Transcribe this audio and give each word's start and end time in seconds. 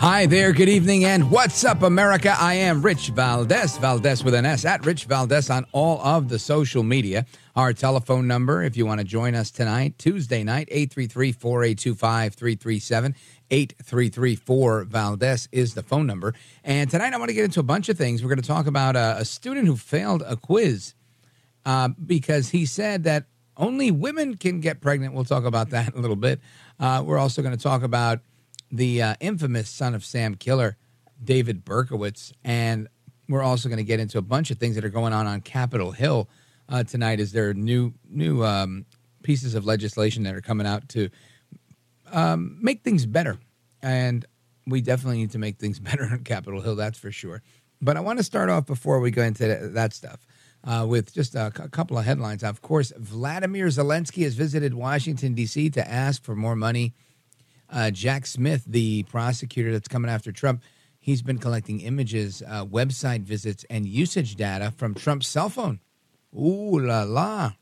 Hi 0.00 0.24
there, 0.24 0.54
good 0.54 0.70
evening, 0.70 1.04
and 1.04 1.30
what's 1.30 1.62
up, 1.62 1.82
America? 1.82 2.34
I 2.38 2.54
am 2.54 2.80
Rich 2.80 3.10
Valdez, 3.10 3.76
Valdez 3.76 4.24
with 4.24 4.32
an 4.32 4.46
S, 4.46 4.64
at 4.64 4.86
Rich 4.86 5.04
Valdez 5.04 5.50
on 5.50 5.66
all 5.72 6.00
of 6.00 6.30
the 6.30 6.38
social 6.38 6.82
media. 6.82 7.26
Our 7.54 7.74
telephone 7.74 8.26
number, 8.26 8.62
if 8.62 8.78
you 8.78 8.86
want 8.86 9.00
to 9.00 9.04
join 9.04 9.34
us 9.34 9.50
tonight, 9.50 9.98
Tuesday 9.98 10.42
night, 10.42 10.68
833 10.70 11.32
4825 11.32 12.34
337. 12.34 13.14
8334 13.50 14.84
Valdez 14.84 15.50
is 15.52 15.74
the 15.74 15.82
phone 15.82 16.06
number. 16.06 16.34
And 16.64 16.90
tonight 16.90 17.12
I 17.12 17.18
want 17.18 17.28
to 17.28 17.34
get 17.34 17.44
into 17.44 17.60
a 17.60 17.62
bunch 17.62 17.90
of 17.90 17.98
things. 17.98 18.22
We're 18.22 18.30
going 18.30 18.40
to 18.40 18.48
talk 18.48 18.66
about 18.66 18.96
a, 18.96 19.16
a 19.18 19.26
student 19.26 19.66
who 19.66 19.76
failed 19.76 20.22
a 20.26 20.34
quiz 20.34 20.94
uh, 21.66 21.88
because 21.88 22.48
he 22.48 22.64
said 22.64 23.04
that 23.04 23.26
only 23.54 23.90
women 23.90 24.38
can 24.38 24.60
get 24.60 24.80
pregnant. 24.80 25.12
We'll 25.12 25.24
talk 25.24 25.44
about 25.44 25.68
that 25.70 25.92
in 25.92 25.94
a 25.98 26.00
little 26.00 26.16
bit. 26.16 26.40
Uh, 26.78 27.02
we're 27.04 27.18
also 27.18 27.42
going 27.42 27.54
to 27.54 27.62
talk 27.62 27.82
about 27.82 28.20
the 28.70 29.02
uh, 29.02 29.14
infamous 29.20 29.68
son 29.68 29.94
of 29.94 30.04
Sam 30.04 30.34
Killer, 30.34 30.76
David 31.22 31.64
Berkowitz, 31.64 32.32
and 32.44 32.88
we're 33.28 33.42
also 33.42 33.68
going 33.68 33.78
to 33.78 33.84
get 33.84 34.00
into 34.00 34.18
a 34.18 34.22
bunch 34.22 34.50
of 34.50 34.58
things 34.58 34.74
that 34.74 34.84
are 34.84 34.90
going 34.90 35.12
on 35.12 35.26
on 35.26 35.40
Capitol 35.40 35.92
Hill 35.92 36.28
uh, 36.68 36.82
tonight. 36.84 37.20
Is 37.20 37.32
there 37.32 37.54
new 37.54 37.94
new 38.08 38.44
um, 38.44 38.86
pieces 39.22 39.54
of 39.54 39.64
legislation 39.64 40.24
that 40.24 40.34
are 40.34 40.40
coming 40.40 40.66
out 40.66 40.88
to 40.90 41.10
um, 42.12 42.58
make 42.60 42.82
things 42.82 43.06
better? 43.06 43.38
And 43.82 44.24
we 44.66 44.80
definitely 44.80 45.18
need 45.18 45.30
to 45.32 45.38
make 45.38 45.58
things 45.58 45.78
better 45.80 46.04
on 46.04 46.24
Capitol 46.24 46.60
Hill, 46.60 46.76
that's 46.76 46.98
for 46.98 47.12
sure. 47.12 47.42
But 47.80 47.96
I 47.96 48.00
want 48.00 48.18
to 48.18 48.24
start 48.24 48.50
off 48.50 48.66
before 48.66 49.00
we 49.00 49.10
go 49.10 49.22
into 49.22 49.70
that 49.72 49.94
stuff. 49.94 50.26
Uh, 50.62 50.84
with 50.86 51.14
just 51.14 51.34
a, 51.34 51.46
a 51.46 51.70
couple 51.70 51.96
of 51.96 52.04
headlines. 52.04 52.44
Of 52.44 52.60
course, 52.60 52.92
Vladimir 52.98 53.68
Zelensky 53.68 54.24
has 54.24 54.34
visited 54.34 54.74
Washington, 54.74 55.32
D.C. 55.32 55.70
to 55.70 55.90
ask 55.90 56.22
for 56.22 56.36
more 56.36 56.54
money 56.54 56.92
uh, 57.70 57.90
Jack 57.90 58.26
Smith, 58.26 58.64
the 58.66 59.04
prosecutor 59.04 59.72
that's 59.72 59.88
coming 59.88 60.10
after 60.10 60.32
Trump, 60.32 60.62
he's 60.98 61.22
been 61.22 61.38
collecting 61.38 61.80
images, 61.80 62.42
uh, 62.46 62.64
website 62.64 63.22
visits, 63.22 63.64
and 63.70 63.86
usage 63.86 64.36
data 64.36 64.72
from 64.76 64.94
Trump's 64.94 65.26
cell 65.26 65.48
phone. 65.48 65.80
Ooh 66.36 66.78
la 66.78 67.02
la. 67.02 67.52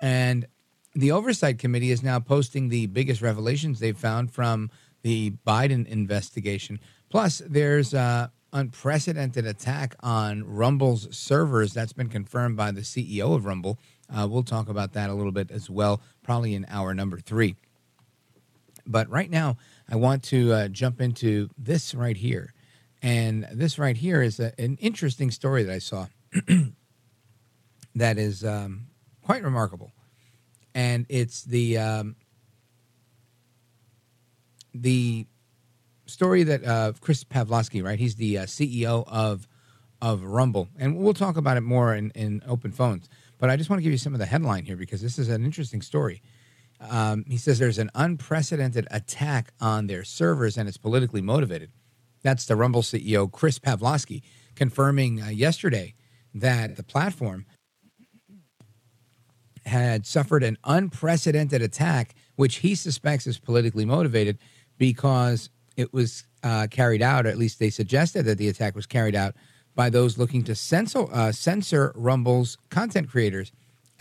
And 0.00 0.46
the 0.94 1.12
Oversight 1.12 1.58
Committee 1.58 1.90
is 1.90 2.02
now 2.02 2.20
posting 2.20 2.68
the 2.68 2.86
biggest 2.86 3.22
revelations 3.22 3.80
they've 3.80 3.96
found 3.96 4.32
from 4.32 4.70
the 5.02 5.32
Biden 5.46 5.86
investigation. 5.86 6.80
Plus, 7.10 7.42
there's 7.46 7.94
an 7.94 8.30
unprecedented 8.52 9.46
attack 9.46 9.94
on 10.00 10.44
Rumble's 10.44 11.14
servers 11.16 11.74
that's 11.74 11.92
been 11.92 12.08
confirmed 12.08 12.56
by 12.56 12.70
the 12.70 12.80
CEO 12.80 13.34
of 13.34 13.44
Rumble. 13.44 13.78
Uh, 14.14 14.26
we'll 14.30 14.42
talk 14.42 14.68
about 14.68 14.92
that 14.92 15.10
a 15.10 15.14
little 15.14 15.32
bit 15.32 15.50
as 15.50 15.68
well, 15.68 16.00
probably 16.22 16.54
in 16.54 16.66
hour 16.68 16.94
number 16.94 17.18
three. 17.18 17.56
But 18.86 19.08
right 19.08 19.30
now, 19.30 19.56
I 19.88 19.96
want 19.96 20.22
to 20.24 20.52
uh, 20.52 20.68
jump 20.68 21.00
into 21.00 21.50
this 21.56 21.94
right 21.94 22.16
here. 22.16 22.52
And 23.02 23.46
this 23.52 23.78
right 23.78 23.96
here 23.96 24.22
is 24.22 24.40
a, 24.40 24.52
an 24.58 24.78
interesting 24.80 25.30
story 25.30 25.62
that 25.64 25.74
I 25.74 25.78
saw 25.78 26.06
that 27.94 28.18
is 28.18 28.44
um, 28.44 28.86
quite 29.22 29.42
remarkable. 29.42 29.92
And 30.74 31.06
it's 31.08 31.44
the 31.44 31.78
um, 31.78 32.16
the 34.74 35.26
story 36.06 36.42
that 36.42 36.64
uh, 36.64 36.92
Chris 37.00 37.24
Pavlovski, 37.24 37.82
right? 37.84 37.98
He's 37.98 38.16
the 38.16 38.38
uh, 38.38 38.42
CEO 38.44 39.04
of 39.06 39.46
of 40.02 40.22
Rumble, 40.22 40.68
and 40.76 40.98
we'll 40.98 41.14
talk 41.14 41.36
about 41.36 41.56
it 41.56 41.62
more 41.62 41.94
in, 41.94 42.10
in 42.10 42.42
open 42.46 42.72
phones. 42.72 43.08
But 43.38 43.50
I 43.50 43.56
just 43.56 43.70
want 43.70 43.78
to 43.78 43.82
give 43.82 43.92
you 43.92 43.98
some 43.98 44.12
of 44.12 44.18
the 44.18 44.26
headline 44.26 44.64
here 44.64 44.76
because 44.76 45.00
this 45.00 45.18
is 45.18 45.28
an 45.28 45.44
interesting 45.44 45.82
story. 45.82 46.22
Um, 46.80 47.24
he 47.28 47.36
says 47.36 47.58
there's 47.58 47.78
an 47.78 47.90
unprecedented 47.94 48.86
attack 48.90 49.52
on 49.60 49.86
their 49.86 50.04
servers 50.04 50.58
and 50.58 50.68
it's 50.68 50.76
politically 50.76 51.22
motivated. 51.22 51.70
That's 52.22 52.46
the 52.46 52.56
Rumble 52.56 52.82
CEO, 52.82 53.30
Chris 53.30 53.58
Pavlovski, 53.58 54.22
confirming 54.54 55.22
uh, 55.22 55.28
yesterday 55.28 55.94
that 56.34 56.76
the 56.76 56.82
platform 56.82 57.46
had 59.66 60.06
suffered 60.06 60.42
an 60.42 60.58
unprecedented 60.64 61.62
attack, 61.62 62.14
which 62.36 62.56
he 62.56 62.74
suspects 62.74 63.26
is 63.26 63.38
politically 63.38 63.84
motivated 63.84 64.38
because 64.78 65.48
it 65.76 65.92
was 65.92 66.24
uh, 66.42 66.66
carried 66.70 67.02
out, 67.02 67.26
or 67.26 67.30
at 67.30 67.38
least 67.38 67.58
they 67.58 67.70
suggested 67.70 68.24
that 68.24 68.38
the 68.38 68.48
attack 68.48 68.74
was 68.74 68.86
carried 68.86 69.14
out 69.14 69.34
by 69.74 69.90
those 69.90 70.18
looking 70.18 70.44
to 70.44 70.54
censor, 70.54 71.06
uh, 71.12 71.32
censor 71.32 71.92
Rumble's 71.96 72.56
content 72.70 73.08
creators 73.08 73.52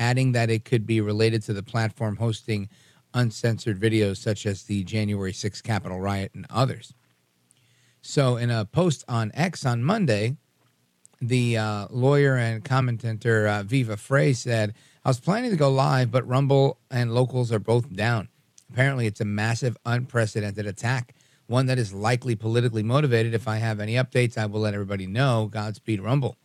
adding 0.04 0.34
that 0.34 0.50
it 0.50 0.66
could 0.66 0.86
be 0.86 1.00
related 1.00 1.42
to 1.42 1.54
the 1.54 1.64
platform 1.64 2.18
hosting 2.18 2.68
uncensored 3.14 3.80
videos 3.80 4.18
such 4.18 4.46
as 4.46 4.64
the 4.64 4.84
January 4.84 5.32
6th 5.32 5.64
Capitol 5.64 6.00
riot 6.00 6.32
and 6.36 6.46
others. 6.50 6.94
So, 8.02 8.36
in 8.36 8.50
a 8.52 8.66
post 8.66 9.06
on 9.08 9.32
X 9.34 9.66
on 9.66 9.82
Monday, 9.82 10.36
the 11.22 11.58
uh, 11.58 11.88
lawyer 11.90 12.36
and 12.36 12.66
commentator 12.66 13.48
uh, 13.48 13.64
Viva 13.64 13.96
Frei 13.96 14.34
said, 14.34 14.74
I 15.06 15.10
was 15.10 15.22
planning 15.22 15.52
to 15.52 15.58
go 15.58 15.72
live, 15.72 16.12
but 16.12 16.28
Rumble 16.28 16.80
and 16.92 17.14
locals 17.14 17.50
are 17.54 17.60
both 17.60 17.94
down. 17.94 18.28
Apparently, 18.70 19.08
it's 19.08 19.22
a 19.22 19.26
massive, 19.26 19.78
unprecedented 19.86 20.66
attack, 20.66 21.16
one 21.48 21.68
that 21.68 21.80
is 21.80 21.94
likely 21.94 22.36
politically 22.36 22.84
motivated. 22.84 23.34
If 23.34 23.48
I 23.48 23.58
have 23.58 23.80
any 23.80 23.94
updates, 23.94 24.38
I 24.38 24.48
will 24.48 24.62
let 24.62 24.74
everybody 24.74 25.08
know. 25.08 25.48
Godspeed, 25.50 26.02
Rumble. 26.02 26.36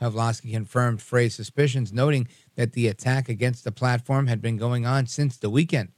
Pavlovski 0.00 0.52
confirmed 0.52 1.00
Frei's 1.00 1.34
suspicions, 1.34 1.92
noting 1.92 2.28
that 2.56 2.72
the 2.72 2.88
attack 2.88 3.28
against 3.28 3.64
the 3.64 3.72
platform 3.72 4.26
had 4.26 4.42
been 4.42 4.56
going 4.56 4.84
on 4.84 5.06
since 5.06 5.36
the 5.36 5.50
weekend. 5.50 5.92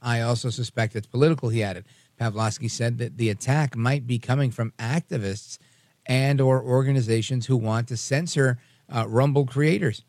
I 0.00 0.20
also 0.20 0.50
suspect 0.50 0.96
it's 0.96 1.06
political, 1.06 1.48
he 1.48 1.62
added. 1.62 1.84
Pavlovski 2.20 2.70
said 2.70 2.98
that 2.98 3.16
the 3.16 3.30
attack 3.30 3.76
might 3.76 4.06
be 4.06 4.18
coming 4.18 4.50
from 4.50 4.72
activists 4.78 5.58
and 6.06 6.40
or 6.40 6.62
organizations 6.62 7.46
who 7.46 7.56
want 7.56 7.88
to 7.88 7.96
censor 7.96 8.58
uh, 8.94 9.06
Rumble 9.08 9.46
creators 9.46 10.04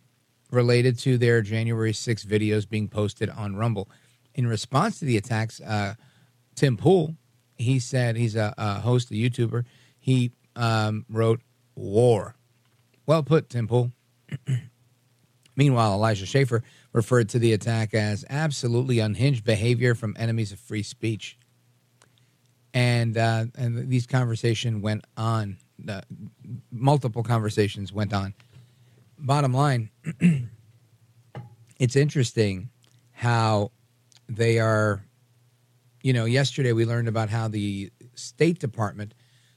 related 0.52 1.00
to 1.00 1.18
their 1.18 1.42
January 1.42 1.94
6 1.94 2.26
videos 2.26 2.70
being 2.70 2.88
posted 2.88 3.30
on 3.30 3.56
Rumble. 3.56 3.90
In 4.36 4.48
response 4.48 5.00
to 5.00 5.06
the 5.06 5.18
attacks, 5.18 5.62
uh, 5.62 5.96
Tim 6.56 6.78
Pool, 6.78 7.16
he 7.56 7.80
said 7.80 8.18
he's 8.18 8.36
a, 8.36 8.54
a 8.58 8.76
host, 8.82 9.12
a 9.12 9.14
YouTuber. 9.14 9.66
He 9.98 10.32
um, 10.56 11.06
wrote 11.10 11.42
"War." 11.74 12.36
Well 13.06 13.24
put, 13.24 13.50
Tim 13.50 13.68
Pool. 13.68 13.92
Meanwhile, 15.56 15.94
Elijah 15.94 16.26
Schaffer 16.26 16.64
referred 16.92 17.30
to 17.30 17.40
the 17.40 17.54
attack 17.54 17.94
as 17.94 18.26
absolutely 18.30 19.00
unhinged 19.00 19.44
behavior 19.44 19.96
from 19.96 20.16
enemies 20.20 20.52
of 20.52 20.60
free 20.60 20.84
speech. 20.84 21.38
And 22.74 23.18
uh, 23.18 23.46
and 23.56 23.90
these 23.90 24.06
conversations 24.06 24.82
went 24.82 25.06
on. 25.16 25.58
Uh, 25.88 26.02
multiple 26.72 27.24
conversations 27.24 27.94
went 27.94 28.14
on. 28.14 28.34
Bottom 29.18 29.54
line, 29.54 29.92
it's 31.80 31.96
interesting 31.96 32.70
how 33.14 33.72
they 34.28 34.60
are, 34.60 35.06
you 36.02 36.12
know, 36.12 36.26
yesterday 36.26 36.74
we 36.74 36.86
learned 36.86 37.08
about 37.08 37.30
how 37.30 37.48
the 37.48 37.92
State 38.16 38.60
Department 38.60 39.14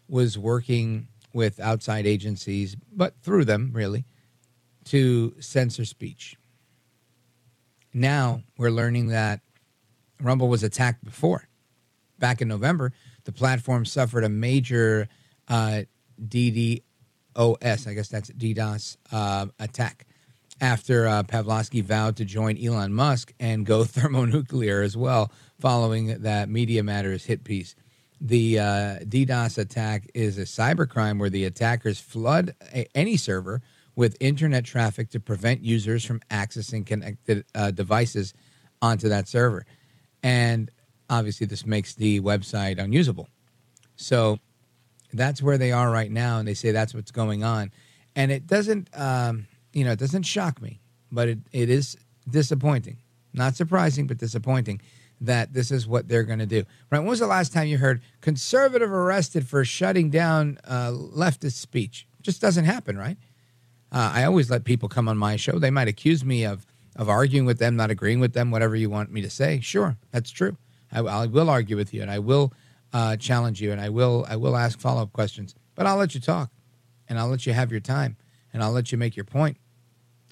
was 0.09 0.39
working 0.39 1.09
with 1.33 1.61
outside 1.61 2.07
agencies, 2.07 2.77
but 2.93 3.15
through 3.21 3.45
them, 3.45 3.71
really, 3.73 4.05
to 4.91 5.35
censor 5.41 5.85
speech. 5.85 6.37
Now 7.93 8.43
we're 8.57 8.71
learning 8.71 9.09
that 9.09 9.41
Rumble 10.21 10.49
was 10.49 10.63
attacked 10.63 11.05
before. 11.05 11.49
Back 12.19 12.43
in 12.43 12.49
November, 12.49 12.93
the 13.25 13.33
platform 13.33 13.85
suffered 13.85 14.25
a 14.25 14.29
major 14.29 15.09
uh, 15.47 15.83
DDoS, 16.21 16.83
I 17.37 17.95
guess 17.95 18.09
that's 18.09 18.31
DDoS 18.31 18.97
uh, 19.13 19.47
attack 19.59 20.07
after 20.61 21.07
uh, 21.07 21.23
Pavlovski 21.23 21.83
vowed 21.83 22.17
to 22.17 22.25
join 22.25 22.59
Elon 22.59 22.93
Musk 22.93 23.33
and 23.39 23.65
go 23.65 23.85
thermonuclear 23.85 24.83
as 24.83 24.97
well, 24.97 25.33
following 25.61 26.23
that 26.23 26.49
Media 26.49 26.83
Matters 26.83 27.25
hit 27.25 27.45
piece. 27.45 27.75
The 28.21 28.59
uh, 28.59 28.65
DDoS 29.05 29.59
attack 29.59 30.11
is 30.15 30.39
a 30.39 30.43
cybercrime 30.43 31.21
where 31.21 31.31
the 31.31 31.45
attackers 31.45 32.01
flood 32.01 32.55
a, 32.75 32.87
any 32.95 33.17
server 33.17 33.63
with 33.99 34.17
internet 34.21 34.65
traffic 34.65 35.11
to 35.11 35.19
prevent 35.19 35.61
users 35.61 36.05
from 36.05 36.21
accessing 36.31 36.87
connected 36.87 37.45
uh, 37.53 37.73
devices 37.73 38.33
onto 38.81 39.09
that 39.09 39.27
server. 39.27 39.67
And 40.23 40.71
obviously, 41.11 41.49
this 41.49 41.67
makes 41.67 41.97
the 41.97 42.21
website 42.21 42.79
unusable. 42.79 43.29
So 43.97 44.39
that's 45.13 45.43
where 45.43 45.59
they 45.59 45.73
are 45.73 45.91
right 45.91 46.13
now. 46.13 46.39
And 46.39 46.47
they 46.47 46.55
say 46.55 46.71
that's 46.71 46.95
what's 46.95 47.11
going 47.11 47.43
on. 47.43 47.73
And 48.15 48.31
it 48.31 48.47
doesn't, 48.47 48.89
um, 48.95 49.49
you 49.73 49.83
know, 49.85 49.91
it 49.91 49.99
doesn't 49.99 50.23
shock 50.23 50.63
me, 50.63 50.81
but 51.11 51.27
it, 51.27 51.39
it 51.51 51.69
is 51.69 51.97
disappointing. 52.31 52.99
Not 53.35 53.57
surprising, 53.57 54.07
but 54.07 54.19
disappointing 54.19 54.81
that 55.21 55.55
this 55.55 55.73
is 55.73 55.89
what 55.89 56.07
they're 56.07 56.23
going 56.23 56.39
to 56.39 56.47
do. 56.47 56.63
Right? 56.93 57.01
When 57.01 57.09
was 57.09 57.19
the 57.19 57.27
last 57.27 57.53
time 57.53 57.67
you 57.67 57.79
heard 57.79 58.01
conservative 58.21 58.93
arrested 58.93 59.49
for 59.49 59.65
shutting 59.65 60.09
down 60.09 60.59
uh, 60.65 60.93
leftist 60.93 61.55
speech? 61.55 62.07
Just 62.23 62.41
doesn't 62.41 62.65
happen, 62.65 62.97
right? 62.97 63.17
Uh, 63.91 64.13
I 64.15 64.25
always 64.25 64.51
let 64.51 64.65
people 64.65 64.89
come 64.89 65.09
on 65.09 65.17
my 65.17 65.37
show. 65.37 65.59
They 65.59 65.71
might 65.71 65.89
accuse 65.89 66.25
me 66.25 66.45
of 66.45 66.67
of 66.97 67.09
arguing 67.09 67.47
with 67.47 67.59
them, 67.59 67.77
not 67.77 67.91
agreeing 67.91 68.19
with 68.19 68.33
them, 68.33 68.51
whatever 68.51 68.75
you 68.75 68.91
want 68.91 69.13
me 69.13 69.23
to 69.23 69.31
say. 69.31 69.61
Sure, 69.61 69.97
that's 70.11 70.31
true. 70.31 70.57
I, 70.91 70.99
I 71.01 71.27
will 71.27 71.49
argue 71.49 71.77
with 71.77 71.95
you, 71.95 72.03
and 72.03 72.11
I 72.11 72.19
will 72.19 72.53
uh, 72.93 73.17
challenge 73.17 73.61
you, 73.61 73.73
and 73.73 73.81
I 73.81 73.89
will 73.89 74.27
I 74.29 74.37
will 74.37 74.57
ask 74.57 74.79
follow 74.79 75.03
up 75.03 75.13
questions. 75.13 75.55
But 75.75 75.87
I'll 75.87 75.97
let 75.97 76.15
you 76.15 76.21
talk, 76.21 76.51
and 77.09 77.19
I'll 77.19 77.29
let 77.29 77.47
you 77.47 77.53
have 77.53 77.71
your 77.71 77.81
time, 77.81 78.17
and 78.53 78.63
I'll 78.63 78.73
let 78.73 78.91
you 78.93 78.99
make 78.99 79.17
your 79.17 79.25
point. 79.25 79.59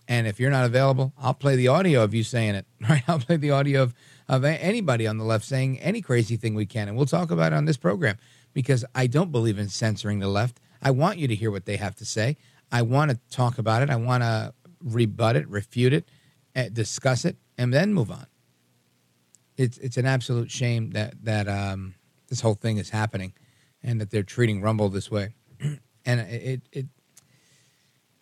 And 0.08 0.26
if 0.26 0.38
you're 0.38 0.50
not 0.50 0.64
available, 0.64 1.12
I'll 1.18 1.34
play 1.34 1.56
the 1.56 1.68
audio 1.68 2.02
of 2.02 2.14
you 2.14 2.22
saying 2.22 2.54
it. 2.54 2.66
Right? 2.88 3.02
I'll 3.08 3.18
play 3.18 3.36
the 3.36 3.50
audio 3.50 3.82
of 3.82 3.94
of 4.28 4.44
anybody 4.44 5.06
on 5.06 5.18
the 5.18 5.24
left 5.24 5.44
saying 5.44 5.78
any 5.80 6.00
crazy 6.00 6.36
thing 6.36 6.54
we 6.54 6.66
can, 6.66 6.88
and 6.88 6.96
we'll 6.96 7.06
talk 7.06 7.30
about 7.30 7.52
it 7.52 7.56
on 7.56 7.64
this 7.64 7.76
program 7.76 8.18
because 8.52 8.84
I 8.94 9.06
don't 9.06 9.30
believe 9.32 9.58
in 9.58 9.68
censoring 9.68 10.18
the 10.18 10.28
left. 10.28 10.60
I 10.82 10.90
want 10.90 11.18
you 11.18 11.28
to 11.28 11.34
hear 11.34 11.50
what 11.50 11.64
they 11.64 11.76
have 11.76 11.94
to 11.96 12.04
say. 12.04 12.36
I 12.70 12.82
want 12.82 13.10
to 13.10 13.18
talk 13.30 13.58
about 13.58 13.82
it. 13.82 13.90
I 13.90 13.96
want 13.96 14.22
to 14.22 14.52
rebut 14.82 15.36
it, 15.36 15.48
refute 15.48 15.92
it, 15.92 16.08
eh, 16.54 16.68
discuss 16.72 17.24
it, 17.24 17.36
and 17.58 17.72
then 17.72 17.94
move 17.94 18.10
on. 18.10 18.26
It's 19.56 19.78
it's 19.78 19.96
an 19.96 20.06
absolute 20.06 20.50
shame 20.50 20.90
that 20.90 21.14
that 21.24 21.48
um, 21.48 21.94
this 22.28 22.40
whole 22.40 22.54
thing 22.54 22.78
is 22.78 22.90
happening, 22.90 23.32
and 23.82 24.00
that 24.00 24.10
they're 24.10 24.22
treating 24.22 24.60
Rumble 24.60 24.88
this 24.88 25.10
way, 25.10 25.34
and 25.60 26.20
it 26.20 26.62
it 26.72 26.86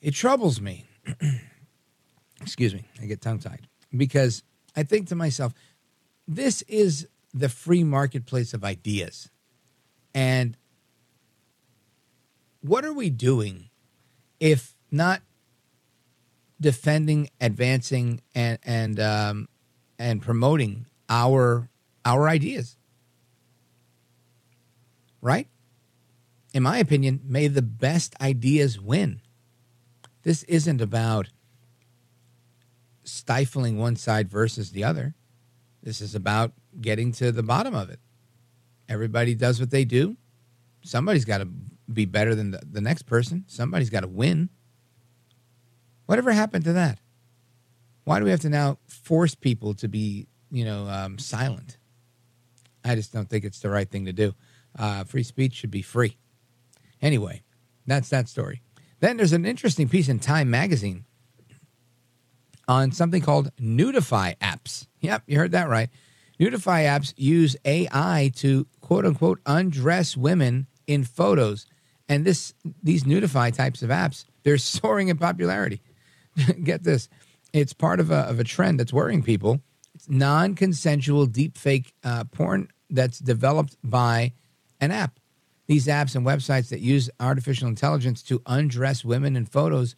it 0.00 0.14
troubles 0.14 0.61
me. 0.61 0.87
Excuse 2.41 2.75
me, 2.75 2.85
I 3.00 3.06
get 3.06 3.20
tongue 3.20 3.38
tied 3.38 3.67
because 3.96 4.43
I 4.76 4.82
think 4.82 5.08
to 5.08 5.14
myself, 5.14 5.55
this 6.29 6.62
is 6.62 7.08
the 7.32 7.49
free 7.49 7.82
marketplace 7.82 8.55
of 8.55 8.62
ideas, 8.62 9.29
and 10.14 10.56
what 12.61 12.85
are 12.85 12.93
we 12.93 13.11
doing 13.11 13.70
if 14.44 14.75
not 14.91 15.23
defending, 16.61 17.31
advancing, 17.41 18.20
and 18.35 18.58
and 18.62 19.00
um, 19.00 19.49
and 19.99 20.20
promoting 20.20 20.85
our 21.08 21.70
our 22.05 22.29
ideas, 22.29 22.76
right? 25.23 25.49
In 26.52 26.62
my 26.62 26.76
opinion, 26.76 27.20
may 27.25 27.49
the 27.49 27.62
best 27.62 28.14
ideas 28.20 28.79
win. 28.79 29.23
This 30.25 30.43
isn't 30.43 30.82
about 30.82 31.31
stifling 33.02 33.79
one 33.79 33.96
side 33.96 34.29
versus 34.29 34.73
the 34.73 34.85
other. 34.85 35.14
This 35.82 36.02
is 36.02 36.14
about 36.14 36.52
getting 36.82 37.12
to 37.12 37.32
the 37.32 37.43
bottom 37.43 37.75
of 37.75 37.88
it. 37.88 37.99
Everybody 38.91 39.35
does 39.35 39.58
what 39.58 39.70
they 39.70 39.87
do. 39.87 40.19
Somebody's 40.82 41.25
got 41.25 41.38
to 41.38 41.49
be 41.92 42.04
better 42.04 42.34
than 42.34 42.52
the, 42.52 42.60
the 42.70 42.81
next 42.81 43.02
person. 43.02 43.44
Somebody's 43.46 43.90
got 43.90 44.00
to 44.00 44.08
win. 44.08 44.48
Whatever 46.06 46.32
happened 46.32 46.64
to 46.64 46.72
that? 46.75 46.98
Why 48.04 48.19
do 48.19 48.25
we 48.25 48.31
have 48.31 48.40
to 48.40 48.50
now 48.50 48.78
force 48.86 49.34
people 49.34 49.75
to 49.75 49.88
be, 49.88 50.26
you 50.50 50.64
know, 50.64 50.86
um, 50.88 51.19
silent? 51.19 51.78
I 52.84 52.94
just 52.94 53.12
don't 53.12 53.28
think 53.28 53.44
it's 53.44 53.60
the 53.60 53.70
right 53.70 53.90
thing 53.90 54.04
to 54.04 54.12
do. 54.12 54.34
Uh, 54.78 55.04
free 55.04 55.22
speech 55.22 55.54
should 55.54 55.70
be 55.70 55.82
free. 55.82 56.19
Anyway, 57.00 57.42
that's 57.86 58.10
that 58.10 58.28
story. 58.28 58.62
Then 59.00 59.16
there's 59.16 59.32
an 59.32 59.46
interesting 59.46 59.88
piece 59.88 60.08
in 60.08 60.19
Time 60.19 60.50
magazine 60.50 61.04
on 62.69 62.92
something 62.92 63.22
called 63.22 63.54
Nudify 63.56 64.36
apps. 64.38 64.86
Yep, 65.00 65.22
you 65.26 65.38
heard 65.38 65.52
that 65.52 65.69
right. 65.69 65.90
Nudify 66.40 66.84
apps 66.84 67.14
use 67.16 67.56
AI 67.64 68.32
to 68.36 68.66
quote 68.81 69.04
unquote 69.06 69.40
undress 69.46 70.16
women 70.16 70.66
in 70.86 71.04
photos 71.04 71.66
and 72.08 72.24
this 72.24 72.54
these 72.82 73.04
Nudify 73.04 73.54
types 73.54 73.82
of 73.82 73.90
apps, 73.90 74.24
they're 74.42 74.58
soaring 74.58 75.08
in 75.08 75.16
popularity. 75.16 75.80
Get 76.62 76.82
this. 76.84 77.08
It's 77.52 77.72
part 77.72 78.00
of 78.00 78.10
a, 78.10 78.20
of 78.20 78.40
a 78.40 78.44
trend 78.44 78.80
that's 78.80 78.92
worrying 78.92 79.22
people. 79.22 79.60
It's 79.94 80.08
non-consensual 80.08 81.28
deepfake 81.28 81.92
uh, 82.02 82.24
porn 82.24 82.68
that's 82.90 83.20
developed 83.20 83.76
by 83.84 84.32
an 84.80 84.90
app. 84.90 85.20
These 85.66 85.86
apps 85.86 86.16
and 86.16 86.26
websites 86.26 86.68
that 86.70 86.80
use 86.80 87.08
artificial 87.20 87.68
intelligence 87.68 88.22
to 88.24 88.42
undress 88.46 89.04
women 89.04 89.36
in 89.36 89.46
photos 89.46 89.94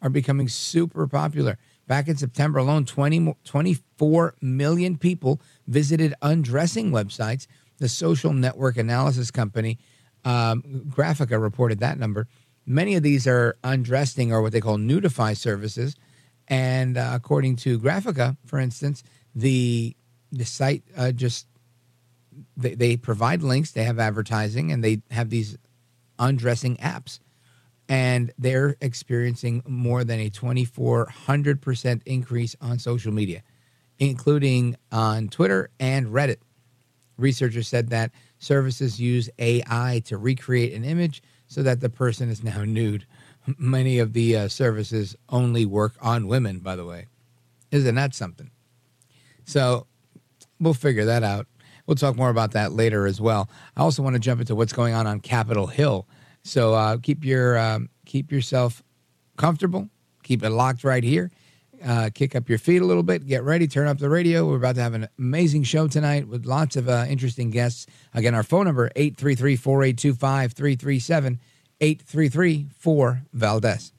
are 0.00 0.10
becoming 0.10 0.48
super 0.48 1.06
popular. 1.08 1.58
Back 1.86 2.08
in 2.08 2.16
September 2.16 2.58
alone, 2.58 2.84
20, 2.84 3.34
24 3.44 4.34
million 4.40 4.96
people 4.96 5.40
visited 5.66 6.14
undressing 6.22 6.90
websites. 6.90 7.46
The 7.78 7.88
social 7.88 8.32
network 8.32 8.76
analysis 8.76 9.30
company 9.30 9.78
um, 10.28 10.62
Graphika 10.62 11.40
reported 11.40 11.80
that 11.80 11.98
number. 11.98 12.28
Many 12.66 12.96
of 12.96 13.02
these 13.02 13.26
are 13.26 13.56
undressing 13.64 14.30
or 14.30 14.42
what 14.42 14.52
they 14.52 14.60
call 14.60 14.76
nudify 14.76 15.34
services. 15.34 15.96
And 16.46 16.98
uh, 16.98 17.12
according 17.14 17.56
to 17.56 17.78
Graphika, 17.78 18.36
for 18.44 18.58
instance, 18.58 19.02
the 19.34 19.96
the 20.30 20.44
site 20.44 20.82
uh, 20.94 21.12
just 21.12 21.46
they, 22.58 22.74
they 22.74 22.96
provide 22.98 23.42
links, 23.42 23.72
they 23.72 23.84
have 23.84 23.98
advertising, 23.98 24.70
and 24.70 24.84
they 24.84 25.00
have 25.10 25.30
these 25.30 25.56
undressing 26.18 26.76
apps. 26.76 27.20
And 27.88 28.30
they're 28.36 28.76
experiencing 28.82 29.62
more 29.66 30.04
than 30.04 30.20
a 30.20 30.28
2,400% 30.28 32.02
increase 32.04 32.54
on 32.60 32.78
social 32.78 33.12
media, 33.12 33.42
including 33.98 34.76
on 34.92 35.28
Twitter 35.28 35.70
and 35.80 36.08
Reddit. 36.08 36.36
Researchers 37.16 37.66
said 37.66 37.88
that 37.88 38.10
Services 38.38 39.00
use 39.00 39.28
AI 39.38 40.02
to 40.06 40.16
recreate 40.16 40.72
an 40.72 40.84
image 40.84 41.22
so 41.46 41.62
that 41.62 41.80
the 41.80 41.88
person 41.88 42.28
is 42.28 42.42
now 42.42 42.64
nude. 42.64 43.06
Many 43.58 43.98
of 43.98 44.12
the 44.12 44.36
uh, 44.36 44.48
services 44.48 45.16
only 45.28 45.64
work 45.64 45.94
on 46.00 46.28
women, 46.28 46.58
by 46.58 46.76
the 46.76 46.84
way. 46.84 47.06
Isn't 47.70 47.94
that 47.96 48.14
something? 48.14 48.50
So 49.44 49.86
we'll 50.60 50.74
figure 50.74 51.04
that 51.06 51.22
out. 51.22 51.46
We'll 51.86 51.96
talk 51.96 52.16
more 52.16 52.28
about 52.28 52.52
that 52.52 52.72
later 52.72 53.06
as 53.06 53.20
well. 53.20 53.48
I 53.76 53.80
also 53.80 54.02
want 54.02 54.14
to 54.14 54.20
jump 54.20 54.40
into 54.40 54.54
what's 54.54 54.74
going 54.74 54.94
on 54.94 55.06
on 55.06 55.20
Capitol 55.20 55.66
Hill. 55.66 56.06
So 56.42 56.74
uh, 56.74 56.98
keep 56.98 57.24
your 57.24 57.58
um, 57.58 57.88
keep 58.04 58.30
yourself 58.30 58.82
comfortable. 59.36 59.88
Keep 60.22 60.42
it 60.42 60.50
locked 60.50 60.84
right 60.84 61.02
here 61.02 61.30
uh, 61.84 62.10
kick 62.14 62.36
up 62.36 62.48
your 62.48 62.58
feet 62.58 62.80
a 62.82 62.84
little 62.84 63.02
bit, 63.02 63.26
get 63.26 63.42
ready, 63.42 63.66
turn 63.66 63.88
up 63.88 63.98
the 63.98 64.08
radio. 64.08 64.46
We're 64.46 64.56
about 64.56 64.76
to 64.76 64.82
have 64.82 64.94
an 64.94 65.08
amazing 65.18 65.64
show 65.64 65.88
tonight 65.88 66.28
with 66.28 66.46
lots 66.46 66.76
of 66.76 66.88
uh, 66.88 67.04
interesting 67.08 67.50
guests. 67.50 67.86
Again, 68.14 68.34
our 68.34 68.42
phone 68.42 68.64
number 68.66 68.90
833-4825-337 68.90 71.38
833 71.80 72.66
Valdez. 73.32 73.92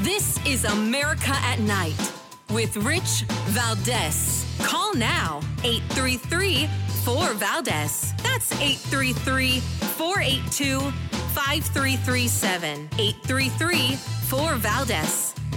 This 0.00 0.38
is 0.46 0.64
America 0.64 1.32
at 1.32 1.58
Night 1.60 2.12
with 2.50 2.76
Rich 2.76 3.24
Valdez. 3.48 4.46
Call 4.62 4.94
now 4.94 5.40
833 5.64 6.68
4 7.04 7.34
Valdez. 7.34 8.14
That's 8.22 8.52
833 8.52 9.60
482 9.60 10.92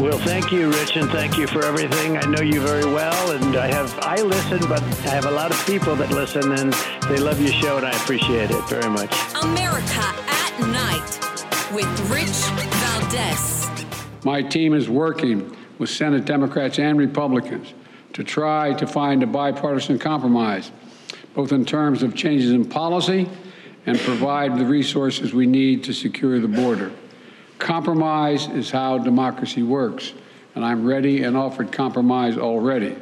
Well, 0.00 0.16
thank 0.18 0.52
you, 0.52 0.70
Rich, 0.70 0.96
and 0.96 1.10
thank 1.10 1.36
you 1.36 1.48
for 1.48 1.64
everything. 1.64 2.16
I 2.16 2.24
know 2.26 2.40
you 2.40 2.60
very 2.60 2.84
well, 2.84 3.32
and 3.32 3.56
I 3.56 3.66
have 3.66 3.98
I 3.98 4.22
listen, 4.22 4.60
but 4.68 4.80
I 4.80 5.10
have 5.10 5.26
a 5.26 5.30
lot 5.32 5.50
of 5.50 5.66
people 5.66 5.96
that 5.96 6.12
listen, 6.12 6.52
and 6.52 6.72
they 7.08 7.16
love 7.16 7.40
your 7.40 7.50
show, 7.50 7.78
and 7.78 7.84
I 7.84 7.90
appreciate 7.90 8.52
it 8.52 8.68
very 8.68 8.88
much. 8.88 9.12
America 9.42 10.04
at 10.28 10.54
Night 10.60 11.74
with 11.74 12.10
Rich 12.12 12.28
Valdez. 12.78 13.68
My 14.24 14.40
team 14.40 14.72
is 14.72 14.88
working 14.88 15.56
with 15.78 15.90
Senate 15.90 16.24
Democrats 16.24 16.78
and 16.78 16.96
Republicans 16.96 17.74
to 18.12 18.22
try 18.22 18.74
to 18.74 18.86
find 18.86 19.24
a 19.24 19.26
bipartisan 19.26 19.98
compromise, 19.98 20.70
both 21.34 21.50
in 21.50 21.64
terms 21.64 22.04
of 22.04 22.14
changes 22.14 22.52
in 22.52 22.64
policy 22.64 23.28
and 23.84 23.98
provide 23.98 24.60
the 24.60 24.64
resources 24.64 25.34
we 25.34 25.46
need 25.46 25.82
to 25.82 25.92
secure 25.92 26.38
the 26.38 26.46
border. 26.46 26.92
Compromise 27.58 28.48
is 28.48 28.70
how 28.70 28.98
democracy 28.98 29.62
works, 29.62 30.12
and 30.54 30.64
I'm 30.64 30.86
ready 30.86 31.22
and 31.24 31.36
offered 31.36 31.72
compromise 31.72 32.38
already. 32.38 32.96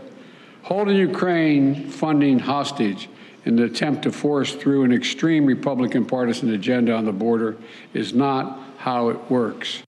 Holding 0.63 0.97
Ukraine 0.97 1.89
funding 1.91 2.39
hostage 2.39 3.09
in 3.45 3.59
an 3.59 3.65
attempt 3.65 4.03
to 4.03 4.13
force 4.13 4.55
through 4.55 4.83
an 4.83 4.93
extreme 4.93 5.47
Republican 5.47 6.05
partisan 6.05 6.53
agenda 6.53 6.95
on 6.95 7.05
the 7.05 7.13
border 7.13 7.57
is 7.95 8.13
not 8.13 8.59
how 8.79 9.11
it 9.11 9.31
works. 9.31 9.83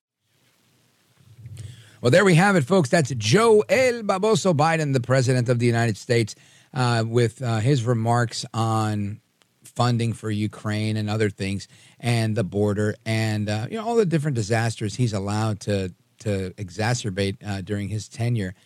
Well, 2.01 2.13
there 2.13 2.25
we 2.25 2.37
have 2.37 2.55
it, 2.55 2.65
folks. 2.65 2.91
That's 2.91 3.11
Joe 3.17 3.65
El 3.69 4.03
Baboso 4.05 4.55
Biden, 4.55 4.93
the 4.93 5.01
President 5.01 5.49
of 5.49 5.59
the 5.59 5.67
United 5.67 5.97
States, 5.97 6.37
uh, 6.73 7.03
with 7.05 7.43
uh, 7.43 7.59
his 7.59 7.85
remarks 7.85 8.45
on 8.55 9.21
funding 9.79 10.13
for 10.13 10.29
Ukraine 10.29 10.97
and 10.97 11.09
other 11.09 11.31
things, 11.31 11.69
and 12.01 12.35
the 12.35 12.43
border, 12.43 12.97
and 13.07 13.49
uh, 13.49 13.69
you 13.71 13.77
know 13.77 13.87
all 13.87 13.95
the 13.95 14.05
different 14.05 14.35
disasters 14.35 14.97
he's 14.97 15.13
allowed 15.13 15.61
to 15.61 15.95
to 16.19 16.51
exacerbate 16.59 17.37
uh, 17.47 17.61
during 17.61 17.89
his 17.89 18.09
tenure. 18.09 18.57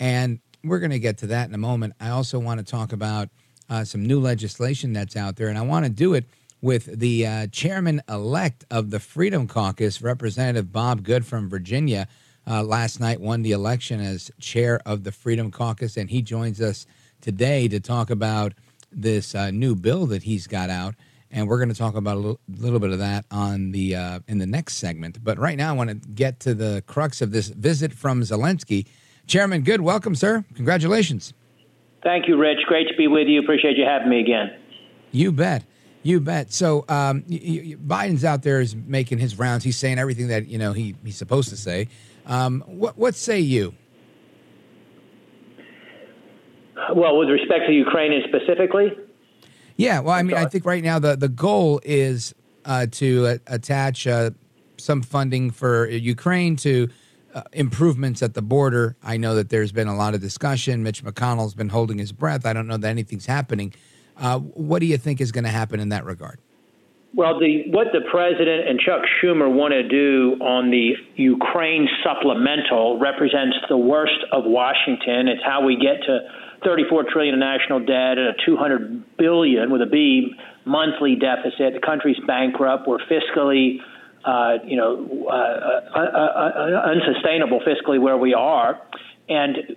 And 0.00 0.40
we're 0.64 0.78
going 0.78 0.90
to 0.90 0.98
get 0.98 1.18
to 1.18 1.26
that 1.26 1.46
in 1.46 1.54
a 1.54 1.58
moment. 1.58 1.92
I 2.00 2.08
also 2.08 2.38
want 2.38 2.60
to 2.60 2.64
talk 2.64 2.94
about 2.94 3.28
uh, 3.68 3.84
some 3.84 4.06
new 4.06 4.18
legislation 4.18 4.94
that's 4.94 5.16
out 5.16 5.36
there, 5.36 5.48
and 5.48 5.58
I 5.58 5.60
want 5.60 5.84
to 5.84 5.90
do 5.90 6.14
it 6.14 6.24
with 6.62 6.98
the 6.98 7.26
uh, 7.26 7.46
chairman 7.48 8.00
elect 8.08 8.64
of 8.70 8.88
the 8.88 9.00
Freedom 9.00 9.46
Caucus, 9.46 10.00
Representative 10.00 10.72
Bob 10.72 11.02
Good 11.02 11.26
from 11.26 11.50
Virginia. 11.50 12.08
Uh, 12.46 12.62
last 12.62 13.00
night 13.00 13.20
won 13.20 13.42
the 13.42 13.52
election 13.52 14.00
as 14.00 14.30
chair 14.40 14.80
of 14.86 15.04
the 15.04 15.12
Freedom 15.12 15.50
Caucus, 15.50 15.98
and 15.98 16.08
he 16.08 16.22
joins 16.22 16.62
us 16.62 16.86
today 17.20 17.68
to 17.68 17.80
talk 17.80 18.08
about 18.08 18.54
this 18.94 19.34
uh, 19.34 19.50
new 19.50 19.74
bill 19.74 20.06
that 20.06 20.22
he's 20.22 20.46
got 20.46 20.70
out, 20.70 20.94
and 21.30 21.48
we're 21.48 21.58
going 21.58 21.68
to 21.68 21.74
talk 21.74 21.94
about 21.94 22.16
a 22.16 22.20
little, 22.20 22.40
little, 22.48 22.78
bit 22.78 22.90
of 22.90 22.98
that 22.98 23.24
on 23.30 23.72
the 23.72 23.96
uh, 23.96 24.20
in 24.28 24.38
the 24.38 24.46
next 24.46 24.74
segment. 24.74 25.22
But 25.22 25.38
right 25.38 25.56
now, 25.56 25.70
I 25.70 25.72
want 25.72 25.90
to 25.90 26.08
get 26.08 26.40
to 26.40 26.54
the 26.54 26.82
crux 26.86 27.20
of 27.20 27.32
this 27.32 27.48
visit 27.48 27.92
from 27.92 28.22
Zelensky. 28.22 28.86
Chairman 29.26 29.62
Good, 29.62 29.80
welcome, 29.80 30.14
sir. 30.14 30.44
Congratulations. 30.54 31.32
Thank 32.02 32.28
you, 32.28 32.36
Rich. 32.36 32.58
Great 32.66 32.88
to 32.88 32.94
be 32.96 33.08
with 33.08 33.26
you. 33.28 33.40
Appreciate 33.40 33.76
you 33.76 33.84
having 33.84 34.10
me 34.10 34.20
again. 34.20 34.58
You 35.10 35.32
bet. 35.32 35.64
You 36.02 36.20
bet. 36.20 36.52
So 36.52 36.84
um, 36.88 37.24
you, 37.26 37.62
you, 37.62 37.78
Biden's 37.78 38.24
out 38.24 38.42
there 38.42 38.60
is 38.60 38.76
making 38.76 39.18
his 39.18 39.38
rounds. 39.38 39.64
He's 39.64 39.78
saying 39.78 39.98
everything 39.98 40.28
that 40.28 40.46
you 40.48 40.58
know 40.58 40.72
he, 40.72 40.94
he's 41.02 41.16
supposed 41.16 41.48
to 41.48 41.56
say. 41.56 41.88
Um, 42.26 42.62
what 42.66 42.98
what 42.98 43.14
say 43.14 43.40
you? 43.40 43.74
Well, 46.94 47.16
with 47.18 47.28
respect 47.28 47.66
to 47.66 47.72
Ukraine 47.72 48.22
specifically? 48.28 48.92
Yeah, 49.76 50.00
well, 50.00 50.14
I 50.14 50.22
mean, 50.22 50.36
I 50.36 50.46
think 50.46 50.64
right 50.64 50.82
now 50.82 50.98
the, 50.98 51.16
the 51.16 51.28
goal 51.28 51.80
is 51.84 52.34
uh, 52.64 52.86
to 52.92 53.26
uh, 53.26 53.38
attach 53.46 54.06
uh, 54.06 54.30
some 54.76 55.02
funding 55.02 55.50
for 55.50 55.88
Ukraine 55.88 56.56
to 56.56 56.88
uh, 57.34 57.42
improvements 57.52 58.22
at 58.22 58.34
the 58.34 58.42
border. 58.42 58.96
I 59.02 59.16
know 59.16 59.34
that 59.34 59.48
there's 59.48 59.72
been 59.72 59.88
a 59.88 59.96
lot 59.96 60.14
of 60.14 60.20
discussion. 60.20 60.82
Mitch 60.82 61.04
McConnell's 61.04 61.54
been 61.54 61.70
holding 61.70 61.98
his 61.98 62.12
breath. 62.12 62.46
I 62.46 62.52
don't 62.52 62.68
know 62.68 62.76
that 62.76 62.88
anything's 62.88 63.26
happening. 63.26 63.74
Uh, 64.16 64.38
what 64.38 64.78
do 64.78 64.86
you 64.86 64.96
think 64.96 65.20
is 65.20 65.32
going 65.32 65.44
to 65.44 65.50
happen 65.50 65.80
in 65.80 65.88
that 65.88 66.04
regard? 66.04 66.38
Well, 67.16 67.38
the, 67.38 67.70
what 67.70 67.88
the 67.92 68.00
president 68.10 68.68
and 68.68 68.80
Chuck 68.80 69.02
Schumer 69.22 69.52
want 69.52 69.72
to 69.72 69.86
do 69.86 70.36
on 70.40 70.70
the 70.70 70.94
Ukraine 71.14 71.88
supplemental 72.02 72.98
represents 72.98 73.56
the 73.68 73.76
worst 73.76 74.18
of 74.32 74.44
Washington. 74.44 75.28
It's 75.28 75.42
how 75.44 75.64
we 75.64 75.76
get 75.76 76.02
to 76.06 76.18
34 76.64 77.04
trillion 77.12 77.34
in 77.34 77.40
national 77.40 77.80
debt 77.80 78.18
and 78.18 78.28
a 78.28 78.34
200 78.44 79.16
billion 79.16 79.70
with 79.70 79.82
a 79.82 79.86
B 79.86 80.34
monthly 80.64 81.16
deficit. 81.16 81.74
The 81.74 81.82
country's 81.84 82.16
bankrupt. 82.26 82.88
We're 82.88 82.98
fiscally, 82.98 83.78
uh, 84.24 84.64
you 84.64 84.76
know, 84.76 85.26
uh, 85.28 85.32
uh, 85.32 86.00
uh, 86.00 86.50
uh, 86.56 86.90
unsustainable 86.90 87.60
fiscally 87.60 88.00
where 88.00 88.16
we 88.16 88.34
are. 88.34 88.80
And 89.28 89.76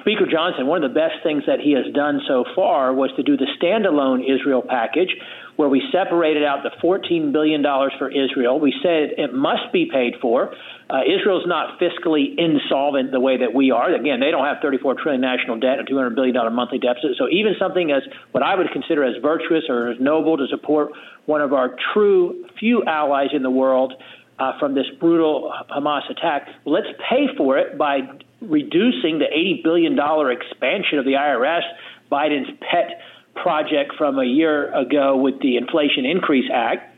Speaker 0.00 0.26
Johnson, 0.30 0.66
one 0.66 0.82
of 0.82 0.90
the 0.90 0.94
best 0.94 1.22
things 1.22 1.44
that 1.46 1.60
he 1.60 1.72
has 1.72 1.92
done 1.94 2.20
so 2.26 2.44
far 2.54 2.92
was 2.92 3.10
to 3.16 3.22
do 3.22 3.36
the 3.36 3.46
standalone 3.60 4.22
Israel 4.22 4.62
package, 4.66 5.14
where 5.56 5.68
we 5.68 5.82
separated 5.92 6.44
out 6.44 6.62
the 6.62 6.70
$14 6.82 7.32
billion 7.32 7.62
for 7.98 8.10
Israel. 8.10 8.58
We 8.58 8.74
said 8.82 9.14
it 9.18 9.32
must 9.32 9.72
be 9.72 9.88
paid 9.90 10.14
for. 10.20 10.52
Uh, 10.90 11.00
Israel's 11.02 11.46
not 11.46 11.78
fiscally 11.80 12.36
insolvent 12.36 13.12
the 13.12 13.20
way 13.20 13.38
that 13.38 13.54
we 13.54 13.70
are. 13.70 13.94
Again, 13.94 14.20
they 14.20 14.30
don't 14.30 14.44
have 14.44 14.58
34 14.60 14.94
trillion 14.94 15.20
national 15.20 15.58
debt 15.60 15.78
and 15.78 15.88
200 15.88 16.14
billion 16.14 16.34
dollar 16.34 16.50
monthly 16.50 16.78
deficit. 16.78 17.16
So 17.18 17.28
even 17.30 17.54
something 17.58 17.90
as 17.90 18.02
what 18.32 18.42
I 18.42 18.54
would 18.54 18.70
consider 18.72 19.04
as 19.04 19.14
virtuous 19.22 19.64
or 19.68 19.92
as 19.92 20.00
noble 20.00 20.36
to 20.36 20.46
support 20.48 20.90
one 21.26 21.40
of 21.40 21.52
our 21.52 21.76
true 21.94 22.44
few 22.58 22.84
allies 22.84 23.30
in 23.32 23.42
the 23.42 23.50
world 23.50 23.94
uh, 24.38 24.58
from 24.58 24.74
this 24.74 24.86
brutal 25.00 25.52
Hamas 25.70 26.10
attack, 26.10 26.48
let's 26.64 26.88
pay 27.08 27.28
for 27.36 27.56
it 27.58 27.78
by 27.78 28.00
reducing 28.40 29.18
the 29.18 29.26
80 29.30 29.60
billion 29.62 29.96
dollar 29.96 30.30
expansion 30.32 30.98
of 30.98 31.04
the 31.04 31.12
IRS, 31.12 31.62
Biden's 32.10 32.50
pet 32.60 33.00
project 33.34 33.94
from 33.96 34.18
a 34.18 34.24
year 34.24 34.72
ago 34.74 35.16
with 35.16 35.40
the 35.40 35.56
Inflation 35.56 36.04
Increase 36.06 36.50
Act 36.52 36.94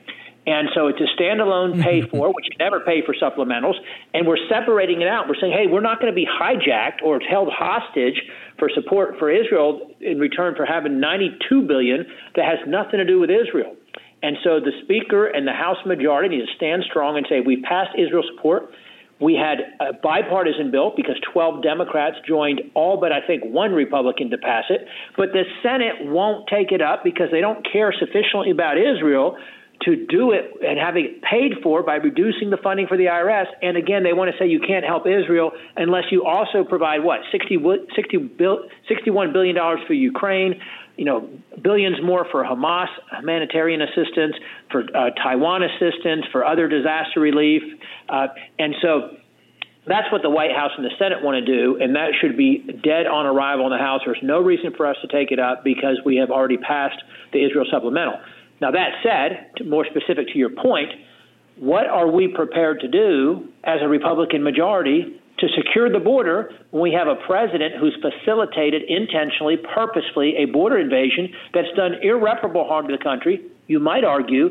and 0.46 0.68
so 0.74 0.86
it's 0.86 1.00
a 1.00 1.20
standalone 1.20 1.82
pay 1.82 2.02
for, 2.02 2.28
which 2.32 2.46
you 2.50 2.56
never 2.58 2.80
pay 2.80 3.04
for 3.04 3.14
supplementals. 3.14 3.74
And 4.14 4.26
we're 4.26 4.38
separating 4.48 5.02
it 5.02 5.08
out. 5.08 5.28
We're 5.28 5.40
saying, 5.40 5.52
hey, 5.52 5.66
we're 5.66 5.80
not 5.80 6.00
going 6.00 6.12
to 6.12 6.16
be 6.16 6.26
hijacked 6.26 7.02
or 7.02 7.18
held 7.20 7.48
hostage 7.52 8.22
for 8.58 8.70
support 8.72 9.18
for 9.18 9.30
Israel 9.30 9.90
in 10.00 10.18
return 10.18 10.54
for 10.54 10.64
having 10.64 11.00
92 11.00 11.62
billion 11.62 12.06
that 12.36 12.44
has 12.44 12.58
nothing 12.66 12.98
to 12.98 13.04
do 13.04 13.18
with 13.18 13.30
Israel. 13.30 13.74
And 14.22 14.36
so 14.42 14.60
the 14.60 14.72
speaker 14.82 15.26
and 15.26 15.46
the 15.46 15.52
House 15.52 15.78
majority 15.84 16.36
need 16.36 16.46
to 16.46 16.52
stand 16.56 16.84
strong 16.88 17.16
and 17.16 17.26
say, 17.28 17.40
we 17.40 17.60
passed 17.62 17.90
Israel 17.98 18.22
support. 18.34 18.70
We 19.20 19.34
had 19.34 19.58
a 19.80 19.94
bipartisan 19.94 20.70
bill 20.70 20.92
because 20.94 21.16
12 21.32 21.62
Democrats 21.62 22.16
joined 22.26 22.60
all 22.74 22.98
but 23.00 23.12
I 23.12 23.26
think 23.26 23.44
one 23.44 23.72
Republican 23.72 24.30
to 24.30 24.38
pass 24.38 24.64
it. 24.68 24.86
But 25.16 25.32
the 25.32 25.44
Senate 25.62 26.04
won't 26.04 26.48
take 26.48 26.70
it 26.70 26.82
up 26.82 27.02
because 27.02 27.28
they 27.32 27.40
don't 27.40 27.66
care 27.70 27.94
sufficiently 27.98 28.50
about 28.50 28.76
Israel 28.76 29.36
to 29.82 30.06
do 30.06 30.32
it 30.32 30.52
and 30.66 30.78
have 30.78 30.96
it 30.96 31.22
paid 31.22 31.52
for 31.62 31.82
by 31.82 31.96
reducing 31.96 32.50
the 32.50 32.56
funding 32.56 32.86
for 32.86 32.96
the 32.96 33.04
IRS. 33.04 33.46
And 33.62 33.76
again, 33.76 34.02
they 34.02 34.12
want 34.12 34.30
to 34.32 34.36
say 34.38 34.48
you 34.48 34.60
can't 34.60 34.84
help 34.84 35.06
Israel 35.06 35.52
unless 35.76 36.04
you 36.10 36.24
also 36.24 36.64
provide 36.64 37.04
what 37.04 37.20
60, 37.30 37.58
60 37.94 38.16
bill, 38.38 38.68
61 38.88 39.32
billion 39.32 39.54
dollars 39.54 39.80
for 39.86 39.92
Ukraine. 39.92 40.60
You 40.96 41.04
know, 41.04 41.28
billions 41.62 41.96
more 42.02 42.26
for 42.30 42.42
Hamas 42.42 42.88
humanitarian 43.18 43.82
assistance, 43.82 44.34
for 44.70 44.82
uh, 44.94 45.10
Taiwan 45.22 45.62
assistance, 45.62 46.24
for 46.32 46.44
other 46.44 46.68
disaster 46.68 47.20
relief, 47.20 47.62
uh, 48.08 48.28
and 48.58 48.74
so 48.80 49.16
that's 49.86 50.10
what 50.10 50.22
the 50.22 50.30
White 50.30 50.52
House 50.52 50.72
and 50.76 50.84
the 50.84 50.90
Senate 50.98 51.22
want 51.22 51.44
to 51.44 51.46
do, 51.46 51.78
and 51.80 51.94
that 51.94 52.10
should 52.20 52.36
be 52.36 52.58
dead 52.82 53.06
on 53.06 53.24
arrival 53.24 53.66
in 53.66 53.72
the 53.72 53.78
House. 53.78 54.00
There's 54.04 54.18
no 54.22 54.40
reason 54.40 54.72
for 54.76 54.86
us 54.86 54.96
to 55.02 55.08
take 55.08 55.30
it 55.30 55.38
up 55.38 55.62
because 55.62 56.00
we 56.04 56.16
have 56.16 56.30
already 56.30 56.56
passed 56.56 57.00
the 57.32 57.44
Israel 57.44 57.66
supplemental. 57.70 58.18
Now, 58.60 58.72
that 58.72 58.90
said, 59.02 59.66
more 59.66 59.86
specific 59.86 60.28
to 60.32 60.38
your 60.38 60.50
point, 60.50 60.90
what 61.56 61.86
are 61.86 62.10
we 62.10 62.28
prepared 62.28 62.80
to 62.80 62.88
do 62.88 63.48
as 63.64 63.78
a 63.80 63.88
Republican 63.88 64.42
majority 64.42 65.20
to 65.38 65.48
secure 65.54 65.90
the 65.90 65.98
border 65.98 66.50
when 66.70 66.82
we 66.82 66.92
have 66.92 67.08
a 67.08 67.16
president 67.26 67.74
who's 67.78 67.96
facilitated 68.00 68.82
intentionally, 68.88 69.56
purposefully 69.56 70.34
a 70.36 70.46
border 70.46 70.78
invasion 70.78 71.28
that's 71.52 71.68
done 71.76 71.94
irreparable 72.02 72.66
harm 72.66 72.88
to 72.88 72.96
the 72.96 73.02
country? 73.02 73.42
You 73.66 73.80
might 73.80 74.04
argue, 74.04 74.48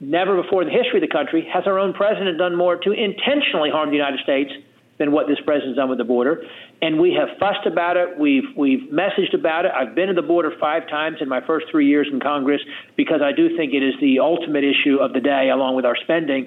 never 0.00 0.40
before 0.40 0.62
in 0.62 0.68
the 0.68 0.74
history 0.74 1.02
of 1.02 1.08
the 1.08 1.12
country 1.12 1.48
has 1.52 1.64
our 1.66 1.78
own 1.78 1.92
president 1.92 2.38
done 2.38 2.56
more 2.56 2.76
to 2.76 2.92
intentionally 2.92 3.70
harm 3.70 3.90
the 3.90 3.96
United 3.96 4.20
States 4.22 4.52
than 4.98 5.12
what 5.12 5.26
this 5.26 5.38
president's 5.44 5.76
done 5.76 5.88
with 5.88 5.98
the 5.98 6.04
border. 6.04 6.44
And 6.82 7.00
we 7.00 7.12
have 7.18 7.38
fussed 7.38 7.66
about 7.66 7.96
it. 7.96 8.18
We've 8.18 8.44
we've 8.56 8.90
messaged 8.92 9.34
about 9.34 9.64
it. 9.64 9.72
I've 9.74 9.94
been 9.94 10.08
to 10.08 10.14
the 10.14 10.22
border 10.22 10.52
five 10.60 10.88
times 10.88 11.18
in 11.20 11.28
my 11.28 11.40
first 11.46 11.66
three 11.70 11.88
years 11.88 12.08
in 12.12 12.20
Congress 12.20 12.60
because 12.96 13.20
I 13.22 13.32
do 13.32 13.56
think 13.56 13.72
it 13.72 13.82
is 13.82 13.94
the 14.00 14.18
ultimate 14.20 14.64
issue 14.64 14.98
of 15.00 15.12
the 15.12 15.20
day, 15.20 15.50
along 15.50 15.76
with 15.76 15.84
our 15.84 15.96
spending. 15.96 16.46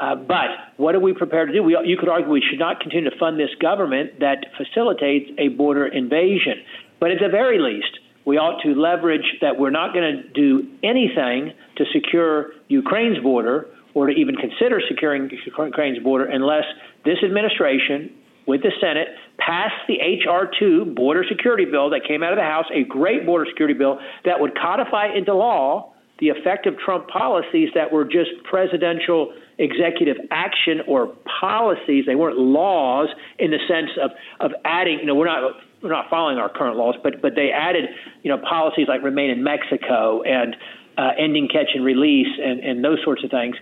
Uh, 0.00 0.14
but 0.14 0.72
what 0.78 0.94
are 0.94 1.00
we 1.00 1.12
prepared 1.12 1.48
to 1.48 1.54
do? 1.54 1.62
We, 1.62 1.78
you 1.84 1.96
could 1.98 2.08
argue 2.08 2.30
we 2.30 2.42
should 2.48 2.58
not 2.58 2.80
continue 2.80 3.10
to 3.10 3.16
fund 3.18 3.38
this 3.38 3.50
government 3.60 4.20
that 4.20 4.46
facilitates 4.56 5.30
a 5.38 5.48
border 5.48 5.86
invasion. 5.86 6.62
But 6.98 7.10
at 7.10 7.18
the 7.20 7.28
very 7.28 7.58
least, 7.58 7.98
we 8.24 8.38
ought 8.38 8.62
to 8.62 8.74
leverage 8.74 9.38
that 9.40 9.58
we're 9.58 9.70
not 9.70 9.92
going 9.92 10.16
to 10.16 10.28
do 10.28 10.68
anything 10.82 11.52
to 11.76 11.84
secure 11.92 12.52
Ukraine's 12.68 13.18
border 13.18 13.66
or 13.94 14.06
to 14.06 14.12
even 14.12 14.36
consider 14.36 14.80
securing 14.88 15.30
Ukraine's 15.44 15.98
border 15.98 16.24
unless 16.24 16.64
this 17.04 17.18
administration, 17.22 18.10
with 18.46 18.62
the 18.62 18.72
Senate, 18.80 19.08
passed 19.38 19.74
the 19.88 20.00
H.R. 20.00 20.50
2 20.58 20.94
border 20.96 21.24
security 21.28 21.64
bill 21.64 21.90
that 21.90 22.02
came 22.06 22.22
out 22.22 22.32
of 22.32 22.38
the 22.38 22.44
House, 22.44 22.66
a 22.72 22.84
great 22.84 23.26
border 23.26 23.44
security 23.50 23.76
bill 23.76 23.98
that 24.24 24.40
would 24.40 24.56
codify 24.56 25.08
into 25.14 25.34
law 25.34 25.91
the 26.22 26.28
effect 26.28 26.66
of 26.66 26.78
Trump 26.78 27.08
policies 27.08 27.70
that 27.74 27.90
were 27.90 28.04
just 28.04 28.30
presidential 28.44 29.34
executive 29.58 30.16
action 30.30 30.80
or 30.86 31.12
policies. 31.40 32.04
They 32.06 32.14
weren't 32.14 32.38
laws 32.38 33.08
in 33.40 33.50
the 33.50 33.58
sense 33.66 33.90
of, 34.00 34.12
of 34.38 34.52
adding, 34.64 35.00
you 35.00 35.06
know, 35.06 35.16
we're 35.16 35.26
not 35.26 35.54
we're 35.82 35.90
not 35.90 36.08
following 36.08 36.38
our 36.38 36.48
current 36.48 36.76
laws, 36.76 36.94
but 37.02 37.20
but 37.20 37.34
they 37.34 37.50
added, 37.50 37.86
you 38.22 38.30
know, 38.30 38.38
policies 38.38 38.86
like 38.86 39.02
remain 39.02 39.30
in 39.30 39.42
Mexico 39.42 40.22
and 40.22 40.54
uh, 40.96 41.10
ending 41.18 41.48
catch 41.48 41.70
and 41.74 41.84
release 41.84 42.28
and, 42.40 42.60
and 42.60 42.84
those 42.84 42.98
sorts 43.02 43.24
of 43.24 43.30
things. 43.32 43.56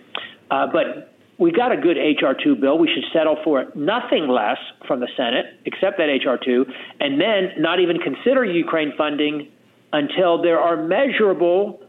Uh, 0.50 0.66
but 0.70 1.14
we 1.38 1.50
got 1.50 1.72
a 1.72 1.78
good 1.78 1.96
HR 1.96 2.36
two 2.44 2.56
bill. 2.56 2.76
We 2.76 2.92
should 2.92 3.10
settle 3.10 3.38
for 3.42 3.72
nothing 3.74 4.28
less 4.28 4.58
from 4.86 5.00
the 5.00 5.08
Senate, 5.16 5.46
except 5.64 5.96
that 5.96 6.08
HR 6.12 6.36
two, 6.36 6.66
and 7.00 7.18
then 7.18 7.52
not 7.56 7.80
even 7.80 7.96
consider 8.00 8.44
Ukraine 8.44 8.92
funding 8.98 9.48
until 9.94 10.42
there 10.42 10.60
are 10.60 10.76
measurable 10.76 11.80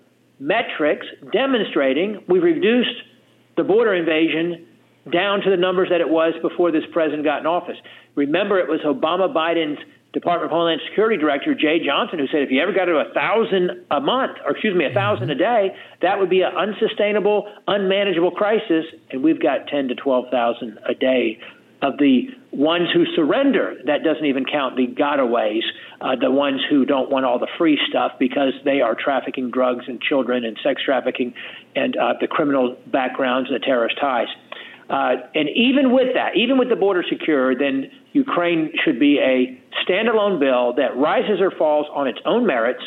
metrics 0.42 1.06
demonstrating 1.32 2.24
we've 2.28 2.42
reduced 2.42 2.98
the 3.58 3.64
border 3.64 3.94
invasion 3.94 4.66
down 5.14 5.42
to 5.42 5.52
the 5.52 5.58
numbers 5.58 5.90
that 5.92 6.02
it 6.02 6.10
was 6.10 6.34
before 6.42 6.72
this 6.72 6.84
president 6.92 7.24
got 7.24 7.42
in 7.42 7.46
office. 7.46 7.78
Remember, 8.16 8.60
it 8.60 8.68
was 8.68 8.82
Obama 8.82 9.32
Biden's 9.32 9.80
Department 10.14 10.46
of 10.46 10.52
Homeland 10.52 10.82
Security 10.90 11.16
Director 11.16 11.54
Jeh 11.56 11.86
Johnson, 11.86 12.20
who 12.20 12.28
said 12.28 12.42
if 12.42 12.52
you 12.52 12.60
ever 12.60 12.74
got 12.74 12.86
to 12.86 12.98
a 12.98 13.14
thousand 13.14 13.86
a 13.92 14.02
month, 14.02 14.38
or 14.44 14.52
excuse 14.52 14.76
me, 14.76 14.86
a 14.86 14.94
thousand 14.94 15.30
a 15.30 15.36
day, 15.36 15.70
that 16.02 16.20
would 16.20 16.30
be 16.30 16.42
an 16.42 16.52
unsustainable, 16.58 17.48
unmanageable 17.68 18.32
crisis. 18.32 18.86
And 19.12 19.24
we've 19.24 19.42
got 19.42 19.68
ten 19.68 19.88
to 19.88 19.96
twelve 19.96 20.26
thousand 20.32 20.80
a 20.90 20.94
day 20.94 21.40
of 21.82 21.98
the 21.98 22.28
ones 22.52 22.90
who 22.94 23.06
surrender. 23.16 23.76
That 23.86 24.04
doesn't 24.04 24.26
even 24.26 24.46
count 24.46 24.76
the 24.76 24.88
gotaways, 24.88 25.64
uh, 26.00 26.16
the 26.20 26.30
ones 26.30 26.62
who 26.70 26.86
don't 26.86 27.10
want 27.10 27.26
all 27.26 27.40
the 27.40 27.48
free 27.58 27.80
stuff 27.90 28.14
because 28.20 28.54
they 28.64 28.82
are 28.82 28.96
trafficking 28.96 29.50
drugs 29.52 29.86
and 29.88 30.00
children 30.02 30.46
and 30.46 30.58
sex 30.64 30.82
trafficking 30.84 31.34
and 31.76 31.98
uh, 31.98 32.14
the 32.20 32.28
criminal 32.28 32.78
backgrounds 32.88 33.50
and 33.50 33.60
the 33.60 33.66
terrorist 33.66 33.98
ties. 34.00 34.28
Uh, 34.90 35.16
and 35.34 35.50
even 35.56 35.94
with 35.94 36.14
that, 36.14 36.36
even 36.36 36.58
with 36.58 36.70
the 36.70 36.76
border 36.76 37.04
secure, 37.08 37.56
then 37.56 37.90
Ukraine 38.12 38.74
should 38.84 39.00
be 39.00 39.20
a 39.20 39.58
standalone 39.84 40.40
bill 40.40 40.74
that 40.76 40.98
rises 40.98 41.40
or 41.40 41.50
falls 41.50 41.88
on 41.94 42.08
its 42.08 42.20
own 42.26 42.46
merits 42.46 42.84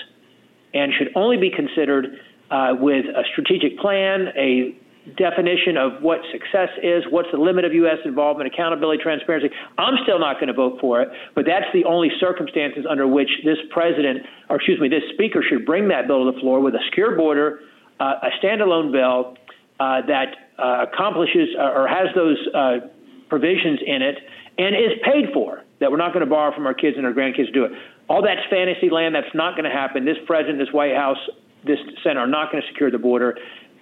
and 0.74 0.92
should 0.96 1.08
only 1.16 1.38
be 1.38 1.50
considered 1.50 2.20
uh, 2.50 2.74
with 2.78 3.06
a 3.06 3.22
strategic 3.32 3.78
plan, 3.78 4.28
a 4.36 4.76
definition 5.16 5.76
of 5.76 6.02
what 6.02 6.20
success 6.32 6.70
is, 6.82 7.04
what's 7.10 7.28
the 7.30 7.38
limit 7.38 7.64
of 7.64 7.72
U.S. 7.74 7.98
involvement, 8.04 8.52
accountability, 8.52 9.02
transparency. 9.02 9.50
I'm 9.76 9.94
still 10.02 10.18
not 10.18 10.36
going 10.36 10.48
to 10.48 10.54
vote 10.54 10.78
for 10.80 11.02
it, 11.02 11.08
but 11.34 11.44
that's 11.44 11.68
the 11.72 11.84
only 11.84 12.08
circumstances 12.18 12.86
under 12.88 13.06
which 13.06 13.28
this 13.44 13.58
president, 13.70 14.24
or 14.48 14.56
excuse 14.56 14.80
me, 14.80 14.88
this 14.88 15.04
speaker 15.12 15.44
should 15.46 15.66
bring 15.66 15.88
that 15.88 16.06
bill 16.06 16.24
to 16.24 16.32
the 16.32 16.40
floor 16.40 16.60
with 16.60 16.74
a 16.74 16.80
secure 16.88 17.16
border, 17.16 17.60
uh, 18.00 18.14
a 18.22 18.30
standalone 18.42 18.92
bill 18.92 19.36
uh, 19.78 20.00
that 20.06 20.48
uh, 20.58 20.86
accomplishes 20.88 21.48
uh, 21.58 21.76
or 21.76 21.86
has 21.86 22.08
those 22.14 22.38
uh, 22.54 22.76
provisions 23.28 23.80
in 23.84 24.02
it 24.02 24.16
and 24.58 24.74
is 24.74 24.96
paid 25.04 25.32
for. 25.34 25.62
That 25.80 25.90
we're 25.90 25.98
not 25.98 26.14
going 26.14 26.24
to 26.24 26.30
borrow 26.30 26.54
from 26.54 26.66
our 26.66 26.72
kids 26.72 26.96
and 26.96 27.04
our 27.04 27.12
grandkids 27.12 27.46
to 27.46 27.52
do 27.52 27.64
it. 27.64 27.72
All 28.08 28.22
that's 28.22 28.40
fantasy 28.48 28.88
land. 28.88 29.14
That's 29.14 29.34
not 29.34 29.56
going 29.56 29.68
to 29.68 29.74
happen. 29.74 30.04
This 30.04 30.16
president, 30.26 30.58
this 30.58 30.72
White 30.72 30.94
House, 30.94 31.18
this 31.66 31.78
Senate 32.02 32.18
are 32.18 32.26
not 32.26 32.52
going 32.52 32.62
to 32.62 32.68
secure 32.68 32.90
the 32.90 32.98
border. 32.98 33.36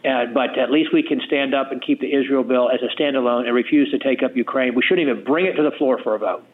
Uh, 0.04 0.26
but 0.34 0.58
at 0.58 0.70
least 0.70 0.92
we 0.92 1.02
can 1.02 1.20
stand 1.26 1.54
up 1.54 1.70
and 1.70 1.80
keep 1.80 2.00
the 2.00 2.12
Israel 2.12 2.42
bill 2.42 2.68
as 2.70 2.80
a 2.82 3.00
standalone 3.00 3.46
and 3.46 3.54
refuse 3.54 3.90
to 3.90 3.98
take 3.98 4.22
up 4.22 4.36
Ukraine. 4.36 4.74
We 4.74 4.82
shouldn't 4.82 5.08
even 5.08 5.22
bring 5.22 5.46
it 5.46 5.54
to 5.54 5.62
the 5.62 5.70
floor 5.72 6.00
for 6.02 6.14
a 6.16 6.18
vote. 6.18 6.44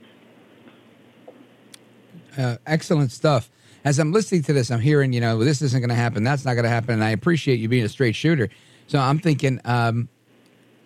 Uh, 2.37 2.57
excellent 2.67 3.11
stuff. 3.11 3.51
As 3.85 3.99
I'm 3.99 4.13
listening 4.13 4.43
to 4.43 4.53
this, 4.53 4.71
I'm 4.71 4.81
hearing, 4.81 5.13
you 5.15 5.21
know, 5.21 5.39
this 5.43 5.63
isn't 5.63 5.81
going 5.81 5.89
to 5.89 5.95
happen, 5.95 6.25
that's 6.25 6.45
not 6.45 6.55
going 6.55 6.65
to 6.65 6.71
happen, 6.71 6.95
and 6.95 7.05
I 7.05 7.11
appreciate 7.11 7.59
you 7.59 7.69
being 7.69 7.85
a 7.85 7.89
straight 7.89 8.15
shooter. 8.15 8.51
So 8.87 8.99
I'm 8.99 9.19
thinking, 9.19 9.61
um, 9.65 10.09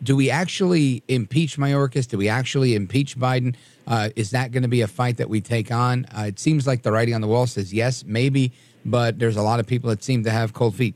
do 0.02 0.14
we 0.14 0.30
actually 0.30 1.02
impeach 1.08 1.56
Mayorkas? 1.56 2.06
Do 2.08 2.18
we 2.18 2.28
actually 2.28 2.74
impeach 2.74 3.18
Biden? 3.18 3.54
Uh, 3.86 4.10
is 4.16 4.30
that 4.30 4.52
going 4.52 4.62
to 4.62 4.68
be 4.68 4.82
a 4.82 4.86
fight 4.86 5.16
that 5.16 5.28
we 5.28 5.40
take 5.40 5.72
on? 5.72 6.06
Uh, 6.16 6.24
it 6.28 6.38
seems 6.38 6.66
like 6.66 6.82
the 6.82 6.92
writing 6.92 7.14
on 7.14 7.20
the 7.20 7.28
wall 7.28 7.46
says 7.46 7.72
yes, 7.72 8.04
maybe, 8.04 8.52
but 8.84 9.18
there's 9.18 9.36
a 9.36 9.42
lot 9.42 9.60
of 9.60 9.66
people 9.66 9.90
that 9.90 10.02
seem 10.02 10.24
to 10.24 10.30
have 10.30 10.52
cold 10.52 10.74
feet. 10.74 10.94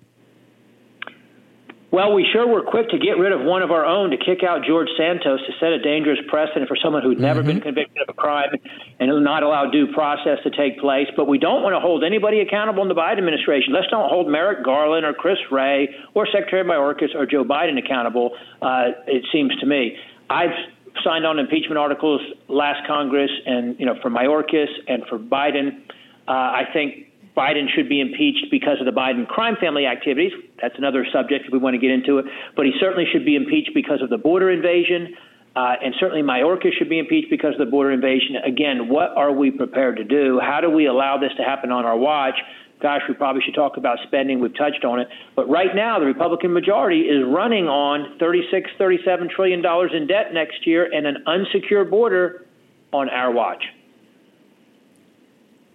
Well, 1.92 2.12
we 2.14 2.26
sure 2.32 2.48
were 2.48 2.62
quick 2.62 2.90
to 2.90 2.98
get 2.98 3.16
rid 3.16 3.30
of 3.30 3.42
one 3.42 3.62
of 3.62 3.70
our 3.70 3.84
own 3.84 4.10
to 4.10 4.16
kick 4.16 4.42
out 4.42 4.64
George 4.66 4.88
Santos 4.98 5.40
to 5.46 5.52
set 5.60 5.70
a 5.70 5.78
dangerous 5.78 6.18
precedent 6.26 6.68
for 6.68 6.76
someone 6.76 7.02
who'd 7.02 7.20
never 7.20 7.40
mm-hmm. 7.40 7.48
been 7.48 7.60
convicted 7.60 8.02
of 8.02 8.08
a 8.08 8.12
crime 8.12 8.50
and 8.98 9.24
not 9.24 9.44
allow 9.44 9.70
due 9.70 9.86
process 9.92 10.38
to 10.42 10.50
take 10.50 10.80
place. 10.80 11.06
But 11.16 11.28
we 11.28 11.38
don't 11.38 11.62
want 11.62 11.74
to 11.74 11.80
hold 11.80 12.02
anybody 12.02 12.40
accountable 12.40 12.82
in 12.82 12.88
the 12.88 12.94
Biden 12.94 13.18
administration. 13.18 13.72
Let's 13.72 13.86
don't 13.86 14.10
hold 14.10 14.28
Merrick 14.28 14.64
Garland 14.64 15.06
or 15.06 15.14
Chris 15.14 15.38
Wray 15.50 15.88
or 16.14 16.26
Secretary 16.26 16.64
Mayorkas 16.64 17.14
or 17.14 17.24
Joe 17.24 17.44
Biden 17.44 17.78
accountable, 17.78 18.32
uh, 18.60 18.90
it 19.06 19.24
seems 19.32 19.54
to 19.60 19.66
me. 19.66 19.96
I've 20.28 20.56
signed 21.04 21.24
on 21.24 21.38
impeachment 21.38 21.78
articles 21.78 22.20
last 22.48 22.84
Congress 22.88 23.30
and, 23.46 23.78
you 23.78 23.86
know, 23.86 23.94
for 24.02 24.10
Mayorkas 24.10 24.68
and 24.88 25.04
for 25.08 25.18
Biden. 25.18 25.82
Uh, 26.26 26.32
I 26.32 26.62
think 26.72 27.05
Biden 27.36 27.66
should 27.74 27.88
be 27.88 28.00
impeached 28.00 28.46
because 28.50 28.80
of 28.80 28.86
the 28.86 28.98
Biden 28.98 29.28
crime 29.28 29.56
family 29.60 29.84
activities. 29.86 30.32
That's 30.60 30.74
another 30.78 31.06
subject 31.12 31.44
if 31.46 31.52
we 31.52 31.58
want 31.58 31.74
to 31.74 31.78
get 31.78 31.90
into 31.90 32.18
it. 32.18 32.24
But 32.56 32.64
he 32.64 32.72
certainly 32.80 33.04
should 33.12 33.26
be 33.26 33.36
impeached 33.36 33.72
because 33.74 34.00
of 34.00 34.08
the 34.08 34.16
border 34.16 34.50
invasion. 34.50 35.14
Uh, 35.54 35.74
and 35.82 35.94
certainly 36.00 36.22
Mayorkas 36.22 36.72
should 36.78 36.88
be 36.88 36.98
impeached 36.98 37.28
because 37.30 37.52
of 37.52 37.58
the 37.58 37.70
border 37.70 37.92
invasion. 37.92 38.36
Again, 38.36 38.88
what 38.88 39.10
are 39.16 39.32
we 39.32 39.50
prepared 39.50 39.96
to 39.96 40.04
do? 40.04 40.40
How 40.40 40.60
do 40.60 40.70
we 40.70 40.86
allow 40.86 41.18
this 41.18 41.32
to 41.36 41.42
happen 41.42 41.70
on 41.70 41.84
our 41.84 41.96
watch? 41.96 42.34
Gosh, 42.80 43.00
we 43.08 43.14
probably 43.14 43.40
should 43.42 43.54
talk 43.54 43.76
about 43.76 43.98
spending. 44.06 44.40
We've 44.40 44.56
touched 44.56 44.84
on 44.84 45.00
it. 45.00 45.08
But 45.34 45.48
right 45.48 45.74
now, 45.74 45.98
the 45.98 46.04
Republican 46.04 46.52
majority 46.52 47.00
is 47.00 47.24
running 47.26 47.68
on 47.68 48.18
$36, 48.18 48.64
37 48.78 49.30
trillion 49.34 49.62
dollars 49.62 49.92
in 49.94 50.06
debt 50.06 50.32
next 50.32 50.66
year 50.66 50.88
and 50.92 51.06
an 51.06 51.24
unsecured 51.26 51.90
border 51.90 52.46
on 52.92 53.08
our 53.08 53.32
watch 53.32 53.62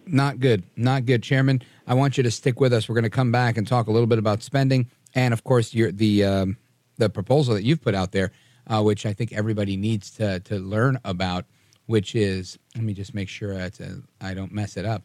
not 0.05 0.39
good. 0.39 0.63
Not 0.75 1.05
good, 1.05 1.23
Chairman. 1.23 1.61
I 1.87 1.93
want 1.93 2.17
you 2.17 2.23
to 2.23 2.31
stick 2.31 2.59
with 2.59 2.73
us. 2.73 2.87
We're 2.87 2.95
going 2.95 3.03
to 3.03 3.09
come 3.09 3.31
back 3.31 3.57
and 3.57 3.67
talk 3.67 3.87
a 3.87 3.91
little 3.91 4.07
bit 4.07 4.19
about 4.19 4.43
spending, 4.43 4.89
and 5.15 5.33
of 5.33 5.43
course, 5.43 5.73
your 5.73 5.91
the 5.91 6.23
um, 6.23 6.57
the 6.97 7.09
proposal 7.09 7.55
that 7.55 7.63
you've 7.63 7.81
put 7.81 7.95
out 7.95 8.11
there, 8.11 8.31
uh, 8.67 8.81
which 8.81 9.05
I 9.05 9.13
think 9.13 9.33
everybody 9.33 9.77
needs 9.77 10.11
to 10.11 10.39
to 10.41 10.57
learn 10.57 10.99
about. 11.03 11.45
Which 11.87 12.15
is, 12.15 12.57
let 12.75 12.85
me 12.85 12.93
just 12.93 13.13
make 13.13 13.27
sure 13.27 13.69
i 14.21 14.33
don't 14.33 14.53
mess 14.53 14.77
it 14.77 14.85
up. 14.85 15.03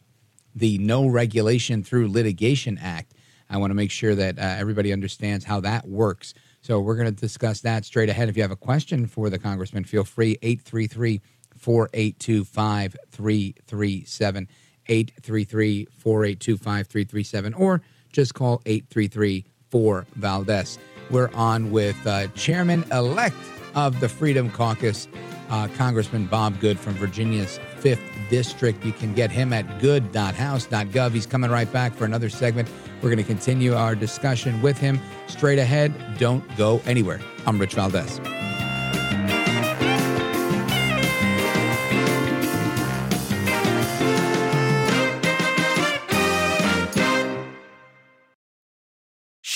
The 0.55 0.77
No 0.77 1.07
Regulation 1.07 1.83
Through 1.83 2.09
Litigation 2.09 2.77
Act. 2.77 3.13
I 3.49 3.57
want 3.57 3.71
to 3.71 3.75
make 3.75 3.91
sure 3.91 4.15
that 4.15 4.39
uh, 4.39 4.41
everybody 4.41 4.93
understands 4.93 5.43
how 5.43 5.59
that 5.61 5.87
works. 5.87 6.33
So 6.61 6.79
we're 6.79 6.95
going 6.95 7.13
to 7.13 7.21
discuss 7.21 7.61
that 7.61 7.85
straight 7.85 8.09
ahead. 8.09 8.29
If 8.29 8.37
you 8.37 8.43
have 8.43 8.51
a 8.51 8.55
question 8.55 9.07
for 9.07 9.29
the 9.29 9.39
congressman, 9.39 9.83
feel 9.83 10.03
free 10.03 10.37
833 10.41 11.21
482 11.57 12.45
5337. 12.45 14.47
833 14.87 15.87
482 15.97 16.57
5337 16.57 17.53
or 17.53 17.81
just 18.11 18.33
call 18.33 18.61
833 18.65 19.45
4 19.69 20.05
Valdez. 20.15 20.79
We're 21.09 21.29
on 21.33 21.71
with 21.71 22.05
uh, 22.05 22.27
Chairman 22.29 22.83
elect 22.91 23.35
of 23.75 23.99
the 23.99 24.09
Freedom 24.09 24.49
Caucus, 24.49 25.07
uh, 25.49 25.67
Congressman 25.77 26.25
Bob 26.25 26.59
Good 26.59 26.79
from 26.79 26.93
Virginia's 26.95 27.59
5th 27.79 28.01
District. 28.29 28.83
You 28.83 28.91
can 28.91 29.13
get 29.13 29.31
him 29.31 29.53
at 29.53 29.79
good.house.gov. 29.79 31.11
He's 31.11 31.25
coming 31.25 31.51
right 31.51 31.71
back 31.71 31.93
for 31.93 32.05
another 32.05 32.29
segment. 32.29 32.69
We're 33.01 33.09
going 33.09 33.17
to 33.17 33.23
continue 33.23 33.75
our 33.75 33.95
discussion 33.95 34.61
with 34.61 34.77
him 34.77 34.99
straight 35.27 35.59
ahead. 35.59 35.93
Don't 36.17 36.43
go 36.57 36.81
anywhere. 36.85 37.21
I'm 37.45 37.59
Rich 37.59 37.75
Valdez. 37.75 38.19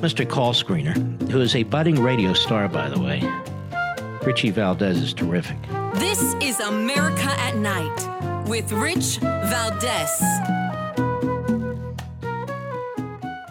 Mr. 0.00 0.28
Call 0.28 0.52
Screener, 0.52 0.94
who 1.28 1.40
is 1.40 1.56
a 1.56 1.64
budding 1.64 2.00
radio 2.00 2.32
star, 2.32 2.68
by 2.68 2.88
the 2.88 3.00
way. 3.00 3.20
Richie 4.24 4.50
Valdez 4.50 4.98
is 4.98 5.12
terrific. 5.12 5.56
This 5.94 6.34
is 6.40 6.60
America 6.60 7.34
at 7.40 7.56
Night 7.56 8.46
with 8.46 8.70
Rich 8.70 9.18
Valdez. 9.18 10.20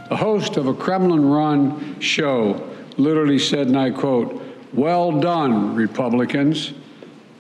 The 0.08 0.16
host 0.16 0.56
of 0.56 0.68
a 0.68 0.74
Kremlin 0.74 1.26
run 1.26 2.00
show 2.00 2.66
literally 2.96 3.40
said, 3.40 3.68
and 3.68 3.78
I 3.78 3.90
quote, 3.90 4.42
Well 4.74 5.20
done, 5.20 5.76
Republicans. 5.76 6.72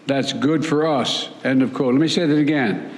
That's 0.06 0.34
good 0.34 0.65
for 0.65 0.86
us. 0.86 1.30
End 1.46 1.62
of 1.62 1.74
quote. 1.74 1.93
Let 1.93 2.02
me 2.02 2.10
say 2.10 2.26
that 2.26 2.38
again. 2.38 2.97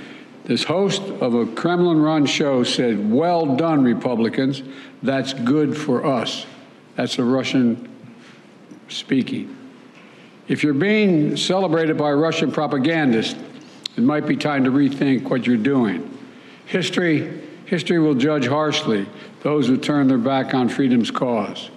This 0.49 0.63
host 0.63 1.03
of 1.03 1.35
a 1.35 1.45
Kremlin 1.45 2.01
run 2.01 2.25
show 2.25 2.63
said, 2.63 3.11
Well 3.11 3.55
done, 3.55 3.83
Republicans. 3.83 4.63
That's 5.03 5.31
good 5.31 5.77
for 5.77 6.03
us. 6.03 6.47
That's 6.95 7.19
a 7.19 7.23
Russian 7.23 7.87
speaking. 8.87 9.55
If 10.47 10.63
you're 10.63 10.73
being 10.73 11.37
celebrated 11.37 11.99
by 11.99 12.13
Russian 12.13 12.51
propagandists, 12.51 13.39
it 13.95 14.01
might 14.01 14.25
be 14.25 14.35
time 14.35 14.63
to 14.63 14.71
rethink 14.71 15.29
what 15.29 15.45
you're 15.45 15.55
doing. 15.55 16.17
History, 16.65 17.43
history 17.65 17.99
will 17.99 18.15
judge 18.15 18.47
harshly 18.47 19.05
those 19.43 19.67
who 19.67 19.77
turn 19.77 20.07
their 20.07 20.17
back 20.17 20.55
on 20.55 20.67
freedom's 20.67 21.11
cause. 21.11 21.69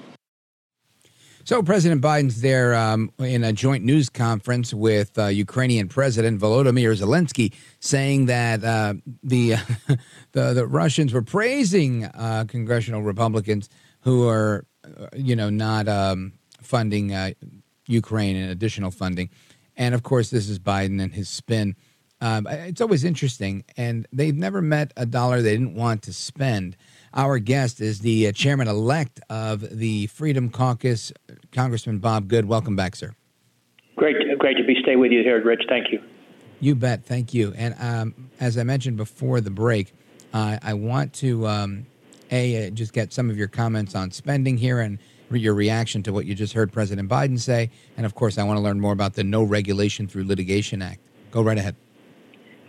So 1.45 1.61
President 1.61 2.01
Biden's 2.01 2.41
there 2.41 2.73
um, 2.73 3.11
in 3.19 3.43
a 3.43 3.53
joint 3.53 3.83
news 3.83 4.09
conference 4.09 4.73
with 4.73 5.19
uh, 5.19 5.27
Ukrainian 5.27 5.89
President 5.89 6.41
Volodymyr 6.41 6.97
Zelensky, 6.97 7.53
saying 7.81 8.27
that 8.27 8.63
uh, 8.63 8.95
the, 9.25 9.57
the, 10.33 10.53
the 10.53 10.67
Russians 10.69 11.13
were 11.13 11.23
praising 11.23 12.05
uh, 12.05 12.45
congressional 12.47 13.03
Republicans 13.03 13.69
who 14.03 14.29
are, 14.29 14.67
uh, 14.85 15.07
you 15.17 15.35
know, 15.35 15.51
not 15.51 15.89
um, 15.89 16.35
funding 16.61 17.13
uh, 17.13 17.33
Ukraine 17.87 18.37
and 18.37 18.49
additional 18.49 18.93
funding, 18.93 19.29
and 19.77 19.97
of 19.97 20.05
course 20.05 20.31
this 20.31 20.49
is 20.49 20.61
Biden 20.61 21.03
and 21.03 21.13
his 21.13 21.29
spin. 21.29 21.75
Um, 22.21 22.47
it's 22.47 22.81
always 22.81 23.03
interesting, 23.03 23.65
and 23.77 24.07
they've 24.13 24.37
never 24.37 24.63
met 24.63 24.93
a 24.97 25.07
dollar 25.07 25.43
they 25.43 25.57
didn't 25.57 25.75
want 25.75 26.03
to 26.03 26.13
spend. 26.13 26.77
Our 27.15 27.39
guest 27.39 27.81
is 27.81 28.01
the 28.01 28.29
uh, 28.29 28.33
chairman 28.33 28.69
elect 28.69 29.21
of 29.29 29.61
the 29.61 30.07
Freedom 30.07 30.49
Caucus, 30.49 31.13
Congressman 31.53 31.99
Bob 31.99 32.29
Good. 32.29 32.47
Welcome 32.47 32.75
back, 32.75 32.97
sir. 32.97 33.15
Great, 33.97 34.17
great 34.39 34.57
to 34.57 34.65
be 34.65 34.77
stay 34.83 34.97
with 34.97 35.13
you 35.13 35.23
here, 35.23 35.43
Rich. 35.45 35.65
Thank 35.69 35.93
you. 35.93 36.03
You 36.61 36.75
bet. 36.75 37.05
Thank 37.05 37.35
you. 37.35 37.53
And 37.57 37.75
um, 37.79 38.31
as 38.41 38.57
I 38.57 38.63
mentioned 38.63 38.97
before 38.97 39.41
the 39.43 39.51
break, 39.51 39.93
uh, 40.33 40.59
I 40.63 40.73
want 40.73 41.13
to 41.15 41.47
um, 41.47 41.87
a 42.31 42.69
uh, 42.69 42.71
just 42.71 42.95
get 42.95 43.13
some 43.13 43.29
of 43.29 43.37
your 43.37 43.49
comments 43.49 43.95
on 43.95 44.11
spending 44.11 44.57
here 44.57 44.81
and 44.81 44.99
re- 45.29 45.41
your 45.41 45.55
reaction 45.55 46.03
to 46.05 46.13
what 46.13 46.25
you 46.25 46.35
just 46.35 46.55
heard 46.55 46.73
President 46.73 47.11
Biden 47.11 47.39
say, 47.39 47.71
and 47.99 48.07
of 48.07 48.15
course, 48.15 48.39
I 48.39 48.45
want 48.45 48.57
to 48.57 48.63
learn 48.63 48.81
more 48.81 48.93
about 48.93 49.15
the 49.15 49.25
No 49.25 49.43
Regulation 49.43 50.09
Through 50.09 50.25
Litigation 50.25 50.81
Act. 50.81 51.01
Go 51.31 51.43
right 51.43 51.59
ahead. 51.59 51.77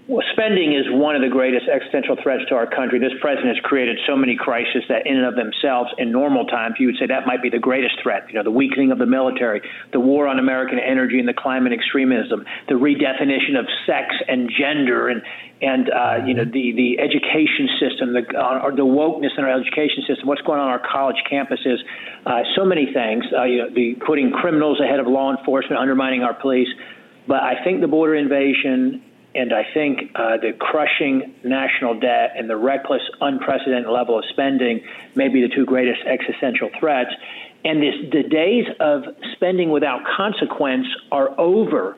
Well, 0.06 0.20
spending 0.34 0.74
is 0.74 0.84
one 0.92 1.16
of 1.16 1.22
the 1.22 1.30
greatest 1.30 1.64
existential 1.72 2.18
threats 2.22 2.44
to 2.50 2.56
our 2.56 2.68
country. 2.68 3.00
This 3.00 3.16
president 3.22 3.56
has 3.56 3.64
created 3.64 3.98
so 4.06 4.18
many 4.18 4.36
crises 4.36 4.84
that, 4.90 5.08
in 5.08 5.16
and 5.16 5.26
of 5.26 5.36
themselves, 5.40 5.92
in 5.98 6.12
normal 6.12 6.44
times, 6.46 6.76
you 6.78 6.88
would 6.88 6.98
say 7.00 7.08
that 7.08 7.26
might 7.26 7.42
be 7.42 7.50
the 7.50 7.64
greatest 7.64 8.04
threat. 8.04 8.28
You 8.28 8.36
know, 8.36 8.44
the 8.44 8.52
weakening 8.52 8.92
of 8.92 9.00
the 9.00 9.06
military, 9.06 9.62
the 9.94 10.02
war 10.02 10.28
on 10.28 10.40
American 10.40 10.78
energy 10.78 11.20
and 11.20 11.28
the 11.28 11.34
climate 11.34 11.72
extremism, 11.72 12.44
the 12.68 12.76
redefinition 12.76 13.58
of 13.58 13.66
sex 13.88 14.14
and 14.28 14.52
gender, 14.52 15.08
and 15.08 15.22
and 15.62 15.90
uh, 15.90 16.26
you 16.28 16.34
know 16.34 16.44
the 16.44 16.76
the 16.76 17.00
education 17.00 17.72
system, 17.80 18.12
the 18.12 18.28
uh, 18.36 18.76
the 18.76 18.84
wokeness 18.84 19.32
in 19.38 19.46
our 19.46 19.56
education 19.56 20.04
system, 20.06 20.28
what's 20.28 20.42
going 20.42 20.60
on 20.60 20.68
on 20.68 20.72
our 20.72 20.84
college 20.84 21.24
campuses, 21.32 21.80
uh, 22.26 22.44
so 22.58 22.66
many 22.66 22.92
things. 22.92 23.24
Uh, 23.32 23.46
you 23.46 23.58
know, 23.60 23.70
the 23.70 23.96
putting 24.06 24.32
criminals 24.32 24.82
ahead 24.82 25.00
of 25.00 25.08
law 25.08 25.32
enforcement, 25.32 25.80
undermining 25.80 26.24
our 26.24 26.34
police. 26.34 26.68
But 27.26 27.40
I 27.40 27.64
think 27.64 27.80
the 27.80 27.88
border 27.88 28.16
invasion 28.16 29.02
and 29.36 29.54
I 29.54 29.64
think 29.74 30.12
uh, 30.16 30.38
the 30.38 30.54
crushing 30.58 31.34
national 31.44 32.00
debt 32.00 32.34
and 32.38 32.50
the 32.50 32.58
reckless, 32.58 33.02
unprecedented 33.20 33.90
level 33.90 34.18
of 34.18 34.26
spending 34.30 34.82
may 35.16 35.28
be 35.28 35.42
the 35.42 35.50
two 35.54 35.66
greatest 35.66 36.02
existential 36.06 36.70
threats. 36.80 37.10
And 37.66 37.82
this, 37.82 37.96
the 38.12 38.24
days 38.24 38.66
of 38.80 39.04
spending 39.34 39.72
without 39.72 40.02
consequence 40.06 40.86
are 41.12 41.40
over. 41.40 41.98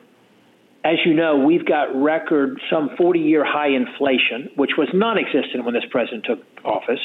As 0.84 0.98
you 1.04 1.14
know, 1.14 1.38
we've 1.38 1.66
got 1.66 1.94
record 1.94 2.60
some 2.70 2.90
40 2.96 3.18
year 3.20 3.44
high 3.44 3.70
inflation, 3.70 4.50
which 4.54 4.72
was 4.78 4.88
non 4.94 5.18
existent 5.18 5.64
when 5.64 5.74
this 5.74 5.84
president 5.90 6.24
took 6.24 6.38
office. 6.64 7.00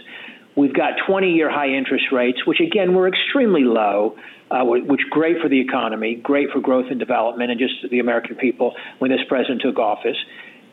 We've 0.55 0.73
got 0.73 0.93
20 1.07 1.31
year 1.31 1.49
high 1.49 1.69
interest 1.69 2.05
rates, 2.11 2.45
which 2.45 2.59
again 2.59 2.93
were 2.93 3.07
extremely 3.07 3.63
low, 3.63 4.17
uh, 4.49 4.63
which 4.63 5.01
great 5.09 5.37
for 5.41 5.47
the 5.47 5.59
economy, 5.59 6.15
great 6.15 6.49
for 6.51 6.59
growth 6.59 6.87
and 6.89 6.99
development, 6.99 7.51
and 7.51 7.59
just 7.59 7.89
the 7.89 7.99
American 7.99 8.35
people 8.35 8.73
when 8.99 9.11
this 9.11 9.21
president 9.27 9.61
took 9.61 9.79
office. 9.79 10.17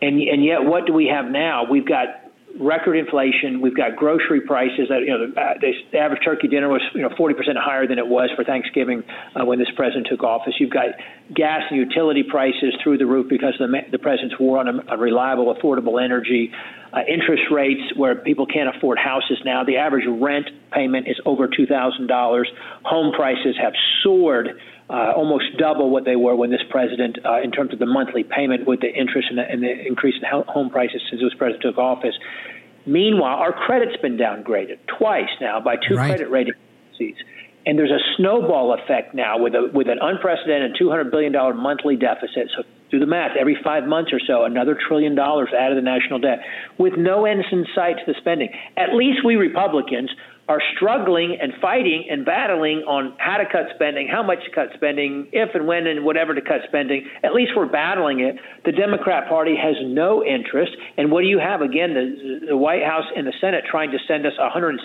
And, 0.01 0.21
and 0.21 0.45
yet, 0.45 0.65
what 0.65 0.87
do 0.87 0.93
we 0.93 1.07
have 1.07 1.31
now? 1.31 1.65
We've 1.69 1.87
got 1.87 2.28
record 2.59 2.97
inflation. 2.97 3.61
We've 3.61 3.77
got 3.77 3.97
grocery 3.97 4.41
prices 4.41 4.89
that 4.89 5.01
you 5.01 5.11
know 5.11 5.31
the, 5.31 5.41
uh, 5.41 5.55
the 5.93 5.99
average 5.99 6.23
turkey 6.25 6.49
dinner 6.49 6.69
was 6.69 6.83
you 6.95 7.03
know 7.03 7.11
40% 7.11 7.35
higher 7.57 7.87
than 7.87 7.99
it 7.99 8.07
was 8.07 8.31
for 8.35 8.45
Thanksgiving 8.45 9.05
uh, 9.35 9.45
when 9.45 9.59
this 9.59 9.69
president 9.77 10.07
took 10.11 10.23
office. 10.23 10.55
You've 10.59 10.73
got 10.73 10.87
gas 11.35 11.63
and 11.71 11.79
utility 11.79 12.23
prices 12.23 12.75
through 12.83 12.99
the 12.99 13.07
roof 13.07 13.29
because 13.29 13.55
of 13.61 13.71
the, 13.71 13.79
the 13.91 13.99
president's 13.99 14.39
war 14.41 14.59
on 14.59 14.87
reliable, 14.99 15.55
affordable 15.55 16.03
energy. 16.03 16.53
Uh, 16.91 17.01
interest 17.07 17.43
rates 17.53 17.83
where 17.97 18.15
people 18.15 18.47
can't 18.47 18.75
afford 18.75 18.99
houses 18.99 19.39
now. 19.45 19.63
The 19.63 19.77
average 19.77 20.07
rent 20.09 20.47
payment 20.73 21.07
is 21.07 21.21
over 21.27 21.47
two 21.47 21.67
thousand 21.67 22.07
dollars. 22.07 22.49
Home 22.85 23.13
prices 23.13 23.57
have 23.61 23.75
soared. 24.03 24.59
Uh, 24.91 25.13
almost 25.15 25.45
double 25.59 25.91
what 25.91 26.07
they 26.07 26.17
were 26.17 26.35
when 26.35 26.51
this 26.51 26.63
president, 26.71 27.19
uh, 27.23 27.43
in 27.43 27.51
terms 27.51 27.75
of 27.75 27.79
the 27.79 27.85
monthly 27.85 28.25
payment 28.25 28.67
with 28.67 28.81
the 28.81 28.89
interest 28.89 29.29
and 29.29 29.37
the, 29.37 29.43
and 29.43 29.63
the 29.63 29.87
increase 29.87 30.15
in 30.17 30.25
home 30.49 30.71
prices 30.71 31.03
since 31.11 31.21
this 31.21 31.35
president 31.35 31.63
took 31.63 31.77
office. 31.77 32.15
Meanwhile, 32.87 33.37
our 33.37 33.53
credit's 33.53 34.01
been 34.01 34.17
downgraded 34.17 34.79
twice 34.87 35.29
now 35.43 35.61
by 35.61 35.77
two 35.77 35.95
right. 35.95 36.09
credit 36.09 36.31
rating 36.31 36.55
agencies. 36.89 37.17
And 37.67 37.79
there's 37.79 37.91
a 37.91 38.01
snowball 38.17 38.73
effect 38.73 39.15
now 39.15 39.39
with 39.39 39.55
a 39.55 39.71
with 39.75 39.89
an 39.89 39.99
unprecedented 40.01 40.75
$200 40.81 41.11
billion 41.11 41.33
monthly 41.57 41.97
deficit. 41.97 42.49
So 42.57 42.63
do 42.91 42.99
the 42.99 43.07
math. 43.07 43.37
Every 43.39 43.59
five 43.63 43.85
months 43.85 44.11
or 44.13 44.21
so, 44.27 44.45
another 44.45 44.75
trillion 44.75 45.15
dollars 45.15 45.51
out 45.53 45.71
of 45.71 45.77
the 45.77 45.83
national 45.83 46.21
debt 46.21 46.39
with 46.79 46.95
no 46.97 47.27
ends 47.27 47.45
in 47.53 47.67
sight 47.75 47.97
to 47.97 48.05
the 48.07 48.15
spending. 48.19 48.49
At 48.79 48.95
least 48.95 49.25
we 49.25 49.37
Republicans 49.37 50.11
are 50.49 50.63
struggling 50.75 51.37
and 51.41 51.53
fighting 51.61 52.07
and 52.11 52.25
battling 52.25 52.79
on 52.89 53.15
how 53.19 53.37
to 53.37 53.45
cut 53.45 53.69
spending, 53.75 54.09
how 54.09 54.23
much 54.23 54.39
to 54.45 54.51
cut 54.51 54.69
spending, 54.75 55.29
if 55.31 55.55
and 55.55 55.67
when 55.67 55.87
and 55.87 56.05
whatever 56.05 56.35
to 56.35 56.41
cut 56.41 56.65
spending. 56.67 57.07
At 57.23 57.35
least 57.35 57.53
we're 57.55 57.69
battling 57.69 58.21
it. 58.21 58.37
The 58.65 58.73
Democrat 58.73 59.29
Party 59.29 59.55
has 59.61 59.77
no 59.85 60.25
interest. 60.25 60.73
And 60.97 61.13
what 61.13 61.21
do 61.21 61.27
you 61.27 61.39
have? 61.39 61.61
Again, 61.61 61.93
the, 61.93 62.47
the 62.49 62.57
White 62.57 62.83
House 62.83 63.05
and 63.15 63.27
the 63.27 63.35
Senate 63.41 63.65
trying 63.71 63.91
to 63.91 63.99
send 64.09 64.25
us 64.27 64.33
a 64.41 64.49
$106 64.49 64.81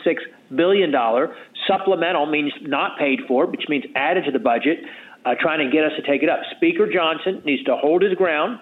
billion 0.54 0.94
supplemental, 1.66 2.26
means 2.26 2.52
not 2.62 3.00
paid 3.00 3.20
for, 3.26 3.46
which 3.48 3.64
means 3.70 3.86
added 3.96 4.26
to 4.26 4.32
the 4.32 4.40
budget, 4.40 4.80
uh, 5.26 5.34
trying 5.40 5.66
to 5.66 5.72
get 5.74 5.86
us 5.86 5.94
to 5.96 6.04
take 6.06 6.24
it 6.24 6.30
up. 6.30 6.40
Speaker 6.58 6.92
Johnson 6.92 7.42
needs 7.46 7.64
to 7.64 7.78
hold 7.78 8.02
his 8.02 8.14
ground 8.16 8.60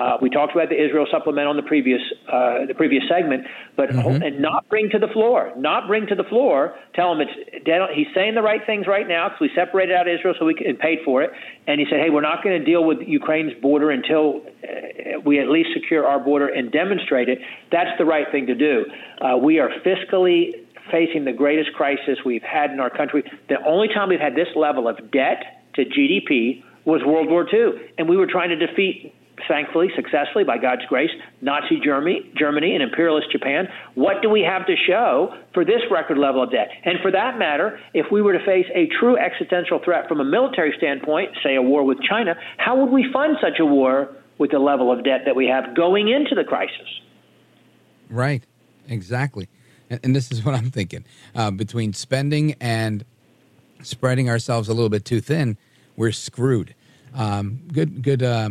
Uh, 0.00 0.16
we 0.22 0.30
talked 0.30 0.54
about 0.54 0.70
the 0.70 0.82
Israel 0.82 1.06
supplement 1.10 1.46
on 1.46 1.56
the 1.56 1.62
previous 1.62 2.00
uh, 2.32 2.64
the 2.66 2.74
previous 2.74 3.04
segment, 3.06 3.44
but 3.76 3.90
mm-hmm. 3.90 4.22
and 4.22 4.40
not 4.40 4.66
bring 4.70 4.88
to 4.88 4.98
the 4.98 5.08
floor, 5.08 5.52
not 5.58 5.86
bring 5.86 6.06
to 6.06 6.14
the 6.14 6.24
floor. 6.24 6.74
Tell 6.94 7.12
him 7.12 7.20
it's. 7.20 7.32
He's 7.94 8.06
saying 8.14 8.34
the 8.34 8.42
right 8.42 8.62
things 8.64 8.86
right 8.86 9.06
now 9.06 9.28
because 9.28 9.40
we 9.40 9.50
separated 9.54 9.94
out 9.94 10.08
Israel 10.08 10.34
so 10.38 10.46
we 10.46 10.54
can, 10.54 10.76
paid 10.76 11.00
for 11.04 11.22
it. 11.22 11.30
And 11.66 11.78
he 11.78 11.86
said, 11.90 12.00
hey, 12.00 12.08
we're 12.08 12.22
not 12.22 12.42
going 12.42 12.58
to 12.58 12.64
deal 12.64 12.84
with 12.84 12.98
Ukraine's 13.06 13.52
border 13.60 13.90
until 13.90 14.40
uh, 14.64 15.20
we 15.24 15.38
at 15.38 15.48
least 15.48 15.70
secure 15.74 16.06
our 16.06 16.18
border 16.18 16.48
and 16.48 16.72
demonstrate 16.72 17.28
it. 17.28 17.38
That's 17.70 17.90
the 17.98 18.06
right 18.06 18.26
thing 18.32 18.46
to 18.46 18.54
do. 18.54 18.86
Uh, 19.20 19.36
we 19.36 19.58
are 19.58 19.68
fiscally 19.84 20.52
facing 20.90 21.26
the 21.26 21.32
greatest 21.32 21.74
crisis 21.74 22.18
we've 22.24 22.42
had 22.42 22.70
in 22.70 22.80
our 22.80 22.90
country. 22.90 23.22
The 23.50 23.62
only 23.66 23.88
time 23.88 24.08
we've 24.08 24.18
had 24.18 24.34
this 24.34 24.48
level 24.56 24.88
of 24.88 24.96
debt 25.10 25.62
to 25.74 25.84
GDP 25.84 26.64
was 26.86 27.02
World 27.04 27.28
War 27.28 27.46
II, 27.52 27.72
and 27.98 28.08
we 28.08 28.16
were 28.16 28.26
trying 28.26 28.48
to 28.48 28.56
defeat 28.56 29.14
thankfully, 29.48 29.88
successfully, 29.94 30.44
by 30.44 30.58
God's 30.58 30.84
grace, 30.88 31.10
Nazi 31.40 31.80
Germany, 31.82 32.32
Germany 32.38 32.74
and 32.74 32.82
imperialist 32.82 33.30
Japan. 33.30 33.68
What 33.94 34.22
do 34.22 34.30
we 34.30 34.42
have 34.42 34.66
to 34.66 34.74
show 34.86 35.34
for 35.54 35.64
this 35.64 35.80
record 35.90 36.18
level 36.18 36.42
of 36.42 36.50
debt? 36.50 36.68
And 36.84 36.98
for 37.02 37.10
that 37.10 37.38
matter, 37.38 37.78
if 37.94 38.06
we 38.10 38.22
were 38.22 38.32
to 38.32 38.44
face 38.44 38.66
a 38.74 38.88
true 38.98 39.16
existential 39.16 39.80
threat 39.84 40.08
from 40.08 40.20
a 40.20 40.24
military 40.24 40.74
standpoint, 40.76 41.30
say 41.42 41.56
a 41.56 41.62
war 41.62 41.84
with 41.84 41.98
China, 42.02 42.34
how 42.58 42.76
would 42.80 42.92
we 42.92 43.06
fund 43.12 43.36
such 43.40 43.58
a 43.60 43.64
war 43.64 44.08
with 44.38 44.50
the 44.50 44.58
level 44.58 44.90
of 44.90 45.04
debt 45.04 45.22
that 45.26 45.36
we 45.36 45.46
have 45.46 45.76
going 45.76 46.08
into 46.08 46.34
the 46.34 46.44
crisis? 46.44 47.00
Right, 48.08 48.42
exactly. 48.88 49.48
And, 49.90 50.14
this 50.14 50.30
is 50.30 50.44
what 50.44 50.54
I'm 50.54 50.70
thinking. 50.70 51.04
Uh, 51.34 51.50
between 51.50 51.92
spending 51.92 52.54
and 52.60 53.04
spreading 53.82 54.30
ourselves 54.30 54.68
a 54.68 54.72
little 54.72 54.88
bit 54.88 55.04
too 55.04 55.20
thin, 55.20 55.56
we're 55.96 56.12
screwed. 56.12 56.74
Um, 57.14 57.60
good, 57.72 58.02
good. 58.02 58.22
Uh, 58.22 58.50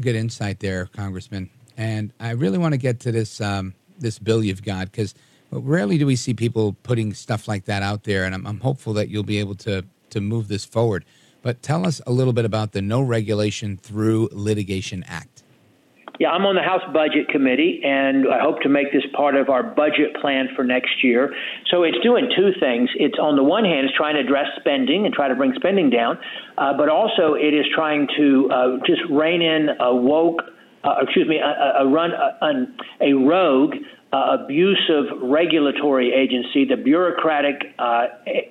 good 0.00 0.16
insight 0.16 0.60
there, 0.60 0.86
Congressman. 0.86 1.50
And 1.76 2.12
I 2.20 2.30
really 2.30 2.58
want 2.58 2.72
to 2.72 2.78
get 2.78 3.00
to 3.00 3.12
this 3.12 3.40
um, 3.40 3.74
this 3.98 4.18
bill 4.18 4.42
you've 4.42 4.62
got 4.62 4.90
because 4.90 5.14
rarely 5.50 5.98
do 5.98 6.06
we 6.06 6.16
see 6.16 6.34
people 6.34 6.74
putting 6.82 7.14
stuff 7.14 7.48
like 7.48 7.66
that 7.66 7.82
out 7.82 8.04
there, 8.04 8.24
and 8.24 8.34
I'm, 8.34 8.46
I'm 8.46 8.60
hopeful 8.60 8.92
that 8.94 9.08
you'll 9.08 9.22
be 9.22 9.38
able 9.38 9.54
to 9.56 9.84
to 10.10 10.20
move 10.20 10.48
this 10.48 10.64
forward. 10.64 11.04
But 11.42 11.62
tell 11.62 11.86
us 11.86 12.00
a 12.06 12.12
little 12.12 12.32
bit 12.32 12.44
about 12.44 12.72
the 12.72 12.82
No 12.82 13.00
Regulation 13.00 13.76
Through 13.76 14.28
Litigation 14.32 15.04
Act. 15.04 15.39
Yeah, 16.20 16.36
I'm 16.36 16.44
on 16.44 16.54
the 16.54 16.60
House 16.60 16.84
Budget 16.92 17.28
Committee, 17.32 17.80
and 17.82 18.28
I 18.28 18.44
hope 18.44 18.60
to 18.60 18.68
make 18.68 18.92
this 18.92 19.04
part 19.16 19.36
of 19.36 19.48
our 19.48 19.62
budget 19.62 20.14
plan 20.20 20.50
for 20.54 20.62
next 20.62 21.02
year. 21.02 21.32
So 21.70 21.82
it's 21.82 21.96
doing 22.02 22.28
two 22.36 22.52
things. 22.60 22.90
It's 22.96 23.16
on 23.18 23.36
the 23.36 23.42
one 23.42 23.64
hand, 23.64 23.88
it's 23.88 23.96
trying 23.96 24.16
to 24.16 24.20
address 24.20 24.44
spending 24.60 25.06
and 25.06 25.14
try 25.14 25.28
to 25.28 25.34
bring 25.34 25.54
spending 25.56 25.88
down, 25.88 26.18
uh, 26.58 26.76
but 26.76 26.90
also 26.90 27.40
it 27.40 27.56
is 27.56 27.64
trying 27.74 28.06
to 28.18 28.50
uh, 28.52 28.76
just 28.84 29.00
rein 29.10 29.40
in 29.40 29.70
a 29.80 29.96
woke, 29.96 30.42
uh, 30.84 30.96
excuse 31.00 31.26
me, 31.26 31.38
a, 31.40 31.84
a 31.84 31.88
run 31.88 32.10
a, 32.12 32.68
a 33.00 33.14
rogue 33.16 33.76
uh, 34.12 34.38
abusive 34.42 35.22
regulatory 35.22 36.12
agency, 36.12 36.64
the 36.64 36.76
bureaucratic 36.76 37.74
uh, 37.78 38.06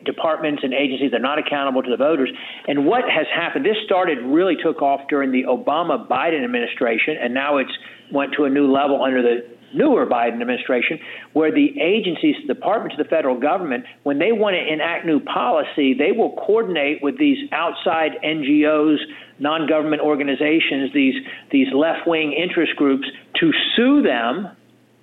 departments 0.05 0.63
and 0.63 0.73
agencies 0.73 1.11
that 1.11 1.17
are 1.17 1.23
not 1.23 1.37
accountable 1.37 1.83
to 1.83 1.89
the 1.89 1.97
voters. 1.97 2.29
And 2.67 2.85
what 2.85 3.03
has 3.09 3.27
happened, 3.35 3.65
this 3.65 3.75
started, 3.85 4.19
really 4.23 4.55
took 4.55 4.81
off 4.81 5.01
during 5.09 5.31
the 5.31 5.43
Obama 5.43 6.07
Biden 6.07 6.43
administration, 6.43 7.15
and 7.21 7.33
now 7.33 7.57
it's 7.57 7.71
went 8.11 8.33
to 8.37 8.45
a 8.45 8.49
new 8.49 8.71
level 8.71 9.03
under 9.03 9.21
the 9.21 9.59
newer 9.73 10.05
Biden 10.07 10.33
administration, 10.33 10.97
where 11.33 11.51
the 11.51 11.79
agencies, 11.79 12.35
the 12.47 12.53
departments 12.53 12.95
of 12.97 13.05
the 13.05 13.09
federal 13.09 13.39
government, 13.39 13.85
when 14.03 14.17
they 14.17 14.31
want 14.31 14.55
to 14.55 14.73
enact 14.73 15.05
new 15.05 15.19
policy, 15.19 15.93
they 15.93 16.11
will 16.11 16.35
coordinate 16.37 17.03
with 17.03 17.19
these 17.19 17.37
outside 17.51 18.11
NGOs, 18.23 18.97
non-government 19.39 20.01
organizations, 20.01 20.91
these 20.93 21.15
these 21.51 21.67
left-wing 21.73 22.33
interest 22.33 22.75
groups 22.77 23.05
to 23.39 23.51
sue 23.75 24.01
them 24.01 24.49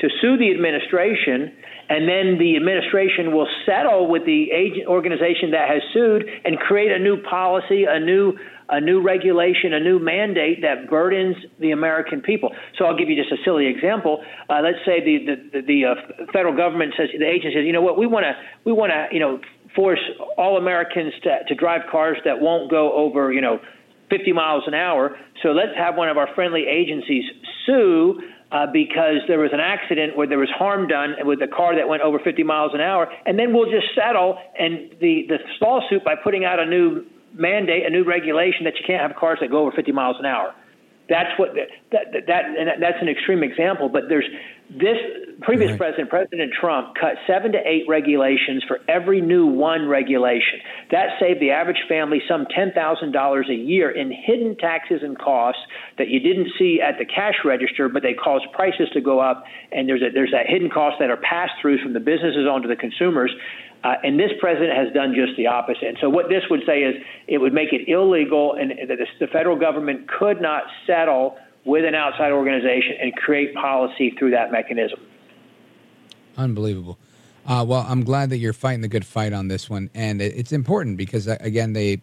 to 0.00 0.08
sue 0.20 0.36
the 0.36 0.50
administration, 0.50 1.56
and 1.88 2.08
then 2.08 2.38
the 2.38 2.56
administration 2.56 3.32
will 3.32 3.48
settle 3.64 4.08
with 4.08 4.26
the 4.26 4.50
agent 4.50 4.88
organization 4.88 5.52
that 5.52 5.68
has 5.68 5.80
sued 5.92 6.28
and 6.44 6.58
create 6.58 6.92
a 6.92 6.98
new 6.98 7.22
policy, 7.22 7.84
a 7.88 7.98
new 8.00 8.36
a 8.68 8.80
new 8.80 9.00
regulation, 9.00 9.72
a 9.72 9.78
new 9.78 10.00
mandate 10.00 10.60
that 10.62 10.90
burdens 10.90 11.36
the 11.60 11.70
American 11.70 12.20
people. 12.20 12.50
So 12.76 12.84
I'll 12.84 12.98
give 12.98 13.08
you 13.08 13.14
just 13.14 13.30
a 13.30 13.36
silly 13.44 13.66
example. 13.68 14.24
Uh, 14.50 14.60
let's 14.60 14.84
say 14.84 15.00
the 15.04 15.36
the, 15.52 15.62
the 15.62 15.84
uh, 15.84 16.26
federal 16.32 16.56
government 16.56 16.94
says 16.96 17.08
the 17.16 17.24
agency 17.24 17.54
says, 17.54 17.64
you 17.64 17.72
know 17.72 17.82
what, 17.82 17.96
we 17.96 18.06
want 18.06 18.24
to 18.24 18.32
we 18.64 18.72
want 18.72 18.90
to 18.90 19.06
you 19.12 19.20
know 19.20 19.40
force 19.74 20.00
all 20.36 20.58
Americans 20.58 21.14
to 21.22 21.44
to 21.48 21.54
drive 21.54 21.82
cars 21.90 22.18
that 22.24 22.40
won't 22.40 22.70
go 22.70 22.92
over 22.92 23.32
you 23.32 23.40
know 23.40 23.60
50 24.10 24.32
miles 24.32 24.64
an 24.66 24.74
hour. 24.74 25.16
So 25.42 25.50
let's 25.50 25.76
have 25.76 25.96
one 25.96 26.08
of 26.08 26.16
our 26.16 26.28
friendly 26.34 26.66
agencies 26.66 27.24
sue 27.64 28.20
uh, 28.52 28.66
because 28.72 29.26
there 29.26 29.38
was 29.38 29.50
an 29.52 29.60
accident 29.60 30.16
where 30.16 30.26
there 30.26 30.38
was 30.38 30.50
harm 30.50 30.86
done 30.86 31.14
with 31.24 31.42
a 31.42 31.48
car 31.48 31.74
that 31.74 31.88
went 31.88 32.02
over 32.02 32.18
50 32.18 32.42
miles 32.44 32.72
an 32.74 32.80
hour, 32.80 33.10
and 33.24 33.38
then 33.38 33.52
we'll 33.52 33.70
just 33.70 33.88
settle 33.94 34.38
and 34.58 34.90
the 35.00 35.26
the 35.28 35.38
lawsuit 35.60 36.04
by 36.04 36.14
putting 36.14 36.44
out 36.44 36.58
a 36.58 36.66
new 36.66 37.04
mandate, 37.34 37.84
a 37.84 37.90
new 37.90 38.04
regulation 38.04 38.64
that 38.64 38.74
you 38.78 38.84
can't 38.86 39.02
have 39.02 39.16
cars 39.18 39.38
that 39.40 39.50
go 39.50 39.58
over 39.58 39.72
50 39.72 39.92
miles 39.92 40.16
an 40.18 40.26
hour. 40.26 40.54
That's 41.08 41.38
what 41.38 41.54
that 41.54 41.68
that, 41.92 42.26
that 42.26 42.44
and 42.44 42.82
that's 42.82 42.98
an 43.00 43.08
extreme 43.08 43.42
example, 43.42 43.88
but 43.88 44.04
there's 44.08 44.26
this 44.70 44.98
previous 45.42 45.70
right. 45.70 45.78
president, 45.78 46.10
President 46.10 46.52
Trump, 46.58 46.96
cut 47.00 47.14
seven 47.26 47.52
to 47.52 47.58
eight 47.58 47.84
regulations 47.88 48.64
for 48.66 48.80
every 48.88 49.20
new 49.20 49.46
one 49.46 49.86
regulation. 49.86 50.58
That 50.90 51.10
saved 51.20 51.40
the 51.40 51.50
average 51.50 51.78
family 51.88 52.20
some 52.28 52.46
ten 52.54 52.72
thousand 52.72 53.12
dollars 53.12 53.46
a 53.48 53.54
year 53.54 53.90
in 53.90 54.10
hidden 54.10 54.56
taxes 54.56 55.00
and 55.02 55.16
costs 55.18 55.60
that 55.98 56.08
you 56.08 56.18
didn't 56.18 56.48
see 56.58 56.80
at 56.82 56.98
the 56.98 57.04
cash 57.04 57.36
register, 57.44 57.88
but 57.88 58.02
they 58.02 58.14
caused 58.14 58.44
prices 58.52 58.88
to 58.94 59.00
go 59.00 59.20
up. 59.20 59.44
And 59.70 59.88
there's 59.88 60.02
a, 60.02 60.10
there's 60.12 60.32
that 60.32 60.46
hidden 60.48 60.70
costs 60.70 60.98
that 60.98 61.10
are 61.10 61.18
passed 61.18 61.52
through 61.62 61.82
from 61.82 61.92
the 61.92 62.00
businesses 62.00 62.46
onto 62.50 62.66
the 62.66 62.76
consumers. 62.76 63.32
Uh, 63.84 63.94
and 64.02 64.18
this 64.18 64.32
president 64.40 64.76
has 64.76 64.92
done 64.94 65.14
just 65.14 65.36
the 65.36 65.46
opposite. 65.46 65.84
And 65.84 65.98
so, 66.00 66.10
what 66.10 66.28
this 66.28 66.42
would 66.50 66.62
say 66.66 66.80
is 66.80 66.96
it 67.28 67.38
would 67.38 67.52
make 67.52 67.72
it 67.72 67.88
illegal, 67.88 68.56
and 68.58 68.72
that 68.88 68.98
the 69.20 69.26
federal 69.28 69.56
government 69.56 70.08
could 70.10 70.40
not 70.40 70.64
settle 70.86 71.38
with 71.66 71.84
an 71.84 71.94
outside 71.94 72.32
organization 72.32 72.96
and 73.00 73.14
create 73.16 73.52
policy 73.54 74.14
through 74.18 74.30
that 74.30 74.50
mechanism. 74.52 75.00
Unbelievable. 76.38 76.96
Uh, 77.46 77.64
well, 77.66 77.84
I'm 77.88 78.04
glad 78.04 78.30
that 78.30 78.38
you're 78.38 78.52
fighting 78.52 78.80
the 78.80 78.88
good 78.88 79.04
fight 79.04 79.32
on 79.32 79.48
this 79.48 79.68
one, 79.68 79.90
and 79.94 80.22
it's 80.22 80.52
important 80.52 80.96
because 80.96 81.28
uh, 81.28 81.36
again, 81.40 81.74
they 81.74 82.00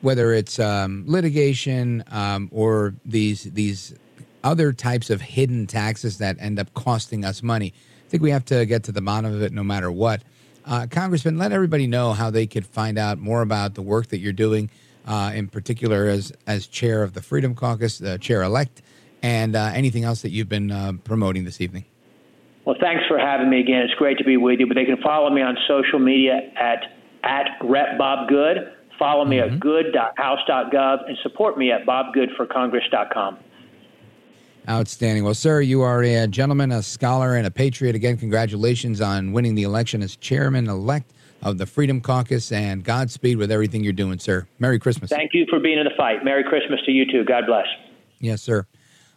whether 0.00 0.32
it's 0.34 0.58
um, 0.58 1.04
litigation 1.06 2.04
um, 2.10 2.48
or 2.52 2.94
these 3.04 3.44
these 3.44 3.94
other 4.42 4.72
types 4.72 5.08
of 5.10 5.20
hidden 5.20 5.66
taxes 5.66 6.18
that 6.18 6.36
end 6.38 6.58
up 6.58 6.72
costing 6.74 7.24
us 7.24 7.42
money. 7.42 7.72
I 8.06 8.10
think 8.10 8.22
we 8.22 8.30
have 8.30 8.44
to 8.46 8.66
get 8.66 8.84
to 8.84 8.92
the 8.92 9.00
bottom 9.00 9.32
of 9.32 9.42
it, 9.42 9.52
no 9.52 9.64
matter 9.64 9.90
what. 9.90 10.22
Uh, 10.66 10.86
Congressman, 10.90 11.36
let 11.36 11.52
everybody 11.52 11.86
know 11.86 12.12
how 12.12 12.30
they 12.30 12.46
could 12.46 12.66
find 12.66 12.98
out 12.98 13.18
more 13.18 13.42
about 13.42 13.74
the 13.74 13.82
work 13.82 14.08
that 14.08 14.18
you're 14.18 14.32
doing, 14.32 14.70
uh, 15.06 15.32
in 15.34 15.48
particular 15.48 16.06
as 16.06 16.32
as 16.46 16.66
chair 16.66 17.02
of 17.02 17.12
the 17.12 17.22
Freedom 17.22 17.54
Caucus, 17.54 17.98
the 17.98 18.18
chair 18.18 18.42
elect, 18.42 18.82
and 19.22 19.56
uh, 19.56 19.70
anything 19.74 20.04
else 20.04 20.22
that 20.22 20.30
you've 20.30 20.48
been 20.48 20.70
uh, 20.70 20.92
promoting 21.04 21.44
this 21.44 21.60
evening. 21.60 21.84
Well, 22.64 22.76
thanks 22.80 23.04
for 23.06 23.18
having 23.18 23.50
me 23.50 23.60
again. 23.60 23.82
It's 23.82 23.94
great 23.94 24.18
to 24.18 24.24
be 24.24 24.36
with 24.36 24.60
you. 24.60 24.66
But 24.66 24.74
they 24.74 24.84
can 24.84 24.96
follow 25.02 25.30
me 25.30 25.42
on 25.42 25.56
social 25.68 25.98
media 25.98 26.50
at 26.56 26.84
at 27.22 27.48
Rep 27.62 27.98
Bob 27.98 28.28
Good. 28.28 28.72
Follow 28.98 29.24
me 29.24 29.38
mm-hmm. 29.38 29.54
at 29.54 29.60
good.house.gov 29.60 31.08
and 31.08 31.18
support 31.22 31.58
me 31.58 31.72
at 31.72 31.84
bobgoodforcongress.com. 31.84 33.38
Outstanding. 34.68 35.24
Well, 35.24 35.34
sir, 35.34 35.60
you 35.60 35.82
are 35.82 36.02
a 36.02 36.26
gentleman, 36.26 36.72
a 36.72 36.82
scholar, 36.82 37.34
and 37.34 37.46
a 37.46 37.50
patriot. 37.50 37.94
Again, 37.94 38.16
congratulations 38.16 39.00
on 39.00 39.32
winning 39.32 39.56
the 39.56 39.64
election 39.64 40.00
as 40.00 40.16
chairman 40.16 40.68
elect 40.68 41.12
of 41.44 41.58
the 41.58 41.66
Freedom 41.66 42.00
Caucus, 42.00 42.50
and 42.50 42.82
Godspeed 42.82 43.36
with 43.36 43.52
everything 43.52 43.84
you're 43.84 43.92
doing, 43.92 44.18
sir. 44.18 44.46
Merry 44.58 44.78
Christmas. 44.78 45.10
Thank 45.10 45.34
you 45.34 45.46
for 45.48 45.60
being 45.60 45.78
in 45.78 45.84
the 45.84 45.94
fight. 45.96 46.24
Merry 46.24 46.42
Christmas 46.42 46.80
to 46.86 46.92
you 46.92 47.04
too. 47.10 47.24
God 47.24 47.44
bless. 47.46 47.66
Yes, 48.18 48.42
sir. 48.42 48.66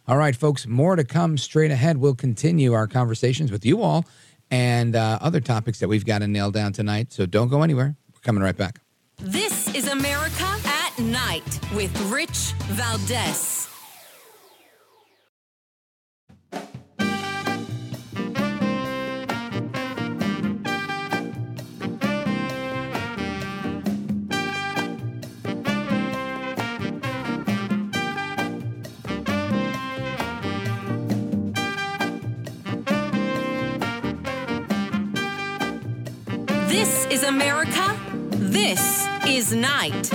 All 0.06 0.16
right, 0.16 0.34
folks, 0.36 0.66
more 0.66 0.96
to 0.96 1.04
come 1.04 1.36
straight 1.36 1.70
ahead. 1.70 1.98
We'll 1.98 2.14
continue 2.14 2.72
our 2.72 2.86
conversations 2.86 3.52
with 3.52 3.66
you 3.66 3.82
all 3.82 4.06
and 4.50 4.96
uh, 4.96 5.18
other 5.20 5.40
topics 5.40 5.80
that 5.80 5.88
we've 5.88 6.04
got 6.06 6.18
to 6.20 6.28
nail 6.28 6.50
down 6.50 6.72
tonight. 6.72 7.12
So 7.12 7.26
don't 7.26 7.48
go 7.48 7.62
anywhere. 7.62 7.96
We're 8.14 8.20
coming 8.20 8.42
right 8.42 8.56
back. 8.56 8.80
This 9.18 9.74
is 9.74 9.88
America 9.88 10.46
at 10.64 10.98
Night 10.98 11.60
with 11.74 11.98
Rich 12.10 12.52
Valdez. 12.68 13.67
Is 37.18 37.24
America. 37.24 37.98
This 38.30 39.08
is 39.26 39.52
Night. 39.52 40.08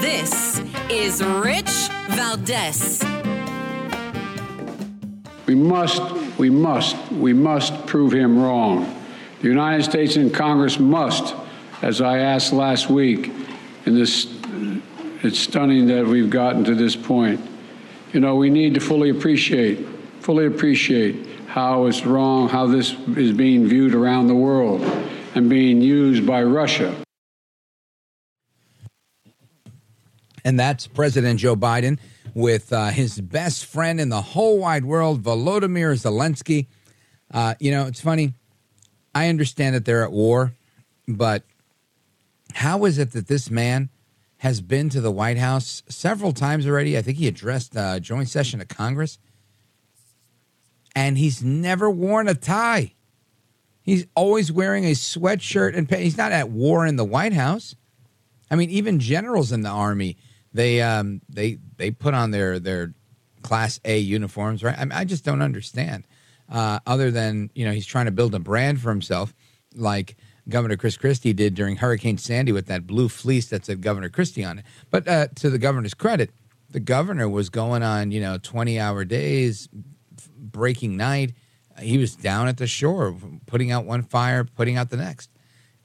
This 0.00 0.60
is 0.88 1.20
Rich 1.20 1.88
Valdez. 2.10 3.02
We 5.46 5.56
must, 5.56 6.02
we 6.38 6.48
must, 6.50 6.96
we 7.10 7.32
must 7.32 7.86
prove 7.86 8.12
him 8.12 8.38
wrong. 8.38 9.02
The 9.40 9.48
United 9.48 9.82
States 9.82 10.14
and 10.14 10.32
Congress 10.32 10.78
must, 10.78 11.34
as 11.82 12.00
I 12.00 12.18
asked 12.18 12.52
last 12.52 12.88
week, 12.90 13.32
in 13.84 13.96
this, 13.96 14.32
it's 15.24 15.40
stunning 15.40 15.88
that 15.88 16.06
we've 16.06 16.30
gotten 16.30 16.62
to 16.64 16.76
this 16.76 16.94
point. 16.94 17.40
You 18.12 18.20
know, 18.20 18.36
we 18.36 18.50
need 18.50 18.74
to 18.74 18.80
fully 18.80 19.10
appreciate, 19.10 19.84
fully 20.20 20.46
appreciate 20.46 21.26
how 21.48 21.86
it's 21.86 22.06
wrong, 22.06 22.48
how 22.48 22.68
this 22.68 22.92
is 23.16 23.32
being 23.32 23.66
viewed 23.66 23.96
around 23.96 24.28
the 24.28 24.34
world 24.36 25.05
and 25.36 25.50
being 25.50 25.82
used 25.82 26.26
by 26.26 26.42
Russia. 26.42 26.96
And 30.44 30.58
that's 30.58 30.86
President 30.86 31.38
Joe 31.38 31.54
Biden 31.54 31.98
with 32.32 32.72
uh, 32.72 32.86
his 32.86 33.20
best 33.20 33.66
friend 33.66 34.00
in 34.00 34.08
the 34.08 34.22
whole 34.22 34.58
wide 34.58 34.86
world, 34.86 35.22
Volodymyr 35.22 35.92
Zelensky. 35.94 36.68
Uh, 37.30 37.54
you 37.60 37.70
know, 37.70 37.86
it's 37.86 38.00
funny. 38.00 38.32
I 39.14 39.28
understand 39.28 39.74
that 39.74 39.84
they're 39.84 40.04
at 40.04 40.12
war, 40.12 40.54
but 41.06 41.42
how 42.54 42.86
is 42.86 42.98
it 42.98 43.12
that 43.12 43.28
this 43.28 43.50
man 43.50 43.90
has 44.38 44.62
been 44.62 44.88
to 44.90 45.00
the 45.02 45.10
White 45.10 45.38
House 45.38 45.82
several 45.88 46.32
times 46.32 46.66
already? 46.66 46.96
I 46.96 47.02
think 47.02 47.18
he 47.18 47.28
addressed 47.28 47.74
a 47.76 48.00
joint 48.00 48.28
session 48.30 48.60
of 48.62 48.68
Congress, 48.68 49.18
and 50.94 51.18
he's 51.18 51.42
never 51.42 51.90
worn 51.90 52.26
a 52.26 52.34
tie. 52.34 52.92
He's 53.86 54.06
always 54.14 54.52
wearing 54.52 54.84
a 54.84 54.92
sweatshirt 54.92 55.74
and. 55.74 55.90
He's 55.90 56.18
not 56.18 56.32
at 56.32 56.50
war 56.50 56.84
in 56.84 56.96
the 56.96 57.04
White 57.04 57.32
House. 57.32 57.74
I 58.50 58.56
mean, 58.56 58.68
even 58.68 59.00
generals 59.00 59.50
in 59.50 59.62
the 59.62 59.70
army 59.70 60.18
they 60.56 60.80
um, 60.80 61.20
they 61.28 61.58
they 61.76 61.90
put 61.90 62.14
on 62.14 62.30
their 62.30 62.58
their 62.58 62.94
class 63.42 63.78
A 63.84 63.98
uniforms, 63.98 64.64
right? 64.64 64.76
I, 64.76 64.84
mean, 64.84 64.92
I 64.92 65.04
just 65.04 65.24
don't 65.24 65.42
understand. 65.42 66.08
Uh, 66.48 66.80
other 66.86 67.10
than 67.10 67.50
you 67.54 67.64
know, 67.64 67.72
he's 67.72 67.86
trying 67.86 68.06
to 68.06 68.10
build 68.10 68.34
a 68.34 68.38
brand 68.38 68.80
for 68.80 68.88
himself, 68.88 69.34
like 69.74 70.16
Governor 70.48 70.76
Chris 70.76 70.96
Christie 70.96 71.32
did 71.32 71.54
during 71.54 71.76
Hurricane 71.76 72.18
Sandy 72.18 72.52
with 72.52 72.66
that 72.66 72.86
blue 72.86 73.08
fleece 73.08 73.48
that 73.50 73.66
said 73.66 73.82
Governor 73.82 74.08
Christie 74.08 74.44
on 74.44 74.60
it. 74.60 74.64
But 74.90 75.06
uh, 75.06 75.28
to 75.36 75.50
the 75.50 75.58
governor's 75.58 75.94
credit, 75.94 76.30
the 76.70 76.80
governor 76.80 77.28
was 77.28 77.50
going 77.50 77.82
on 77.82 78.10
you 78.10 78.20
know 78.20 78.38
twenty 78.38 78.80
hour 78.80 79.04
days, 79.04 79.68
breaking 80.36 80.96
night. 80.96 81.32
He 81.80 81.98
was 81.98 82.16
down 82.16 82.48
at 82.48 82.56
the 82.56 82.66
shore, 82.66 83.14
putting 83.46 83.70
out 83.70 83.84
one 83.84 84.02
fire, 84.02 84.44
putting 84.44 84.76
out 84.76 84.90
the 84.90 84.96
next, 84.96 85.30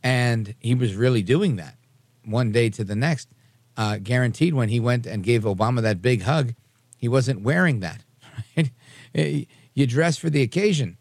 and 0.01 0.55
he 0.59 0.73
was 0.75 0.95
really 0.95 1.21
doing 1.21 1.57
that 1.57 1.75
one 2.23 2.51
day 2.51 2.69
to 2.69 2.83
the 2.83 2.95
next 2.95 3.29
uh, 3.77 3.97
guaranteed 3.97 4.53
when 4.53 4.69
he 4.69 4.79
went 4.79 5.05
and 5.05 5.23
gave 5.23 5.43
Obama 5.43 5.81
that 5.81 6.01
big 6.01 6.23
hug, 6.23 6.53
he 6.97 7.07
wasn't 7.07 7.41
wearing 7.41 7.79
that. 7.79 8.03
Right? 9.13 9.49
You 9.73 9.87
dress 9.87 10.15
for 10.15 10.29
the 10.29 10.41
occasion, 10.41 10.97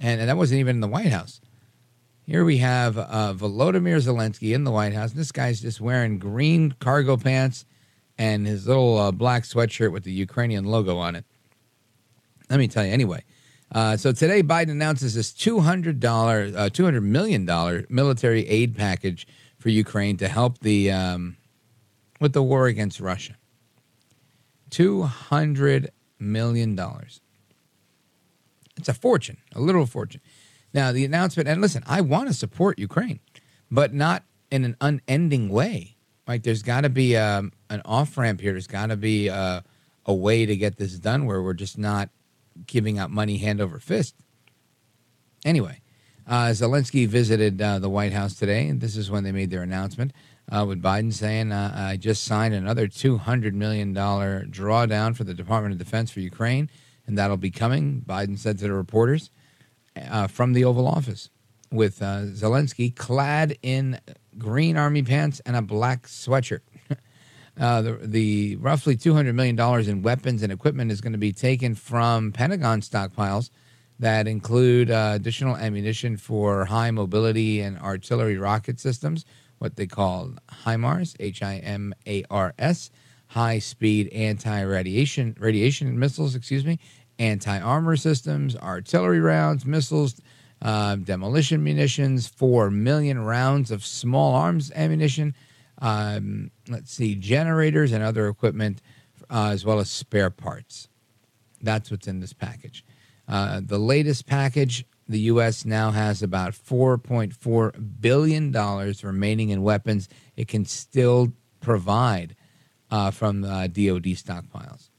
and, 0.00 0.20
and, 0.20 0.28
that 0.28 0.36
wasn't 0.36 0.58
even 0.58 0.76
in 0.76 0.80
the 0.80 0.88
White 0.88 1.12
House. 1.12 1.40
Here 2.26 2.44
we 2.44 2.58
have 2.58 2.98
uh, 2.98 3.32
Volodymyr 3.36 4.02
Zelensky 4.02 4.52
in 4.52 4.64
the 4.64 4.72
White 4.72 4.92
House. 4.92 5.12
And 5.12 5.20
This 5.20 5.30
guy's 5.30 5.60
just 5.60 5.80
wearing 5.80 6.18
green 6.18 6.74
cargo 6.80 7.16
pants 7.16 7.64
and 8.18 8.44
his 8.44 8.66
little 8.66 8.98
uh, 8.98 9.12
black 9.12 9.44
sweatshirt 9.44 9.92
with 9.92 10.02
the 10.02 10.10
Ukrainian 10.10 10.64
logo 10.64 10.96
on 10.98 11.14
it. 11.14 11.24
Let 12.50 12.58
me 12.58 12.66
tell 12.66 12.84
you, 12.84 12.92
anyway. 12.92 13.22
Uh, 13.74 13.96
so 13.96 14.12
today, 14.12 14.42
Biden 14.42 14.70
announces 14.70 15.14
this 15.14 15.32
two 15.32 15.60
hundred 15.60 16.00
dollar, 16.00 16.50
uh, 16.56 16.70
two 16.70 16.84
hundred 16.84 17.02
million 17.02 17.44
dollar 17.44 17.84
military 17.90 18.46
aid 18.48 18.76
package 18.76 19.26
for 19.58 19.68
Ukraine 19.68 20.16
to 20.18 20.28
help 20.28 20.60
the 20.60 20.92
um, 20.92 21.36
with 22.20 22.32
the 22.32 22.42
war 22.42 22.66
against 22.68 23.00
Russia. 23.00 23.36
$200 24.74 25.88
million. 26.18 26.78
It's 28.76 28.88
a 28.88 28.94
fortune, 28.94 29.36
a 29.54 29.60
little 29.60 29.86
fortune. 29.86 30.20
Now, 30.72 30.90
the 30.90 31.04
announcement, 31.04 31.48
and 31.48 31.60
listen, 31.60 31.84
I 31.86 32.00
want 32.00 32.28
to 32.28 32.34
support 32.34 32.78
Ukraine, 32.78 33.20
but 33.70 33.94
not 33.94 34.24
in 34.50 34.64
an 34.64 34.76
unending 34.80 35.48
way. 35.48 35.96
Like, 36.26 36.42
there's 36.42 36.62
got 36.62 36.80
to 36.80 36.88
be 36.88 37.16
um, 37.16 37.52
an 37.70 37.82
off 37.84 38.18
ramp 38.18 38.40
here. 38.40 38.52
There's 38.52 38.66
got 38.66 38.86
to 38.86 38.96
be 38.96 39.28
a, 39.28 39.62
a 40.06 40.14
way 40.14 40.44
to 40.44 40.56
get 40.56 40.76
this 40.76 40.98
done 40.98 41.26
where 41.26 41.40
we're 41.40 41.54
just 41.54 41.78
not 41.78 42.08
giving 42.66 42.98
out 42.98 43.10
money 43.10 43.38
hand 43.38 43.60
over 43.60 43.78
fist. 43.78 44.14
Anyway, 45.44 45.80
uh, 46.26 46.46
Zelensky 46.46 47.06
visited 47.06 47.60
uh, 47.60 47.78
the 47.78 47.90
White 47.90 48.12
House 48.12 48.34
today, 48.34 48.68
and 48.68 48.80
this 48.80 48.96
is 48.96 49.10
when 49.10 49.24
they 49.24 49.32
made 49.32 49.50
their 49.50 49.62
announcement 49.62 50.12
uh, 50.50 50.64
with 50.66 50.82
Biden 50.82 51.12
saying, 51.12 51.52
uh, 51.52 51.72
I 51.74 51.96
just 51.96 52.24
signed 52.24 52.54
another 52.54 52.86
$200 52.86 53.52
million 53.52 53.94
drawdown 53.94 55.16
for 55.16 55.24
the 55.24 55.34
Department 55.34 55.72
of 55.72 55.78
Defense 55.78 56.10
for 56.10 56.20
Ukraine, 56.20 56.70
and 57.06 57.18
that'll 57.18 57.36
be 57.36 57.50
coming, 57.50 58.02
Biden 58.06 58.38
said 58.38 58.58
to 58.58 58.64
the 58.64 58.72
reporters, 58.72 59.30
uh, 60.10 60.26
from 60.26 60.52
the 60.52 60.64
Oval 60.64 60.88
Office, 60.88 61.30
with 61.70 62.02
uh, 62.02 62.22
Zelensky 62.32 62.94
clad 62.94 63.56
in 63.62 64.00
green 64.38 64.76
army 64.76 65.02
pants 65.02 65.40
and 65.46 65.56
a 65.56 65.62
black 65.62 66.06
sweatshirt. 66.06 66.60
Uh, 67.58 67.82
the, 67.82 67.98
the 68.02 68.56
roughly 68.56 68.96
$200 68.96 69.34
million 69.34 69.58
in 69.88 70.02
weapons 70.02 70.42
and 70.42 70.52
equipment 70.52 70.90
is 70.90 71.00
going 71.00 71.12
to 71.12 71.18
be 71.18 71.32
taken 71.32 71.74
from 71.74 72.32
Pentagon 72.32 72.80
stockpiles 72.80 73.50
that 74.00 74.26
include 74.26 74.90
uh, 74.90 75.12
additional 75.14 75.56
ammunition 75.56 76.16
for 76.16 76.64
high 76.64 76.90
mobility 76.90 77.60
and 77.60 77.78
artillery 77.78 78.36
rocket 78.36 78.80
systems 78.80 79.24
what 79.58 79.76
they 79.76 79.86
call 79.86 80.32
HIMARS, 80.64 81.16
H 81.20 81.42
I 81.42 81.56
M 81.56 81.94
A 82.06 82.24
R 82.30 82.52
S, 82.58 82.90
high 83.28 83.58
speed 83.58 84.08
anti 84.08 84.60
radiation 84.60 85.34
radiation 85.38 85.98
missiles, 85.98 86.34
excuse 86.34 86.66
me, 86.66 86.78
anti 87.18 87.58
armor 87.60 87.96
systems, 87.96 88.56
artillery 88.56 89.20
rounds, 89.20 89.64
missiles, 89.64 90.20
uh, 90.60 90.96
demolition 90.96 91.64
munitions, 91.64 92.26
four 92.26 92.70
million 92.70 93.18
rounds 93.24 93.70
of 93.70 93.84
small 93.84 94.34
arms 94.34 94.70
ammunition. 94.74 95.34
Um, 95.78 96.50
let's 96.68 96.92
see, 96.92 97.14
generators 97.14 97.92
and 97.92 98.02
other 98.02 98.28
equipment, 98.28 98.80
uh, 99.30 99.50
as 99.52 99.64
well 99.64 99.80
as 99.80 99.90
spare 99.90 100.30
parts. 100.30 100.88
That's 101.60 101.90
what's 101.90 102.06
in 102.06 102.20
this 102.20 102.32
package. 102.32 102.84
Uh, 103.26 103.60
the 103.64 103.78
latest 103.78 104.26
package 104.26 104.84
the 105.08 105.20
U.S. 105.20 105.64
now 105.64 105.90
has 105.90 106.22
about 106.22 106.52
$4.4 106.52 108.00
billion 108.00 108.52
remaining 109.02 109.50
in 109.50 109.62
weapons 109.62 110.08
it 110.36 110.48
can 110.48 110.64
still 110.64 111.32
provide 111.60 112.36
uh, 112.90 113.10
from 113.10 113.44
uh, 113.44 113.66
DoD 113.66 114.14
stockpiles. 114.14 114.90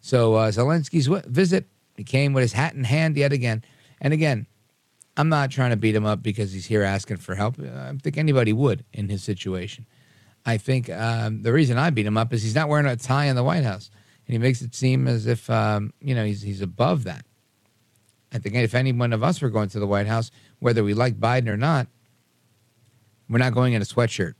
So 0.00 0.34
uh, 0.34 0.50
Zelensky's 0.50 1.06
visit 1.26 1.66
he 1.96 2.04
came 2.04 2.32
with 2.32 2.42
his 2.42 2.54
hat 2.54 2.74
in 2.74 2.84
hand 2.84 3.18
yet 3.18 3.30
again. 3.30 3.62
And 4.00 4.14
again, 4.14 4.46
I'm 5.20 5.28
not 5.28 5.50
trying 5.50 5.68
to 5.68 5.76
beat 5.76 5.94
him 5.94 6.06
up 6.06 6.22
because 6.22 6.50
he's 6.50 6.64
here 6.64 6.82
asking 6.82 7.18
for 7.18 7.34
help. 7.34 7.60
I 7.60 7.92
think 8.02 8.16
anybody 8.16 8.54
would 8.54 8.86
in 8.94 9.10
his 9.10 9.22
situation. 9.22 9.86
I 10.46 10.56
think 10.56 10.88
um, 10.88 11.42
the 11.42 11.52
reason 11.52 11.76
I 11.76 11.90
beat 11.90 12.06
him 12.06 12.16
up 12.16 12.32
is 12.32 12.42
he's 12.42 12.54
not 12.54 12.70
wearing 12.70 12.86
a 12.86 12.96
tie 12.96 13.26
in 13.26 13.36
the 13.36 13.44
White 13.44 13.62
House, 13.64 13.90
and 14.26 14.32
he 14.32 14.38
makes 14.38 14.62
it 14.62 14.74
seem 14.74 15.06
as 15.06 15.26
if 15.26 15.50
um, 15.50 15.92
you 16.00 16.14
know 16.14 16.24
he's 16.24 16.40
he's 16.40 16.62
above 16.62 17.04
that. 17.04 17.26
I 18.32 18.38
think 18.38 18.54
if 18.54 18.74
any 18.74 18.92
one 18.92 19.12
of 19.12 19.22
us 19.22 19.42
were 19.42 19.50
going 19.50 19.68
to 19.70 19.78
the 19.78 19.86
White 19.86 20.06
House, 20.06 20.30
whether 20.58 20.82
we 20.82 20.94
like 20.94 21.20
Biden 21.20 21.48
or 21.48 21.58
not, 21.58 21.86
we're 23.28 23.36
not 23.36 23.52
going 23.52 23.74
in 23.74 23.82
a 23.82 23.84
sweatshirt. 23.84 24.34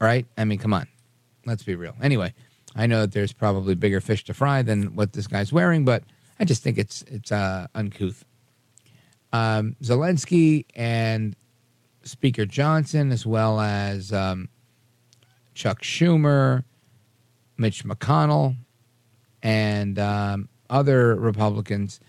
Right? 0.00 0.24
I 0.38 0.44
mean, 0.44 0.58
come 0.58 0.72
on. 0.72 0.86
Let's 1.46 1.64
be 1.64 1.74
real. 1.74 1.96
Anyway, 2.00 2.32
I 2.76 2.86
know 2.86 3.00
that 3.00 3.12
there's 3.12 3.32
probably 3.32 3.74
bigger 3.74 4.00
fish 4.00 4.22
to 4.26 4.34
fry 4.34 4.62
than 4.62 4.94
what 4.94 5.14
this 5.14 5.26
guy's 5.26 5.52
wearing, 5.52 5.84
but 5.84 6.04
I 6.38 6.44
just 6.44 6.62
think 6.62 6.78
it's 6.78 7.02
it's 7.08 7.32
uh, 7.32 7.66
uncouth. 7.74 8.24
Um, 9.34 9.76
Zelensky 9.82 10.64
and 10.74 11.34
Speaker 12.04 12.46
Johnson, 12.46 13.10
as 13.10 13.26
well 13.26 13.60
as 13.60 14.12
um, 14.12 14.48
Chuck 15.54 15.82
Schumer, 15.82 16.64
Mitch 17.58 17.84
McConnell, 17.84 18.56
and 19.42 19.98
um, 19.98 20.48
other 20.70 21.16
Republicans 21.16 22.00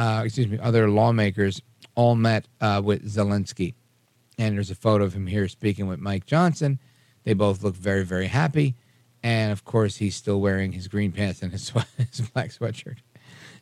uh, 0.00 0.22
excuse 0.24 0.48
me, 0.48 0.58
other 0.58 0.88
lawmakers 0.88 1.60
all 1.94 2.14
met 2.14 2.48
uh, 2.62 2.80
with 2.82 3.04
Zelensky. 3.04 3.74
And 4.38 4.56
there's 4.56 4.70
a 4.70 4.74
photo 4.74 5.04
of 5.04 5.12
him 5.12 5.26
here 5.26 5.46
speaking 5.46 5.86
with 5.88 6.00
Mike 6.00 6.24
Johnson. 6.24 6.78
They 7.24 7.34
both 7.34 7.62
look 7.62 7.74
very, 7.74 8.02
very 8.02 8.28
happy. 8.28 8.76
And 9.22 9.52
of 9.52 9.66
course, 9.66 9.96
he's 9.96 10.16
still 10.16 10.40
wearing 10.40 10.72
his 10.72 10.88
green 10.88 11.12
pants 11.12 11.42
and 11.42 11.52
his, 11.52 11.68
his 11.98 12.22
black 12.30 12.48
sweatshirt. 12.48 12.96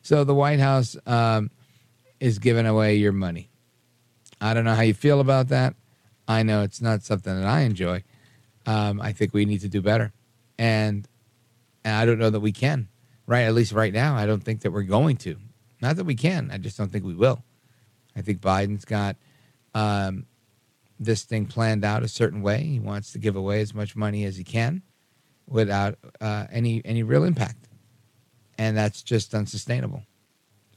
So 0.01 0.23
the 0.23 0.33
White 0.33 0.61
House 0.61 0.95
um, 1.05 1.51
is 2.19 2.39
giving 2.39 2.65
away 2.65 2.95
your 2.95 3.11
money. 3.11 3.49
I 4.41 4.53
don't 4.53 4.65
know 4.65 4.75
how 4.75 4.81
you 4.81 4.93
feel 4.93 5.19
about 5.19 5.49
that. 5.49 5.75
I 6.27 6.43
know 6.43 6.61
it's 6.61 6.81
not 6.81 7.03
something 7.03 7.35
that 7.35 7.47
I 7.47 7.61
enjoy. 7.61 8.03
Um, 8.65 9.01
I 9.01 9.13
think 9.13 9.33
we 9.33 9.45
need 9.45 9.61
to 9.61 9.69
do 9.69 9.81
better. 9.81 10.13
And, 10.57 11.07
and 11.83 11.95
I 11.95 12.05
don't 12.05 12.19
know 12.19 12.29
that 12.29 12.39
we 12.39 12.51
can, 12.51 12.87
right? 13.25 13.41
At 13.41 13.53
least 13.53 13.71
right 13.71 13.93
now, 13.93 14.15
I 14.15 14.25
don't 14.25 14.43
think 14.43 14.61
that 14.61 14.71
we're 14.71 14.83
going 14.83 15.17
to. 15.17 15.37
Not 15.81 15.95
that 15.95 16.05
we 16.05 16.15
can. 16.15 16.51
I 16.51 16.57
just 16.57 16.77
don't 16.77 16.91
think 16.91 17.05
we 17.05 17.15
will. 17.15 17.43
I 18.15 18.21
think 18.21 18.41
Biden's 18.41 18.85
got 18.85 19.15
um, 19.73 20.25
this 20.99 21.23
thing 21.23 21.45
planned 21.45 21.85
out 21.85 22.03
a 22.03 22.07
certain 22.07 22.41
way. 22.41 22.63
He 22.63 22.79
wants 22.79 23.13
to 23.13 23.19
give 23.19 23.35
away 23.35 23.61
as 23.61 23.73
much 23.73 23.95
money 23.95 24.25
as 24.25 24.35
he 24.35 24.43
can 24.43 24.83
without 25.47 25.97
uh, 26.19 26.45
any 26.51 26.81
any 26.83 27.01
real 27.01 27.23
impact, 27.23 27.67
and 28.57 28.77
that's 28.77 29.01
just 29.01 29.33
unsustainable. 29.33 30.03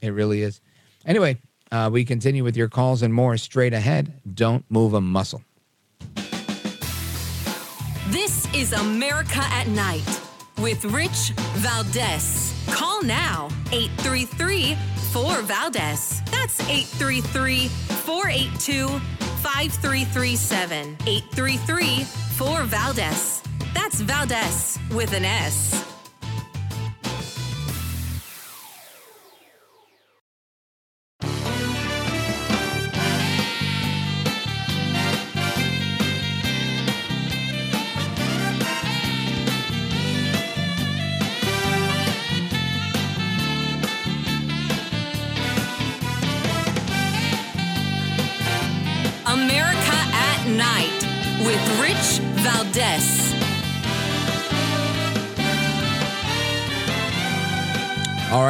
It 0.01 0.09
really 0.09 0.41
is. 0.41 0.61
Anyway, 1.05 1.37
uh, 1.71 1.89
we 1.91 2.05
continue 2.05 2.43
with 2.43 2.55
your 2.55 2.69
calls 2.69 3.01
and 3.01 3.13
more 3.13 3.37
straight 3.37 3.73
ahead. 3.73 4.13
Don't 4.33 4.65
move 4.69 4.93
a 4.93 5.01
muscle. 5.01 5.43
This 8.09 8.53
is 8.53 8.73
America 8.73 9.39
at 9.39 9.67
Night 9.67 10.21
with 10.59 10.85
Rich 10.85 11.31
Valdez. 11.55 12.53
Call 12.69 13.01
now 13.01 13.49
833 13.71 14.77
4 15.11 15.41
Valdez. 15.41 16.21
That's 16.31 16.59
833 16.69 17.67
482 17.67 18.87
5337. 18.87 20.97
833 21.05 22.03
4 22.03 22.63
Valdez. 22.63 23.43
That's 23.73 24.01
Valdez 24.01 24.79
with 24.91 25.13
an 25.13 25.25
S. 25.25 25.92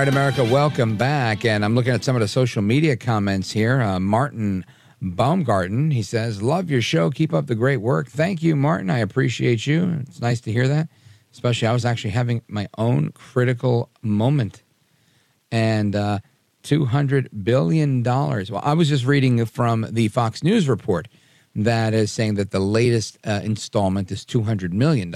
right, 0.03 0.11
America, 0.11 0.43
welcome 0.43 0.97
back. 0.97 1.45
And 1.45 1.63
I'm 1.63 1.75
looking 1.75 1.93
at 1.93 2.03
some 2.03 2.13
of 2.13 2.19
the 2.19 2.27
social 2.27 2.61
media 2.61 2.97
comments 2.97 3.51
here. 3.53 3.81
Uh, 3.81 4.01
Martin 4.01 4.65
Baumgarten, 5.01 5.91
he 5.91 6.03
says, 6.03 6.41
Love 6.41 6.69
your 6.69 6.81
show. 6.81 7.09
Keep 7.09 7.33
up 7.33 7.47
the 7.47 7.55
great 7.55 7.77
work. 7.77 8.09
Thank 8.09 8.43
you, 8.43 8.57
Martin. 8.57 8.89
I 8.89 8.97
appreciate 8.97 9.65
you. 9.65 10.01
It's 10.01 10.19
nice 10.19 10.41
to 10.41 10.51
hear 10.51 10.67
that. 10.67 10.89
Especially, 11.31 11.69
I 11.69 11.71
was 11.71 11.85
actually 11.85 12.09
having 12.09 12.41
my 12.49 12.67
own 12.77 13.11
critical 13.13 13.89
moment. 14.01 14.61
And 15.53 15.95
uh, 15.95 16.19
$200 16.63 17.29
billion. 17.41 18.03
Well, 18.03 18.61
I 18.61 18.73
was 18.73 18.89
just 18.89 19.05
reading 19.05 19.45
from 19.45 19.87
the 19.89 20.09
Fox 20.09 20.43
News 20.43 20.67
report 20.67 21.07
that 21.55 21.93
is 21.93 22.11
saying 22.11 22.33
that 22.33 22.51
the 22.51 22.59
latest 22.59 23.19
uh, 23.23 23.39
installment 23.41 24.11
is 24.11 24.25
$200 24.25 24.73
million. 24.73 25.15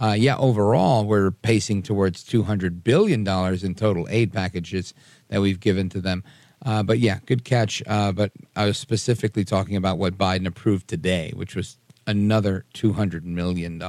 Uh, 0.00 0.14
yeah, 0.18 0.36
overall, 0.36 1.04
we're 1.04 1.30
pacing 1.30 1.82
towards 1.82 2.24
$200 2.24 2.82
billion 2.82 3.26
in 3.64 3.74
total 3.74 4.06
aid 4.10 4.32
packages 4.32 4.92
that 5.28 5.40
we've 5.40 5.60
given 5.60 5.88
to 5.90 6.00
them. 6.00 6.24
Uh, 6.64 6.82
but 6.82 6.98
yeah, 6.98 7.18
good 7.26 7.44
catch. 7.44 7.82
Uh, 7.86 8.10
but 8.10 8.32
I 8.56 8.66
was 8.66 8.78
specifically 8.78 9.44
talking 9.44 9.76
about 9.76 9.98
what 9.98 10.18
Biden 10.18 10.46
approved 10.46 10.88
today, 10.88 11.32
which 11.34 11.54
was 11.54 11.78
another 12.06 12.64
$200 12.74 13.22
million, 13.22 13.80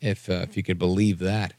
if, 0.00 0.28
uh, 0.28 0.32
if 0.32 0.56
you 0.56 0.62
could 0.62 0.78
believe 0.78 1.18
that. 1.18 1.54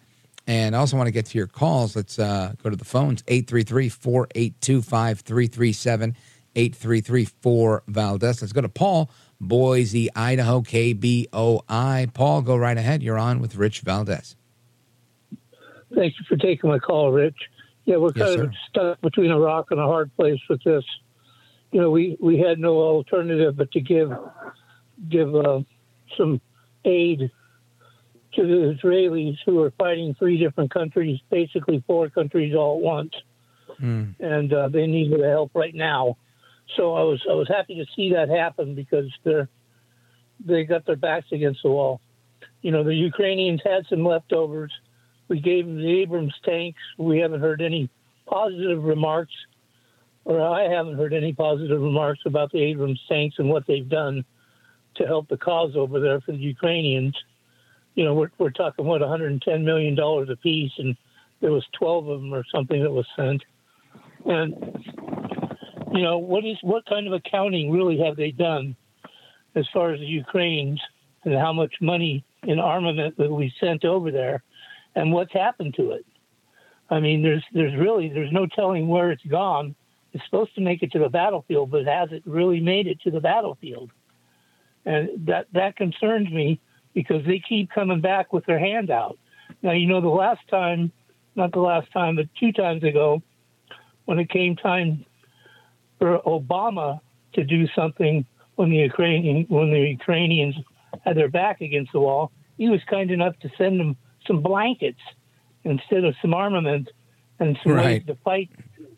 And 0.47 0.75
I 0.75 0.79
also 0.79 0.95
want 0.95 1.07
to 1.07 1.11
get 1.11 1.25
to 1.27 1.37
your 1.37 1.47
calls. 1.47 1.95
Let's 1.95 2.19
uh, 2.19 2.53
go 2.61 2.69
to 2.69 2.75
the 2.75 2.85
phones 2.85 3.23
833 3.27 3.89
482 3.89 4.81
5337 4.81 6.15
833 6.55 7.25
4 7.25 7.83
Valdez. 7.87 8.41
Let's 8.41 8.53
go 8.53 8.61
to 8.61 8.69
Paul, 8.69 9.09
Boise, 9.41 10.09
Idaho, 10.15 10.61
KBOI. 10.61 12.13
Paul, 12.13 12.41
go 12.41 12.55
right 12.55 12.77
ahead. 12.77 13.03
You're 13.03 13.17
on 13.19 13.39
with 13.39 13.55
Rich 13.55 13.81
Valdez. 13.81 14.35
Thank 15.93 16.13
you 16.19 16.25
for 16.27 16.35
taking 16.37 16.69
my 16.69 16.79
call, 16.79 17.11
Rich. 17.11 17.35
Yeah, 17.85 17.97
we're 17.97 18.11
Yes, 18.15 18.25
kind 18.25 18.39
sir. 18.39 18.43
of 18.45 18.53
stuck 18.69 19.01
between 19.01 19.31
a 19.31 19.39
rock 19.39 19.67
and 19.71 19.79
a 19.79 19.85
hard 19.85 20.13
place 20.15 20.39
with 20.49 20.63
this. 20.63 20.83
You 21.71 21.81
know, 21.81 21.91
we, 21.91 22.17
we 22.19 22.39
had 22.39 22.59
no 22.59 22.77
alternative 22.77 23.55
but 23.57 23.71
to 23.71 23.81
give 23.81 24.11
give 25.09 25.35
uh, 25.35 25.59
some 26.17 26.39
aid 26.85 27.29
to 28.33 28.41
the 28.41 28.77
Israelis 28.77 29.37
who 29.45 29.61
are 29.61 29.71
fighting 29.71 30.15
three 30.17 30.37
different 30.37 30.71
countries, 30.71 31.19
basically 31.29 31.83
four 31.85 32.09
countries 32.09 32.55
all 32.55 32.77
at 32.77 32.81
once, 32.83 33.13
and 34.19 34.53
uh, 34.53 34.69
they 34.69 34.87
needed 34.87 35.19
the 35.21 35.27
help 35.29 35.51
right 35.53 35.75
now. 35.75 36.17
So 36.75 36.93
I 36.93 37.03
was 37.03 37.21
I 37.29 37.33
was 37.33 37.47
happy 37.47 37.75
to 37.75 37.85
see 37.95 38.13
that 38.13 38.29
happen 38.29 38.75
because 38.75 39.11
they're 39.23 39.49
they 40.43 40.63
got 40.63 40.85
their 40.85 40.95
backs 40.95 41.27
against 41.31 41.63
the 41.63 41.69
wall. 41.69 42.01
You 42.61 42.71
know, 42.71 42.83
the 42.83 42.95
Ukrainians 42.95 43.61
had 43.63 43.85
some 43.89 44.03
leftovers. 44.03 44.73
We 45.27 45.39
gave 45.39 45.65
them 45.65 45.77
the 45.77 46.01
Abrams 46.01 46.35
tanks. 46.43 46.81
We 46.97 47.19
haven't 47.19 47.41
heard 47.41 47.61
any 47.61 47.89
positive 48.25 48.83
remarks, 48.83 49.33
or 50.23 50.41
I 50.41 50.63
haven't 50.63 50.97
heard 50.97 51.13
any 51.13 51.33
positive 51.33 51.81
remarks 51.81 52.21
about 52.25 52.51
the 52.51 52.59
Abrams 52.59 53.01
tanks 53.07 53.35
and 53.39 53.49
what 53.49 53.65
they've 53.67 53.87
done 53.87 54.25
to 54.95 55.05
help 55.05 55.27
the 55.29 55.37
cause 55.37 55.75
over 55.75 55.99
there 55.99 56.21
for 56.21 56.31
the 56.31 56.37
Ukrainians. 56.37 57.15
You 57.95 58.03
know, 58.03 58.13
we're, 58.13 58.31
we're 58.37 58.49
talking, 58.49 58.85
what, 58.85 59.01
$110 59.01 59.63
million 59.63 59.97
apiece, 59.99 60.71
and 60.77 60.95
there 61.41 61.51
was 61.51 61.65
12 61.73 62.07
of 62.07 62.21
them 62.21 62.33
or 62.33 62.43
something 62.53 62.81
that 62.81 62.91
was 62.91 63.07
sent. 63.15 63.43
And, 64.25 64.53
you 65.95 66.03
know, 66.03 66.17
what 66.17 66.43
is 66.45 66.57
what 66.61 66.85
kind 66.85 67.07
of 67.07 67.13
accounting 67.13 67.71
really 67.71 67.97
have 67.99 68.17
they 68.17 68.31
done 68.31 68.75
as 69.55 69.65
far 69.73 69.91
as 69.93 69.99
the 69.99 70.05
Ukrainians 70.05 70.81
and 71.23 71.33
how 71.33 71.53
much 71.53 71.73
money 71.79 72.23
in 72.43 72.59
armament 72.59 73.15
that 73.17 73.31
we 73.31 73.53
sent 73.59 73.85
over 73.85 74.11
there 74.11 74.43
and 74.95 75.13
what's 75.13 75.31
happened 75.33 75.73
to 75.75 75.91
it. 75.91 76.05
I 76.89 76.99
mean, 76.99 77.23
there's 77.23 77.43
there's 77.53 77.73
really 77.79 78.09
there's 78.09 78.31
no 78.31 78.45
telling 78.45 78.89
where 78.89 79.11
it's 79.11 79.23
gone. 79.23 79.73
It's 80.11 80.23
supposed 80.25 80.53
to 80.55 80.61
make 80.61 80.83
it 80.83 80.91
to 80.91 80.99
the 80.99 81.09
battlefield, 81.09 81.71
but 81.71 81.85
has 81.85 82.11
it 82.11 82.23
really 82.25 82.59
made 82.59 82.87
it 82.87 82.99
to 83.01 83.11
the 83.11 83.21
battlefield? 83.21 83.89
And 84.85 85.09
that 85.27 85.47
that 85.53 85.77
concerns 85.77 86.29
me 86.29 86.59
because 86.93 87.25
they 87.25 87.41
keep 87.47 87.71
coming 87.71 88.01
back 88.01 88.33
with 88.33 88.45
their 88.45 88.59
hand 88.59 88.89
out. 88.89 89.17
Now, 89.61 89.71
you 89.71 89.87
know, 89.87 90.01
the 90.01 90.07
last 90.09 90.41
time, 90.49 90.91
not 91.35 91.53
the 91.53 91.59
last 91.59 91.91
time, 91.91 92.17
but 92.17 92.27
two 92.39 92.51
times 92.51 92.83
ago, 92.83 93.23
when 94.05 94.19
it 94.19 94.29
came 94.29 94.55
time 94.55 95.05
for 95.99 96.19
Obama 96.25 96.99
to 97.33 97.43
do 97.43 97.67
something 97.75 98.25
when 98.55 98.69
the 98.69 98.77
Ukrainian 98.77 99.45
when 99.49 99.71
the 99.71 99.79
Ukrainians 99.79 100.55
had 101.03 101.17
their 101.17 101.29
back 101.29 101.61
against 101.61 101.91
the 101.91 101.99
wall, 101.99 102.31
he 102.57 102.69
was 102.69 102.81
kind 102.89 103.11
enough 103.11 103.37
to 103.39 103.49
send 103.57 103.79
them 103.79 103.97
some 104.25 104.41
blankets 104.41 105.01
instead 105.63 106.03
of 106.03 106.15
some 106.21 106.33
armament 106.33 106.89
and 107.39 107.57
some 107.63 107.73
ways 107.75 108.03
to 108.07 108.15
fight 108.23 108.49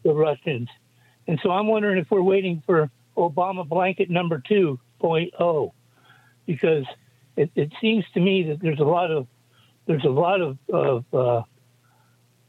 the 0.04 0.14
Russians. 0.14 0.70
And 1.28 1.40
so 1.42 1.50
I'm 1.52 1.68
wondering 1.68 1.98
if 1.98 2.10
we're 2.12 2.22
waiting 2.22 2.62
for 2.66 2.90
Obama 3.18 3.68
blanket 3.68 4.10
number 4.10 4.42
2.0 4.50 5.72
because 6.46 6.86
it, 7.36 7.52
it 7.56 7.74
seems 7.82 8.06
to 8.14 8.20
me 8.20 8.44
that 8.44 8.60
there's 8.62 8.80
a 8.80 8.84
lot 8.84 9.12
of 9.12 9.28
there's 9.88 10.04
a 10.04 10.10
lot 10.10 10.42
of, 10.42 10.58
of, 10.72 11.06
uh, 11.14 11.42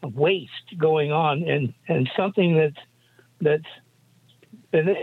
of 0.02 0.14
waste 0.14 0.50
going 0.76 1.12
on 1.12 1.44
and, 1.44 1.72
and 1.86 2.10
something 2.16 2.56
that's 2.56 2.76
that's 3.40 3.70
been, 4.70 4.94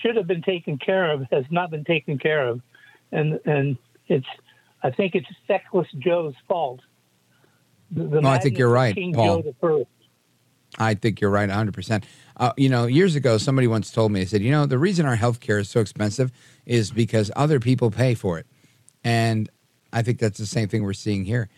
should 0.00 0.16
have 0.16 0.26
been 0.26 0.42
taken 0.42 0.78
care 0.78 1.10
of 1.12 1.26
has 1.30 1.44
not 1.50 1.70
been 1.70 1.84
taken 1.84 2.18
care 2.18 2.48
of 2.48 2.60
and 3.12 3.38
and 3.44 3.76
it's 4.08 4.26
I 4.82 4.90
think 4.90 5.14
it's 5.14 5.26
Feckless 5.46 5.86
Joe's 5.98 6.34
fault. 6.48 6.80
The, 7.90 8.04
the 8.04 8.20
No, 8.22 8.28
I 8.28 8.38
think 8.38 8.56
you're 8.58 8.70
right, 8.70 8.94
King 8.94 9.12
Paul. 9.12 9.42
Joe 9.42 9.42
the 9.42 9.54
First. 9.60 9.88
I 10.78 10.94
think 10.94 11.20
you're 11.20 11.30
right 11.30 11.48
100%. 11.48 12.04
Uh, 12.36 12.52
you 12.56 12.68
know, 12.68 12.86
years 12.86 13.16
ago, 13.16 13.38
somebody 13.38 13.66
once 13.66 13.90
told 13.90 14.12
me, 14.12 14.20
they 14.20 14.26
said, 14.26 14.40
you 14.40 14.52
know, 14.52 14.66
the 14.66 14.78
reason 14.78 15.04
our 15.04 15.16
health 15.16 15.40
care 15.40 15.58
is 15.58 15.68
so 15.68 15.80
expensive 15.80 16.30
is 16.64 16.92
because 16.92 17.30
other 17.34 17.58
people 17.58 17.90
pay 17.90 18.14
for 18.14 18.38
it. 18.38 18.46
And 19.02 19.50
I 19.92 20.02
think 20.02 20.20
that's 20.20 20.38
the 20.38 20.46
same 20.46 20.68
thing 20.68 20.84
we're 20.84 20.92
seeing 20.92 21.24
here. 21.24 21.48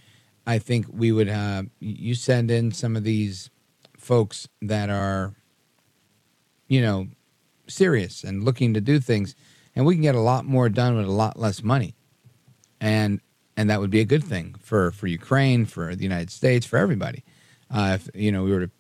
I 0.47 0.59
think 0.59 0.87
we 0.91 1.13
would, 1.13 1.29
uh, 1.29 1.65
you 1.79 2.15
send 2.15 2.51
in 2.51 2.73
some 2.73 2.97
of 2.97 3.05
these 3.05 3.51
folks 3.97 4.49
that 4.63 4.89
are, 4.89 5.35
you 6.67 6.81
know, 6.81 7.07
serious 7.67 8.25
and 8.25 8.45
looking 8.45 8.75
to 8.75 8.81
do 8.81 9.01
things, 9.01 9.35
and 9.75 9.87
we 9.87 9.95
can 9.95 10.03
get 10.03 10.15
a 10.15 10.21
lot 10.21 10.45
more 10.45 10.69
done 10.69 10.97
with 10.97 11.07
a 11.07 11.13
lot 11.13 11.39
less 11.39 11.63
money. 11.63 11.95
And 12.81 13.21
and 13.57 13.69
that 13.71 13.81
would 13.81 13.91
be 13.91 14.01
a 14.01 14.05
good 14.05 14.25
thing 14.25 14.55
for, 14.59 14.93
for 14.93 15.07
Ukraine, 15.07 15.67
for 15.67 15.95
the 15.95 16.03
United 16.03 16.31
States, 16.31 16.65
for 16.65 16.79
everybody. 16.79 17.23
Uh, 17.71 17.99
if 18.01 18.09
you 18.15 18.33
know 18.33 18.43
we 18.43 18.53
were 18.53 18.67
to 18.67 18.71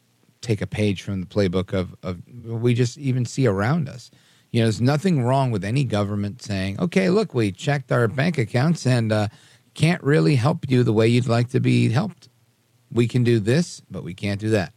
take 0.41 0.61
a 0.61 0.67
page 0.67 1.03
from 1.03 1.21
the 1.21 1.27
playbook 1.27 1.73
of, 1.73 1.95
of 2.03 2.21
we 2.45 2.75
just 2.75 2.99
even 2.99 3.25
see 3.25 3.47
around 3.47 3.89
us. 3.89 4.11
You 4.51 4.61
know, 4.61 4.67
there's 4.67 4.81
nothing 4.81 5.23
wrong 5.23 5.51
with 5.51 5.65
any 5.65 5.85
government 5.85 6.43
saying, 6.43 6.79
"Okay, 6.81 7.09
look, 7.11 7.33
we 7.33 7.53
checked 7.53 7.91
our 7.91 8.09
bank 8.09 8.39
accounts 8.39 8.87
and 8.87 9.13
uh, 9.13 9.29
can't 9.75 10.03
really 10.03 10.37
help 10.37 10.71
you 10.71 10.83
the 10.83 10.93
way 10.93 11.09
you'd 11.09 11.27
like 11.27 11.49
to 11.51 11.61
be 11.61 11.89
helped. 11.89 12.29
We 12.91 13.09
can 13.09 13.25
do 13.25 13.41
this, 13.41 13.81
but 13.91 14.05
we 14.05 14.15
can't 14.15 14.41
do 14.41 14.51
that. 14.51 14.73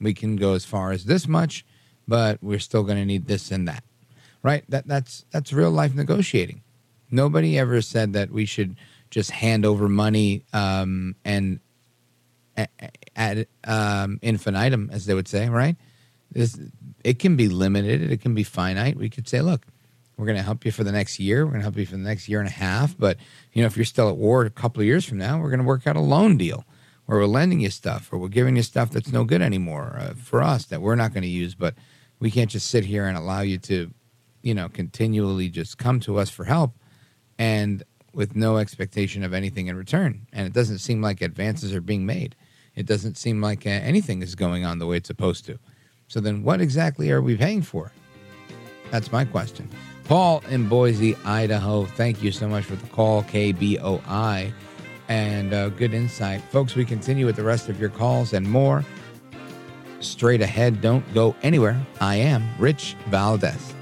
We 0.00 0.14
can 0.14 0.36
go 0.36 0.54
as 0.54 0.64
far 0.64 0.92
as 0.92 1.06
this 1.06 1.26
much, 1.26 1.64
but 2.06 2.42
we're 2.42 2.58
still 2.58 2.82
going 2.82 2.98
to 2.98 3.04
need 3.04 3.26
this 3.26 3.50
and 3.50 3.68
that." 3.68 3.84
Right? 4.42 4.64
That 4.68 4.86
that's 4.86 5.24
that's 5.30 5.52
real 5.52 5.70
life 5.70 5.94
negotiating. 5.94 6.62
Nobody 7.10 7.58
ever 7.58 7.80
said 7.82 8.12
that 8.14 8.30
we 8.30 8.46
should 8.46 8.76
just 9.10 9.30
hand 9.30 9.64
over 9.64 9.88
money 9.88 10.44
um, 10.52 11.14
and 11.24 11.60
ad 13.14 13.46
um, 13.64 14.18
infinitum, 14.22 14.90
as 14.92 15.06
they 15.06 15.14
would 15.14 15.28
say, 15.28 15.48
right? 15.48 15.76
This, 16.30 16.58
it 17.04 17.18
can 17.18 17.36
be 17.36 17.48
limited, 17.48 18.10
it 18.10 18.20
can 18.20 18.34
be 18.34 18.42
finite. 18.42 18.96
We 18.96 19.08
could 19.08 19.28
say, 19.28 19.40
look, 19.40 19.66
we're 20.16 20.26
going 20.26 20.38
to 20.38 20.42
help 20.42 20.64
you 20.64 20.72
for 20.72 20.82
the 20.82 20.92
next 20.92 21.20
year. 21.20 21.44
We're 21.44 21.52
going 21.52 21.60
to 21.60 21.64
help 21.64 21.76
you 21.76 21.86
for 21.86 21.92
the 21.92 21.98
next 21.98 22.28
year 22.28 22.40
and 22.40 22.48
a 22.48 22.52
half. 22.52 22.96
But 22.98 23.18
you 23.52 23.62
know, 23.62 23.66
if 23.66 23.76
you're 23.76 23.84
still 23.84 24.08
at 24.08 24.16
war 24.16 24.44
a 24.44 24.50
couple 24.50 24.80
of 24.80 24.86
years 24.86 25.04
from 25.04 25.18
now, 25.18 25.40
we're 25.40 25.50
going 25.50 25.60
to 25.60 25.66
work 25.66 25.86
out 25.86 25.96
a 25.96 26.00
loan 26.00 26.36
deal 26.36 26.64
where 27.04 27.18
we're 27.18 27.26
lending 27.26 27.60
you 27.60 27.70
stuff 27.70 28.12
or 28.12 28.18
we're 28.18 28.28
giving 28.28 28.56
you 28.56 28.62
stuff 28.62 28.90
that's 28.90 29.12
no 29.12 29.24
good 29.24 29.42
anymore 29.42 29.96
uh, 30.00 30.14
for 30.14 30.42
us 30.42 30.64
that 30.66 30.80
we're 30.80 30.96
not 30.96 31.12
going 31.12 31.22
to 31.22 31.28
use. 31.28 31.54
But 31.54 31.74
we 32.26 32.30
can't 32.32 32.50
just 32.50 32.66
sit 32.66 32.84
here 32.84 33.06
and 33.06 33.16
allow 33.16 33.40
you 33.40 33.56
to, 33.56 33.88
you 34.42 34.52
know, 34.52 34.68
continually 34.68 35.48
just 35.48 35.78
come 35.78 36.00
to 36.00 36.18
us 36.18 36.28
for 36.28 36.42
help 36.42 36.74
and 37.38 37.84
with 38.14 38.34
no 38.34 38.56
expectation 38.56 39.22
of 39.22 39.32
anything 39.32 39.68
in 39.68 39.76
return. 39.76 40.26
And 40.32 40.44
it 40.44 40.52
doesn't 40.52 40.78
seem 40.78 41.00
like 41.00 41.22
advances 41.22 41.72
are 41.72 41.80
being 41.80 42.04
made. 42.04 42.34
It 42.74 42.84
doesn't 42.84 43.16
seem 43.16 43.40
like 43.40 43.64
uh, 43.64 43.70
anything 43.70 44.22
is 44.22 44.34
going 44.34 44.64
on 44.64 44.80
the 44.80 44.86
way 44.86 44.96
it's 44.96 45.06
supposed 45.06 45.44
to. 45.44 45.60
So 46.08 46.18
then, 46.18 46.42
what 46.42 46.60
exactly 46.60 47.12
are 47.12 47.22
we 47.22 47.36
paying 47.36 47.62
for? 47.62 47.92
That's 48.90 49.12
my 49.12 49.24
question. 49.24 49.68
Paul 50.02 50.42
in 50.48 50.68
Boise, 50.68 51.14
Idaho, 51.24 51.84
thank 51.84 52.24
you 52.24 52.32
so 52.32 52.48
much 52.48 52.64
for 52.64 52.74
the 52.74 52.88
call, 52.88 53.22
KBOI, 53.22 54.52
and 55.06 55.54
uh, 55.54 55.68
good 55.68 55.94
insight. 55.94 56.42
Folks, 56.50 56.74
we 56.74 56.84
continue 56.84 57.24
with 57.24 57.36
the 57.36 57.44
rest 57.44 57.68
of 57.68 57.78
your 57.78 57.90
calls 57.90 58.32
and 58.32 58.50
more. 58.50 58.84
Straight 60.06 60.40
ahead, 60.40 60.80
don't 60.80 61.04
go 61.12 61.34
anywhere. 61.42 61.80
I 62.00 62.16
am 62.16 62.48
Rich 62.58 62.96
Valdez. 63.08 63.74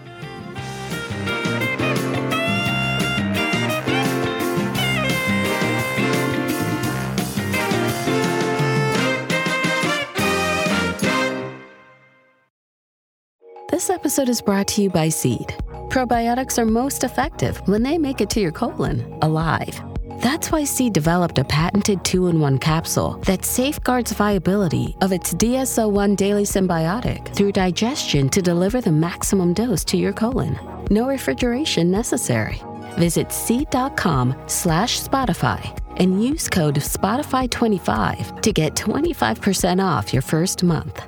This 13.71 13.91
episode 13.91 14.29
is 14.29 14.41
brought 14.41 14.69
to 14.69 14.83
you 14.83 14.91
by 14.91 15.11
Seed. 15.11 15.55
Probiotics 15.89 16.59
are 16.59 16.65
most 16.65 17.05
effective 17.05 17.59
when 17.69 17.83
they 17.83 17.99
make 17.99 18.21
it 18.21 18.31
to 18.31 18.41
your 18.41 18.53
colon 18.53 19.19
alive. 19.21 19.81
That's 20.25 20.51
why 20.51 20.65
Seed 20.65 20.95
developed 20.95 21.37
a 21.37 21.45
patented 21.45 22.03
two 22.03 22.29
in 22.29 22.41
one 22.41 22.57
capsule 22.57 23.19
that 23.27 23.45
safeguards 23.45 24.15
viability 24.15 24.97
of 25.03 25.13
its 25.13 25.35
DSO1 25.35 26.17
daily 26.17 26.45
symbiotic 26.45 27.35
through 27.35 27.53
digestion 27.53 28.31
to 28.31 28.41
deliver 28.41 28.81
the 28.81 28.91
maximum 28.91 29.53
dose 29.53 29.85
to 29.85 29.99
your 29.99 30.15
colon. 30.15 30.59
No 30.91 31.09
refrigeration 31.09 31.91
necessary. 31.91 32.63
Visit 32.93 33.33
seed.com 33.33 34.35
slash 34.47 35.03
Spotify 35.03 35.79
and 35.99 36.25
use 36.25 36.49
code 36.49 36.77
Spotify25 36.77 38.41
to 38.41 38.51
get 38.51 38.75
25% 38.77 39.85
off 39.85 40.11
your 40.11 40.23
first 40.23 40.63
month. 40.63 41.03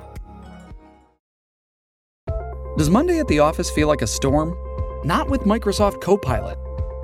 Does 2.77 2.91
Monday 2.91 3.17
at 3.17 3.27
the 3.27 3.39
office 3.39 3.71
feel 3.71 3.87
like 3.87 4.03
a 4.03 4.07
storm? 4.07 4.55
Not 5.03 5.27
with 5.27 5.41
Microsoft 5.41 6.01
Copilot. 6.01 6.59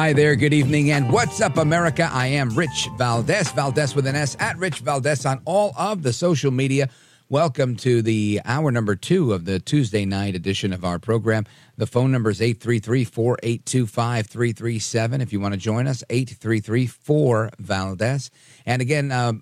Hi 0.00 0.14
there, 0.14 0.34
good 0.34 0.54
evening, 0.54 0.92
and 0.92 1.12
what's 1.12 1.42
up, 1.42 1.58
America? 1.58 2.08
I 2.10 2.28
am 2.28 2.48
Rich 2.54 2.88
Valdez, 2.96 3.52
Valdez 3.52 3.94
with 3.94 4.06
an 4.06 4.16
S, 4.16 4.34
at 4.40 4.56
Rich 4.56 4.78
Valdez 4.78 5.26
on 5.26 5.42
all 5.44 5.74
of 5.76 6.02
the 6.02 6.10
social 6.10 6.50
media. 6.50 6.88
Welcome 7.28 7.76
to 7.76 8.00
the 8.00 8.40
hour 8.46 8.72
number 8.72 8.96
two 8.96 9.34
of 9.34 9.44
the 9.44 9.60
Tuesday 9.60 10.06
night 10.06 10.34
edition 10.34 10.72
of 10.72 10.86
our 10.86 10.98
program. 10.98 11.44
The 11.76 11.86
phone 11.86 12.10
number 12.10 12.30
is 12.30 12.40
833 12.40 13.04
482 13.04 13.86
5337. 13.86 15.20
If 15.20 15.34
you 15.34 15.38
want 15.38 15.52
to 15.52 15.60
join 15.60 15.86
us, 15.86 16.02
833 16.08 16.86
4 16.86 17.50
Valdez. 17.58 18.30
And 18.64 18.80
again, 18.80 19.12
uh, 19.12 19.34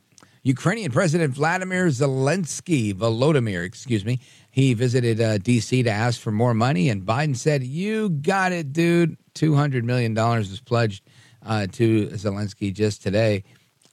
Ukrainian 0.43 0.91
President 0.91 1.35
Vladimir 1.35 1.87
Zelensky, 1.87 2.93
Volodymyr, 2.93 3.65
excuse 3.65 4.05
me, 4.05 4.19
he 4.51 4.75
visited 4.75 5.21
uh, 5.21 5.39
D.C. 5.39 5.85
to 5.85 5.91
ask 5.91 6.21
for 6.21 6.33
more 6.33 6.53
money, 6.53 6.89
and 6.89 7.03
Biden 7.03 7.37
said, 7.37 7.63
You 7.63 8.09
got 8.09 8.51
it, 8.51 8.73
dude. 8.73 9.17
$200 9.39 9.85
million 9.85 10.15
was 10.15 10.61
pledged 10.61 11.05
uh, 11.45 11.67
to 11.73 12.09
Zelensky 12.09 12.73
just 12.73 13.03
today. 13.03 13.45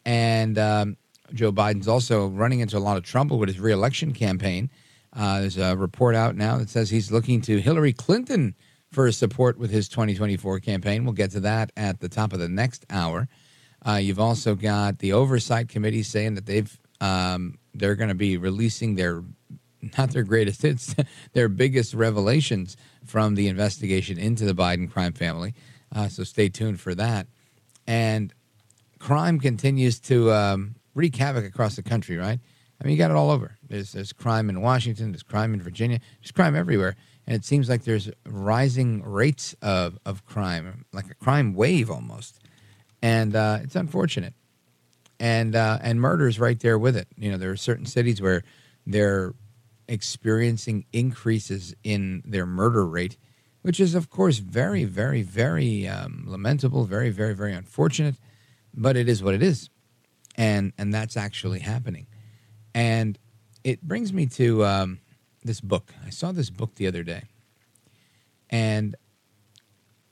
And 0.06 0.58
um, 0.58 0.98
Joe 1.34 1.52
Biden's 1.52 1.88
also 1.88 2.28
running 2.28 2.60
into 2.60 2.78
a 2.78 2.80
lot 2.80 2.98
of 2.98 3.04
trouble 3.04 3.40
with 3.40 3.50
his 3.50 3.60
reelection 3.60 4.14
campaign. 4.14 4.70
Uh, 5.14 5.42
there's 5.42 5.58
a 5.58 5.76
report 5.76 6.16
out 6.16 6.36
now 6.36 6.58
that 6.58 6.70
says 6.70 6.90
he's 6.90 7.12
looking 7.12 7.42
to 7.42 7.60
Hillary 7.60 7.94
Clinton 7.94 8.56
for 8.92 9.12
support 9.12 9.58
with 9.58 9.72
his 9.72 9.88
2024 9.90 10.60
campaign. 10.60 11.06
We'll 11.06 11.14
get 11.14 11.32
to 11.32 11.40
that 11.42 11.72
at 11.78 12.00
the 12.00 12.10
top 12.10 12.34
of 12.34 12.40
the 12.40 12.50
next 12.50 12.86
hour. 12.90 13.28
Uh, 13.86 13.96
you've 13.96 14.20
also 14.20 14.56
got 14.56 15.00
the 15.00 15.14
oversight 15.14 15.70
committee 15.70 16.04
saying 16.04 16.36
that 16.36 16.46
they've 16.46 16.80
um, 17.02 17.58
they're 17.74 17.96
going 17.96 18.10
to 18.10 18.16
be 18.16 18.38
releasing 18.38 18.96
their 18.96 19.22
not 19.98 20.12
their 20.12 20.24
greatest 20.24 20.62
hits, 20.64 20.96
their 21.34 21.50
biggest 21.50 21.94
revelations 21.94 22.78
from 23.06 23.36
the 23.36 23.48
investigation 23.48 24.18
into 24.18 24.46
the 24.46 24.56
Biden 24.56 24.92
crime 24.92 25.14
family. 25.14 25.54
Uh, 25.94 26.08
so 26.08 26.24
stay 26.24 26.50
tuned 26.50 26.80
for 26.80 26.96
that. 26.96 27.28
And 27.88 28.34
crime 29.00 29.40
continues 29.40 30.00
to 30.02 30.32
um, 30.32 30.76
wreak 30.94 31.16
havoc 31.16 31.46
across 31.46 31.76
the 31.76 31.84
country, 31.84 32.18
right? 32.18 32.40
I 32.82 32.84
mean, 32.84 32.92
you 32.92 32.98
got 32.98 33.12
it 33.12 33.18
all 33.18 33.32
over. 33.32 33.58
There's, 33.68 33.94
there's 33.94 34.12
crime 34.12 34.50
in 34.50 34.62
Washington, 34.62 35.12
there's 35.12 35.24
crime 35.24 35.54
in 35.54 35.62
Virginia, 35.62 36.00
there's 36.22 36.32
crime 36.32 36.56
everywhere. 36.56 36.96
And 37.28 37.36
it 37.36 37.46
seems 37.46 37.70
like 37.70 37.84
there's 37.84 38.12
rising 38.26 39.02
rates 39.04 39.56
of, 39.62 39.98
of 40.06 40.26
crime, 40.26 40.86
like 40.92 41.10
a 41.10 41.16
crime 41.16 41.56
wave 41.56 41.90
almost. 41.90 42.40
And 43.02 43.36
uh, 43.36 43.60
it's 43.64 43.76
unfortunate. 43.76 44.34
And, 45.20 45.56
uh, 45.56 45.80
and 45.82 46.02
murder's 46.02 46.40
right 46.40 46.60
there 46.60 46.78
with 46.78 46.98
it. 46.98 47.08
You 47.16 47.32
know, 47.32 47.38
there 47.38 47.52
are 47.52 47.58
certain 47.58 47.86
cities 47.86 48.22
where 48.22 48.44
they're 48.86 49.34
experiencing 49.88 50.86
increases 50.92 51.76
in 51.84 52.24
their 52.26 52.46
murder 52.46 52.86
rate, 52.86 53.18
which 53.62 53.80
is, 53.80 53.96
of 53.96 54.10
course, 54.10 54.40
very, 54.40 54.84
very, 54.84 55.22
very 55.22 55.88
um, 55.88 56.24
lamentable, 56.28 56.86
very, 56.86 57.10
very, 57.10 57.34
very 57.34 57.54
unfortunate. 57.54 58.16
But 58.74 58.98
it 58.98 59.08
is 59.08 59.24
what 59.24 59.34
it 59.34 59.42
is, 59.42 59.70
and 60.36 60.74
and 60.78 60.94
that's 60.94 61.16
actually 61.16 61.60
happening. 61.60 62.08
And 62.74 63.18
it 63.64 63.82
brings 63.82 64.12
me 64.12 64.26
to 64.28 64.66
um, 64.66 65.00
this 65.44 65.62
book. 65.62 65.94
I 66.06 66.10
saw 66.10 66.34
this 66.34 66.50
book 66.50 66.76
the 66.76 66.88
other 66.88 67.04
day, 67.04 67.24
and 68.50 68.96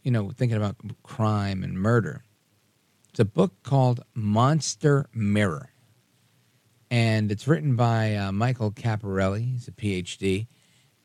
you 0.02 0.12
know, 0.12 0.32
thinking 0.32 0.58
about 0.58 0.78
crime 1.04 1.64
and 1.64 1.74
murder. 1.74 2.24
It's 3.10 3.20
a 3.20 3.26
book 3.26 3.62
called 3.64 4.04
Monster 4.14 5.08
Mirror 5.14 5.73
and 6.94 7.32
it's 7.32 7.48
written 7.48 7.76
by 7.76 8.16
uh, 8.16 8.32
Michael 8.32 8.70
Caparelli. 8.70 9.54
He's 9.54 9.68
a 9.68 9.72
PhD, 9.72 10.46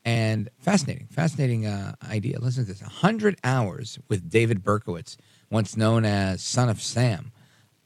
and 0.05 0.51
fascinating, 0.59 1.07
fascinating 1.07 1.65
uh, 1.65 1.95
idea. 2.11 2.39
Listen 2.41 2.67
to 2.67 2.73
this: 2.73 2.83
hundred 2.83 3.39
hours 3.43 3.99
with 4.07 4.29
David 4.29 4.63
Berkowitz, 4.63 5.17
once 5.51 5.79
known 5.79 6.05
as 6.05 6.43
Son 6.43 6.69
of 6.69 6.83
Sam, 6.83 7.33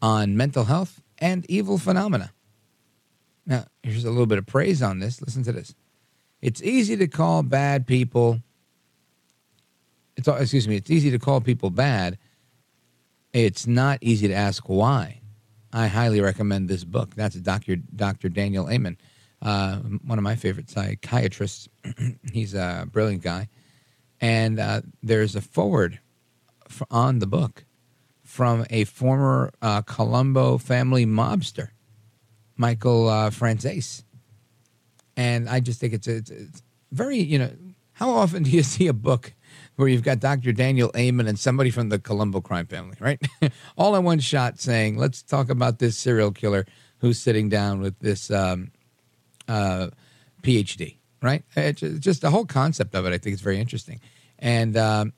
on 0.03 0.36
mental 0.36 0.64
health 0.64 1.00
and 1.18 1.48
evil 1.48 1.78
phenomena. 1.78 2.32
Now, 3.46 3.66
here's 3.84 4.05
a 4.05 4.11
little 4.11 4.26
bit 4.26 4.38
of 4.38 4.46
praise 4.46 4.82
on 4.82 4.98
this. 4.98 5.22
Listen 5.22 5.44
to 5.44 5.53
this. 5.53 5.72
It's 6.40 6.61
easy 6.61 6.96
to 6.96 7.07
call 7.07 7.44
bad 7.44 7.86
people. 7.86 8.40
It's 10.16 10.26
excuse 10.26 10.66
me. 10.66 10.74
It's 10.74 10.90
easy 10.90 11.12
to 11.12 11.20
call 11.20 11.40
people 11.40 11.70
bad. 11.70 12.18
It's 13.32 13.64
not 13.64 13.98
easy 14.00 14.26
to 14.26 14.34
ask 14.34 14.64
why. 14.68 15.21
I 15.72 15.86
highly 15.86 16.20
recommend 16.20 16.68
this 16.68 16.84
book. 16.84 17.14
That's 17.14 17.36
Dr. 17.36 17.76
Dr. 17.76 18.28
Daniel 18.28 18.70
Amen, 18.70 18.98
uh, 19.40 19.76
one 19.76 20.18
of 20.18 20.24
my 20.24 20.36
favorite 20.36 20.70
psychiatrists. 20.70 21.68
He's 22.32 22.54
a 22.54 22.86
brilliant 22.90 23.22
guy, 23.22 23.48
and 24.20 24.60
uh, 24.60 24.82
there's 25.02 25.34
a 25.36 25.40
forward 25.40 26.00
on 26.90 27.18
the 27.18 27.26
book 27.26 27.64
from 28.24 28.66
a 28.70 28.84
former 28.84 29.52
uh, 29.60 29.82
Colombo 29.82 30.58
family 30.58 31.04
mobster 31.04 31.68
Michael 32.56 33.08
uh. 33.30 34.04
And 35.16 35.48
I 35.48 35.60
just 35.60 35.80
think 35.80 35.92
it's, 35.92 36.06
it's, 36.06 36.30
it's 36.30 36.62
very, 36.90 37.18
you 37.18 37.38
know, 37.38 37.50
how 37.92 38.10
often 38.10 38.44
do 38.44 38.50
you 38.50 38.62
see 38.74 38.86
a 38.86 38.92
book 38.92 39.34
where 39.82 39.90
you've 39.90 40.02
got 40.02 40.20
Dr. 40.20 40.52
Daniel 40.52 40.90
Amen 40.96 41.26
and 41.26 41.38
somebody 41.38 41.70
from 41.70 41.88
the 41.88 41.98
Colombo 41.98 42.40
crime 42.40 42.66
family, 42.66 42.96
right? 43.00 43.20
All 43.76 43.94
in 43.96 44.04
one 44.04 44.20
shot 44.20 44.60
saying, 44.60 44.96
let's 44.96 45.22
talk 45.22 45.50
about 45.50 45.78
this 45.78 45.98
serial 45.98 46.30
killer 46.30 46.66
who's 46.98 47.18
sitting 47.18 47.48
down 47.48 47.80
with 47.80 47.98
this 47.98 48.30
um, 48.30 48.70
uh, 49.48 49.88
PhD, 50.42 50.96
right? 51.20 51.42
It's 51.56 51.80
just 51.80 52.22
the 52.22 52.30
whole 52.30 52.46
concept 52.46 52.94
of 52.94 53.06
it, 53.06 53.12
I 53.12 53.18
think 53.18 53.34
is 53.34 53.40
very 53.40 53.58
interesting. 53.58 54.00
And 54.38 54.76
um, 54.76 55.12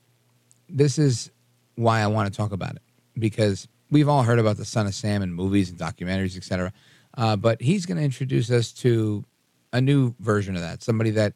this 0.67 0.97
is 0.97 1.31
why 1.75 2.01
I 2.01 2.07
want 2.07 2.31
to 2.31 2.35
talk 2.35 2.51
about 2.51 2.75
it 2.75 2.81
because 3.17 3.67
we've 3.91 4.09
all 4.09 4.23
heard 4.23 4.39
about 4.39 4.57
the 4.57 4.65
Son 4.65 4.87
of 4.87 4.95
Sam 4.95 5.21
in 5.21 5.31
movies 5.31 5.69
and 5.69 5.79
documentaries, 5.79 6.35
etc. 6.35 6.73
Uh, 7.15 7.35
but 7.35 7.61
he's 7.61 7.85
going 7.85 7.97
to 7.97 8.03
introduce 8.03 8.49
us 8.49 8.71
to 8.73 9.23
a 9.71 9.79
new 9.79 10.15
version 10.19 10.55
of 10.55 10.61
that, 10.61 10.81
somebody 10.81 11.11
that 11.11 11.33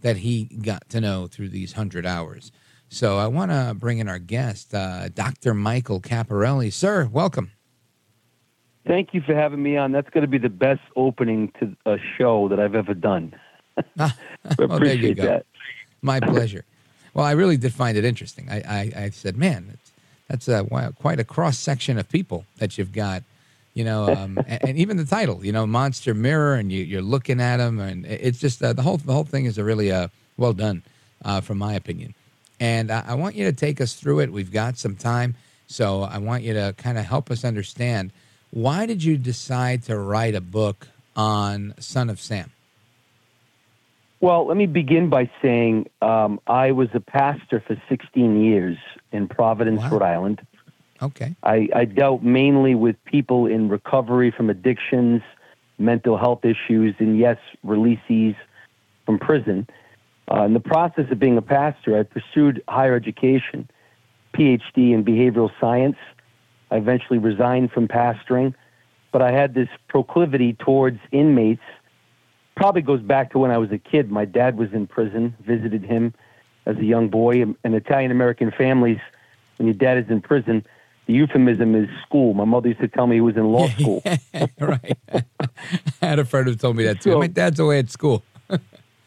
that 0.00 0.16
he 0.16 0.44
got 0.44 0.88
to 0.88 1.00
know 1.00 1.26
through 1.26 1.50
these 1.50 1.72
hundred 1.74 2.06
hours. 2.06 2.50
So 2.92 3.18
I 3.18 3.28
want 3.28 3.52
to 3.52 3.72
bring 3.78 3.98
in 3.98 4.08
our 4.08 4.18
guest, 4.18 4.74
uh, 4.74 5.08
Dr. 5.10 5.54
Michael 5.54 6.00
Caparelli. 6.00 6.72
Sir, 6.72 7.08
welcome. 7.10 7.52
Thank 8.84 9.14
you 9.14 9.20
for 9.20 9.32
having 9.32 9.62
me 9.62 9.76
on. 9.76 9.92
That's 9.92 10.10
going 10.10 10.22
to 10.22 10.28
be 10.28 10.38
the 10.38 10.48
best 10.48 10.80
opening 10.96 11.52
to 11.60 11.76
a 11.86 11.98
show 12.18 12.48
that 12.48 12.58
I've 12.58 12.74
ever 12.74 12.92
done. 12.92 13.32
well, 13.96 14.10
there 14.80 14.94
you 14.94 15.14
go. 15.14 15.22
That. 15.22 15.46
My 16.02 16.18
pleasure. 16.18 16.64
Well, 17.14 17.24
I 17.24 17.32
really 17.32 17.56
did 17.56 17.72
find 17.72 17.96
it 17.96 18.04
interesting. 18.04 18.50
I, 18.50 18.56
I, 18.56 18.92
I 19.04 19.10
said, 19.10 19.36
man, 19.36 19.78
that's 20.26 20.48
a, 20.48 20.92
quite 20.98 21.20
a 21.20 21.24
cross 21.24 21.58
section 21.58 21.96
of 21.96 22.08
people 22.08 22.44
that 22.58 22.76
you've 22.76 22.92
got 22.92 23.22
you 23.72 23.84
know, 23.84 24.12
um, 24.12 24.36
and, 24.48 24.64
and, 24.64 24.78
even 24.78 24.96
the 24.96 25.04
title, 25.04 25.44
you 25.46 25.52
know, 25.52 25.64
Monster 25.64 26.12
Mirror, 26.12 26.56
and 26.56 26.72
you, 26.72 26.98
are 26.98 27.02
looking 27.02 27.40
at 27.40 27.58
them, 27.58 27.78
and 27.78 28.04
it's 28.04 28.40
just 28.40 28.60
uh, 28.60 28.72
the 28.72 28.82
whole 28.82 28.96
the 28.96 29.12
whole 29.12 29.22
thing 29.22 29.44
is 29.44 29.58
a 29.58 29.64
really 29.64 29.92
uh, 29.92 30.08
well 30.36 30.52
done, 30.52 30.82
uh, 31.24 31.40
from 31.40 31.58
my 31.58 31.74
opinion. 31.74 32.12
And 32.60 32.90
I, 32.90 33.14
want 33.14 33.34
you 33.36 33.46
to 33.46 33.52
take 33.52 33.80
us 33.80 33.94
through 33.94 34.20
it. 34.20 34.30
We've 34.30 34.52
got 34.52 34.76
some 34.76 34.94
time, 34.94 35.34
so 35.66 36.02
I 36.02 36.18
want 36.18 36.42
you 36.42 36.52
to 36.52 36.74
kind 36.76 36.98
of 36.98 37.06
help 37.06 37.30
us 37.30 37.42
understand 37.42 38.12
why 38.50 38.84
did 38.84 39.02
you 39.02 39.16
decide 39.16 39.84
to 39.84 39.98
write 39.98 40.34
a 40.34 40.40
book 40.40 40.88
on 41.16 41.74
Son 41.78 42.10
of 42.10 42.20
Sam? 42.20 42.50
Well, 44.20 44.46
let 44.46 44.56
me 44.56 44.66
begin 44.66 45.08
by 45.08 45.30
saying 45.40 45.88
um, 46.02 46.40
I 46.46 46.72
was 46.72 46.88
a 46.92 47.00
pastor 47.00 47.62
for 47.66 47.80
16 47.88 48.42
years 48.42 48.76
in 49.12 49.28
Providence, 49.28 49.80
wow. 49.80 49.90
Rhode 49.90 50.02
Island. 50.02 50.46
Okay. 51.00 51.34
I, 51.42 51.68
I 51.74 51.84
dealt 51.86 52.22
mainly 52.22 52.74
with 52.74 53.02
people 53.06 53.46
in 53.46 53.70
recovery 53.70 54.30
from 54.30 54.50
addictions, 54.50 55.22
mental 55.78 56.18
health 56.18 56.44
issues, 56.44 56.94
and 56.98 57.18
yes, 57.18 57.38
releasees 57.64 58.36
from 59.06 59.18
prison. 59.18 59.66
Uh, 60.32 60.44
in 60.44 60.54
the 60.54 60.60
process 60.60 61.10
of 61.10 61.18
being 61.18 61.36
a 61.36 61.42
pastor, 61.42 61.98
I 61.98 62.04
pursued 62.04 62.62
higher 62.68 62.94
education, 62.94 63.68
PhD 64.34 64.92
in 64.94 65.04
behavioral 65.04 65.50
science. 65.60 65.96
I 66.70 66.76
eventually 66.76 67.18
resigned 67.18 67.72
from 67.72 67.88
pastoring, 67.88 68.54
but 69.12 69.22
I 69.22 69.32
had 69.32 69.54
this 69.54 69.68
proclivity 69.88 70.52
towards 70.52 71.00
inmates. 71.10 71.62
Probably 72.56 72.82
goes 72.82 73.00
back 73.02 73.32
to 73.32 73.38
when 73.38 73.50
I 73.50 73.58
was 73.58 73.72
a 73.72 73.78
kid. 73.78 74.10
My 74.10 74.24
dad 74.24 74.56
was 74.56 74.72
in 74.72 74.86
prison, 74.86 75.34
visited 75.44 75.82
him 75.82 76.14
as 76.66 76.76
a 76.76 76.84
young 76.84 77.08
boy. 77.08 77.42
And 77.42 77.74
Italian 77.74 78.12
American 78.12 78.52
families, 78.56 78.98
when 79.56 79.66
your 79.66 79.74
dad 79.74 79.98
is 79.98 80.04
in 80.10 80.20
prison, 80.20 80.64
the 81.06 81.14
euphemism 81.14 81.74
is 81.74 81.88
school. 82.06 82.34
My 82.34 82.44
mother 82.44 82.68
used 82.68 82.80
to 82.82 82.88
tell 82.88 83.08
me 83.08 83.16
he 83.16 83.20
was 83.20 83.36
in 83.36 83.50
law 83.50 83.68
school. 83.78 84.02
right. 84.60 84.98
I 85.12 86.06
had 86.06 86.20
a 86.20 86.24
friend 86.24 86.46
who 86.46 86.54
told 86.54 86.76
me 86.76 86.84
that 86.84 87.00
too. 87.00 87.12
So, 87.12 87.18
My 87.18 87.26
dad's 87.26 87.58
away 87.58 87.80
at 87.80 87.90
school. 87.90 88.22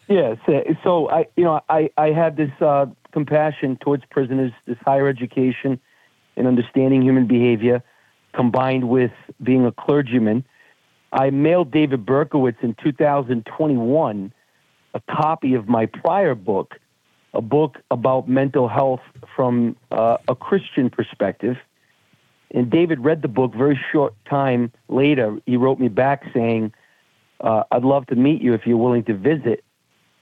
Yes. 0.08 0.38
So 0.84 1.10
I, 1.10 1.28
you 1.36 1.43
know, 1.43 1.62
I, 1.70 1.89
I 1.97 2.08
had 2.08 2.38
this 2.38 2.51
uh, 2.62 2.88
compassion 3.12 3.78
towards 3.78 4.04
prisoners, 4.10 4.51
this 4.66 4.78
higher 4.86 5.08
education 5.08 5.80
and 6.36 6.47
understanding 6.47 7.01
human 7.01 7.28
behavior, 7.28 7.84
combined 8.34 8.89
with 8.89 9.12
being 9.41 9.66
a 9.66 9.72
clergyman. 9.72 10.45
I 11.12 11.30
mailed 11.30 11.72
David 11.72 12.06
Berkowitz 12.06 12.62
in 12.64 12.76
2021 12.84 14.34
a 14.95 15.01
copy 15.10 15.56
of 15.56 15.68
my 15.68 15.86
prior 15.88 16.36
book, 16.36 16.76
a 17.34 17.41
book 17.41 17.78
about 17.89 18.28
mental 18.28 18.68
health 18.68 19.01
from 19.36 19.76
uh, 19.91 20.18
a 20.28 20.36
Christian 20.36 20.89
perspective 20.89 21.58
and 22.54 22.70
David 22.70 22.99
read 22.99 23.22
the 23.22 23.28
book 23.28 23.54
very 23.54 23.80
short 23.91 24.14
time 24.30 24.72
later. 24.88 25.38
He 25.45 25.58
wrote 25.58 25.80
me 25.80 25.88
back 25.88 26.24
saying, 26.34 26.72
uh, 27.41 27.64
I'd 27.72 27.84
love 27.84 28.06
to 28.08 28.16
meet 28.16 28.41
you 28.41 28.54
if 28.54 28.62
you're 28.66 28.78
willing 28.78 29.04
to 29.06 29.16
visit. 29.16 29.64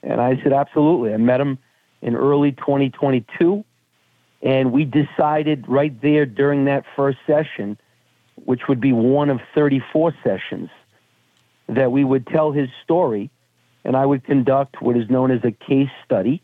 And 0.02 0.20
I 0.20 0.40
said, 0.42 0.52
absolutely. 0.52 1.14
I 1.14 1.16
met 1.16 1.40
him 1.40 1.58
in 2.00 2.16
early 2.16 2.52
2022. 2.52 3.64
And 4.42 4.72
we 4.72 4.84
decided 4.84 5.68
right 5.68 6.00
there 6.02 6.26
during 6.26 6.64
that 6.64 6.84
first 6.96 7.18
session, 7.26 7.78
which 8.44 8.62
would 8.68 8.80
be 8.80 8.92
one 8.92 9.30
of 9.30 9.40
34 9.54 10.14
sessions, 10.24 10.68
that 11.68 11.92
we 11.92 12.02
would 12.02 12.26
tell 12.26 12.50
his 12.50 12.68
story 12.82 13.30
and 13.84 13.96
I 13.96 14.06
would 14.06 14.24
conduct 14.24 14.80
what 14.80 14.96
is 14.96 15.08
known 15.10 15.30
as 15.30 15.40
a 15.44 15.50
case 15.50 15.90
study. 16.04 16.42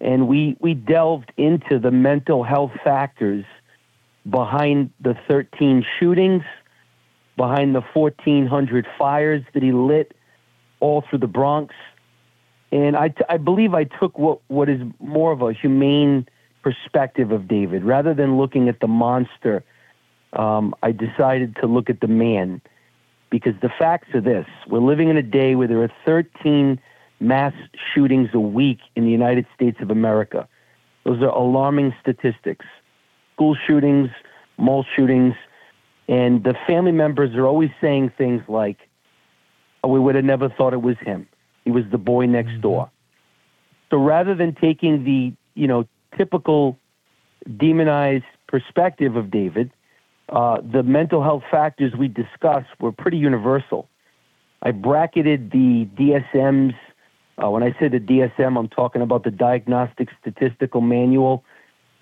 And 0.00 0.28
we, 0.28 0.56
we 0.60 0.74
delved 0.74 1.32
into 1.36 1.78
the 1.78 1.90
mental 1.90 2.42
health 2.42 2.72
factors 2.82 3.44
behind 4.28 4.90
the 5.00 5.14
13 5.28 5.84
shootings, 5.98 6.42
behind 7.36 7.74
the 7.74 7.82
1,400 7.92 8.86
fires 8.98 9.42
that 9.52 9.62
he 9.62 9.72
lit 9.72 10.16
all 10.78 11.02
through 11.08 11.18
the 11.18 11.26
Bronx. 11.26 11.74
And 12.72 12.96
I, 12.96 13.08
t- 13.08 13.24
I 13.28 13.36
believe 13.36 13.74
I 13.74 13.84
took 13.84 14.18
what, 14.18 14.40
what 14.48 14.68
is 14.68 14.80
more 15.00 15.32
of 15.32 15.42
a 15.42 15.52
humane 15.52 16.28
perspective 16.62 17.32
of 17.32 17.48
David. 17.48 17.84
Rather 17.84 18.14
than 18.14 18.38
looking 18.38 18.68
at 18.68 18.80
the 18.80 18.86
monster, 18.86 19.64
um, 20.34 20.74
I 20.82 20.92
decided 20.92 21.56
to 21.56 21.66
look 21.66 21.90
at 21.90 22.00
the 22.00 22.08
man. 22.08 22.60
Because 23.30 23.54
the 23.62 23.70
facts 23.78 24.08
are 24.12 24.20
this 24.20 24.46
we're 24.68 24.80
living 24.80 25.08
in 25.08 25.16
a 25.16 25.22
day 25.22 25.54
where 25.54 25.68
there 25.68 25.80
are 25.82 25.92
13 26.04 26.80
mass 27.20 27.52
shootings 27.94 28.30
a 28.34 28.40
week 28.40 28.78
in 28.96 29.04
the 29.04 29.10
United 29.10 29.46
States 29.54 29.78
of 29.80 29.90
America. 29.90 30.48
Those 31.04 31.22
are 31.22 31.28
alarming 31.28 31.94
statistics 32.00 32.66
school 33.34 33.56
shootings, 33.66 34.10
mall 34.58 34.84
shootings, 34.96 35.34
and 36.08 36.44
the 36.44 36.54
family 36.66 36.92
members 36.92 37.34
are 37.36 37.46
always 37.46 37.70
saying 37.80 38.12
things 38.18 38.42
like, 38.48 38.76
oh, 39.82 39.88
"We 39.88 39.98
would 39.98 40.14
have 40.14 40.24
never 40.24 40.48
thought 40.50 40.74
it 40.74 40.82
was 40.82 40.98
him. 40.98 41.26
He 41.64 41.70
was 41.70 41.84
the 41.90 41.98
boy 41.98 42.26
next 42.26 42.50
mm-hmm. 42.50 42.60
door." 42.60 42.90
So 43.90 43.98
rather 43.98 44.34
than 44.34 44.54
taking 44.54 45.04
the 45.04 45.32
you 45.54 45.66
know 45.66 45.86
typical 46.16 46.78
demonized 47.56 48.24
perspective 48.48 49.16
of 49.16 49.30
David, 49.30 49.70
uh, 50.28 50.60
the 50.60 50.82
mental 50.82 51.22
health 51.22 51.44
factors 51.50 51.94
we 51.94 52.08
discussed 52.08 52.68
were 52.80 52.92
pretty 52.92 53.16
universal. 53.16 53.88
I 54.62 54.72
bracketed 54.72 55.50
the 55.50 55.88
DSM's. 55.96 56.74
Uh, 57.42 57.48
when 57.48 57.62
I 57.62 57.74
say 57.80 57.88
the 57.88 58.00
DSM, 58.00 58.58
I'm 58.58 58.68
talking 58.68 59.00
about 59.00 59.24
the 59.24 59.30
Diagnostic 59.30 60.08
Statistical 60.20 60.82
Manual 60.82 61.42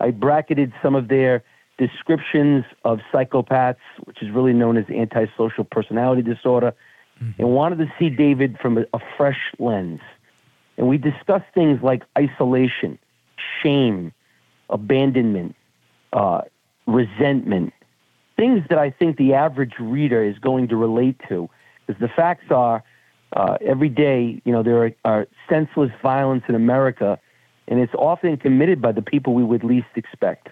I 0.01 0.11
bracketed 0.11 0.73
some 0.83 0.95
of 0.95 1.09
their 1.09 1.43
descriptions 1.77 2.65
of 2.85 3.01
psychopaths, 3.13 3.77
which 4.05 4.23
is 4.23 4.31
really 4.31 4.53
known 4.53 4.77
as 4.77 4.85
antisocial 4.91 5.65
personality 5.65 6.23
disorder, 6.23 6.75
mm-hmm. 7.23 7.41
and 7.41 7.51
wanted 7.51 7.79
to 7.79 7.93
see 7.99 8.11
David 8.11 8.59
from 8.61 8.79
a, 8.79 8.85
a 8.93 9.01
fresh 9.16 9.41
lens. 9.59 10.01
And 10.77 10.89
we 10.89 10.99
discussed 10.99 11.47
things 11.55 11.83
like 11.83 12.03
isolation, 12.16 12.99
shame, 13.62 14.12
abandonment, 14.71 15.57
uh, 16.12 16.43
resentment, 16.87 17.73
things 18.37 18.64
that 18.69 18.79
I 18.79 18.91
think 18.91 19.16
the 19.16 19.35
average 19.35 19.75
reader 19.81 20.23
is 20.23 20.39
going 20.39 20.69
to 20.69 20.77
relate 20.77 21.21
to. 21.29 21.49
Because 21.87 22.01
the 22.01 22.09
facts 22.09 22.51
are, 22.51 22.85
uh, 23.33 23.59
every 23.61 23.89
day, 23.89 24.41
you 24.45 24.53
know, 24.53 24.62
there 24.62 24.85
are, 24.85 24.93
are 25.05 25.27
senseless 25.49 25.91
violence 26.03 26.45
in 26.49 26.55
America 26.55 27.19
and 27.69 27.81
it's 27.81 27.95
often 27.95 28.37
committed 28.37 28.81
by 28.81 28.93
the 28.93 29.03
people 29.03 29.35
we 29.35 29.45
would 29.45 29.62
least 29.62 29.87
expect. 29.95 30.49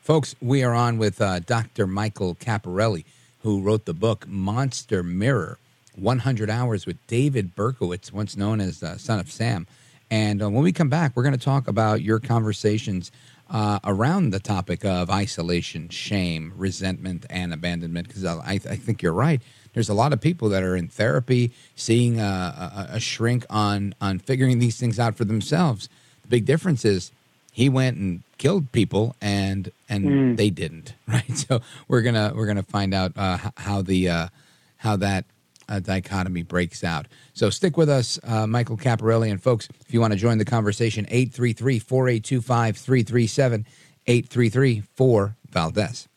Folks, 0.00 0.34
we 0.40 0.62
are 0.62 0.74
on 0.74 0.98
with 0.98 1.20
uh, 1.20 1.40
Dr. 1.40 1.86
Michael 1.86 2.34
Caparelli, 2.34 3.04
who 3.46 3.60
wrote 3.60 3.84
the 3.84 3.94
book 3.94 4.26
Monster 4.26 5.04
Mirror. 5.04 5.60
100 5.94 6.50
Hours 6.50 6.84
with 6.84 6.96
David 7.06 7.54
Berkowitz, 7.54 8.10
once 8.10 8.36
known 8.36 8.60
as 8.60 8.82
uh, 8.82 8.98
Son 8.98 9.20
of 9.20 9.30
Sam. 9.30 9.68
And 10.10 10.42
uh, 10.42 10.50
when 10.50 10.64
we 10.64 10.72
come 10.72 10.88
back, 10.88 11.12
we're 11.14 11.22
going 11.22 11.38
to 11.38 11.44
talk 11.44 11.68
about 11.68 12.02
your 12.02 12.18
conversations 12.18 13.12
uh, 13.48 13.78
around 13.84 14.30
the 14.30 14.40
topic 14.40 14.84
of 14.84 15.10
isolation, 15.10 15.88
shame, 15.90 16.54
resentment, 16.56 17.24
and 17.30 17.54
abandonment. 17.54 18.08
Because 18.08 18.24
I, 18.24 18.54
I 18.54 18.58
think 18.58 19.00
you're 19.00 19.12
right. 19.12 19.40
There's 19.74 19.88
a 19.88 19.94
lot 19.94 20.12
of 20.12 20.20
people 20.20 20.48
that 20.48 20.64
are 20.64 20.74
in 20.74 20.88
therapy, 20.88 21.52
seeing 21.76 22.18
a, 22.18 22.88
a, 22.90 22.96
a 22.96 23.00
shrink 23.00 23.46
on 23.48 23.94
on 24.00 24.18
figuring 24.18 24.58
these 24.58 24.76
things 24.76 24.98
out 24.98 25.14
for 25.16 25.24
themselves. 25.24 25.88
The 26.22 26.28
big 26.28 26.46
difference 26.46 26.84
is 26.84 27.12
he 27.56 27.70
went 27.70 27.96
and 27.96 28.22
killed 28.36 28.70
people, 28.70 29.16
and 29.18 29.72
and 29.88 30.04
mm. 30.04 30.36
they 30.36 30.50
didn't. 30.50 30.92
Right. 31.08 31.38
So 31.38 31.62
we're 31.88 32.02
gonna 32.02 32.32
we're 32.34 32.46
gonna 32.46 32.62
find 32.62 32.92
out 32.92 33.12
uh, 33.16 33.38
how 33.56 33.80
the 33.80 34.10
uh, 34.10 34.28
how 34.76 34.96
that 34.96 35.24
uh, 35.66 35.78
dichotomy 35.78 36.42
breaks 36.42 36.84
out. 36.84 37.06
So 37.32 37.48
stick 37.48 37.78
with 37.78 37.88
us, 37.88 38.20
uh, 38.24 38.46
Michael 38.46 38.76
Caparelli. 38.76 39.30
And 39.30 39.42
folks, 39.42 39.70
if 39.86 39.94
you 39.94 40.00
want 40.02 40.12
to 40.12 40.18
join 40.18 40.36
the 40.36 40.44
conversation, 40.44 41.06
833 41.08 41.78
482 41.78 42.42
5337, 42.42 43.66
833 44.06 44.82
4 44.94 45.36
Valdez. 45.48 46.08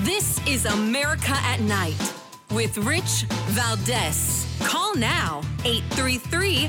This 0.00 0.44
is 0.48 0.66
America 0.66 1.36
at 1.44 1.60
Night 1.60 2.14
with 2.50 2.76
Rich 2.78 3.26
Valdez. 3.50 4.46
Call 4.64 4.96
now 4.96 5.42
833 5.64 6.68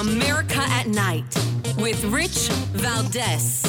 America 0.00 0.60
at 0.60 0.86
Night 0.86 1.26
with 1.76 2.02
Rich 2.06 2.48
Valdez. 2.72 3.62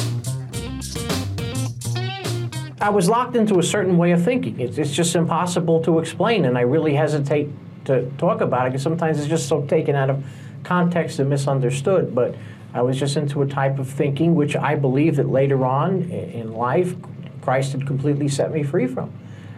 I 2.80 2.90
was 2.90 3.10
locked 3.10 3.36
into 3.36 3.60
a 3.60 3.64
certain 3.64 3.98
way 3.98 4.12
of 4.12 4.24
thinking. 4.24 4.58
It's, 4.58 4.78
it's 4.78 4.94
just 4.94 5.14
impossible 5.16 5.84
to 5.84 6.00
explain, 6.00 6.46
and 6.46 6.58
I 6.58 6.62
really 6.62 6.94
hesitate 6.96 7.50
to 7.84 8.10
talk 8.18 8.40
about 8.40 8.66
it 8.66 8.70
because 8.70 8.82
sometimes 8.82 9.20
it's 9.20 9.28
just 9.28 9.50
so 9.50 9.66
taken 9.66 9.94
out 9.94 10.10
of 10.10 10.24
context 10.64 11.20
and 11.20 11.30
misunderstood. 11.30 12.16
But 12.16 12.36
I 12.74 12.82
was 12.82 12.98
just 12.98 13.18
into 13.18 13.42
a 13.42 13.46
type 13.46 13.78
of 13.78 13.90
thinking 13.90 14.34
which 14.34 14.56
I 14.56 14.76
believe 14.76 15.18
that 15.18 15.28
later 15.28 15.66
on 15.66 16.04
in 16.04 16.54
life, 16.54 16.96
Christ 17.42 17.74
had 17.74 17.86
completely 17.86 18.30
set 18.30 18.54
me 18.54 18.64
free 18.64 18.88
from. 18.88 19.12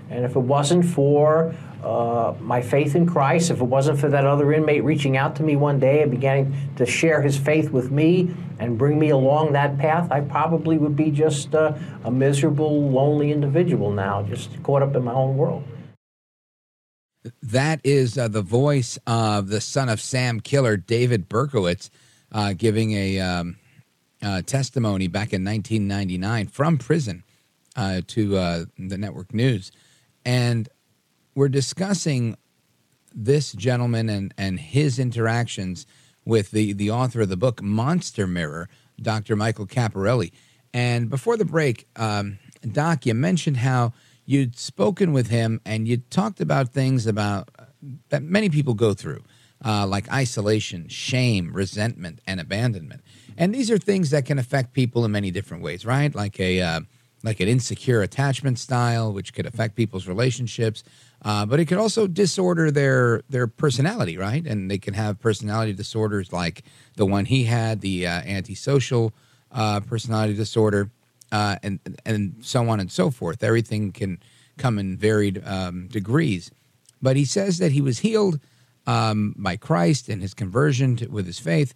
And 0.09 0.25
if 0.25 0.35
it 0.35 0.39
wasn't 0.39 0.85
for 0.85 1.53
uh, 1.83 2.33
my 2.39 2.61
faith 2.61 2.95
in 2.95 3.05
Christ, 3.05 3.51
if 3.51 3.59
it 3.59 3.65
wasn't 3.65 3.99
for 3.99 4.07
that 4.09 4.25
other 4.25 4.53
inmate 4.53 4.83
reaching 4.83 5.17
out 5.17 5.35
to 5.35 5.43
me 5.43 5.55
one 5.55 5.79
day 5.79 6.01
and 6.01 6.09
beginning 6.09 6.55
to 6.77 6.85
share 6.85 7.21
his 7.21 7.37
faith 7.37 7.71
with 7.71 7.91
me 7.91 8.33
and 8.59 8.77
bring 8.77 8.97
me 8.97 9.09
along 9.09 9.53
that 9.53 9.77
path, 9.77 10.09
I 10.11 10.21
probably 10.21 10.77
would 10.77 10.95
be 10.95 11.11
just 11.11 11.53
uh, 11.53 11.73
a 12.05 12.11
miserable, 12.11 12.89
lonely 12.89 13.31
individual 13.31 13.91
now, 13.91 14.23
just 14.23 14.61
caught 14.63 14.81
up 14.81 14.95
in 14.95 15.03
my 15.03 15.13
own 15.13 15.35
world. 15.35 15.63
That 17.41 17.81
is 17.83 18.17
uh, 18.17 18.27
the 18.29 18.41
voice 18.41 18.97
of 19.05 19.49
the 19.49 19.61
son 19.61 19.89
of 19.89 19.99
Sam 19.99 20.39
killer, 20.39 20.77
David 20.77 21.27
Berkowitz, 21.27 21.89
uh, 22.31 22.53
giving 22.53 22.93
a 22.93 23.19
um, 23.19 23.57
uh, 24.21 24.41
testimony 24.41 25.07
back 25.07 25.33
in 25.33 25.43
1999 25.43 26.47
from 26.47 26.77
prison 26.77 27.23
to 27.75 28.29
the 28.29 28.97
network 28.97 29.33
news. 29.33 29.71
And 30.25 30.69
we're 31.35 31.49
discussing 31.49 32.37
this 33.13 33.51
gentleman 33.53 34.09
and, 34.09 34.33
and 34.37 34.59
his 34.59 34.99
interactions 34.99 35.85
with 36.25 36.51
the, 36.51 36.73
the 36.73 36.89
author 36.89 37.21
of 37.21 37.29
the 37.29 37.37
book 37.37 37.61
Monster 37.61 38.25
Mirror, 38.25 38.69
Dr. 39.01 39.35
Michael 39.35 39.67
Caparelli. 39.67 40.31
And 40.73 41.09
before 41.09 41.37
the 41.37 41.45
break, 41.45 41.87
um, 41.95 42.39
Doc, 42.71 43.05
you 43.05 43.13
mentioned 43.13 43.57
how 43.57 43.93
you'd 44.25 44.57
spoken 44.57 45.11
with 45.13 45.27
him 45.27 45.59
and 45.65 45.87
you 45.87 45.97
talked 45.97 46.39
about 46.39 46.69
things 46.69 47.05
about 47.05 47.49
uh, 47.59 47.65
that 48.09 48.23
many 48.23 48.49
people 48.49 48.73
go 48.73 48.93
through, 48.93 49.21
uh, 49.65 49.85
like 49.85 50.11
isolation, 50.11 50.87
shame, 50.87 51.51
resentment, 51.53 52.19
and 52.25 52.39
abandonment. 52.39 53.01
And 53.37 53.53
these 53.53 53.69
are 53.69 53.77
things 53.77 54.09
that 54.11 54.25
can 54.25 54.39
affect 54.39 54.73
people 54.73 55.03
in 55.03 55.11
many 55.11 55.31
different 55.31 55.63
ways, 55.63 55.85
right? 55.85 56.13
Like 56.15 56.39
a 56.39 56.61
uh, 56.61 56.81
like 57.23 57.39
an 57.39 57.47
insecure 57.47 58.01
attachment 58.01 58.59
style, 58.59 59.13
which 59.13 59.33
could 59.33 59.45
affect 59.45 59.75
people's 59.75 60.07
relationships. 60.07 60.83
Uh, 61.23 61.45
but 61.45 61.59
it 61.59 61.65
could 61.65 61.77
also 61.77 62.05
disorder 62.05 62.69
their 62.69 63.21
their 63.29 63.47
personality, 63.47 64.17
right? 64.17 64.45
And 64.45 64.69
they 64.69 64.77
can 64.77 64.93
have 64.93 65.19
personality 65.19 65.73
disorders 65.73 66.33
like 66.33 66.63
the 66.97 67.05
one 67.05 67.25
he 67.25 67.45
had, 67.45 67.81
the 67.81 68.07
uh, 68.07 68.21
antisocial 68.21 69.13
uh, 69.51 69.79
personality 69.79 70.33
disorder, 70.33 70.91
uh, 71.31 71.55
and 71.63 71.79
and 72.05 72.35
so 72.41 72.67
on 72.67 72.79
and 72.79 72.91
so 72.91 73.09
forth. 73.09 73.43
Everything 73.43 73.91
can 73.91 74.19
come 74.57 74.77
in 74.77 74.97
varied 74.97 75.41
um, 75.45 75.87
degrees. 75.87 76.51
But 77.01 77.15
he 77.15 77.25
says 77.25 77.57
that 77.57 77.71
he 77.71 77.81
was 77.81 77.99
healed 77.99 78.39
um, 78.85 79.35
by 79.37 79.57
Christ 79.57 80.09
and 80.09 80.21
his 80.21 80.33
conversion 80.33 80.95
to, 80.97 81.07
with 81.07 81.25
his 81.25 81.39
faith. 81.39 81.73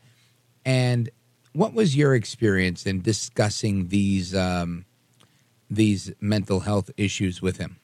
And 0.65 1.09
what 1.53 1.73
was 1.73 1.95
your 1.95 2.13
experience 2.15 2.85
in 2.85 3.01
discussing 3.01 3.87
these 3.87 4.35
um, 4.35 4.85
these 5.69 6.11
mental 6.19 6.61
health 6.61 6.91
issues 6.97 7.41
with 7.41 7.57
him? 7.57 7.79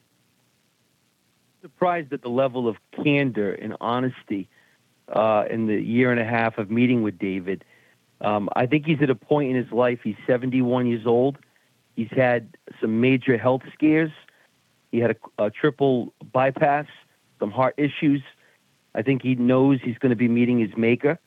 Surprised 1.63 2.11
at 2.11 2.21
the 2.21 2.29
level 2.29 2.67
of 2.67 2.75
candor 2.91 3.53
and 3.53 3.77
honesty 3.79 4.49
uh, 5.07 5.45
in 5.49 5.65
the 5.65 5.81
year 5.81 6.11
and 6.11 6.19
a 6.19 6.25
half 6.25 6.57
of 6.57 6.69
meeting 6.69 7.03
with 7.03 7.17
David. 7.17 7.63
Um, 8.19 8.49
I 8.53 8.65
think 8.65 8.85
he's 8.85 9.01
at 9.01 9.09
a 9.09 9.15
point 9.15 9.49
in 9.49 9.55
his 9.55 9.71
life. 9.71 9.99
He's 10.03 10.17
71 10.27 10.87
years 10.87 11.05
old. 11.05 11.37
He's 11.95 12.11
had 12.11 12.57
some 12.81 12.99
major 12.99 13.37
health 13.37 13.61
scares. 13.73 14.11
He 14.91 14.99
had 14.99 15.11
a, 15.11 15.45
a 15.45 15.49
triple 15.51 16.13
bypass, 16.33 16.87
some 17.39 17.49
heart 17.49 17.75
issues. 17.77 18.21
I 18.93 19.01
think 19.01 19.21
he 19.21 19.35
knows 19.35 19.79
he's 19.81 19.97
going 19.97 20.09
to 20.09 20.17
be 20.17 20.27
meeting 20.27 20.59
his 20.59 20.75
maker, 20.75 21.17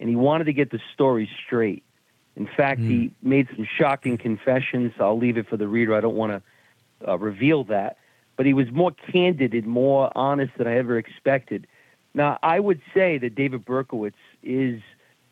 and 0.00 0.08
he 0.08 0.16
wanted 0.16 0.44
to 0.44 0.54
get 0.54 0.70
the 0.70 0.80
story 0.94 1.28
straight. 1.44 1.84
In 2.36 2.46
fact, 2.46 2.80
mm. 2.80 2.88
he 2.88 3.12
made 3.20 3.48
some 3.54 3.68
shocking 3.78 4.16
confessions. 4.16 4.94
I'll 4.98 5.18
leave 5.18 5.36
it 5.36 5.46
for 5.46 5.58
the 5.58 5.68
reader. 5.68 5.94
I 5.94 6.00
don't 6.00 6.16
want 6.16 6.42
to 7.02 7.10
uh, 7.10 7.18
reveal 7.18 7.64
that. 7.64 7.98
But 8.36 8.46
he 8.46 8.54
was 8.54 8.70
more 8.72 8.92
candid 8.92 9.54
and 9.54 9.66
more 9.66 10.10
honest 10.16 10.52
than 10.58 10.66
I 10.66 10.76
ever 10.76 10.98
expected. 10.98 11.66
Now, 12.14 12.38
I 12.42 12.60
would 12.60 12.80
say 12.92 13.18
that 13.18 13.34
David 13.34 13.64
Berkowitz 13.64 14.14
is 14.42 14.80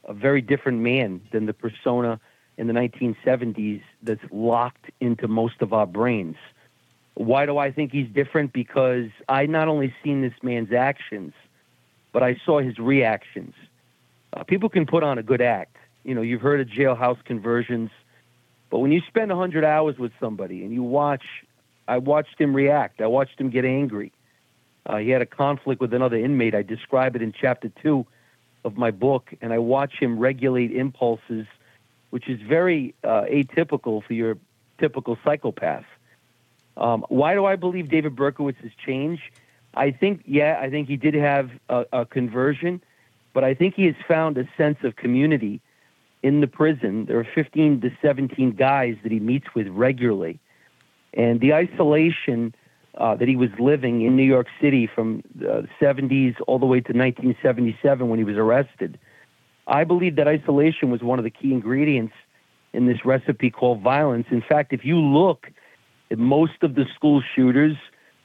a 0.05 0.13
very 0.13 0.41
different 0.41 0.81
man 0.81 1.21
than 1.33 1.47
the 1.47 1.53
persona 1.53 2.21
in 2.57 2.67
the 2.67 2.73
1970s 2.73 3.83
that's 4.03 4.23
locked 4.31 4.91
into 5.01 5.29
most 5.29 5.63
of 5.63 5.73
our 5.73 5.87
brains. 5.87 6.37
Why 7.15 7.47
do 7.47 7.59
I 7.59 7.71
think 7.71 7.93
he's 7.93 8.09
different? 8.09 8.53
Because 8.53 9.09
I 9.29 9.47
not 9.47 9.69
only 9.69 9.95
seen 10.03 10.23
this 10.23 10.33
man's 10.43 10.73
actions, 10.73 11.35
but 12.13 12.23
I 12.23 12.37
saw 12.45 12.61
his 12.61 12.79
reactions. 12.79 13.55
Uh, 14.33 14.45
people 14.45 14.69
can 14.69 14.87
put 14.87 15.03
on 15.03 15.19
a 15.19 15.23
good 15.23 15.43
act, 15.43 15.77
you 16.05 16.15
know, 16.15 16.23
you've 16.23 16.41
heard 16.41 16.61
of 16.61 16.69
jailhouse 16.69 17.23
conversions, 17.25 17.91
but 18.71 18.79
when 18.79 18.93
you 18.93 19.03
spend 19.07 19.31
100 19.31 19.65
hours 19.65 19.99
with 19.99 20.13
somebody 20.19 20.65
and 20.65 20.73
you 20.73 20.83
watch, 20.83 21.25
I 21.93 21.99
watched 21.99 22.41
him 22.41 22.57
react. 22.57 23.03
I 23.03 23.07
watched 23.07 23.39
him 23.39 23.51
get 23.51 23.67
angry. 23.67 24.13
Uh, 24.87 24.97
he 24.97 25.11
had 25.11 25.21
a 25.21 25.27
conflict 25.27 25.79
with 25.79 25.93
another 25.93 26.17
inmate. 26.17 26.55
I 26.55 26.63
describe 26.63 27.15
it 27.17 27.21
in 27.21 27.35
chapter 27.39 27.71
two 27.83 28.07
of 28.65 28.79
my 28.79 28.91
book, 28.91 29.35
and 29.43 29.53
I 29.53 29.59
watch 29.59 29.93
him 30.01 30.19
regulate 30.19 30.73
impulses, 30.73 31.47
which 32.09 32.31
is 32.31 32.41
very 32.41 32.95
uh, 33.05 33.25
atypical 33.31 34.03
for 34.03 34.15
your 34.15 34.39
typical 34.79 35.19
psychopath. 35.23 35.85
Um, 36.79 37.05
why 37.11 37.35
do 37.35 37.45
I 37.45 37.57
believe 37.57 37.91
David 37.91 38.17
Berkowitz 38.17 38.57
has 38.63 38.73
changed? 38.87 39.25
I 39.75 39.91
think, 39.91 40.23
yeah, 40.25 40.59
I 40.59 40.71
think 40.71 40.89
he 40.89 40.97
did 40.97 41.13
have 41.13 41.51
a, 41.69 41.85
a 41.93 42.07
conversion, 42.07 42.83
but 43.35 43.45
I 43.45 43.53
think 43.53 43.75
he 43.75 43.85
has 43.85 43.97
found 44.09 44.39
a 44.39 44.49
sense 44.57 44.79
of 44.83 44.97
community 44.97 45.61
in 46.23 46.41
the 46.41 46.47
prison. 46.47 47.05
There 47.05 47.19
are 47.19 47.29
15 47.35 47.83
to 47.83 47.91
17 48.01 48.53
guys 48.53 48.97
that 49.03 49.13
he 49.13 49.21
meets 49.21 49.55
with 49.55 49.69
regularly. 49.69 50.41
And 51.15 51.41
the 51.41 51.53
isolation 51.55 52.55
uh, 52.99 53.15
that 53.17 53.29
he 53.29 53.37
was 53.37 53.51
living 53.59 54.03
in 54.03 54.17
New 54.17 54.23
York 54.23 54.47
City 54.61 54.87
from 54.87 55.23
the 55.35 55.69
70s 55.81 56.37
all 56.47 56.59
the 56.59 56.67
way 56.67 56.81
to 56.81 56.93
1977 56.93 58.09
when 58.09 58.19
he 58.19 58.25
was 58.25 58.37
arrested, 58.37 58.99
I 59.67 59.85
believe 59.85 60.17
that 60.17 60.29
isolation 60.29 60.91
was 60.91 61.03
one 61.03 61.19
of 61.19 61.25
the 61.25 61.31
key 61.31 61.53
ingredients 61.53 62.15
in 62.73 62.87
this 62.87 63.05
recipe 63.05 63.51
called 63.51 63.81
violence. 63.81 64.27
In 64.31 64.43
fact, 64.43 64.73
if 64.73 64.85
you 64.85 64.99
look 64.99 65.51
at 66.11 66.19
most 66.19 66.63
of 66.63 66.75
the 66.75 66.87
school 66.95 67.23
shooters, 67.35 67.77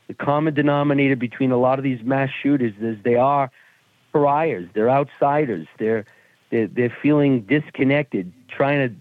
The 0.08 0.14
common 0.14 0.54
denominator 0.54 1.18
between 1.18 1.52
a 1.52 1.58
lot 1.58 1.80
of 1.80 1.84
these 1.84 2.02
mass 2.02 2.30
shooters 2.42 2.74
is 2.80 2.98
they 3.04 3.16
are 3.16 3.52
pariahs. 4.14 4.70
They're 4.74 4.90
outsiders. 4.90 5.68
They're 5.80 6.06
they're, 6.50 6.68
they're 6.68 6.98
feeling 7.02 7.42
disconnected, 7.42 8.32
trying 8.48 8.90
to, 8.90 8.96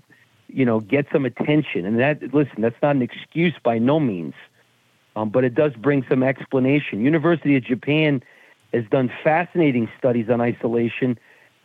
you 0.56 0.64
know, 0.64 0.80
get 0.80 1.06
some 1.12 1.26
attention. 1.26 1.84
And 1.84 2.00
that 2.00 2.32
listen, 2.32 2.62
that's 2.62 2.80
not 2.82 2.96
an 2.96 3.02
excuse 3.02 3.52
by 3.62 3.78
no 3.78 4.00
means, 4.00 4.32
um, 5.14 5.28
but 5.28 5.44
it 5.44 5.54
does 5.54 5.74
bring 5.74 6.02
some 6.08 6.22
explanation. 6.22 7.04
University 7.04 7.56
of 7.56 7.62
Japan 7.62 8.22
has 8.72 8.84
done 8.90 9.12
fascinating 9.22 9.86
studies 9.98 10.30
on 10.30 10.40
isolation. 10.40 11.18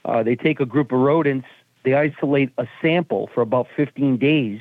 Uh, 0.04 0.24
they 0.24 0.36
take 0.36 0.60
a 0.60 0.66
group 0.66 0.92
of 0.92 1.00
rodents, 1.00 1.48
they 1.84 1.94
isolate 1.94 2.52
a 2.58 2.68
sample 2.82 3.30
for 3.34 3.40
about 3.40 3.68
15 3.78 4.18
days, 4.18 4.60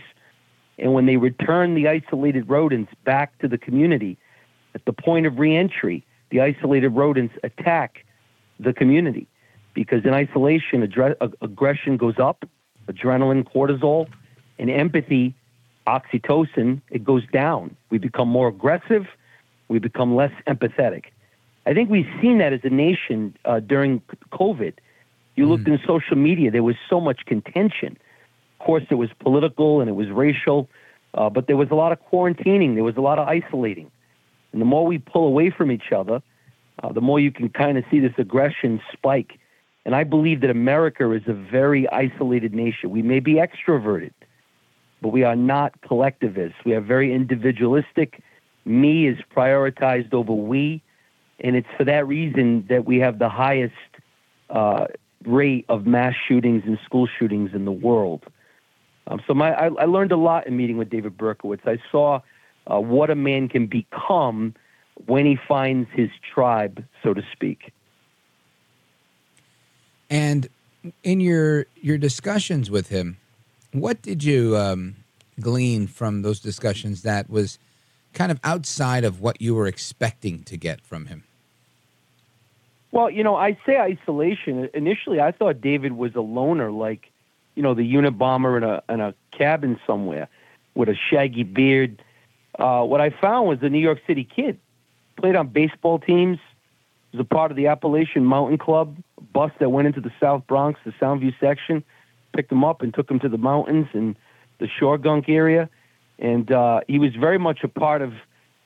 and 0.78 0.94
when 0.94 1.06
they 1.06 1.16
return 1.16 1.74
the 1.74 1.88
isolated 1.88 2.48
rodents 2.48 2.92
back 3.04 3.36
to 3.40 3.48
the 3.48 3.58
community, 3.58 4.16
at 4.76 4.84
the 4.84 4.92
point 4.92 5.26
of 5.26 5.40
reentry, 5.40 6.06
the 6.30 6.40
isolated 6.40 6.90
rodents 6.90 7.34
attack 7.42 8.06
the 8.60 8.72
community 8.72 9.26
because 9.74 10.04
in 10.04 10.14
isolation, 10.14 10.84
aggression 11.40 11.96
goes 11.96 12.20
up, 12.20 12.44
adrenaline, 12.86 13.42
cortisol, 13.42 14.08
and 14.60 14.70
empathy, 14.70 15.34
oxytocin, 15.86 16.80
it 16.90 17.02
goes 17.02 17.26
down. 17.32 17.74
We 17.88 17.98
become 17.98 18.28
more 18.28 18.48
aggressive, 18.48 19.06
we 19.68 19.78
become 19.78 20.14
less 20.14 20.32
empathetic. 20.46 21.06
I 21.66 21.74
think 21.74 21.90
we've 21.90 22.08
seen 22.20 22.38
that 22.38 22.52
as 22.52 22.60
a 22.64 22.70
nation 22.70 23.36
uh, 23.44 23.60
during 23.60 24.02
COVID. 24.32 24.74
You 25.36 25.46
looked 25.46 25.64
mm. 25.64 25.74
in 25.74 25.80
social 25.86 26.16
media, 26.16 26.50
there 26.50 26.62
was 26.62 26.76
so 26.88 27.00
much 27.00 27.24
contention. 27.26 27.96
Of 28.58 28.66
course, 28.66 28.84
it 28.90 28.96
was 28.96 29.08
political 29.18 29.80
and 29.80 29.88
it 29.88 29.94
was 29.94 30.10
racial, 30.10 30.68
uh, 31.14 31.30
but 31.30 31.46
there 31.46 31.56
was 31.56 31.70
a 31.70 31.74
lot 31.74 31.92
of 31.92 31.98
quarantining, 32.10 32.74
there 32.74 32.84
was 32.84 32.96
a 32.96 33.00
lot 33.00 33.18
of 33.18 33.26
isolating. 33.26 33.90
And 34.52 34.60
the 34.60 34.66
more 34.66 34.86
we 34.86 34.98
pull 34.98 35.26
away 35.26 35.50
from 35.50 35.70
each 35.70 35.92
other, 35.92 36.22
uh, 36.82 36.92
the 36.92 37.00
more 37.00 37.18
you 37.18 37.30
can 37.30 37.48
kind 37.48 37.78
of 37.78 37.84
see 37.90 38.00
this 38.00 38.12
aggression 38.18 38.80
spike. 38.92 39.38
And 39.86 39.94
I 39.94 40.04
believe 40.04 40.42
that 40.42 40.50
America 40.50 41.10
is 41.12 41.22
a 41.26 41.32
very 41.32 41.88
isolated 41.88 42.52
nation. 42.54 42.90
We 42.90 43.02
may 43.02 43.20
be 43.20 43.34
extroverted, 43.34 44.12
but 45.00 45.08
we 45.08 45.24
are 45.24 45.36
not 45.36 45.80
collectivists. 45.82 46.58
We 46.64 46.74
are 46.74 46.80
very 46.80 47.12
individualistic. 47.14 48.22
Me 48.64 49.06
is 49.06 49.18
prioritized 49.34 50.12
over 50.12 50.32
we. 50.32 50.82
And 51.40 51.56
it's 51.56 51.68
for 51.76 51.84
that 51.84 52.06
reason 52.06 52.66
that 52.68 52.84
we 52.84 52.98
have 52.98 53.18
the 53.18 53.28
highest 53.28 53.74
uh, 54.50 54.86
rate 55.24 55.64
of 55.68 55.86
mass 55.86 56.14
shootings 56.28 56.62
and 56.66 56.78
school 56.84 57.08
shootings 57.18 57.50
in 57.54 57.64
the 57.64 57.72
world. 57.72 58.24
Um, 59.06 59.20
so 59.26 59.34
my, 59.34 59.52
I, 59.52 59.66
I, 59.66 59.84
learned 59.86 60.12
a 60.12 60.16
lot 60.16 60.46
in 60.46 60.56
meeting 60.56 60.76
with 60.76 60.90
David 60.90 61.16
Berkowitz. 61.16 61.66
I 61.66 61.78
saw 61.90 62.20
uh, 62.70 62.78
what 62.78 63.10
a 63.10 63.14
man 63.14 63.48
can 63.48 63.66
become 63.66 64.54
when 65.06 65.24
he 65.24 65.38
finds 65.48 65.88
his 65.92 66.10
tribe, 66.32 66.84
so 67.02 67.14
to 67.14 67.22
speak. 67.32 67.72
And 70.10 70.48
in 71.02 71.20
your 71.20 71.66
your 71.76 71.98
discussions 71.98 72.70
with 72.70 72.88
him, 72.88 73.16
what 73.72 74.02
did 74.02 74.24
you 74.24 74.56
um, 74.56 74.96
glean 75.40 75.86
from 75.86 76.22
those 76.22 76.40
discussions 76.40 77.02
that 77.02 77.30
was 77.30 77.58
kind 78.12 78.32
of 78.32 78.40
outside 78.42 79.04
of 79.04 79.20
what 79.20 79.40
you 79.40 79.54
were 79.54 79.66
expecting 79.66 80.42
to 80.44 80.56
get 80.56 80.80
from 80.80 81.06
him? 81.06 81.24
Well, 82.92 83.08
you 83.08 83.22
know, 83.22 83.36
I 83.36 83.56
say 83.64 83.78
isolation. 83.78 84.68
Initially, 84.74 85.20
I 85.20 85.30
thought 85.30 85.60
David 85.60 85.92
was 85.92 86.14
a 86.16 86.20
loner, 86.20 86.72
like, 86.72 87.10
you 87.54 87.62
know, 87.62 87.74
the 87.74 87.94
Unabomber 87.94 88.56
in 88.56 88.64
a 88.64 88.82
in 88.88 89.00
a 89.00 89.14
cabin 89.30 89.78
somewhere 89.86 90.28
with 90.74 90.88
a 90.88 90.96
shaggy 91.10 91.44
beard. 91.44 92.02
Uh, 92.58 92.82
what 92.82 93.00
I 93.00 93.10
found 93.10 93.48
was 93.48 93.58
a 93.62 93.68
New 93.68 93.78
York 93.78 94.00
City 94.06 94.24
kid 94.24 94.58
played 95.16 95.36
on 95.36 95.48
baseball 95.48 95.98
teams. 95.98 96.38
Was 97.12 97.20
a 97.20 97.24
part 97.24 97.50
of 97.50 97.56
the 97.56 97.66
Appalachian 97.66 98.24
Mountain 98.24 98.58
Club 98.58 98.96
bus 99.32 99.50
that 99.58 99.70
went 99.70 99.86
into 99.86 100.00
the 100.00 100.12
South 100.20 100.46
Bronx, 100.46 100.78
the 100.84 100.92
Soundview 100.92 101.34
section. 101.40 101.84
Picked 102.34 102.52
him 102.52 102.64
up 102.64 102.82
and 102.82 102.94
took 102.94 103.10
him 103.10 103.18
to 103.20 103.28
the 103.28 103.38
mountains 103.38 103.88
and 103.92 104.16
the 104.58 104.66
Shawangunk 104.66 105.28
area. 105.28 105.68
And 106.18 106.50
uh, 106.52 106.82
he 106.86 106.98
was 106.98 107.14
very 107.14 107.38
much 107.38 107.64
a 107.64 107.68
part 107.68 108.02
of 108.02 108.12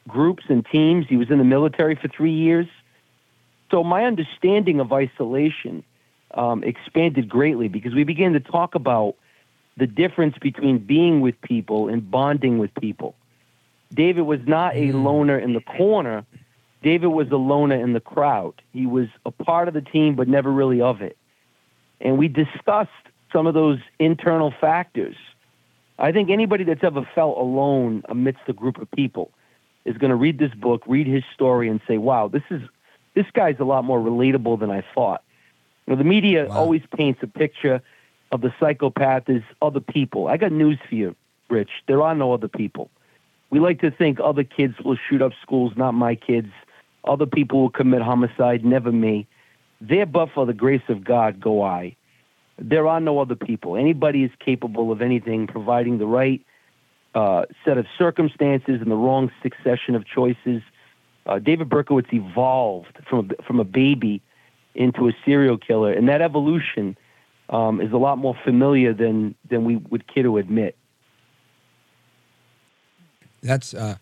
groups 0.08 0.44
and 0.48 0.66
teams. 0.66 1.06
He 1.08 1.16
was 1.16 1.30
in 1.30 1.38
the 1.38 1.44
military 1.44 1.94
for 1.94 2.08
three 2.08 2.32
years. 2.32 2.66
So 3.70 3.82
my 3.82 4.04
understanding 4.04 4.80
of 4.80 4.92
isolation 4.92 5.82
um, 6.32 6.62
expanded 6.64 7.28
greatly 7.28 7.68
because 7.68 7.94
we 7.94 8.04
began 8.04 8.32
to 8.32 8.40
talk 8.40 8.74
about 8.74 9.14
the 9.76 9.86
difference 9.86 10.36
between 10.38 10.78
being 10.78 11.20
with 11.20 11.40
people 11.40 11.88
and 11.88 12.08
bonding 12.10 12.58
with 12.58 12.74
people. 12.74 13.14
David 13.92 14.22
was 14.22 14.40
not 14.46 14.74
a 14.76 14.90
hmm. 14.90 15.04
loner 15.04 15.38
in 15.38 15.52
the 15.54 15.60
corner. 15.60 16.24
David 16.82 17.08
was 17.08 17.30
a 17.30 17.36
loner 17.36 17.76
in 17.76 17.92
the 17.92 18.00
crowd. 18.00 18.54
He 18.72 18.86
was 18.86 19.08
a 19.24 19.30
part 19.30 19.68
of 19.68 19.74
the 19.74 19.80
team, 19.80 20.16
but 20.16 20.28
never 20.28 20.50
really 20.50 20.80
of 20.80 21.00
it. 21.00 21.16
And 22.00 22.18
we 22.18 22.28
discussed 22.28 22.90
some 23.34 23.46
of 23.46 23.54
those 23.54 23.78
internal 23.98 24.54
factors. 24.60 25.16
I 25.98 26.12
think 26.12 26.30
anybody 26.30 26.64
that's 26.64 26.84
ever 26.84 27.06
felt 27.14 27.36
alone 27.36 28.02
amidst 28.08 28.42
a 28.48 28.52
group 28.52 28.78
of 28.78 28.90
people 28.92 29.30
is 29.84 29.96
going 29.98 30.10
to 30.10 30.16
read 30.16 30.38
this 30.38 30.54
book, 30.54 30.82
read 30.86 31.06
his 31.06 31.24
story, 31.34 31.68
and 31.68 31.80
say, 31.86 31.98
"Wow, 31.98 32.28
this 32.28 32.42
is 32.50 32.62
this 33.14 33.26
guy's 33.32 33.60
a 33.60 33.64
lot 33.64 33.84
more 33.84 34.00
relatable 34.00 34.58
than 34.58 34.70
I 34.70 34.82
thought." 34.94 35.22
You 35.86 35.92
know, 35.92 35.98
the 35.98 36.08
media 36.08 36.46
wow. 36.46 36.56
always 36.56 36.82
paints 36.96 37.22
a 37.22 37.26
picture 37.26 37.82
of 38.32 38.40
the 38.40 38.52
psychopath 38.58 39.28
as 39.28 39.42
other 39.60 39.80
people. 39.80 40.28
I 40.28 40.36
got 40.36 40.52
news 40.52 40.78
for 40.88 40.94
you, 40.94 41.14
Rich. 41.50 41.70
There 41.86 42.02
are 42.02 42.14
no 42.14 42.32
other 42.32 42.48
people. 42.48 42.90
We 43.50 43.60
like 43.60 43.80
to 43.82 43.90
think 43.90 44.18
other 44.18 44.44
kids 44.44 44.74
will 44.84 44.96
shoot 45.08 45.22
up 45.22 45.32
schools, 45.42 45.74
not 45.76 45.92
my 45.92 46.14
kids. 46.14 46.50
Other 47.04 47.26
people 47.26 47.60
will 47.60 47.70
commit 47.70 48.02
homicide, 48.02 48.64
never 48.64 48.90
me. 48.90 49.26
There, 49.80 50.06
but 50.06 50.30
for 50.30 50.46
the 50.46 50.54
grace 50.54 50.88
of 50.88 51.04
God, 51.04 51.40
go 51.40 51.62
I. 51.62 51.94
There 52.58 52.86
are 52.86 53.00
no 53.00 53.18
other 53.18 53.34
people. 53.34 53.76
Anybody 53.76 54.22
is 54.22 54.30
capable 54.38 54.92
of 54.92 55.02
anything, 55.02 55.46
providing 55.46 55.98
the 55.98 56.06
right 56.06 56.44
uh, 57.14 57.44
set 57.64 57.78
of 57.78 57.86
circumstances 57.98 58.80
and 58.80 58.90
the 58.90 58.96
wrong 58.96 59.30
succession 59.42 59.94
of 59.94 60.06
choices. 60.06 60.62
Uh, 61.26 61.38
David 61.38 61.68
Berkowitz 61.68 62.12
evolved 62.12 62.98
from 63.08 63.30
a, 63.30 63.42
from 63.42 63.60
a 63.60 63.64
baby 63.64 64.22
into 64.74 65.08
a 65.08 65.12
serial 65.24 65.58
killer, 65.58 65.92
and 65.92 66.08
that 66.08 66.20
evolution 66.20 66.96
um, 67.48 67.80
is 67.80 67.92
a 67.92 67.96
lot 67.96 68.18
more 68.18 68.36
familiar 68.44 68.92
than 68.92 69.34
than 69.48 69.64
we 69.64 69.76
would 69.76 70.06
care 70.12 70.22
to 70.22 70.38
admit 70.38 70.76
that's 73.44 73.74
uh, 73.74 73.96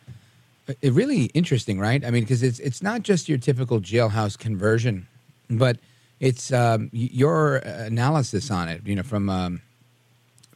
really 0.82 1.24
interesting, 1.26 1.78
right? 1.78 2.05
I 2.05 2.11
mean, 2.11 2.22
because 2.22 2.42
it's 2.42 2.61
it's 2.61 2.82
not 2.82 3.03
just 3.03 3.28
your 3.28 3.38
typical 3.38 3.80
jailhouse 3.80 4.38
conversion, 4.38 5.09
but 5.50 5.78
it's 6.22 6.52
um, 6.52 6.88
your 6.92 7.56
analysis 7.56 8.50
on 8.50 8.68
it. 8.68 8.86
You 8.86 8.94
know, 8.94 9.02
from 9.02 9.28
um, 9.28 9.60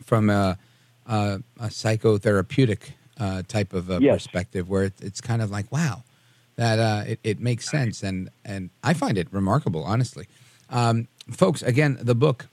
from 0.02 0.30
a, 0.30 0.56
a, 1.06 1.40
a 1.58 1.66
psychotherapeutic 1.66 2.92
uh, 3.18 3.42
type 3.48 3.72
of 3.72 3.90
yes. 4.00 4.14
perspective, 4.14 4.70
where 4.70 4.84
it, 4.84 4.94
it's 5.02 5.20
kind 5.20 5.42
of 5.42 5.50
like, 5.50 5.70
wow, 5.72 6.04
that 6.54 6.78
uh, 6.78 7.04
it, 7.06 7.18
it 7.24 7.40
makes 7.40 7.68
sense, 7.68 8.02
and 8.04 8.30
and 8.44 8.70
I 8.84 8.94
find 8.94 9.18
it 9.18 9.26
remarkable, 9.32 9.82
honestly. 9.82 10.28
Um, 10.70 11.08
folks, 11.30 11.62
again, 11.62 11.98
the 12.00 12.14
book 12.14 12.46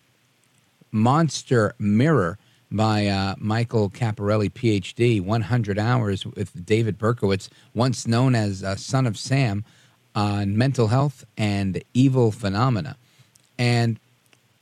Monster 0.92 1.76
Mirror 1.78 2.40
by 2.72 3.06
uh, 3.06 3.36
Michael 3.38 3.92
Caparelli, 3.92 4.50
PhD, 4.50 5.22
100 5.22 5.78
Hours 5.78 6.26
with 6.26 6.66
David 6.66 6.98
Berkowitz, 6.98 7.48
once 7.76 8.08
known 8.08 8.34
as 8.34 8.64
uh, 8.64 8.76
Son 8.76 9.06
of 9.06 9.20
Sam, 9.20 9.64
on 10.16 10.58
mental 10.58 10.88
health 10.88 11.24
and 11.38 11.84
evil 11.94 12.32
phenomena. 12.32 12.98
And 13.64 13.98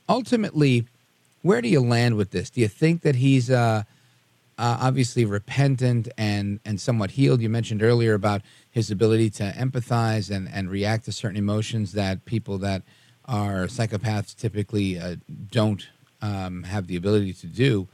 ultimately, 0.08 0.86
where 1.42 1.60
do 1.60 1.68
you 1.68 1.80
land 1.80 2.16
with 2.16 2.30
this? 2.30 2.50
Do 2.50 2.60
you 2.60 2.68
think 2.68 3.02
that 3.02 3.16
he's 3.16 3.50
uh, 3.50 3.82
uh, 4.56 4.78
obviously 4.80 5.24
repentant 5.24 6.08
and, 6.16 6.60
and 6.64 6.80
somewhat 6.80 7.10
healed? 7.10 7.40
You 7.40 7.48
mentioned 7.48 7.82
earlier 7.82 8.14
about 8.14 8.42
his 8.70 8.92
ability 8.92 9.30
to 9.30 9.50
empathize 9.54 10.30
and, 10.30 10.48
and 10.52 10.70
react 10.70 11.06
to 11.06 11.12
certain 11.12 11.36
emotions 11.36 11.94
that 11.94 12.24
people 12.26 12.58
that 12.58 12.82
are 13.24 13.66
psychopaths 13.66 14.36
typically 14.36 15.00
uh, 15.00 15.16
don't 15.50 15.88
um, 16.20 16.62
have 16.62 16.86
the 16.86 16.94
ability 16.94 17.32
to 17.32 17.48
do 17.48 17.88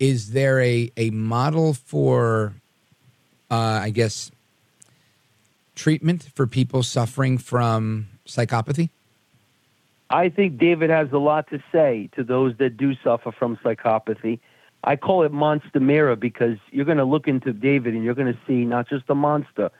is 0.00 0.32
there 0.32 0.60
a, 0.60 0.90
a 0.96 1.10
model 1.10 1.72
for, 1.74 2.54
uh, 3.52 3.78
I 3.82 3.90
guess, 3.90 4.32
treatment 5.76 6.28
for 6.34 6.48
people 6.48 6.82
suffering 6.82 7.38
from 7.38 8.08
psychopathy? 8.26 8.90
I 10.10 10.28
think 10.28 10.58
David 10.58 10.90
has 10.90 11.10
a 11.12 11.18
lot 11.18 11.48
to 11.50 11.62
say 11.72 12.10
to 12.16 12.24
those 12.24 12.56
that 12.58 12.76
do 12.76 12.94
suffer 13.02 13.32
from 13.32 13.56
psychopathy. 13.58 14.38
I 14.84 14.96
call 14.96 15.22
it 15.22 15.32
monster 15.32 15.80
mirror 15.80 16.14
because 16.14 16.58
you're 16.70 16.84
going 16.84 16.98
to 16.98 17.04
look 17.04 17.26
into 17.26 17.52
David 17.52 17.94
and 17.94 18.04
you're 18.04 18.14
going 18.14 18.32
to 18.32 18.38
see 18.46 18.64
not 18.64 18.88
just 18.88 19.04
a 19.08 19.14
monster, 19.14 19.70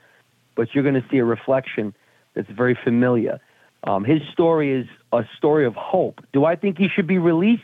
but 0.55 0.73
you're 0.73 0.83
going 0.83 0.95
to 0.95 1.05
see 1.11 1.17
a 1.17 1.25
reflection 1.25 1.93
that's 2.33 2.49
very 2.49 2.77
familiar. 2.83 3.39
Um, 3.83 4.03
his 4.03 4.21
story 4.33 4.73
is 4.73 4.87
a 5.13 5.23
story 5.37 5.65
of 5.65 5.75
hope. 5.75 6.21
Do 6.33 6.45
I 6.45 6.55
think 6.55 6.79
he 6.79 6.89
should 6.89 7.05
be 7.05 7.19
released? 7.19 7.63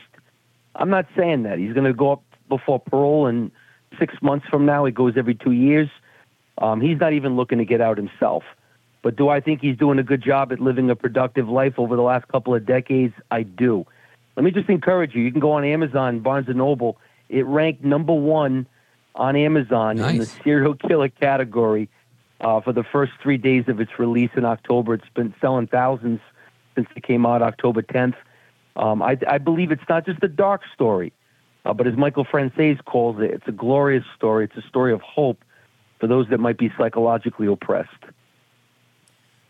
I'm 0.75 0.89
not 0.89 1.07
saying 1.17 1.43
that. 1.43 1.57
He's 1.57 1.73
going 1.73 1.85
to 1.85 1.93
go 1.93 2.11
up 2.11 2.23
before 2.47 2.79
parole, 2.79 3.25
and 3.25 3.51
six 3.97 4.13
months 4.21 4.45
from 4.47 4.65
now, 4.65 4.85
it 4.85 4.93
goes 4.93 5.13
every 5.17 5.35
two 5.35 5.51
years. 5.51 5.89
Um, 6.59 6.79
he's 6.79 6.99
not 6.99 7.13
even 7.13 7.35
looking 7.35 7.57
to 7.57 7.65
get 7.65 7.81
out 7.81 7.97
himself. 7.97 8.43
But 9.01 9.15
do 9.15 9.29
I 9.29 9.39
think 9.39 9.61
he's 9.61 9.77
doing 9.77 9.99
a 9.99 10.03
good 10.03 10.21
job 10.21 10.51
at 10.51 10.59
living 10.59 10.89
a 10.89 10.95
productive 10.95 11.49
life 11.49 11.75
over 11.77 11.95
the 11.95 12.01
last 12.01 12.27
couple 12.27 12.53
of 12.53 12.65
decades? 12.65 13.13
I 13.31 13.43
do. 13.43 13.85
Let 14.35 14.43
me 14.43 14.51
just 14.51 14.69
encourage 14.69 15.15
you. 15.15 15.23
You 15.23 15.31
can 15.31 15.39
go 15.39 15.53
on 15.53 15.63
Amazon, 15.63 16.19
Barnes 16.19 16.47
and 16.47 16.57
Noble. 16.57 16.97
It 17.29 17.45
ranked 17.45 17.83
number 17.83 18.13
one 18.13 18.67
on 19.15 19.35
Amazon 19.35 19.97
nice. 19.97 20.11
in 20.11 20.17
the 20.19 20.25
serial 20.25 20.75
killer 20.75 21.09
category 21.09 21.89
uh, 22.39 22.61
for 22.61 22.73
the 22.73 22.83
first 22.83 23.13
three 23.21 23.37
days 23.37 23.65
of 23.67 23.79
its 23.79 23.91
release 23.99 24.31
in 24.35 24.45
October. 24.45 24.93
It's 24.93 25.09
been 25.15 25.33
selling 25.41 25.67
thousands 25.67 26.19
since 26.75 26.87
it 26.95 27.03
came 27.03 27.25
out 27.25 27.41
October 27.41 27.81
10th. 27.81 28.15
Um, 28.75 29.01
I, 29.01 29.17
I, 29.27 29.37
believe 29.37 29.71
it's 29.71 29.83
not 29.89 30.05
just 30.05 30.23
a 30.23 30.29
dark 30.29 30.61
story, 30.73 31.11
uh, 31.65 31.73
but 31.73 31.87
as 31.87 31.97
Michael 31.97 32.23
Franzese 32.23 32.83
calls 32.85 33.19
it, 33.19 33.31
it's 33.31 33.47
a 33.47 33.51
glorious 33.51 34.05
story. 34.15 34.45
It's 34.45 34.55
a 34.55 34.67
story 34.67 34.93
of 34.93 35.01
hope 35.01 35.43
for 35.99 36.07
those 36.07 36.29
that 36.29 36.39
might 36.39 36.57
be 36.57 36.71
psychologically 36.77 37.47
oppressed. 37.47 37.89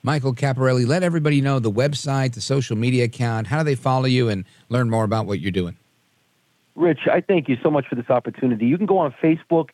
Michael 0.04 0.34
Caparelli, 0.34 0.86
let 0.88 1.04
everybody 1.04 1.42
know 1.42 1.60
the 1.60 1.72
website, 1.72 2.34
the 2.34 2.42
social 2.42 2.76
media 2.76 3.06
account. 3.06 3.48
How 3.48 3.60
do 3.60 3.64
they 3.64 3.76
follow 3.76 4.06
you 4.06 4.30
and 4.30 4.46
learn 4.70 4.90
more 4.90 5.04
about 5.04 5.28
what 5.28 5.40
you're 5.40 5.52
doing? 5.52 5.78
Rich, 6.76 7.02
I 7.12 7.22
thank 7.22 7.48
you 7.48 7.58
so 7.62 7.70
much 7.70 7.88
for 7.88 7.96
this 7.96 8.10
opportunity. 8.10 8.66
You 8.66 8.78
can 8.78 8.88
go 8.88 8.98
on 8.98 9.14
Facebook, 9.22 9.70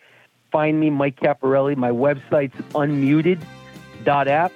find 0.51 0.79
me, 0.79 0.89
Mike 0.89 1.19
Caparelli. 1.19 1.77
My 1.77 1.91
website's 1.91 2.57
unmuted.app, 2.73 4.51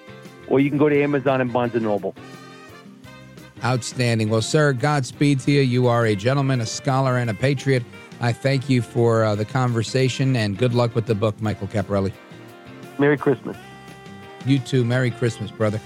or 0.48 0.60
you 0.60 0.70
can 0.70 0.78
go 0.78 0.90
to 0.90 1.02
Amazon 1.02 1.40
and 1.40 1.54
Barnes 1.54 1.74
& 1.74 1.76
Noble. 1.76 2.16
Outstanding. 3.64 4.30
Well, 4.30 4.42
sir, 4.42 4.74
Godspeed 4.74 5.40
to 5.42 5.52
you. 5.52 5.62
You 5.62 5.88
are 5.88 6.06
a 6.06 6.16
gentleman, 6.16 6.62
a 6.62 6.66
scholar, 6.66 7.18
and 7.18 7.30
a 7.30 7.34
patriot. 7.34 7.84
I 8.20 8.34
thank 8.34 8.70
you 8.70 8.82
for 8.82 9.24
uh, 9.24 9.36
the 9.36 9.46
conversation 9.46 10.36
and 10.36 10.58
good 10.58 10.74
luck 10.74 10.96
with 10.96 11.06
the 11.06 11.16
book, 11.16 11.40
Michael 11.42 11.68
Caparelli. 11.68 12.12
Merry 13.00 13.18
Christmas. 13.18 13.56
You 14.46 14.60
too. 14.60 14.84
Merry 14.84 15.12
Christmas, 15.12 15.52
brother. 15.52 15.80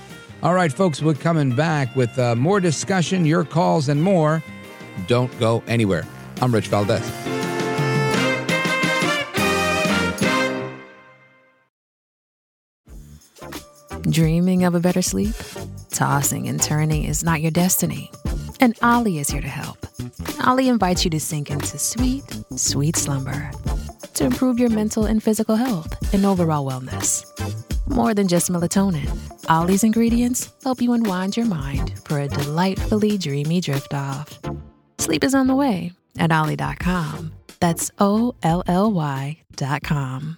All 0.44 0.54
right, 0.54 0.72
folks, 0.72 1.02
we're 1.02 1.14
coming 1.14 1.56
back 1.56 1.96
with 1.96 2.18
uh, 2.20 2.36
more 2.36 2.60
discussion, 2.60 3.26
your 3.26 3.44
calls, 3.44 3.90
and 3.90 4.02
more. 4.02 4.44
Don't 5.08 5.38
go 5.40 5.64
anywhere. 5.68 6.06
I'm 6.42 6.54
Rich 6.54 6.68
Valdez. 6.68 7.02
Dreaming 14.10 14.66
of 14.66 14.76
a 14.76 14.80
better 14.80 15.02
sleep? 15.02 15.36
Tossing 15.90 16.48
and 16.48 16.62
turning 16.62 17.06
is 17.06 17.24
not 17.24 17.42
your 17.42 17.52
destiny. 17.52 18.12
And 18.60 18.78
Olly 18.84 19.18
is 19.18 19.30
here 19.30 19.42
to 19.42 19.48
help. 19.48 19.86
Olly 20.46 20.70
invites 20.70 21.04
you 21.04 21.10
to 21.12 21.20
sink 21.20 21.50
into 21.50 21.78
sweet, 21.78 22.24
sweet 22.56 22.96
slumber 22.96 23.52
to 24.16 24.26
improve 24.26 24.60
your 24.60 24.70
mental 24.70 25.06
and 25.06 25.22
physical 25.22 25.56
health 25.56 26.14
and 26.14 26.26
overall 26.26 26.66
wellness. 26.70 27.26
More 27.88 28.14
than 28.14 28.28
just 28.28 28.50
melatonin, 28.50 29.10
Olly's 29.50 29.84
ingredients 29.84 30.52
help 30.64 30.82
you 30.82 30.94
unwind 30.94 31.38
your 31.38 31.46
mind 31.46 31.94
for 32.06 32.20
a 32.20 32.28
delightfully 32.28 33.18
dreamy 33.18 33.62
drift 33.62 33.94
off. 33.94 34.40
Sleep 34.98 35.24
is 35.24 35.36
on 35.36 35.48
the 35.48 35.56
way 35.56 35.92
at 36.18 36.32
Olly.com. 36.32 37.32
That's 37.60 37.92
O 38.00 38.36
L 38.44 38.64
L 38.68 38.92
Y.com. 38.92 40.38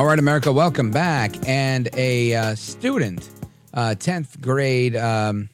All 0.00 0.06
right, 0.06 0.18
America, 0.18 0.50
welcome 0.50 0.90
back. 0.90 1.46
And 1.46 1.90
a 1.94 2.34
uh, 2.34 2.54
student, 2.54 3.28
uh, 3.74 3.94
10th 3.98 4.40
grade 4.40 4.96
um, 4.96 5.50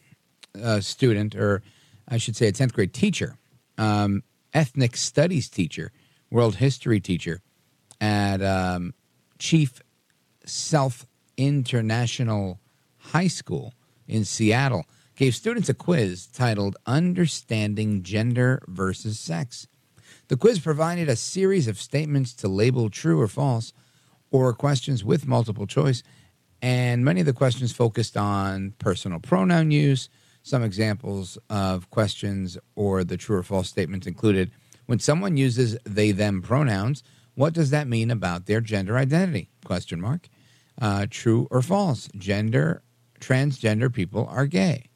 uh, 0.63 0.79
student, 0.79 1.35
or 1.35 1.65
I 2.07 2.19
should 2.19 2.37
say 2.37 2.47
a 2.47 2.53
10th 2.53 2.73
grade 2.73 2.95
teacher, 2.95 3.37
um, 3.77 4.23
ethnic 4.55 4.97
studies 4.97 5.49
teacher, 5.49 5.91
world 6.31 6.55
history 6.55 7.01
teacher 7.01 7.41
at 8.01 8.41
um, 8.41 8.95
Chief 9.41 9.83
Sealth 10.45 11.09
International 11.37 12.61
High 12.99 13.27
School 13.27 13.75
in 14.07 14.25
Seattle 14.25 14.85
gave 15.17 15.35
students 15.35 15.69
a 15.69 15.75
quiz 15.75 16.29
titled 16.29 16.77
Understanding 16.87 18.05
Gender 18.05 18.63
versus 18.69 19.19
Sex. 19.19 19.67
The 20.29 20.37
quiz 20.37 20.61
provided 20.61 21.09
a 21.09 21.17
series 21.17 21.67
of 21.67 21.81
statements 21.81 22.33
to 22.35 22.47
label 22.47 22.91
true 22.91 23.21
or 23.21 23.27
false, 23.27 23.73
or 24.45 24.53
questions 24.53 25.05
with 25.05 25.27
multiple 25.27 25.67
choice, 25.67 26.03
and 26.63 27.05
many 27.05 27.21
of 27.21 27.27
the 27.27 27.33
questions 27.33 27.73
focused 27.73 28.17
on 28.17 28.75
personal 28.79 29.21
pronoun 29.21 29.71
use. 29.71 30.09
Some 30.43 30.63
examples 30.63 31.39
of 31.51 31.91
questions 31.91 32.57
or 32.77 33.03
the 33.03 33.17
true 33.17 33.37
or 33.37 33.43
false 33.43 33.69
statements 33.69 34.07
included 34.07 34.53
when 34.87 35.01
someone 35.01 35.37
uses 35.37 35.77
they 35.85 36.13
them 36.13 36.41
pronouns, 36.41 37.03
what 37.35 37.53
does 37.53 37.71
that 37.71 37.89
mean 37.89 38.11
about 38.11 38.47
their 38.47 38.61
gender 38.61 38.97
identity? 38.97 39.51
Question 39.65 40.01
mark. 40.01 40.29
Uh, 40.81 41.07
true 41.11 41.49
or 41.51 41.63
false? 41.63 42.09
Gender 42.17 42.83
transgender 43.21 43.93
people 43.93 44.27
are 44.31 44.47
gay. 44.47 44.91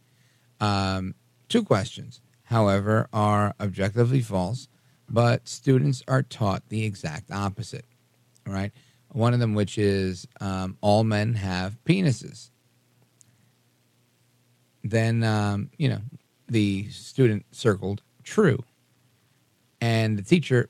Um, 0.61 1.15
two 1.49 1.65
questions, 1.65 2.21
however, 2.45 3.09
are 3.13 3.55
objectively 3.61 4.21
false, 4.21 4.69
but 5.09 5.49
students 5.49 6.03
are 6.07 6.23
taught 6.23 6.69
the 6.69 6.85
exact 6.85 7.31
opposite. 7.31 7.85
All 8.47 8.53
right. 8.53 8.73
One 9.13 9.35
of 9.35 9.41
them, 9.41 9.55
which 9.55 9.77
is 9.79 10.27
um, 10.41 10.77
all 10.81 11.05
men 11.05 11.35
have 11.35 11.79
penises. 11.85 12.51
Then, 14.83 15.23
um, 15.25 15.71
you 15.77 15.89
know, 15.89 16.01
the 16.49 16.89
student 16.91 17.45
circled 17.53 18.03
true. 18.25 18.65
And 19.81 20.19
the 20.19 20.23
teacher 20.23 20.69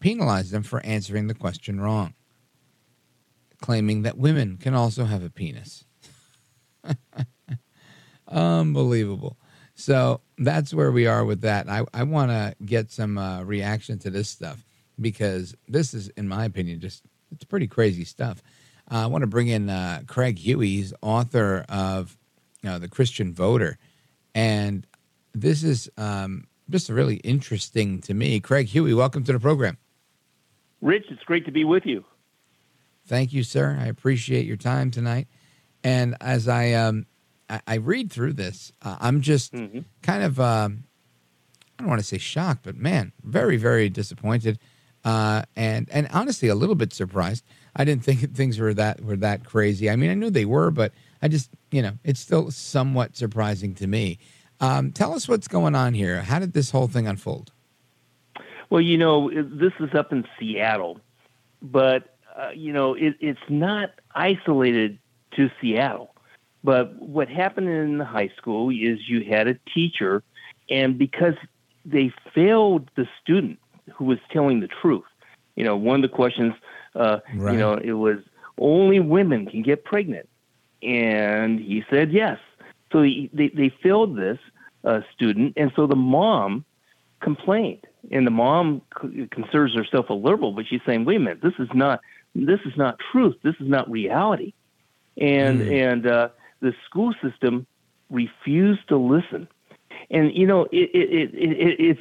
penalized 0.00 0.52
them 0.52 0.62
for 0.62 0.84
answering 0.84 1.26
the 1.26 1.34
question 1.34 1.80
wrong, 1.80 2.14
claiming 3.60 4.02
that 4.02 4.18
women 4.18 4.58
can 4.58 4.74
also 4.74 5.04
have 5.04 5.22
a 5.22 5.30
penis. 5.30 5.84
Unbelievable. 8.28 9.38
So 9.74 10.20
that's 10.38 10.74
where 10.74 10.92
we 10.92 11.06
are 11.06 11.24
with 11.24 11.40
that. 11.42 11.68
I, 11.68 11.84
I 11.94 12.02
want 12.02 12.30
to 12.30 12.54
get 12.64 12.90
some 12.90 13.16
uh, 13.16 13.42
reaction 13.42 13.98
to 14.00 14.10
this 14.10 14.28
stuff 14.28 14.64
because 15.00 15.54
this 15.66 15.94
is, 15.94 16.08
in 16.10 16.28
my 16.28 16.44
opinion, 16.44 16.80
just 16.80 17.02
it's 17.32 17.44
pretty 17.44 17.66
crazy 17.66 18.04
stuff. 18.04 18.42
Uh, 18.90 19.04
I 19.04 19.06
want 19.06 19.22
to 19.22 19.26
bring 19.26 19.48
in 19.48 19.70
uh, 19.70 20.02
Craig 20.06 20.38
Huey, 20.38 20.68
he's 20.68 20.94
author 21.02 21.64
of 21.68 22.16
uh, 22.66 22.78
The 22.78 22.88
Christian 22.88 23.32
Voter. 23.32 23.78
And 24.34 24.86
this 25.32 25.62
is 25.62 25.90
um, 25.96 26.46
just 26.70 26.88
really 26.88 27.16
interesting 27.16 28.00
to 28.02 28.14
me. 28.14 28.40
Craig 28.40 28.66
Huey, 28.66 28.94
welcome 28.94 29.24
to 29.24 29.32
the 29.32 29.40
program. 29.40 29.78
Rich, 30.80 31.06
it's 31.10 31.22
great 31.22 31.44
to 31.46 31.52
be 31.52 31.64
with 31.64 31.86
you. 31.86 32.04
Thank 33.06 33.32
you, 33.32 33.42
sir. 33.42 33.76
I 33.80 33.86
appreciate 33.86 34.46
your 34.46 34.56
time 34.56 34.90
tonight. 34.90 35.28
And 35.84 36.16
as 36.20 36.48
I 36.48 36.72
um, 36.72 37.06
I, 37.48 37.60
I 37.66 37.74
read 37.76 38.12
through 38.12 38.34
this, 38.34 38.72
uh, 38.82 38.96
I'm 39.00 39.20
just 39.20 39.52
mm-hmm. 39.52 39.80
kind 40.02 40.22
of 40.22 40.38
um, 40.38 40.84
I 41.78 41.82
don't 41.82 41.88
want 41.88 42.00
to 42.00 42.06
say 42.06 42.18
shocked, 42.18 42.62
but 42.62 42.76
man, 42.76 43.12
very 43.22 43.56
very 43.56 43.88
disappointed, 43.88 44.58
uh, 45.04 45.42
and 45.56 45.88
and 45.90 46.08
honestly 46.12 46.48
a 46.48 46.54
little 46.54 46.74
bit 46.74 46.92
surprised. 46.92 47.44
I 47.74 47.84
didn't 47.84 48.04
think 48.04 48.34
things 48.34 48.58
were 48.58 48.74
that 48.74 49.02
were 49.02 49.16
that 49.16 49.44
crazy. 49.44 49.90
I 49.90 49.96
mean, 49.96 50.10
I 50.10 50.14
knew 50.14 50.30
they 50.30 50.44
were, 50.44 50.70
but 50.70 50.92
I 51.20 51.28
just 51.28 51.50
you 51.70 51.82
know 51.82 51.92
it's 52.04 52.20
still 52.20 52.50
somewhat 52.50 53.16
surprising 53.16 53.74
to 53.76 53.86
me. 53.86 54.18
Um, 54.60 54.92
tell 54.92 55.12
us 55.12 55.28
what's 55.28 55.48
going 55.48 55.74
on 55.74 55.92
here. 55.94 56.22
How 56.22 56.38
did 56.38 56.52
this 56.52 56.70
whole 56.70 56.86
thing 56.86 57.06
unfold? 57.06 57.50
Well, 58.70 58.80
you 58.80 58.96
know, 58.96 59.30
this 59.30 59.72
is 59.80 59.92
up 59.94 60.12
in 60.12 60.24
Seattle, 60.38 61.00
but 61.60 62.16
uh, 62.36 62.50
you 62.54 62.72
know, 62.72 62.94
it, 62.94 63.16
it's 63.20 63.40
not 63.48 63.90
isolated 64.14 64.98
to 65.32 65.50
Seattle. 65.60 66.14
But 66.64 66.94
what 67.02 67.28
happened 67.28 67.68
in 67.68 67.98
the 67.98 68.04
high 68.04 68.30
school 68.36 68.70
is 68.70 69.08
you 69.08 69.24
had 69.24 69.48
a 69.48 69.58
teacher, 69.74 70.22
and 70.70 70.96
because 70.96 71.34
they 71.84 72.12
failed 72.32 72.88
the 72.94 73.08
student 73.20 73.58
who 74.02 74.08
was 74.08 74.18
telling 74.32 74.58
the 74.58 74.68
truth, 74.68 75.04
you 75.54 75.64
know, 75.64 75.76
one 75.76 76.02
of 76.04 76.10
the 76.10 76.14
questions, 76.14 76.54
uh, 76.96 77.18
Right. 77.36 77.52
you 77.52 77.58
know, 77.58 77.74
it 77.74 77.92
was 77.92 78.18
only 78.58 78.98
women 78.98 79.46
can 79.46 79.62
get 79.62 79.84
pregnant, 79.84 80.28
and 80.82 81.60
he 81.60 81.84
said 81.88 82.12
yes. 82.12 82.38
So 82.90 83.02
he, 83.02 83.30
they 83.32 83.48
they 83.48 83.70
failed 83.82 84.16
this 84.16 84.38
uh, 84.84 85.00
student, 85.14 85.54
and 85.56 85.70
so 85.76 85.86
the 85.86 85.96
mom 85.96 86.64
complained, 87.20 87.86
and 88.10 88.26
the 88.26 88.32
mom 88.32 88.82
c- 89.00 89.28
considers 89.30 89.74
herself 89.74 90.10
a 90.10 90.14
liberal, 90.14 90.52
but 90.52 90.66
she's 90.68 90.80
saying, 90.84 91.04
wait 91.04 91.16
a 91.16 91.20
minute, 91.20 91.40
this 91.42 91.54
is 91.60 91.68
not 91.72 92.00
this 92.34 92.60
is 92.66 92.76
not 92.76 92.98
truth, 93.12 93.36
this 93.44 93.54
is 93.60 93.68
not 93.68 93.88
reality, 93.88 94.52
and 95.16 95.62
and 95.62 96.06
uh, 96.08 96.28
the 96.60 96.74
school 96.86 97.14
system 97.22 97.66
refused 98.10 98.86
to 98.88 98.96
listen, 98.96 99.46
and 100.10 100.34
you 100.34 100.46
know 100.46 100.62
it, 100.72 100.90
it, 100.92 101.10
it, 101.12 101.34
it 101.34 101.80
it's 101.80 102.00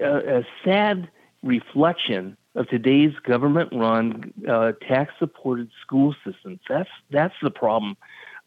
a, 0.00 0.38
a 0.40 0.46
sad 0.64 1.08
reflection 1.42 2.36
of 2.54 2.68
today's 2.68 3.14
government-run, 3.22 4.32
uh, 4.48 4.72
tax-supported 4.88 5.70
school 5.82 6.14
systems. 6.24 6.60
That's 6.68 6.90
that's 7.10 7.34
the 7.42 7.50
problem. 7.50 7.96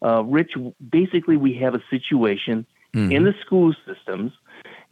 Uh, 0.04 0.22
Rich, 0.24 0.52
basically, 0.90 1.36
we 1.36 1.54
have 1.54 1.74
a 1.74 1.82
situation 1.90 2.66
in 3.12 3.24
the 3.24 3.34
school 3.44 3.74
systems, 3.86 4.32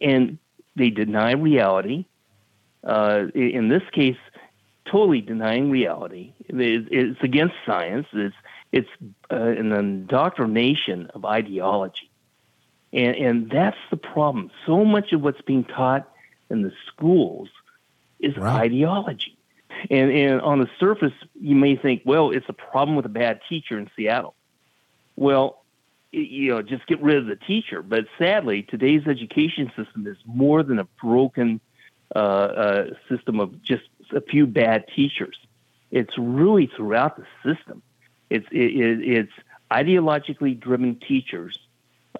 and 0.00 0.38
they 0.74 0.90
deny 0.90 1.32
reality. 1.32 2.06
Uh, 2.84 3.26
in 3.34 3.68
this 3.68 3.82
case, 3.92 4.16
totally 4.90 5.20
denying 5.20 5.70
reality. 5.70 6.32
It- 6.48 6.88
It's 6.90 7.20
against 7.22 7.54
science. 7.66 8.06
It's 8.12 8.34
it's 8.72 8.88
uh, 9.30 9.36
an 9.36 9.70
indoctrination 9.72 11.08
of 11.14 11.24
ideology, 11.24 12.08
and 12.92 13.14
and 13.16 13.50
that's 13.50 13.76
the 13.90 13.98
problem. 13.98 14.50
So 14.66 14.84
much 14.84 15.12
of 15.12 15.20
what's 15.22 15.42
being 15.42 15.64
taught 15.64 16.08
in 16.50 16.62
the 16.62 16.72
schools 16.88 17.48
is 18.22 18.38
ideology. 18.38 19.36
And 19.90 20.10
and 20.10 20.40
on 20.40 20.60
the 20.60 20.68
surface, 20.78 21.12
you 21.40 21.56
may 21.56 21.76
think, 21.76 22.02
well, 22.04 22.30
it's 22.30 22.48
a 22.48 22.52
problem 22.52 22.96
with 22.96 23.06
a 23.06 23.10
bad 23.10 23.40
teacher 23.48 23.78
in 23.78 23.90
Seattle. 23.96 24.34
Well, 25.16 25.64
you 26.12 26.50
know, 26.50 26.62
just 26.62 26.86
get 26.86 27.02
rid 27.02 27.16
of 27.16 27.26
the 27.26 27.36
teacher. 27.36 27.82
But 27.82 28.06
sadly, 28.18 28.62
today's 28.62 29.06
education 29.06 29.72
system 29.76 30.06
is 30.06 30.18
more 30.26 30.62
than 30.62 30.78
a 30.78 30.84
broken 31.02 31.60
uh, 32.14 32.18
uh, 32.18 32.86
system 33.08 33.40
of 33.40 33.62
just 33.62 33.84
a 34.14 34.20
few 34.20 34.46
bad 34.46 34.84
teachers. 34.94 35.36
It's 35.90 36.16
really 36.18 36.70
throughout 36.76 37.16
the 37.16 37.24
system. 37.42 37.82
It's 38.30 38.46
it, 38.52 38.76
it, 38.76 39.08
it's 39.08 39.32
ideologically 39.70 40.58
driven 40.58 40.96
teachers, 40.96 41.58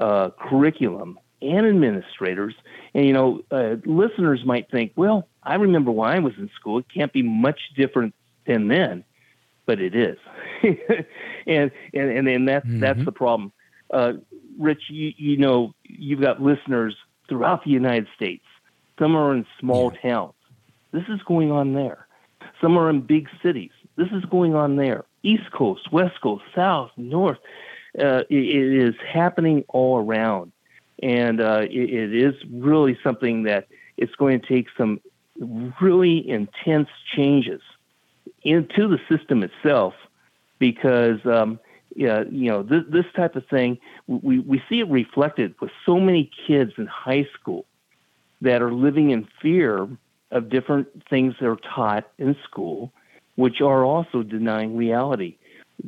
uh, 0.00 0.30
curriculum, 0.30 1.18
and 1.42 1.66
administrators. 1.66 2.54
And 2.94 3.06
you 3.06 3.12
know, 3.12 3.42
uh, 3.50 3.76
listeners 3.84 4.44
might 4.44 4.70
think, 4.70 4.92
well, 4.96 5.28
I 5.42 5.54
remember 5.56 5.90
when 5.90 6.10
I 6.10 6.18
was 6.18 6.34
in 6.38 6.50
school. 6.54 6.78
It 6.78 6.86
can't 6.92 7.12
be 7.12 7.22
much 7.22 7.60
different 7.76 8.14
than 8.46 8.68
then, 8.68 9.04
but 9.66 9.80
it 9.80 9.94
is. 9.94 10.18
and 10.62 11.70
and 11.94 12.10
and, 12.10 12.28
and 12.28 12.48
that's 12.48 12.66
that's 12.68 13.04
the 13.04 13.12
problem. 13.12 13.52
Uh, 13.90 14.14
Rich, 14.58 14.84
you 14.88 15.12
you 15.16 15.36
know, 15.36 15.74
you've 15.84 16.20
got 16.20 16.40
listeners 16.40 16.96
throughout 17.28 17.64
the 17.64 17.70
United 17.70 18.08
States. 18.14 18.44
Some 18.98 19.16
are 19.16 19.34
in 19.34 19.46
small 19.58 19.90
towns. 19.90 20.34
This 20.92 21.04
is 21.08 21.20
going 21.22 21.50
on 21.50 21.72
there. 21.72 22.06
Some 22.60 22.76
are 22.78 22.88
in 22.90 23.00
big 23.00 23.28
cities. 23.42 23.70
This 23.96 24.08
is 24.12 24.24
going 24.26 24.54
on 24.54 24.76
there. 24.76 25.04
East 25.22 25.50
Coast, 25.52 25.92
West 25.92 26.20
Coast, 26.20 26.44
South, 26.54 26.90
North. 26.96 27.38
Uh, 27.98 28.22
it, 28.30 28.44
it 28.44 28.88
is 28.88 28.94
happening 29.06 29.64
all 29.68 29.98
around, 29.98 30.52
and 31.02 31.40
uh, 31.40 31.62
it, 31.62 31.90
it 31.90 32.14
is 32.14 32.34
really 32.50 32.98
something 33.02 33.42
that 33.44 33.68
it's 33.96 34.14
going 34.14 34.40
to 34.40 34.46
take 34.46 34.68
some 34.76 35.00
really 35.80 36.28
intense 36.28 36.88
changes 37.14 37.60
into 38.42 38.88
the 38.88 38.98
system 39.08 39.42
itself, 39.42 39.94
because 40.58 41.24
um, 41.26 41.58
yeah, 41.94 42.24
you 42.30 42.50
know 42.50 42.62
this, 42.62 42.82
this 42.88 43.06
type 43.14 43.36
of 43.36 43.46
thing 43.46 43.78
we 44.06 44.38
we 44.40 44.62
see 44.68 44.80
it 44.80 44.88
reflected 44.88 45.54
with 45.60 45.70
so 45.84 45.98
many 45.98 46.30
kids 46.46 46.72
in 46.78 46.86
high 46.86 47.28
school 47.34 47.64
that 48.40 48.62
are 48.62 48.72
living 48.72 49.10
in 49.10 49.28
fear 49.40 49.88
of 50.30 50.48
different 50.48 50.88
things 51.08 51.34
that 51.40 51.48
are 51.48 51.56
taught 51.74 52.08
in 52.18 52.34
school, 52.42 52.92
which 53.36 53.60
are 53.60 53.84
also 53.84 54.22
denying 54.22 54.76
reality, 54.76 55.36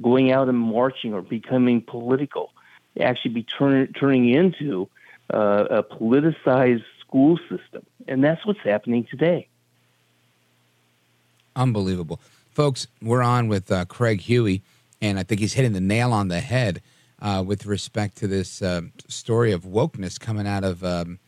going 0.03 0.31
out 0.31 0.49
and 0.49 0.59
marching 0.59 1.15
or 1.15 1.23
becoming 1.23 1.81
political, 1.81 2.53
actually 3.01 3.33
be 3.33 3.43
turn, 3.43 3.93
turning 3.99 4.29
into 4.29 4.89
uh, 5.33 5.65
a 5.71 5.83
politicized 5.83 6.85
school 7.15 7.39
system. 7.49 7.87
And 8.09 8.25
that's 8.25 8.45
what's 8.45 8.61
happening 8.65 9.07
today. 9.09 9.49
Unbelievable. 11.55 12.21
Folks, 12.51 12.89
we're 13.01 13.23
on 13.23 13.47
with 13.47 13.71
uh, 13.71 13.85
Craig 13.85 14.21
Huey, 14.21 14.63
and 15.01 15.19
I 15.19 15.23
think 15.23 15.41
he's 15.41 15.53
hitting 15.53 15.73
the 15.73 15.81
nail 15.81 16.13
on 16.13 16.27
the 16.27 16.41
head 16.41 16.83
uh, 17.23 17.45
with 17.47 17.67
respect 17.67 18.17
to 18.17 18.27
this 18.27 18.61
uh, 18.61 18.83
story 19.07 19.53
of 19.53 19.63
wokeness 19.63 20.19
coming 20.19 20.47
out 20.47 20.65
of 20.65 20.83
um, 20.83 21.21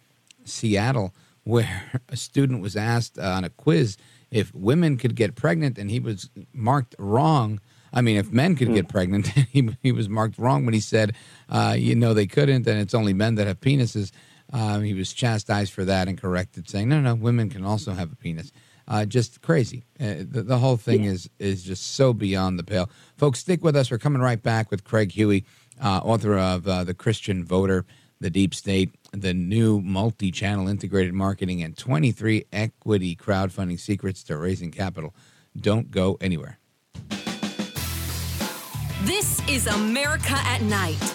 Seattle, 0.45 1.15
where 1.45 2.01
a 2.09 2.17
student 2.17 2.61
was 2.61 2.77
asked 2.77 3.17
uh, 3.19 3.23
on 3.23 3.45
a 3.45 3.51
quiz 3.51 3.97
if 4.33 4.53
women 4.53 4.97
could 4.97 5.15
get 5.15 5.37
pregnant, 5.37 5.79
and 5.79 5.89
he 5.89 6.01
was 6.01 6.29
marked 6.53 6.97
wrong. 6.99 7.61
I 7.93 8.01
mean, 8.01 8.17
if 8.17 8.33
men 8.33 8.57
could 8.57 8.75
get 8.75 8.89
pregnant, 8.89 9.29
he, 9.53 9.71
he 9.85 9.93
was 9.93 10.09
marked 10.09 10.37
wrong 10.37 10.65
when 10.65 10.75
he 10.75 10.81
said, 10.81 11.15
uh, 11.49 11.77
you 11.79 11.95
know, 11.95 12.13
they 12.13 12.27
couldn't, 12.27 12.67
and 12.67 12.81
it's 12.81 12.95
only 12.95 13.13
men 13.13 13.37
that 13.37 13.47
have 13.47 13.61
penises. 13.61 14.11
Um, 14.53 14.83
he 14.85 14.95
was 14.95 15.13
chastised 15.13 15.73
for 15.73 15.85
that 15.85 16.09
and 16.09 16.21
corrected, 16.21 16.69
saying, 16.69 16.89
no, 16.89 17.01
no, 17.01 17.15
women 17.15 17.51
can 17.51 17.65
also 17.65 17.93
have 17.93 18.13
a 18.13 18.17
penis. 18.17 18.53
Uh, 18.89 19.05
just 19.05 19.43
crazy. 19.43 19.85
Uh, 19.99 20.15
the, 20.19 20.45
the 20.45 20.59
whole 20.59 20.77
thing 20.77 21.05
is 21.05 21.29
is 21.41 21.65
just 21.65 21.95
so 21.95 22.13
beyond 22.13 22.57
the 22.59 22.63
pale. 22.63 22.89
Folks, 23.17 23.41
stick 23.41 23.65
with 23.65 23.75
us. 23.75 23.91
We're 23.91 23.99
coming 23.99 24.23
right 24.23 24.41
back 24.41 24.71
with 24.71 24.85
Craig 24.85 25.11
Huey, 25.11 25.45
uh, 25.83 26.01
author 26.05 26.39
of 26.39 26.69
uh, 26.69 26.85
The 26.85 26.95
Christian 26.95 27.45
Voter, 27.45 27.85
The 28.21 28.31
Deep 28.31 28.55
State, 28.55 28.95
the 29.13 29.35
new 29.35 29.81
multi 29.81 30.31
channel 30.31 30.69
integrated 30.69 31.15
marketing, 31.15 31.63
and 31.63 31.77
23 31.77 32.45
equity 32.53 33.17
crowdfunding 33.17 33.81
secrets 33.81 34.23
to 34.25 34.37
raising 34.37 34.71
capital. 34.71 35.15
Don't 35.57 35.91
go 35.91 36.17
anywhere. 36.21 36.59
This 39.03 39.47
is 39.49 39.67
America 39.67 40.33
at 40.33 40.63
Night 40.63 41.15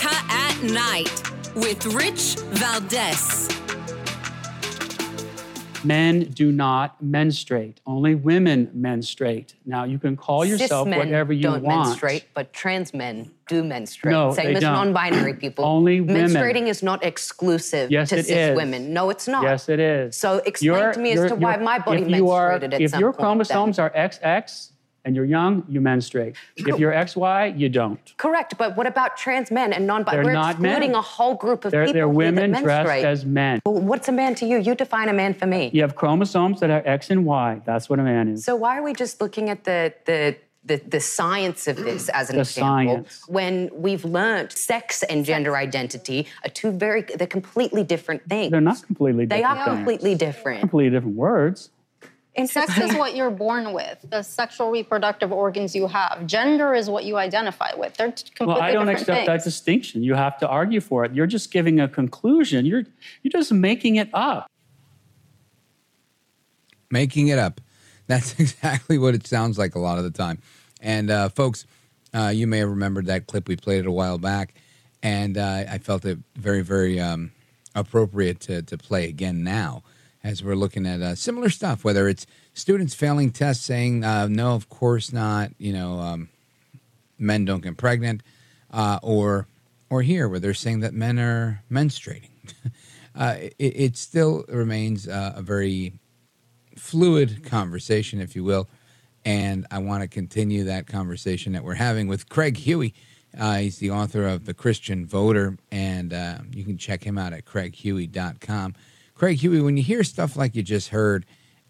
America 0.00 0.24
at 0.30 0.62
Night 0.62 1.22
with 1.54 1.86
Rich 1.86 2.36
Valdez. 2.52 3.48
Men 5.84 6.20
do 6.30 6.50
not 6.50 7.00
menstruate. 7.02 7.80
Only 7.86 8.14
women 8.14 8.70
menstruate. 8.72 9.54
Now 9.66 9.84
you 9.84 9.98
can 9.98 10.16
call 10.16 10.44
yourself 10.46 10.86
Cis 10.86 10.90
men 10.90 10.98
whatever 10.98 11.32
you 11.34 11.42
don't 11.42 11.62
want. 11.62 11.88
menstruate, 11.88 12.24
but 12.32 12.52
trans 12.54 12.94
men 12.94 13.30
do 13.48 13.62
menstruate. 13.62 14.12
No, 14.12 14.32
Same 14.32 14.46
they 14.46 14.54
as 14.54 14.60
don't. 14.62 14.72
non-binary 14.72 15.34
people. 15.44 15.64
Only 15.66 16.00
women. 16.00 16.30
Menstruating 16.30 16.68
is 16.68 16.82
not 16.82 17.04
exclusive 17.04 17.90
Yes, 17.90 18.08
to 18.08 18.16
it 18.18 18.26
cis 18.26 18.50
is. 18.50 18.56
women. 18.56 18.94
No, 18.94 19.10
it's 19.10 19.28
not. 19.28 19.42
Yes, 19.44 19.68
it 19.68 19.78
is. 19.78 20.16
So 20.16 20.38
explain 20.46 20.72
Your- 20.72 20.92
to 20.94 21.00
me 21.00 21.10
as 21.10 21.16
your- 21.16 21.28
to 21.28 21.34
why 21.34 21.56
your- 21.56 21.62
my 21.64 21.78
body 21.78 22.02
if 22.02 22.08
you 22.10 22.30
are- 22.30 22.58
menstruated 22.58 22.72
at 22.74 22.80
if 22.80 22.90
some 22.92 23.00
your 23.00 23.12
point. 23.12 23.20
chromosomes 23.20 23.78
are 23.78 23.90
XX 23.94 24.70
and 25.04 25.14
you're 25.14 25.24
young, 25.24 25.64
you 25.68 25.80
menstruate. 25.80 26.34
If 26.56 26.78
you're 26.78 26.92
XY, 26.92 27.58
you 27.58 27.68
don't. 27.68 28.00
Correct, 28.16 28.56
but 28.56 28.76
what 28.76 28.86
about 28.86 29.16
trans 29.16 29.50
men 29.50 29.72
and 29.72 29.86
non-binary? 29.86 30.24
They're 30.24 30.32
We're 30.34 30.40
not 30.40 30.60
men. 30.60 30.72
excluding 30.72 30.94
a 30.96 31.02
whole 31.02 31.34
group 31.34 31.64
of 31.64 31.72
They're, 31.72 31.84
people 31.86 31.94
they're 31.94 32.08
women 32.08 32.52
that 32.52 32.62
dressed 32.62 33.04
as 33.04 33.24
men. 33.24 33.60
Well, 33.66 33.80
what's 33.80 34.08
a 34.08 34.12
man 34.12 34.34
to 34.36 34.46
you? 34.46 34.58
You 34.58 34.74
define 34.74 35.08
a 35.08 35.12
man 35.12 35.34
for 35.34 35.46
me. 35.46 35.70
You 35.72 35.82
have 35.82 35.94
chromosomes 35.94 36.60
that 36.60 36.70
are 36.70 36.82
X 36.86 37.10
and 37.10 37.24
Y. 37.26 37.60
That's 37.64 37.88
what 37.90 37.98
a 37.98 38.02
man 38.02 38.28
is. 38.28 38.44
So 38.44 38.56
why 38.56 38.78
are 38.78 38.82
we 38.82 38.94
just 38.94 39.20
looking 39.20 39.50
at 39.50 39.64
the 39.64 39.92
the 40.06 40.36
the, 40.66 40.76
the 40.88 41.00
science 41.00 41.68
of 41.68 41.76
this 41.76 42.08
as 42.08 42.30
an 42.30 42.36
The 42.36 42.40
example. 42.40 42.94
science. 43.04 43.24
When 43.28 43.68
we've 43.74 44.02
learned 44.02 44.50
sex 44.52 45.02
and 45.02 45.22
gender 45.22 45.58
identity 45.58 46.26
are 46.42 46.48
two 46.48 46.70
very, 46.70 47.02
they're 47.02 47.26
completely 47.26 47.84
different 47.84 48.26
things. 48.30 48.50
They're 48.50 48.62
not 48.62 48.82
completely 48.82 49.26
different 49.26 49.42
they 49.42 49.44
are 49.44 49.64
things. 49.66 49.76
completely 49.76 50.14
different. 50.14 50.60
Completely 50.60 50.90
different 50.96 51.16
words. 51.16 51.68
Sex 52.46 52.76
is 52.78 52.94
what 52.96 53.14
you're 53.14 53.30
born 53.30 53.72
with, 53.72 54.04
the 54.10 54.22
sexual 54.22 54.70
reproductive 54.70 55.30
organs 55.30 55.74
you 55.74 55.86
have. 55.86 56.26
Gender 56.26 56.74
is 56.74 56.90
what 56.90 57.04
you 57.04 57.16
identify 57.16 57.72
with. 57.76 57.96
They're 57.96 58.10
t- 58.10 58.24
completely 58.34 58.54
Well, 58.54 58.62
I 58.62 58.72
don't 58.72 58.86
different 58.86 59.00
accept 59.02 59.16
things. 59.18 59.26
that 59.26 59.44
distinction. 59.44 60.02
You 60.02 60.14
have 60.14 60.38
to 60.38 60.48
argue 60.48 60.80
for 60.80 61.04
it. 61.04 61.14
You're 61.14 61.28
just 61.28 61.52
giving 61.52 61.78
a 61.78 61.88
conclusion. 61.88 62.66
You're 62.66 62.84
you're 63.22 63.30
just 63.30 63.52
making 63.52 63.96
it 63.96 64.10
up. 64.12 64.50
making 66.90 67.28
it 67.28 67.38
up. 67.38 67.60
That's 68.06 68.34
exactly 68.40 68.98
what 68.98 69.14
it 69.14 69.26
sounds 69.26 69.58
like 69.58 69.74
a 69.74 69.78
lot 69.78 69.98
of 69.98 70.04
the 70.04 70.10
time. 70.10 70.38
And 70.80 71.10
uh, 71.10 71.28
folks, 71.28 71.66
uh, 72.12 72.32
you 72.34 72.46
may 72.46 72.58
have 72.58 72.68
remembered 72.68 73.06
that 73.06 73.26
clip 73.26 73.48
we 73.48 73.56
played 73.56 73.80
it 73.80 73.86
a 73.86 73.92
while 73.92 74.18
back, 74.18 74.54
and 75.02 75.38
uh, 75.38 75.64
I 75.68 75.78
felt 75.78 76.04
it 76.04 76.18
very, 76.36 76.62
very 76.62 77.00
um, 77.00 77.32
appropriate 77.74 78.40
to, 78.40 78.62
to 78.62 78.76
play 78.78 79.08
again 79.08 79.42
now 79.42 79.82
as 80.24 80.42
we're 80.42 80.56
looking 80.56 80.86
at 80.86 81.02
uh, 81.02 81.14
similar 81.14 81.50
stuff. 81.50 81.84
Whether 81.84 82.08
it's 82.08 82.26
students 82.54 82.94
failing 82.94 83.30
tests, 83.30 83.64
saying 83.64 84.02
uh, 84.02 84.26
no, 84.26 84.54
of 84.54 84.68
course 84.70 85.12
not. 85.12 85.52
You 85.58 85.74
know, 85.74 86.00
um, 86.00 86.30
men 87.18 87.44
don't 87.44 87.62
get 87.62 87.76
pregnant, 87.76 88.22
uh, 88.72 88.98
or 89.02 89.46
or 89.90 90.02
here 90.02 90.28
where 90.28 90.40
they're 90.40 90.54
saying 90.54 90.80
that 90.80 90.94
men 90.94 91.18
are 91.20 91.62
menstruating. 91.70 92.30
uh, 93.14 93.36
it, 93.38 93.54
it 93.58 93.96
still 93.98 94.44
remains 94.48 95.06
uh, 95.06 95.34
a 95.36 95.42
very 95.42 95.92
fluid 96.76 97.44
conversation, 97.44 98.20
if 98.20 98.34
you 98.34 98.42
will. 98.42 98.68
And 99.26 99.66
I 99.70 99.78
want 99.78 100.02
to 100.02 100.08
continue 100.08 100.64
that 100.64 100.86
conversation 100.86 101.52
that 101.52 101.64
we're 101.64 101.74
having 101.74 102.08
with 102.08 102.28
Craig 102.28 102.56
Huey. 102.56 102.94
Uh, 103.38 103.56
he's 103.56 103.78
the 103.78 103.90
author 103.90 104.26
of 104.26 104.44
The 104.44 104.54
Christian 104.54 105.06
Voter, 105.06 105.56
and 105.70 106.12
you 106.52 106.62
can 106.64 106.76
check 106.76 107.04
him 107.04 107.16
out 107.16 107.32
at 107.32 107.44
craighuey.com. 107.44 108.74
Craig 109.14 109.38
Huey, 109.38 109.60
when 109.60 109.76
you 109.76 109.82
hear 109.82 110.04
stuff 110.04 110.36
like 110.36 110.54
you 110.54 110.62
just 110.62 110.88
heard, 110.88 111.26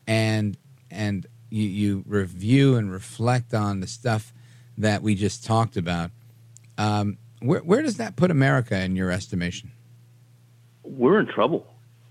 and 0.07 0.57
and 0.91 1.27
you, 1.51 1.69
you 1.69 2.05
review 2.07 2.77
and 2.77 2.91
reflect 2.91 3.55
on 3.55 3.81
the 3.81 3.87
stuff 3.87 4.33
that 4.79 5.03
we 5.03 5.15
just 5.15 5.45
talked 5.45 5.77
about, 5.77 6.11
um, 6.79 7.19
where, 7.41 7.61
where 7.61 7.83
does 7.83 7.99
that 7.99 8.17
put 8.17 8.31
America 8.31 8.81
in 8.81 8.97
your 8.97 9.11
estimation? 9.11 9.71
we're 10.85 11.19
in 11.19 11.27
trouble. 11.27 11.67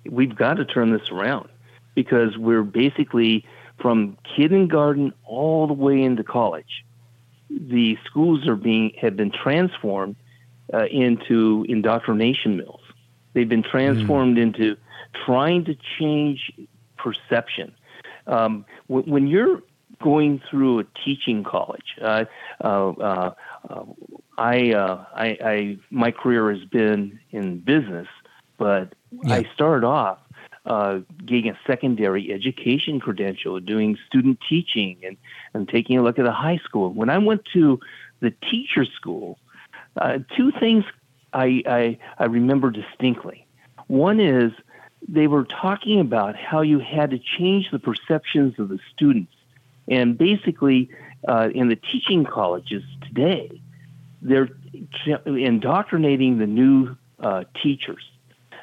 We've 0.10 0.36
got 0.36 0.56
to 0.56 0.66
turn 0.66 0.92
this 0.92 1.10
around 1.12 1.50
because 1.96 2.38
we're 2.38 2.64
basically 2.64 3.46
from 3.80 4.18
kindergarten 4.36 5.14
all 5.24 5.68
the 5.68 5.74
way 5.74 6.02
into 6.02 6.24
college. 6.24 6.86
The 7.50 7.98
schools 8.06 8.48
are 8.48 8.56
being 8.56 8.94
have 9.00 9.16
been 9.16 9.32
transformed 9.32 10.16
uh, 10.74 10.86
into 10.86 11.66
indoctrination 11.70 12.58
mills. 12.58 12.82
They've 13.34 13.50
been 13.50 13.64
transformed 13.64 14.38
into 14.38 14.76
trying 15.26 15.66
to 15.66 15.76
change 16.00 16.52
perception. 16.98 17.74
Um, 18.28 18.66
when, 18.88 19.04
when 19.04 19.28
you're 19.28 19.62
going 20.02 20.42
through 20.50 20.80
a 20.80 20.84
teaching 21.06 21.44
college, 21.44 21.96
uh, 22.02 22.26
uh, 22.64 22.90
uh, 22.90 23.32
I, 24.38 24.74
uh, 24.74 25.06
I, 25.16 25.38
I, 25.44 25.78
my 25.90 26.12
career 26.12 26.52
has 26.54 26.64
been 26.66 27.20
in 27.32 27.60
business, 27.60 28.08
but 28.58 28.94
I 29.26 29.48
started 29.54 29.86
off 29.86 30.20
uh, 30.66 31.00
getting 31.26 31.50
a 31.50 31.60
secondary 31.68 32.32
education 32.32 33.00
credential, 33.00 33.60
doing 33.60 33.98
student 34.08 34.40
teaching, 34.48 34.98
and, 35.04 35.18
and 35.54 35.68
taking 35.68 35.98
a 35.98 36.02
look 36.02 36.18
at 36.18 36.26
the 36.26 36.32
high 36.32 36.60
school. 36.64 36.92
When 36.94 37.10
I 37.10 37.18
went 37.18 37.44
to 37.54 37.80
the 38.22 38.32
teacher 38.32 38.86
school, 38.86 39.38
uh, 39.98 40.20
two 40.36 40.52
things 40.60 40.86
I, 41.34 41.64
I, 41.66 41.98
I 42.18 42.26
remember 42.26 42.72
distinctly. 42.72 43.46
One 43.88 44.20
is 44.20 44.52
they 45.08 45.28
were 45.28 45.44
talking 45.44 46.00
about 46.00 46.36
how 46.36 46.62
you 46.62 46.80
had 46.80 47.12
to 47.12 47.20
change 47.20 47.70
the 47.72 47.80
perceptions 47.80 48.58
of 48.60 48.70
the 48.70 48.80
students. 48.94 49.34
And 49.88 50.18
basically, 50.18 50.90
uh, 51.28 51.50
in 51.54 51.68
the 51.68 51.76
teaching 51.76 52.26
colleges 52.26 52.84
today, 53.02 53.62
they're 54.22 54.50
indoctrinating 55.26 56.38
the 56.38 56.48
new 56.48 56.96
uh, 57.20 57.44
teachers 57.62 58.04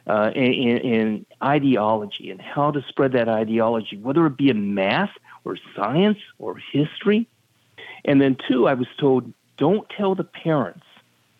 uh, 0.06 0.30
in, 0.34 0.78
in 0.78 1.26
ideology 1.42 2.30
and 2.30 2.40
how 2.40 2.70
to 2.70 2.82
spread 2.88 3.12
that 3.12 3.28
ideology, 3.28 3.96
whether 3.98 4.26
it 4.26 4.36
be 4.36 4.48
in 4.48 4.74
math 4.74 5.10
or 5.44 5.56
science 5.76 6.18
or 6.38 6.56
history. 6.72 7.28
And 8.04 8.20
then, 8.20 8.36
two, 8.48 8.66
I 8.66 8.74
was 8.74 8.88
told 8.98 9.32
don't 9.56 9.88
tell 9.90 10.14
the 10.14 10.24
parents, 10.24 10.86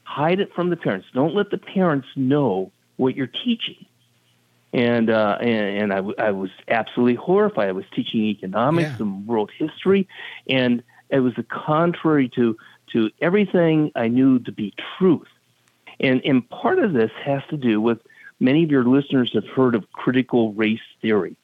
hide 0.05 0.41
it 0.41 0.53
from 0.55 0.69
the 0.69 0.77
parents. 0.77 1.07
Don't 1.15 1.35
let 1.35 1.51
the 1.51 1.59
parents 1.59 2.07
know 2.17 2.71
what 2.97 3.17
you're 3.17 3.27
teaching. 3.27 3.87
And 4.73 5.11
uh, 5.11 5.39
and, 5.41 5.83
and 5.83 5.93
I, 5.93 5.97
w- 5.97 6.15
I 6.19 6.31
was 6.31 6.51
absolutely 6.69 7.17
horrified. 7.17 7.69
I 7.69 7.73
was 7.73 7.85
teaching 7.95 8.21
economics 8.21 8.93
and 9.01 9.27
world 9.27 9.51
history, 9.59 10.07
and 10.49 10.83
it 11.09 11.21
was 11.21 11.35
the 11.35 11.43
contrary 11.43 12.29
to 12.37 12.57
to 12.93 13.11
everything 13.21 13.91
I 13.97 14.09
knew 14.09 14.39
to 14.41 14.53
be 14.53 14.73
truth. 14.97 15.29
And 15.99 16.21
and 16.25 16.49
part 16.49 16.79
of 16.79 16.93
this 16.93 17.11
has 17.25 17.43
to 17.51 17.57
do 17.57 17.81
with 17.81 17.99
many 18.39 18.63
of 18.63 18.71
your 18.71 18.85
listeners 18.85 19.33
have 19.35 19.47
heard 19.49 19.75
of 19.75 19.91
critical 19.93 20.53
race 20.53 20.79
theory, 21.03 21.37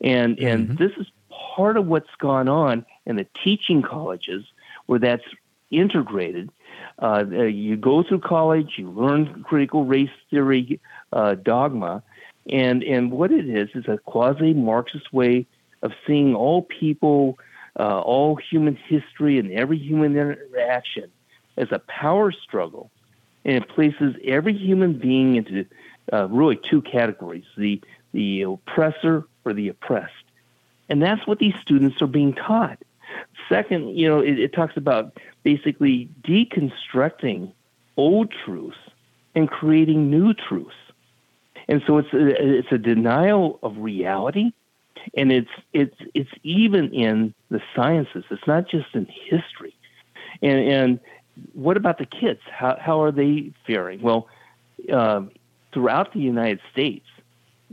and 0.00 0.38
and 0.38 0.78
this 0.78 0.92
is 0.96 1.06
part 1.30 1.76
of 1.76 1.86
what's 1.86 2.14
gone 2.18 2.48
on 2.48 2.86
in 3.04 3.16
the 3.16 3.26
teaching 3.44 3.82
colleges 3.82 4.44
where 4.86 4.98
that's 4.98 5.24
integrated. 5.70 6.50
Uh, 7.00 7.24
uh, 7.30 7.42
you 7.42 7.76
go 7.76 8.02
through 8.02 8.20
college, 8.20 8.72
you 8.76 8.90
learn 8.90 9.44
critical 9.44 9.84
race 9.84 10.10
theory 10.30 10.80
uh, 11.12 11.34
dogma, 11.34 12.02
and 12.48 12.82
and 12.82 13.10
what 13.10 13.32
it 13.32 13.48
is 13.48 13.68
is 13.74 13.86
a 13.88 13.98
quasi 13.98 14.54
Marxist 14.54 15.12
way 15.12 15.46
of 15.82 15.92
seeing 16.06 16.34
all 16.34 16.62
people, 16.62 17.38
uh, 17.78 18.00
all 18.00 18.36
human 18.36 18.76
history, 18.76 19.38
and 19.38 19.52
every 19.52 19.78
human 19.78 20.16
interaction 20.16 21.10
as 21.56 21.68
a 21.72 21.78
power 21.80 22.32
struggle, 22.32 22.90
and 23.44 23.56
it 23.56 23.68
places 23.68 24.14
every 24.24 24.56
human 24.56 24.94
being 24.94 25.36
into 25.36 25.66
uh, 26.12 26.28
really 26.28 26.58
two 26.68 26.82
categories: 26.82 27.44
the 27.56 27.80
the 28.12 28.42
oppressor 28.42 29.26
or 29.44 29.52
the 29.52 29.68
oppressed, 29.68 30.24
and 30.88 31.02
that's 31.02 31.26
what 31.26 31.38
these 31.38 31.54
students 31.60 32.00
are 32.02 32.06
being 32.06 32.34
taught. 32.34 32.78
Second, 33.48 33.98
you 33.98 34.08
know, 34.08 34.20
it, 34.20 34.38
it 34.38 34.52
talks 34.52 34.76
about 34.76 35.18
basically 35.42 36.08
deconstructing 36.22 37.52
old 37.96 38.32
truths 38.44 38.78
and 39.34 39.48
creating 39.48 40.10
new 40.10 40.32
truths. 40.34 40.74
And 41.70 41.80
so 41.86 41.98
it's 41.98 42.12
a, 42.12 42.58
it's 42.58 42.72
a 42.72 42.78
denial 42.78 43.60
of 43.62 43.72
reality, 43.78 44.52
and 45.16 45.30
it's 45.30 45.54
it's 45.72 45.94
it's 46.14 46.30
even 46.42 46.92
in 46.92 47.32
the 47.48 47.60
sciences. 47.74 48.24
It's 48.30 48.46
not 48.46 48.68
just 48.68 48.88
in 48.94 49.06
history. 49.06 49.74
And 50.42 50.58
and 50.58 51.00
what 51.54 51.76
about 51.76 51.98
the 51.98 52.06
kids? 52.06 52.40
How 52.50 52.76
how 52.80 53.00
are 53.02 53.12
they 53.12 53.52
faring? 53.66 54.02
Well, 54.02 54.26
uh, 54.92 55.22
throughout 55.72 56.12
the 56.12 56.18
United 56.20 56.60
States, 56.72 57.06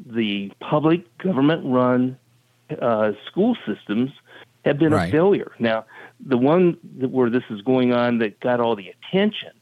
the 0.05 0.51
public 0.59 1.01
government-run 1.17 2.17
uh, 2.79 3.13
school 3.25 3.57
systems 3.65 4.11
have 4.63 4.77
been 4.77 4.93
Right. 4.93 5.09
a 5.09 5.11
failure. 5.11 5.51
Now, 5.57 5.85
the 6.33 6.37
one 6.37 6.77
that, 6.99 7.09
where 7.09 7.29
this 7.31 7.43
is 7.49 7.61
going 7.61 7.93
on 7.93 8.19
that 8.19 8.39
got 8.39 8.59
all 8.59 8.75
the 8.75 8.89
attention 8.89 9.53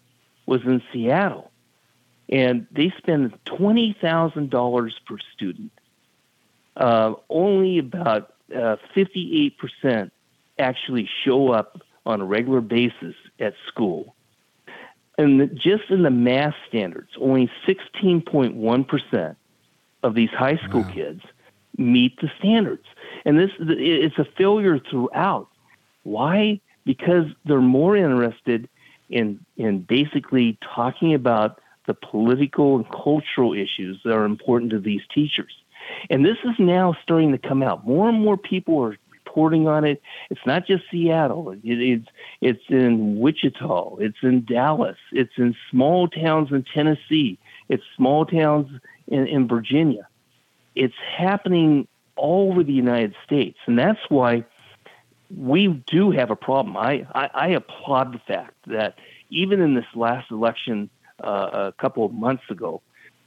was 0.46 0.62
in 0.66 0.82
Seattle, 0.92 1.52
and 2.30 2.68
they 2.72 2.94
spend 2.98 3.34
twenty 3.46 3.96
thousand 4.00 4.50
dollars 4.50 4.96
per 5.06 5.18
student. 5.34 5.72
Uh, 6.76 7.14
only 7.30 7.80
about 7.80 8.34
uh, 8.56 8.76
fifty-eight 8.94 9.58
percent 9.58 10.12
actually 10.60 11.10
show 11.24 11.52
up 11.52 11.82
on 12.06 12.22
a 12.22 12.26
regular 12.26 12.62
basis 12.62 13.16
at 13.40 13.54
school. 13.68 14.16
And 15.18 15.40
the, 15.40 15.48
just 15.48 15.90
in 15.90 16.04
the 16.04 16.10
math 16.10 16.56
standards, 16.68 17.10
only 17.20 17.50
16.1% 17.68 19.36
of 20.04 20.14
these 20.14 20.30
high 20.30 20.58
school 20.58 20.84
kids 20.84 21.22
meet 21.78 22.20
the 22.20 22.30
standards. 22.38 22.86
And 23.26 23.40
this 23.40 23.52
it's 23.60 24.18
a 24.18 24.26
failure 24.38 24.80
throughout. 24.80 25.48
Why? 26.04 26.60
Because 26.86 27.26
they're 27.46 27.62
more 27.62 27.98
interested 27.98 28.70
in 29.10 29.44
in 29.58 29.82
basically 29.82 30.58
talking 30.76 31.14
about 31.14 31.60
the 31.88 31.94
political 31.94 32.76
and 32.76 32.90
cultural 32.90 33.54
issues 33.54 34.00
that 34.04 34.14
are 34.14 34.26
important 34.26 34.72
to 34.72 34.80
these 34.80 35.02
teachers. 35.14 35.54
And 36.10 36.26
this 36.26 36.38
is 36.44 36.56
now 36.58 36.96
starting 37.04 37.32
to 37.32 37.38
come 37.38 37.62
out. 37.62 37.86
More 37.86 38.10
and 38.10 38.20
more 38.20 38.38
people 38.38 38.82
are 38.84 38.98
reporting 39.12 39.68
on 39.68 39.84
it. 39.84 40.02
It's 40.30 40.46
not 40.46 40.66
just 40.66 40.84
Seattle. 40.90 41.52
It, 41.52 41.60
it's 41.64 42.08
it's 42.42 42.64
in 42.70 43.20
Wichita. 43.20 43.98
It's 43.98 44.18
in 44.24 44.46
Dallas. 44.46 44.98
It's 45.12 45.34
in 45.38 45.56
small 45.70 46.08
towns 46.08 46.52
in 46.52 46.66
Tennessee. 46.74 47.38
It's 47.70 47.84
small 47.96 48.26
towns 48.26 48.70
in, 49.08 49.28
in 49.28 49.48
Virginia. 49.48 50.08
It's 50.76 50.96
happening 51.18 51.88
all 52.16 52.52
over 52.52 52.64
the 52.64 52.74
United 52.74 53.14
States, 53.26 53.58
and 53.66 53.78
that's 53.78 54.00
why 54.10 54.46
we 55.36 55.68
do 55.68 56.12
have 56.12 56.32
a 56.32 56.36
problem. 56.36 56.78
I, 56.78 57.06
I, 57.14 57.30
I 57.34 57.48
applaud 57.50 58.14
the 58.14 58.20
fact 58.20 58.54
that 58.68 58.98
even 59.30 59.60
in 59.60 59.74
this 59.74 59.86
last 59.96 60.32
election 60.32 60.90
a 61.20 61.74
couple 61.78 62.06
of 62.06 62.14
months 62.14 62.44
ago, 62.50 62.82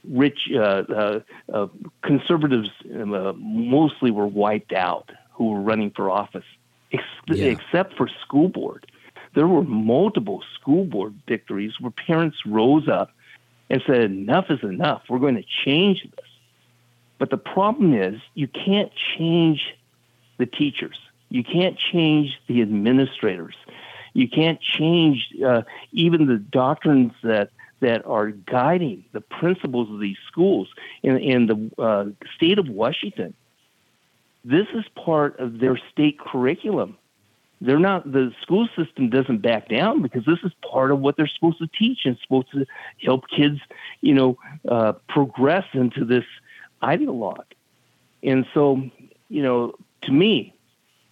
rich 0.09 0.49
uh, 0.53 0.57
uh, 0.59 1.19
uh 1.53 1.67
conservatives 2.01 2.69
uh, 2.93 3.33
mostly 3.35 4.11
were 4.11 4.27
wiped 4.27 4.73
out 4.73 5.11
who 5.33 5.51
were 5.51 5.61
running 5.61 5.91
for 5.91 6.09
office, 6.09 6.45
ex- 6.91 7.03
yeah. 7.27 7.45
except 7.45 7.95
for 7.95 8.07
school 8.21 8.49
board. 8.49 8.85
There 9.35 9.47
were 9.47 9.63
multiple 9.63 10.43
school 10.59 10.85
board 10.85 11.15
victories 11.27 11.73
where 11.79 11.91
parents 11.91 12.37
rose 12.45 12.87
up 12.87 13.11
and 13.69 13.81
said, 13.85 14.01
enough 14.01 14.49
is 14.49 14.63
enough. 14.63 15.03
We're 15.07 15.19
going 15.19 15.35
to 15.35 15.45
change 15.65 16.03
this. 16.03 16.25
But 17.19 17.29
the 17.29 17.37
problem 17.37 17.93
is, 17.93 18.19
you 18.33 18.47
can't 18.47 18.91
change 19.17 19.75
the 20.37 20.45
teachers. 20.45 20.97
You 21.29 21.43
can't 21.43 21.77
change 21.77 22.39
the 22.47 22.61
administrators. 22.61 23.55
You 24.13 24.27
can't 24.27 24.59
change 24.59 25.27
uh, 25.45 25.61
even 25.91 26.25
the 26.25 26.37
doctrines 26.37 27.13
that 27.23 27.51
that 27.81 28.05
are 28.05 28.29
guiding 28.31 29.05
the 29.13 29.21
principals 29.21 29.89
of 29.89 29.99
these 29.99 30.17
schools 30.27 30.67
in, 31.03 31.17
in 31.17 31.47
the 31.47 31.81
uh, 31.81 32.05
state 32.35 32.59
of 32.59 32.67
Washington. 32.67 33.33
This 34.43 34.67
is 34.73 34.85
part 34.95 35.39
of 35.39 35.59
their 35.59 35.79
state 35.91 36.19
curriculum. 36.19 36.97
They're 37.61 37.79
not 37.79 38.09
the 38.09 38.31
school 38.41 38.69
system 38.77 39.09
doesn't 39.09 39.41
back 39.41 39.67
down 39.67 40.01
because 40.01 40.23
this 40.25 40.39
is 40.43 40.51
part 40.71 40.91
of 40.91 40.99
what 40.99 41.17
they're 41.17 41.27
supposed 41.27 41.59
to 41.59 41.67
teach 41.67 41.99
and 42.05 42.17
supposed 42.21 42.49
to 42.51 42.65
help 43.03 43.25
kids, 43.35 43.59
you 43.99 44.13
know, 44.13 44.37
uh, 44.67 44.93
progress 45.09 45.65
into 45.73 46.05
this 46.05 46.23
ideologue. 46.81 47.43
And 48.23 48.45
so, 48.53 48.81
you 49.27 49.43
know, 49.43 49.73
to 50.03 50.11
me, 50.11 50.53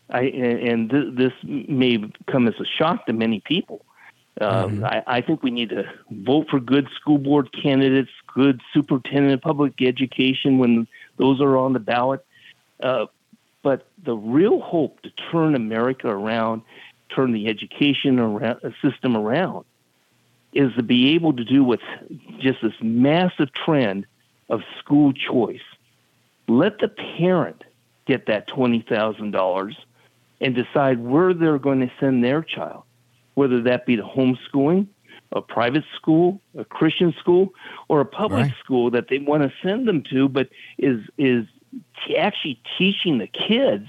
I 0.09 0.21
and 0.21 0.89
th- 0.89 1.15
this 1.15 1.33
may 1.43 1.97
come 2.31 2.47
as 2.47 2.53
a 2.61 2.65
shock 2.65 3.05
to 3.07 3.13
many 3.13 3.41
people. 3.41 3.85
Um, 4.39 4.77
mm-hmm. 4.77 4.85
I, 4.85 5.03
I, 5.07 5.21
think 5.21 5.41
we 5.41 5.49
need 5.49 5.69
to 5.69 5.89
vote 6.11 6.47
for 6.49 6.59
good 6.59 6.87
school 6.95 7.17
board 7.17 7.49
candidates, 7.51 8.11
good 8.27 8.61
superintendent 8.71 9.33
of 9.33 9.41
public 9.41 9.81
education 9.81 10.59
when 10.59 10.87
those 11.17 11.41
are 11.41 11.57
on 11.57 11.73
the 11.73 11.79
ballot. 11.79 12.23
Uh, 12.81 13.07
but 13.63 13.87
the 14.03 14.15
real 14.15 14.59
hope 14.61 15.01
to 15.01 15.09
turn 15.09 15.55
America 15.55 16.07
around, 16.07 16.61
turn 17.09 17.31
the 17.31 17.47
education 17.47 18.19
around, 18.19 18.59
uh, 18.63 18.69
system 18.81 19.17
around, 19.17 19.65
is 20.53 20.73
to 20.75 20.83
be 20.83 21.15
able 21.15 21.33
to 21.33 21.43
do 21.43 21.63
with 21.63 21.81
just 22.39 22.61
this 22.61 22.75
massive 22.79 23.51
trend 23.53 24.05
of 24.49 24.61
school 24.79 25.13
choice. 25.13 25.65
Let 26.47 26.79
the 26.79 26.87
parent 26.87 27.63
get 28.05 28.27
that 28.27 28.47
twenty 28.47 28.81
thousand 28.81 29.31
dollars 29.31 29.75
and 30.39 30.55
decide 30.55 30.99
where 30.99 31.33
they're 31.33 31.59
going 31.59 31.81
to 31.81 31.91
send 31.99 32.23
their 32.23 32.41
child, 32.41 32.83
whether 33.37 33.61
that 33.61 33.85
be 33.85 33.95
the 33.95 34.01
homeschooling, 34.01 34.87
a 35.31 35.41
private 35.41 35.83
school, 35.95 36.41
a 36.57 36.65
Christian 36.65 37.13
school, 37.19 37.53
or 37.87 38.01
a 38.01 38.05
public 38.05 38.45
right. 38.45 38.53
school 38.63 38.89
that 38.89 39.09
they 39.09 39.19
want 39.19 39.43
to 39.43 39.53
send 39.61 39.87
them 39.87 40.01
to, 40.09 40.27
but 40.27 40.49
is 40.79 41.01
is 41.19 41.45
actually 42.17 42.59
teaching 42.79 43.19
the 43.19 43.27
kids 43.27 43.87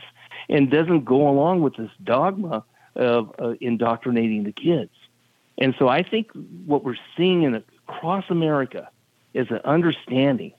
and 0.50 0.70
doesn't 0.70 1.06
go 1.06 1.26
along 1.26 1.62
with 1.62 1.76
this 1.76 1.90
dogma 2.04 2.62
of 2.94 3.34
uh, 3.38 3.54
indoctrinating 3.58 4.44
the 4.44 4.52
kids. 4.52 4.92
And 5.56 5.74
so 5.78 5.88
I 5.88 6.02
think 6.02 6.30
what 6.66 6.84
we're 6.84 7.02
seeing 7.16 7.44
in 7.44 7.54
across 7.88 8.24
America 8.28 8.90
is 9.32 9.46
an 9.50 9.60
understanding 9.64 10.52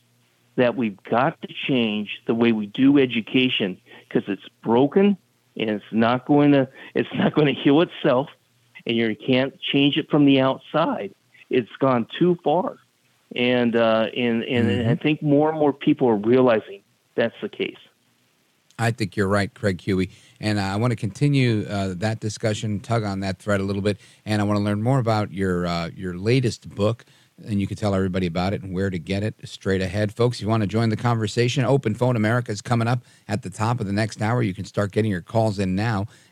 that 0.55 0.75
we've 0.75 1.01
got 1.03 1.39
to 1.43 1.47
change 1.67 2.21
the 2.25 2.33
way 2.33 2.53
we 2.53 2.65
do 2.65 2.97
education 2.97 3.79
because 4.07 4.27
it's 4.27 4.49
broken 4.63 5.15
and 5.55 5.69
it's 5.69 5.85
not 5.91 6.25
going 6.25 6.53
to 6.53 6.67
it's 6.95 7.13
not 7.13 7.35
going 7.35 7.47
to 7.53 7.61
heal 7.61 7.81
itself 7.81 8.29
and 8.85 8.95
you 8.95 9.15
can't 9.15 9.59
change 9.61 9.97
it 9.97 10.09
from 10.09 10.25
the 10.25 10.39
outside 10.39 11.13
it's 11.49 11.69
gone 11.79 12.07
too 12.17 12.37
far 12.43 12.77
and 13.35 13.75
uh, 13.75 14.07
and 14.15 14.43
and 14.43 14.69
mm-hmm. 14.69 14.89
I 14.89 14.95
think 14.95 15.21
more 15.21 15.49
and 15.49 15.59
more 15.59 15.73
people 15.73 16.07
are 16.07 16.15
realizing 16.15 16.81
that's 17.15 17.35
the 17.41 17.49
case. 17.49 17.77
I 18.77 18.91
think 18.91 19.17
you're 19.17 19.27
right, 19.27 19.53
Craig 19.53 19.81
Huey. 19.81 20.09
And 20.39 20.57
I 20.57 20.77
want 20.77 20.91
to 20.91 20.95
continue 20.95 21.65
uh, 21.69 21.95
that 21.97 22.21
discussion, 22.21 22.79
tug 22.79 23.03
on 23.03 23.19
that 23.19 23.39
thread 23.39 23.59
a 23.59 23.63
little 23.63 23.81
bit, 23.81 23.99
and 24.25 24.41
I 24.41 24.45
want 24.45 24.57
to 24.57 24.63
learn 24.63 24.81
more 24.81 24.99
about 24.99 25.33
your 25.33 25.67
uh, 25.67 25.89
your 25.95 26.17
latest 26.17 26.69
book, 26.69 27.05
and 27.45 27.59
you 27.59 27.67
can 27.67 27.75
tell 27.75 27.93
everybody 27.93 28.25
about 28.25 28.53
it 28.53 28.63
and 28.63 28.73
where 28.73 28.89
to 28.89 28.97
get 28.97 29.21
it 29.21 29.35
straight 29.43 29.81
ahead. 29.81 30.13
Folks, 30.13 30.37
if 30.37 30.43
you 30.43 30.47
want 30.47 30.61
to 30.61 30.67
join 30.67 30.89
the 30.89 30.97
conversation, 30.97 31.65
Open 31.65 31.93
Phone 31.93 32.15
America 32.15 32.51
is 32.51 32.61
coming 32.61 32.87
up 32.87 33.03
at 33.27 33.43
the 33.43 33.49
top 33.49 33.79
of 33.79 33.85
the 33.85 33.93
next 33.93 34.21
hour. 34.21 34.41
You 34.41 34.53
can 34.53 34.65
start 34.65 34.91
getting 34.91 35.11
your 35.11 35.21
calls 35.21 35.59
in 35.59 35.75
now 35.75 36.07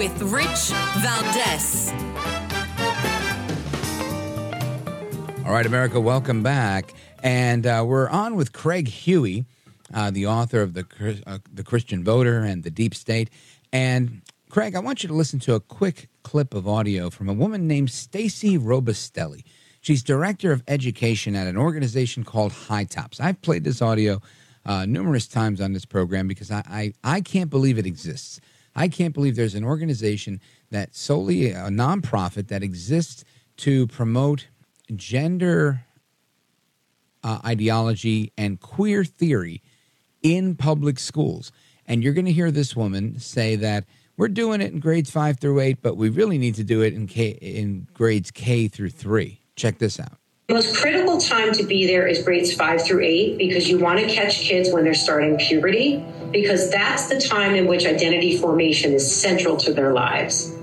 with 0.00 0.22
Rich 0.22 0.70
Valdez. 1.02 1.90
All 5.44 5.52
right, 5.52 5.66
America, 5.66 6.00
welcome 6.00 6.42
back. 6.42 6.94
And 7.22 7.66
uh, 7.66 7.84
we're 7.86 8.08
on 8.08 8.34
with 8.34 8.54
Craig 8.54 8.88
Huey, 8.88 9.44
uh, 9.92 10.10
the 10.10 10.26
author 10.26 10.62
of 10.62 10.72
the, 10.72 10.86
uh, 11.26 11.36
the 11.52 11.62
Christian 11.62 12.02
Voter 12.02 12.38
and 12.38 12.62
the 12.62 12.70
Deep 12.70 12.94
State. 12.94 13.28
And 13.74 14.22
Craig, 14.48 14.74
I 14.74 14.78
want 14.78 15.02
you 15.02 15.08
to 15.08 15.14
listen 15.14 15.38
to 15.40 15.52
a 15.52 15.60
quick 15.60 16.08
clip 16.22 16.54
of 16.54 16.66
audio 16.66 17.10
from 17.10 17.28
a 17.28 17.34
woman 17.34 17.68
named 17.68 17.90
Stacy 17.90 18.56
Robustelli. 18.56 19.44
She's 19.82 20.02
director 20.02 20.50
of 20.50 20.62
education 20.66 21.36
at 21.36 21.46
an 21.46 21.58
organization 21.58 22.24
called 22.24 22.52
HiTOPS. 22.52 23.20
I've 23.20 23.42
played 23.42 23.64
this 23.64 23.82
audio 23.82 24.22
uh, 24.64 24.86
numerous 24.86 25.28
times 25.28 25.60
on 25.60 25.74
this 25.74 25.84
program 25.84 26.26
because 26.26 26.50
I, 26.50 26.62
I, 26.66 26.92
I 27.04 27.20
can't 27.20 27.50
believe 27.50 27.76
it 27.78 27.84
exists. 27.84 28.40
I 28.74 28.88
can't 28.88 29.14
believe 29.14 29.36
there's 29.36 29.54
an 29.54 29.64
organization 29.64 30.40
that 30.70 30.94
solely 30.94 31.50
a 31.50 31.68
nonprofit 31.68 32.48
that 32.48 32.62
exists 32.62 33.24
to 33.58 33.86
promote 33.88 34.48
gender 34.94 35.84
uh, 37.22 37.38
ideology 37.44 38.32
and 38.38 38.60
queer 38.60 39.04
theory 39.04 39.62
in 40.22 40.54
public 40.54 40.98
schools. 40.98 41.52
And 41.86 42.02
you're 42.02 42.12
going 42.12 42.26
to 42.26 42.32
hear 42.32 42.50
this 42.50 42.76
woman 42.76 43.18
say 43.18 43.56
that 43.56 43.84
we're 44.16 44.28
doing 44.28 44.60
it 44.60 44.72
in 44.72 44.80
grades 44.80 45.10
five 45.10 45.40
through 45.40 45.60
eight, 45.60 45.82
but 45.82 45.96
we 45.96 46.08
really 46.08 46.38
need 46.38 46.54
to 46.56 46.64
do 46.64 46.82
it 46.82 46.94
in 46.94 47.06
K 47.06 47.30
in 47.40 47.88
grades 47.94 48.30
K 48.30 48.68
through 48.68 48.90
three. 48.90 49.40
Check 49.56 49.78
this 49.78 49.98
out. 49.98 50.12
The 50.48 50.54
most 50.54 50.76
critical 50.76 51.18
time 51.18 51.52
to 51.52 51.62
be 51.62 51.86
there 51.86 52.06
is 52.06 52.22
grades 52.22 52.52
five 52.52 52.84
through 52.84 53.02
eight 53.04 53.38
because 53.38 53.68
you 53.68 53.78
want 53.78 54.00
to 54.00 54.06
catch 54.06 54.40
kids 54.40 54.72
when 54.72 54.84
they're 54.84 54.94
starting 54.94 55.38
puberty, 55.38 56.04
because 56.32 56.70
that's 56.70 57.08
the 57.08 57.20
time 57.20 57.54
in 57.54 57.66
which 57.66 57.86
identity 57.86 58.38
formation 58.38 58.92
is 58.92 59.14
central 59.14 59.56
to 59.58 59.72
their 59.72 59.92
lives. 59.92 60.54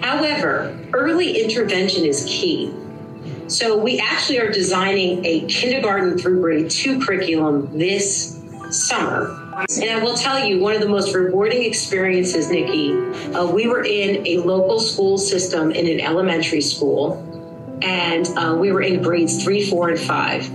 However, 0.00 0.78
early 0.92 1.42
intervention 1.42 2.04
is 2.04 2.24
key. 2.24 2.72
So 3.48 3.76
we 3.76 4.00
actually 4.00 4.38
are 4.40 4.50
designing 4.50 5.24
a 5.24 5.46
kindergarten 5.46 6.18
through 6.18 6.40
grade 6.40 6.70
two 6.70 7.00
curriculum 7.00 7.76
this 7.76 8.40
summer. 8.70 9.42
And 9.80 9.90
I 9.90 10.02
will 10.02 10.16
tell 10.16 10.44
you, 10.44 10.60
one 10.60 10.74
of 10.74 10.80
the 10.80 10.88
most 10.88 11.14
rewarding 11.14 11.62
experiences, 11.62 12.50
Nikki, 12.50 12.92
uh, 13.32 13.46
we 13.46 13.68
were 13.68 13.84
in 13.84 14.26
a 14.26 14.38
local 14.38 14.80
school 14.80 15.16
system 15.16 15.70
in 15.70 15.86
an 15.86 16.00
elementary 16.00 16.60
school 16.60 17.22
and 17.82 18.28
uh, 18.36 18.56
we 18.58 18.72
were 18.72 18.82
in 18.82 19.02
grades 19.02 19.42
three, 19.42 19.68
four, 19.68 19.90
and 19.90 20.00
five. 20.00 20.50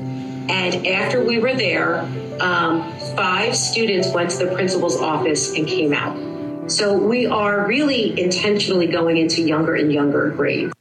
And 0.49 0.87
after 0.87 1.23
we 1.23 1.39
were 1.39 1.53
there, 1.53 2.01
um, 2.39 2.91
five 3.15 3.55
students 3.55 4.11
went 4.13 4.29
to 4.31 4.45
the 4.45 4.53
principal's 4.53 4.99
office 4.99 5.55
and 5.55 5.67
came 5.67 5.93
out. 5.93 6.17
So 6.69 6.97
we 6.97 7.25
are 7.25 7.67
really 7.67 8.19
intentionally 8.19 8.87
going 8.87 9.17
into 9.17 9.41
younger 9.41 9.75
and 9.75 9.91
younger 9.91 10.29
grades. 10.29 10.73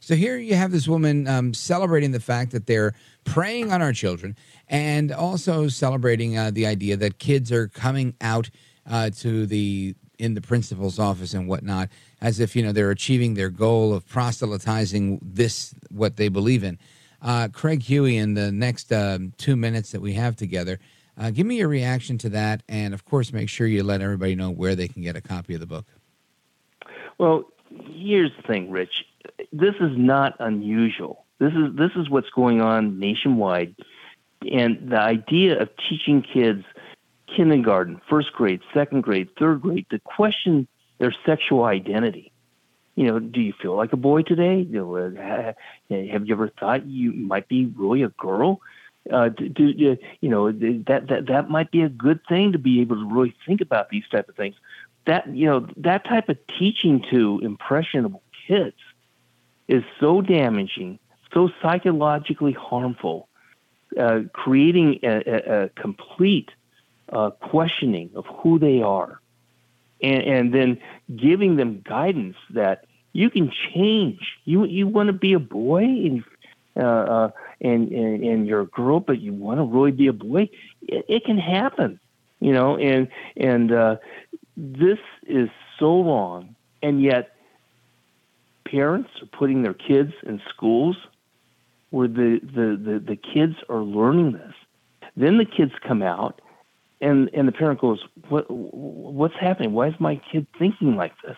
So 0.00 0.14
here 0.14 0.36
you 0.36 0.54
have 0.54 0.70
this 0.70 0.86
woman 0.86 1.26
um, 1.26 1.52
celebrating 1.52 2.12
the 2.12 2.20
fact 2.20 2.52
that 2.52 2.66
they're 2.66 2.94
preying 3.24 3.72
on 3.72 3.82
our 3.82 3.92
children 3.92 4.36
and 4.68 5.10
also 5.10 5.66
celebrating 5.66 6.38
uh, 6.38 6.52
the 6.52 6.64
idea 6.64 6.96
that 6.96 7.18
kids 7.18 7.50
are 7.50 7.66
coming 7.66 8.14
out 8.20 8.48
uh, 8.88 9.10
to 9.10 9.46
the 9.46 9.96
in 10.18 10.34
the 10.34 10.40
principal's 10.40 10.98
office 10.98 11.34
and 11.34 11.48
whatnot, 11.48 11.88
as 12.20 12.40
if 12.40 12.56
you 12.56 12.62
know 12.62 12.72
they're 12.72 12.90
achieving 12.90 13.34
their 13.34 13.50
goal 13.50 13.92
of 13.92 14.08
proselytizing 14.08 15.18
this 15.22 15.74
what 15.90 16.16
they 16.16 16.28
believe 16.28 16.62
in. 16.62 16.78
Uh, 17.22 17.48
Craig 17.52 17.82
Huey, 17.82 18.16
in 18.16 18.34
the 18.34 18.52
next 18.52 18.92
um, 18.92 19.32
two 19.38 19.56
minutes 19.56 19.92
that 19.92 20.00
we 20.00 20.12
have 20.14 20.36
together, 20.36 20.78
uh, 21.18 21.30
give 21.30 21.46
me 21.46 21.56
your 21.56 21.68
reaction 21.68 22.18
to 22.18 22.28
that, 22.30 22.62
and 22.68 22.92
of 22.92 23.04
course, 23.04 23.32
make 23.32 23.48
sure 23.48 23.66
you 23.66 23.82
let 23.82 24.00
everybody 24.00 24.34
know 24.34 24.50
where 24.50 24.74
they 24.74 24.88
can 24.88 25.02
get 25.02 25.16
a 25.16 25.20
copy 25.20 25.54
of 25.54 25.60
the 25.60 25.66
book. 25.66 25.86
Well, 27.18 27.44
here's 27.70 28.30
the 28.36 28.42
thing, 28.42 28.70
Rich. 28.70 29.06
This 29.52 29.74
is 29.80 29.96
not 29.96 30.36
unusual. 30.38 31.24
This 31.38 31.52
is 31.52 31.74
this 31.74 31.90
is 31.96 32.10
what's 32.10 32.30
going 32.30 32.60
on 32.60 32.98
nationwide, 32.98 33.74
and 34.50 34.90
the 34.90 35.00
idea 35.00 35.60
of 35.60 35.70
teaching 35.88 36.22
kids 36.22 36.64
kindergarten, 37.34 38.00
first 38.08 38.32
grade, 38.32 38.60
second 38.72 39.02
grade, 39.02 39.28
third 39.38 39.62
grade 39.62 39.86
to 39.90 39.98
question 40.00 40.68
their 40.98 41.14
sexual 41.24 41.64
identity. 41.64 42.32
You 42.96 43.06
know, 43.06 43.18
do 43.18 43.40
you 43.40 43.52
feel 43.52 43.76
like 43.76 43.92
a 43.92 43.96
boy 43.96 44.22
today? 44.22 44.60
You 44.60 44.78
know, 44.78 44.96
uh, 44.96 45.52
have 45.90 46.26
you 46.26 46.34
ever 46.34 46.48
thought 46.48 46.86
you 46.86 47.12
might 47.12 47.46
be 47.46 47.66
really 47.76 48.02
a 48.02 48.08
girl? 48.08 48.60
Uh, 49.12 49.28
do, 49.28 49.48
do, 49.48 49.96
you 50.20 50.28
know 50.28 50.50
that 50.50 51.04
that 51.08 51.26
that 51.26 51.50
might 51.50 51.70
be 51.70 51.82
a 51.82 51.88
good 51.88 52.20
thing 52.26 52.52
to 52.52 52.58
be 52.58 52.80
able 52.80 52.96
to 52.96 53.06
really 53.06 53.34
think 53.46 53.60
about 53.60 53.90
these 53.90 54.02
type 54.10 54.28
of 54.28 54.34
things. 54.34 54.56
That 55.04 55.28
you 55.28 55.46
know 55.46 55.68
that 55.76 56.04
type 56.04 56.28
of 56.28 56.38
teaching 56.58 57.04
to 57.10 57.38
impressionable 57.42 58.22
kids 58.48 58.76
is 59.68 59.84
so 60.00 60.22
damaging, 60.22 60.98
so 61.32 61.50
psychologically 61.62 62.52
harmful, 62.52 63.28
uh, 63.98 64.20
creating 64.32 65.00
a, 65.02 65.22
a, 65.26 65.64
a 65.64 65.68
complete 65.70 66.50
uh, 67.12 67.30
questioning 67.30 68.10
of 68.14 68.24
who 68.26 68.58
they 68.58 68.82
are, 68.82 69.20
and, 70.02 70.22
and 70.22 70.54
then 70.54 70.80
giving 71.14 71.56
them 71.56 71.82
guidance 71.84 72.36
that 72.50 72.86
you 73.12 73.30
can 73.30 73.50
change. 73.72 74.20
You 74.44 74.64
you 74.64 74.86
want 74.86 75.06
to 75.08 75.12
be 75.12 75.32
a 75.32 75.38
boy 75.38 75.82
and 75.82 76.24
uh, 76.76 76.80
uh, 76.80 77.30
and, 77.60 77.90
and 77.90 78.22
and 78.22 78.46
you're 78.46 78.62
a 78.62 78.66
girl, 78.66 79.00
but 79.00 79.20
you 79.20 79.32
want 79.32 79.58
to 79.58 79.64
really 79.64 79.92
be 79.92 80.06
a 80.08 80.12
boy. 80.12 80.50
It, 80.82 81.04
it 81.08 81.24
can 81.24 81.38
happen, 81.38 81.98
you 82.40 82.52
know. 82.52 82.76
And 82.76 83.08
and 83.36 83.72
uh, 83.72 83.96
this 84.56 84.98
is 85.26 85.48
so 85.78 86.02
wrong, 86.02 86.54
and 86.82 87.02
yet 87.02 87.36
parents 88.64 89.10
are 89.22 89.26
putting 89.26 89.62
their 89.62 89.74
kids 89.74 90.12
in 90.24 90.40
schools 90.50 90.96
where 91.90 92.08
the, 92.08 92.40
the, 92.42 92.76
the, 92.76 92.98
the 92.98 93.16
kids 93.16 93.54
are 93.68 93.82
learning 93.82 94.32
this. 94.32 94.54
Then 95.16 95.38
the 95.38 95.44
kids 95.44 95.72
come 95.86 96.02
out 96.02 96.40
and 97.06 97.30
and 97.32 97.46
the 97.46 97.52
parent 97.52 97.80
goes, 97.80 98.00
"What 98.28 98.46
what's 98.50 99.34
happening? 99.40 99.72
Why 99.72 99.88
is 99.88 99.94
my 99.98 100.20
kid 100.30 100.46
thinking 100.58 100.96
like 100.96 101.12
this?" 101.22 101.36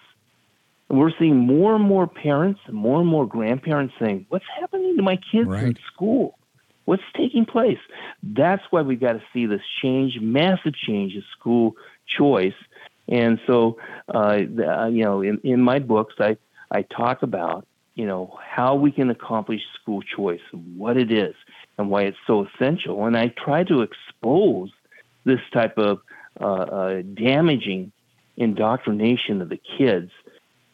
And 0.89 0.99
we're 0.99 1.13
seeing 1.19 1.37
more 1.37 1.75
and 1.75 1.85
more 1.85 2.07
parents 2.07 2.61
and 2.67 2.75
more 2.75 3.01
and 3.01 3.09
more 3.09 3.27
grandparents 3.27 3.95
saying, 4.01 4.27
"What's 4.31 4.47
happening 4.59 4.97
to 4.97 5.03
my 5.03 5.17
kids 5.31 5.49
right. 5.49 5.65
in 5.65 5.79
school? 5.93 6.39
What's 6.87 7.03
taking 7.15 7.45
place?" 7.45 7.79
That's 8.23 8.63
why 8.71 8.83
we 8.83 8.97
got 8.97 9.13
to 9.13 9.23
see 9.33 9.47
this 9.47 9.61
change, 9.83 10.19
massive 10.21 10.75
change 10.75 11.15
in 11.15 11.25
school 11.39 11.77
choice. 12.07 12.59
And 13.09 13.39
so, 13.47 13.79
uh, 14.15 14.39
you 14.91 15.05
know, 15.05 15.23
in, 15.23 15.39
in 15.45 15.61
my 15.61 15.79
books, 15.79 16.15
I 16.19 16.39
I 16.71 16.83
talk 16.83 17.23
about 17.23 17.67
you 17.95 18.07
know 18.07 18.39
how 18.43 18.75
we 18.75 18.91
can 18.91 19.11
accomplish 19.11 19.61
school 19.81 20.01
choice, 20.01 20.47
what 20.53 20.97
it 20.97 21.13
is, 21.13 21.35
and 21.77 21.91
why 21.91 22.03
it's 22.05 22.25
so 22.27 22.47
essential. 22.47 23.05
And 23.05 23.19
I 23.19 23.29
try 23.29 23.65
to 23.65 23.83
expose 23.83 24.71
this 25.25 25.41
type 25.53 25.79
of 25.79 26.01
uh, 26.41 26.45
uh, 26.45 27.03
damaging 27.15 27.93
indoctrination 28.37 29.43
of 29.43 29.49
the 29.49 29.57
kids. 29.79 30.11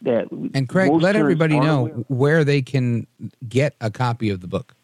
That 0.02 0.30
and 0.30 0.68
Craig, 0.68 0.92
let 0.92 1.16
everybody 1.16 1.58
know 1.58 1.86
aware. 1.86 2.04
where 2.08 2.44
they 2.44 2.60
can 2.60 3.06
get 3.48 3.74
a 3.80 3.90
copy 3.90 4.28
of 4.28 4.40
the 4.40 4.46
book. 4.46 4.74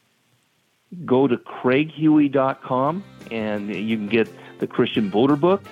Go 1.05 1.29
to 1.29 1.37
craighuey.com 1.37 3.05
and 3.31 3.75
you 3.75 3.97
can 3.97 4.09
get 4.09 4.29
the 4.59 4.67
Christian 4.67 5.11
Voter 5.11 5.37
book, 5.37 5.63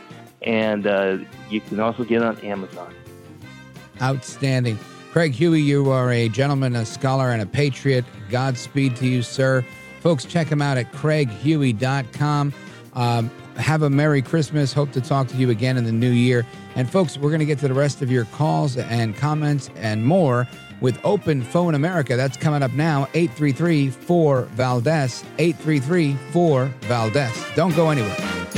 and 0.43 0.87
uh, 0.87 1.19
you 1.49 1.61
can 1.61 1.81
also 1.81 2.05
get 2.05 2.23
it 2.23 2.25
on 2.25 2.39
Amazon. 2.41 2.95
Outstanding. 4.03 4.79
Craig 5.13 5.33
Huey, 5.33 5.63
you 5.63 5.91
are 5.91 6.13
a 6.13 6.29
gentleman, 6.29 6.77
a 6.77 6.85
scholar, 6.85 7.31
and 7.31 7.41
a 7.41 7.47
patriot. 7.47 8.05
Godspeed 8.31 8.97
to 8.97 9.07
you, 9.07 9.23
sir. 9.23 9.65
Folks, 10.01 10.25
check 10.25 10.47
him 10.47 10.63
out 10.63 10.77
at 10.77 10.93
craighuey.com. 10.93 12.53
Um, 12.95 13.31
have 13.59 13.83
a 13.83 13.91
Merry 13.91 14.23
Christmas. 14.23 14.73
Hope 14.73 14.93
to 14.93 15.01
talk 15.01 15.29
to 15.29 15.37
you 15.37 15.51
again 15.51 15.77
in 15.77 15.85
the 15.85 15.93
new 15.93 16.11
year. 16.11 16.47
And 16.75 16.91
folks, 16.91 17.19
we're 17.19 17.31
going 17.31 17.41
to 17.41 17.47
get 17.47 17.59
to 17.61 17.69
the 17.69 17.75
rest 17.75 18.03
of 18.03 18.11
your 18.11 18.25
calls 18.27 18.77
and 18.77 19.17
comments 19.17 19.71
and 19.77 20.05
more 20.05 20.49
with 20.81 20.99
Open 21.05 21.43
Phone 21.43 21.75
America. 21.75 22.17
That's 22.17 22.37
coming 22.37 22.63
up 22.63 22.73
now. 22.73 23.09
833 23.15 23.91
4 23.91 24.43
Valdez. 24.43 25.25
833 25.39 26.15
4 26.33 26.67
Valdez. 26.83 27.45
Don't 27.55 27.75
go 27.75 27.91
anywhere. 27.91 28.58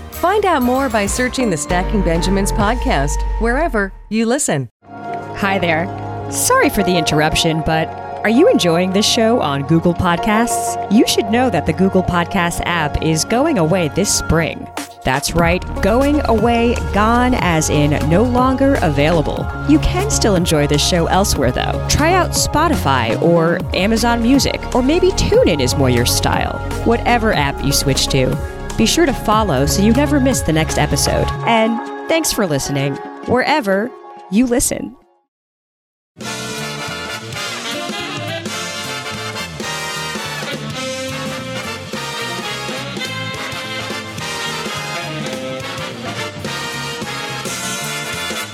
Find 0.21 0.45
out 0.45 0.61
more 0.61 0.87
by 0.87 1.07
searching 1.07 1.49
the 1.49 1.57
Stacking 1.57 2.03
Benjamins 2.03 2.51
podcast 2.51 3.23
wherever 3.41 3.91
you 4.11 4.27
listen. 4.27 4.69
Hi 4.85 5.57
there. 5.57 5.87
Sorry 6.31 6.69
for 6.69 6.83
the 6.83 6.95
interruption, 6.95 7.63
but 7.65 7.87
are 8.23 8.29
you 8.29 8.47
enjoying 8.47 8.91
this 8.93 9.11
show 9.11 9.41
on 9.41 9.65
Google 9.65 9.95
Podcasts? 9.95 10.77
You 10.91 11.07
should 11.07 11.31
know 11.31 11.49
that 11.49 11.65
the 11.65 11.73
Google 11.73 12.03
Podcasts 12.03 12.61
app 12.65 13.01
is 13.01 13.25
going 13.25 13.57
away 13.57 13.87
this 13.87 14.15
spring. 14.15 14.67
That's 15.03 15.33
right, 15.33 15.65
going 15.81 16.21
away, 16.25 16.75
gone 16.93 17.33
as 17.33 17.71
in 17.71 17.89
no 18.07 18.21
longer 18.21 18.77
available. 18.83 19.47
You 19.67 19.79
can 19.79 20.11
still 20.11 20.35
enjoy 20.35 20.67
this 20.67 20.87
show 20.87 21.07
elsewhere 21.07 21.51
though. 21.51 21.83
Try 21.89 22.13
out 22.13 22.29
Spotify 22.29 23.19
or 23.23 23.57
Amazon 23.75 24.21
Music, 24.21 24.75
or 24.75 24.83
maybe 24.83 25.09
TuneIn 25.13 25.59
is 25.59 25.75
more 25.75 25.89
your 25.89 26.05
style. 26.05 26.59
Whatever 26.85 27.33
app 27.33 27.65
you 27.65 27.71
switch 27.71 28.05
to. 28.09 28.60
Be 28.81 28.87
sure 28.87 29.05
to 29.05 29.13
follow 29.13 29.67
so 29.67 29.83
you 29.83 29.93
never 29.93 30.19
miss 30.19 30.41
the 30.41 30.51
next 30.51 30.79
episode. 30.79 31.27
And 31.45 32.09
thanks 32.09 32.33
for 32.33 32.47
listening, 32.47 32.95
wherever 33.27 33.91
you 34.31 34.47
listen. 34.47 34.97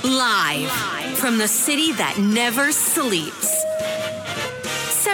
Live 0.04 0.70
from 1.16 1.38
the 1.38 1.48
city 1.48 1.92
that 1.92 2.18
never 2.18 2.70
sleeps. 2.70 3.57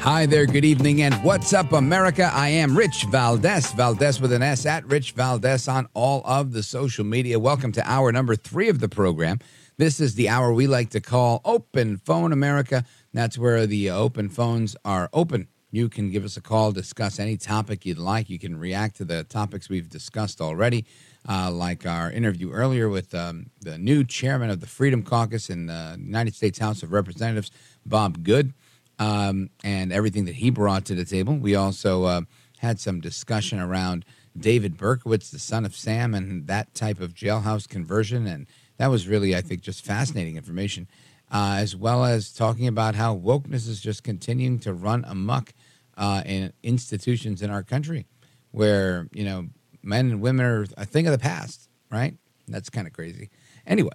Hi 0.00 0.24
there, 0.24 0.46
good 0.46 0.64
evening, 0.64 1.02
and 1.02 1.12
what's 1.22 1.52
up, 1.52 1.72
America? 1.72 2.30
I 2.32 2.48
am 2.48 2.74
Rich 2.74 3.04
Valdez, 3.10 3.70
Valdez 3.72 4.18
with 4.18 4.32
an 4.32 4.42
S 4.42 4.64
at 4.64 4.86
Rich 4.86 5.12
Valdez 5.12 5.68
on 5.68 5.88
all 5.92 6.22
of 6.24 6.52
the 6.52 6.62
social 6.62 7.04
media. 7.04 7.38
Welcome 7.38 7.70
to 7.72 7.86
hour 7.86 8.10
number 8.10 8.34
three 8.34 8.70
of 8.70 8.80
the 8.80 8.88
program. 8.88 9.40
This 9.76 10.00
is 10.00 10.14
the 10.14 10.30
hour 10.30 10.54
we 10.54 10.66
like 10.66 10.88
to 10.90 11.02
call 11.02 11.42
Open 11.44 11.98
Phone 11.98 12.32
America. 12.32 12.86
That's 13.12 13.36
where 13.36 13.66
the 13.66 13.90
open 13.90 14.30
phones 14.30 14.74
are 14.86 15.10
open 15.12 15.48
You 15.70 15.90
can 15.90 16.10
give 16.10 16.24
us 16.24 16.36
a 16.38 16.40
call, 16.40 16.72
discuss 16.72 17.20
any 17.20 17.36
topic 17.36 17.84
you'd 17.84 17.98
like. 17.98 18.30
You 18.30 18.38
can 18.38 18.58
react 18.58 18.96
to 18.96 19.04
the 19.04 19.24
topics 19.24 19.68
we've 19.68 19.90
discussed 19.90 20.40
already, 20.40 20.86
uh, 21.28 21.50
like 21.50 21.86
our 21.86 22.10
interview 22.10 22.50
earlier 22.50 22.88
with 22.88 23.14
um, 23.14 23.50
the 23.60 23.76
new 23.76 24.02
chairman 24.04 24.48
of 24.48 24.60
the 24.60 24.66
Freedom 24.66 25.02
Caucus 25.02 25.50
in 25.50 25.66
the 25.66 25.96
United 26.00 26.34
States 26.34 26.58
House 26.58 26.82
of 26.82 26.90
Representatives, 26.90 27.50
Bob 27.84 28.24
Good, 28.24 28.54
um, 29.00 29.50
and 29.64 29.92
everything 29.92 30.26
that 30.26 30.36
he 30.36 30.50
brought 30.50 30.84
to 30.84 30.94
the 30.94 31.04
table. 31.04 31.36
We 31.36 31.56
also 31.56 32.04
uh, 32.04 32.20
had 32.58 32.78
some 32.78 33.00
discussion 33.00 33.58
around 33.58 34.04
David 34.38 34.76
Berkowitz, 34.76 35.30
the 35.30 35.40
son 35.40 35.64
of 35.64 35.74
Sam, 35.74 36.14
and 36.14 36.46
that 36.46 36.72
type 36.74 37.00
of 37.00 37.14
jailhouse 37.14 37.68
conversion. 37.68 38.28
And 38.28 38.46
that 38.76 38.86
was 38.86 39.08
really, 39.08 39.34
I 39.34 39.40
think, 39.40 39.62
just 39.62 39.84
fascinating 39.84 40.36
information 40.36 40.86
uh, 41.30 41.56
as 41.58 41.76
well 41.76 42.04
as 42.04 42.32
talking 42.32 42.66
about 42.66 42.94
how 42.94 43.16
wokeness 43.16 43.68
is 43.68 43.80
just 43.80 44.02
continuing 44.02 44.58
to 44.60 44.72
run 44.72 45.04
amok 45.06 45.52
uh, 45.96 46.22
in 46.26 46.52
institutions 46.62 47.42
in 47.42 47.50
our 47.50 47.62
country, 47.62 48.06
where 48.50 49.08
you 49.12 49.24
know 49.24 49.48
men 49.82 50.10
and 50.10 50.20
women 50.20 50.44
are 50.44 50.66
a 50.76 50.84
thing 50.84 51.06
of 51.06 51.12
the 51.12 51.18
past, 51.18 51.68
right? 51.90 52.16
That's 52.48 52.70
kind 52.70 52.86
of 52.86 52.92
crazy. 52.92 53.30
Anyway, 53.66 53.92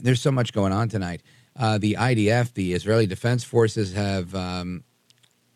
there's 0.00 0.20
so 0.20 0.30
much 0.30 0.52
going 0.52 0.72
on 0.72 0.88
tonight. 0.88 1.22
Uh, 1.56 1.78
the 1.78 1.96
IDF, 1.98 2.54
the 2.54 2.72
Israeli 2.72 3.06
Defense 3.06 3.44
Forces, 3.44 3.92
have 3.92 4.34
um, 4.34 4.84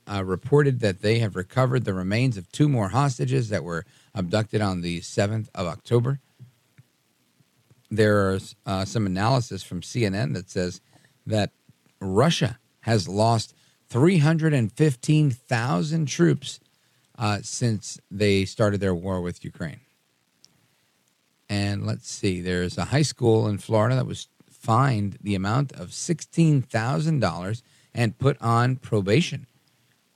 uh, 0.06 0.22
reported 0.24 0.80
that 0.80 1.00
they 1.00 1.20
have 1.20 1.36
recovered 1.36 1.84
the 1.84 1.94
remains 1.94 2.36
of 2.36 2.50
two 2.52 2.68
more 2.68 2.88
hostages 2.88 3.48
that 3.48 3.64
were 3.64 3.84
abducted 4.14 4.60
on 4.60 4.82
the 4.82 5.00
7th 5.00 5.48
of 5.54 5.66
October 5.66 6.20
there's 7.90 8.54
uh, 8.64 8.84
some 8.84 9.06
analysis 9.06 9.62
from 9.62 9.80
CNN 9.80 10.34
that 10.34 10.50
says 10.50 10.80
that 11.26 11.52
Russia 12.00 12.58
has 12.80 13.08
lost 13.08 13.54
315,000 13.88 16.06
troops 16.06 16.60
uh, 17.18 17.38
since 17.42 17.98
they 18.10 18.44
started 18.44 18.80
their 18.80 18.94
war 18.94 19.22
with 19.22 19.42
Ukraine. 19.44 19.80
And 21.48 21.86
let's 21.86 22.10
see, 22.10 22.40
there's 22.40 22.76
a 22.76 22.86
high 22.86 23.02
school 23.02 23.46
in 23.46 23.58
Florida 23.58 23.94
that 23.96 24.06
was 24.06 24.26
fined 24.66 25.16
the 25.22 25.36
amount 25.36 25.70
of 25.74 25.90
$16,000 25.90 27.62
and 27.94 28.18
put 28.18 28.36
on 28.42 28.74
probation 28.74 29.46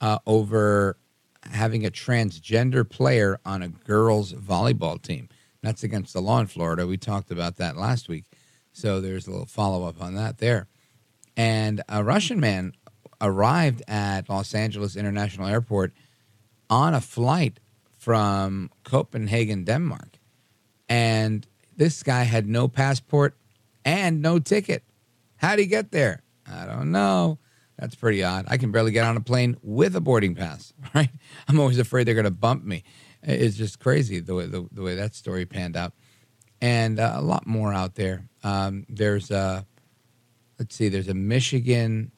uh, 0.01 0.19
over 0.27 0.97
having 1.43 1.85
a 1.85 1.89
transgender 1.89 2.87
player 2.87 3.39
on 3.45 3.61
a 3.61 3.69
girls' 3.69 4.33
volleyball 4.33 5.01
team. 5.01 5.29
That's 5.63 5.83
against 5.83 6.11
the 6.11 6.21
law 6.21 6.41
in 6.41 6.47
Florida. 6.47 6.85
We 6.85 6.97
talked 6.97 7.31
about 7.31 7.55
that 7.57 7.77
last 7.77 8.09
week. 8.09 8.25
So 8.73 8.99
there's 8.99 9.25
a 9.25 9.31
little 9.31 9.45
follow 9.45 9.87
up 9.87 10.01
on 10.01 10.15
that 10.15 10.39
there. 10.39 10.67
And 11.37 11.81
a 11.87 12.03
Russian 12.03 12.41
man 12.41 12.73
arrived 13.21 13.83
at 13.87 14.27
Los 14.27 14.53
Angeles 14.53 14.97
International 14.97 15.47
Airport 15.47 15.93
on 16.69 16.93
a 16.93 16.99
flight 16.99 17.61
from 17.97 18.69
Copenhagen, 18.83 19.63
Denmark. 19.63 20.19
And 20.89 21.47
this 21.77 22.03
guy 22.03 22.23
had 22.23 22.49
no 22.49 22.67
passport 22.67 23.37
and 23.85 24.21
no 24.21 24.39
ticket. 24.39 24.83
How'd 25.37 25.59
he 25.59 25.65
get 25.65 25.91
there? 25.91 26.23
I 26.51 26.65
don't 26.65 26.91
know. 26.91 27.39
That's 27.77 27.95
pretty 27.95 28.23
odd. 28.23 28.45
I 28.47 28.57
can 28.57 28.71
barely 28.71 28.91
get 28.91 29.05
on 29.05 29.17
a 29.17 29.21
plane 29.21 29.57
with 29.63 29.95
a 29.95 30.01
boarding 30.01 30.35
pass, 30.35 30.73
right? 30.95 31.09
I'm 31.47 31.59
always 31.59 31.79
afraid 31.79 32.05
they're 32.05 32.13
going 32.13 32.25
to 32.25 32.31
bump 32.31 32.63
me. 32.63 32.83
It's 33.23 33.57
just 33.57 33.79
crazy 33.79 34.19
the 34.19 34.35
way 34.35 34.45
the, 34.47 34.67
the 34.71 34.81
way 34.81 34.95
that 34.95 35.15
story 35.15 35.45
panned 35.45 35.77
out, 35.77 35.93
and 36.59 36.99
uh, 36.99 37.13
a 37.15 37.21
lot 37.21 37.45
more 37.45 37.71
out 37.71 37.95
there. 37.95 38.27
Um, 38.43 38.85
there's 38.89 39.29
a 39.29 39.65
let's 40.57 40.75
see, 40.75 40.89
there's 40.89 41.07
a 41.07 41.13
Michigan 41.13 42.11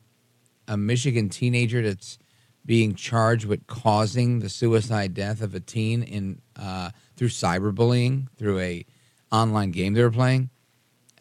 a 0.68 0.78
Michigan 0.78 1.30
teenager 1.30 1.82
that's 1.82 2.18
being 2.66 2.96
charged 2.96 3.46
with 3.46 3.68
causing 3.68 4.40
the 4.40 4.50
suicide 4.50 5.14
death 5.14 5.42
of 5.42 5.54
a 5.54 5.60
teen 5.60 6.02
in 6.04 6.42
uh, 6.56 6.92
through 7.16 7.28
cyberbullying 7.28 8.28
through 8.38 8.60
a 8.60 8.86
online 9.32 9.72
game 9.72 9.94
they 9.94 10.02
were 10.02 10.12
playing. 10.12 10.50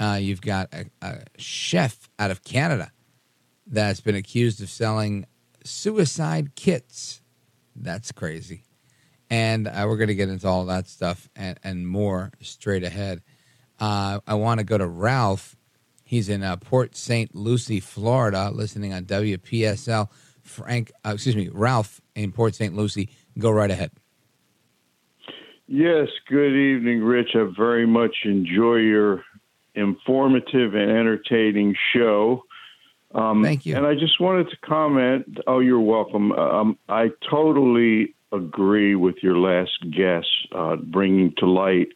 Uh, 0.03 0.17
you've 0.17 0.41
got 0.41 0.69
a, 0.73 0.87
a 1.01 1.19
chef 1.39 2.09
out 2.19 2.33
of 2.33 2.43
Canada 2.43 2.91
that's 3.69 4.01
been 4.01 4.17
accused 4.17 4.61
of 4.61 4.69
selling 4.69 5.27
suicide 5.63 6.57
kits. 6.57 7.21
That's 7.77 8.11
crazy. 8.11 8.65
And 9.31 9.69
uh, 9.69 9.85
we're 9.87 9.99
going 9.99 10.09
to 10.09 10.17
get 10.17 10.29
into 10.29 10.49
all 10.49 10.65
that 10.67 10.89
stuff 10.89 11.31
and, 11.37 11.57
and 11.63 11.87
more 11.87 12.33
straight 12.41 12.83
ahead. 12.83 13.23
Uh, 13.79 14.19
I 14.27 14.35
want 14.35 14.59
to 14.59 14.65
go 14.65 14.77
to 14.77 14.89
Ralph. 14.89 15.57
He's 16.03 16.29
in 16.29 16.43
uh, 16.43 16.57
Port 16.57 16.97
St. 16.97 17.33
Lucie, 17.33 17.79
Florida, 17.79 18.51
listening 18.53 18.93
on 18.93 19.05
WPSL. 19.05 20.09
Frank, 20.43 20.91
uh, 21.07 21.11
excuse 21.15 21.37
me, 21.37 21.49
Ralph 21.49 22.01
in 22.17 22.33
Port 22.33 22.57
St. 22.57 22.75
Lucie. 22.75 23.09
Go 23.39 23.53
right 23.53 23.71
ahead. 23.71 23.93
Yes, 25.69 26.09
good 26.29 26.55
evening, 26.55 27.05
Rich. 27.05 27.31
I 27.35 27.47
very 27.57 27.87
much 27.87 28.15
enjoy 28.25 28.77
your 28.77 29.25
informative 29.75 30.75
and 30.75 30.91
entertaining 30.91 31.75
show. 31.95 32.45
Um, 33.15 33.43
Thank 33.43 33.67
you. 33.67 33.77
And 33.77 33.87
I 33.87 33.95
just 33.95 34.21
wanted 34.21 34.51
to 34.51 34.57
comment. 34.59 35.39
Oh, 35.47 35.61
you're 35.61 35.81
welcome. 35.81 36.33
Um, 36.33 36.79
I 36.89 37.11
totally 37.29 38.15
agree 38.33 38.95
with 38.95 39.17
your 39.23 39.37
last 39.37 39.79
guest, 39.91 40.29
uh, 40.53 40.77
bringing 40.77 41.35
to 41.39 41.47
light 41.47 41.89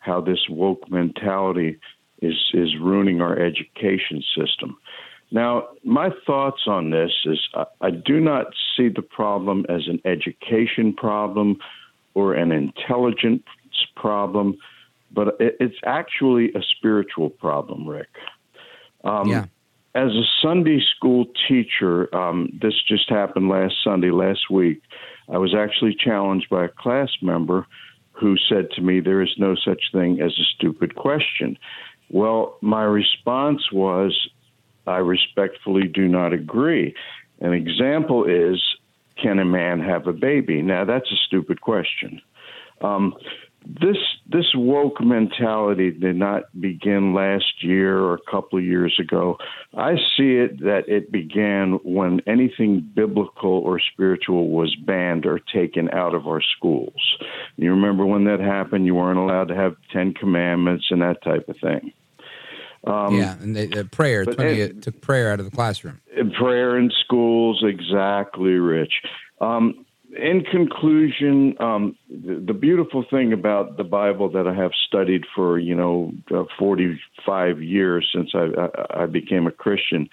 how 0.00 0.20
this 0.20 0.48
woke 0.48 0.90
mentality 0.90 1.78
is 2.22 2.34
is 2.54 2.70
ruining 2.80 3.20
our 3.20 3.38
education 3.38 4.22
system. 4.36 4.76
Now, 5.30 5.68
my 5.84 6.10
thoughts 6.24 6.62
on 6.66 6.90
this 6.90 7.10
is 7.24 7.38
I, 7.54 7.64
I 7.80 7.90
do 7.90 8.20
not 8.20 8.46
see 8.76 8.88
the 8.88 9.02
problem 9.02 9.66
as 9.68 9.86
an 9.88 10.00
education 10.04 10.92
problem 10.92 11.58
or 12.14 12.34
an 12.34 12.52
intelligence 12.52 13.42
problem, 13.96 14.56
but 15.16 15.28
it, 15.40 15.56
it's 15.58 15.78
actually 15.84 16.52
a 16.52 16.60
spiritual 16.76 17.30
problem, 17.30 17.88
Rick. 17.88 18.08
Um, 19.02 19.28
yeah. 19.28 19.46
As 19.96 20.10
a 20.10 20.22
Sunday 20.42 20.80
school 20.94 21.24
teacher, 21.48 22.14
um, 22.14 22.50
this 22.60 22.74
just 22.86 23.08
happened 23.08 23.48
last 23.48 23.74
Sunday, 23.82 24.10
last 24.10 24.50
week. 24.50 24.82
I 25.32 25.38
was 25.38 25.54
actually 25.54 25.96
challenged 25.98 26.50
by 26.50 26.66
a 26.66 26.68
class 26.68 27.08
member 27.22 27.66
who 28.12 28.36
said 28.48 28.70
to 28.72 28.82
me, 28.82 29.00
There 29.00 29.22
is 29.22 29.34
no 29.38 29.56
such 29.56 29.84
thing 29.92 30.20
as 30.20 30.32
a 30.32 30.44
stupid 30.54 30.96
question. 30.96 31.56
Well, 32.10 32.58
my 32.60 32.82
response 32.82 33.72
was, 33.72 34.28
I 34.86 34.98
respectfully 34.98 35.88
do 35.88 36.06
not 36.06 36.34
agree. 36.34 36.94
An 37.40 37.54
example 37.54 38.26
is, 38.26 38.62
Can 39.20 39.38
a 39.38 39.46
man 39.46 39.80
have 39.80 40.06
a 40.06 40.12
baby? 40.12 40.60
Now, 40.60 40.84
that's 40.84 41.10
a 41.10 41.16
stupid 41.26 41.62
question. 41.62 42.20
Um, 42.82 43.14
this 43.66 43.96
this 44.28 44.46
woke 44.54 45.00
mentality 45.00 45.90
did 45.90 46.16
not 46.16 46.44
begin 46.60 47.14
last 47.14 47.64
year 47.64 47.98
or 47.98 48.14
a 48.14 48.30
couple 48.30 48.58
of 48.58 48.64
years 48.64 48.96
ago. 49.00 49.38
I 49.76 49.96
see 50.16 50.36
it 50.36 50.60
that 50.60 50.84
it 50.88 51.10
began 51.10 51.72
when 51.82 52.20
anything 52.26 52.88
biblical 52.94 53.50
or 53.50 53.80
spiritual 53.80 54.50
was 54.50 54.74
banned 54.76 55.26
or 55.26 55.40
taken 55.52 55.90
out 55.90 56.14
of 56.14 56.26
our 56.26 56.42
schools. 56.56 57.16
You 57.56 57.70
remember 57.70 58.06
when 58.06 58.24
that 58.24 58.40
happened? 58.40 58.86
You 58.86 58.94
weren't 58.94 59.18
allowed 59.18 59.48
to 59.48 59.56
have 59.56 59.76
Ten 59.92 60.14
Commandments 60.14 60.86
and 60.90 61.02
that 61.02 61.22
type 61.22 61.48
of 61.48 61.56
thing. 61.58 61.92
Um, 62.86 63.16
yeah, 63.16 63.36
and 63.40 63.56
they, 63.56 63.68
uh, 63.70 63.82
prayer. 63.84 64.24
20, 64.24 64.60
it, 64.60 64.82
took 64.82 65.00
prayer 65.00 65.32
out 65.32 65.40
of 65.40 65.44
the 65.44 65.50
classroom. 65.50 66.00
Prayer 66.38 66.78
in 66.78 66.92
schools, 67.04 67.64
exactly, 67.66 68.52
Rich. 68.52 68.92
Um, 69.40 69.85
in 70.16 70.42
conclusion, 70.42 71.56
um, 71.60 71.96
the, 72.08 72.42
the, 72.46 72.52
beautiful 72.52 73.04
thing 73.10 73.32
about 73.32 73.76
the 73.76 73.84
Bible 73.84 74.30
that 74.30 74.46
I 74.46 74.54
have 74.54 74.72
studied 74.86 75.24
for 75.34 75.58
you 75.58 75.74
know 75.74 76.12
uh, 76.34 76.44
45 76.58 77.62
years 77.62 78.08
since 78.14 78.30
I, 78.34 78.48
I, 78.58 79.02
I 79.02 79.06
became 79.06 79.46
a 79.46 79.50
Christian 79.50 80.08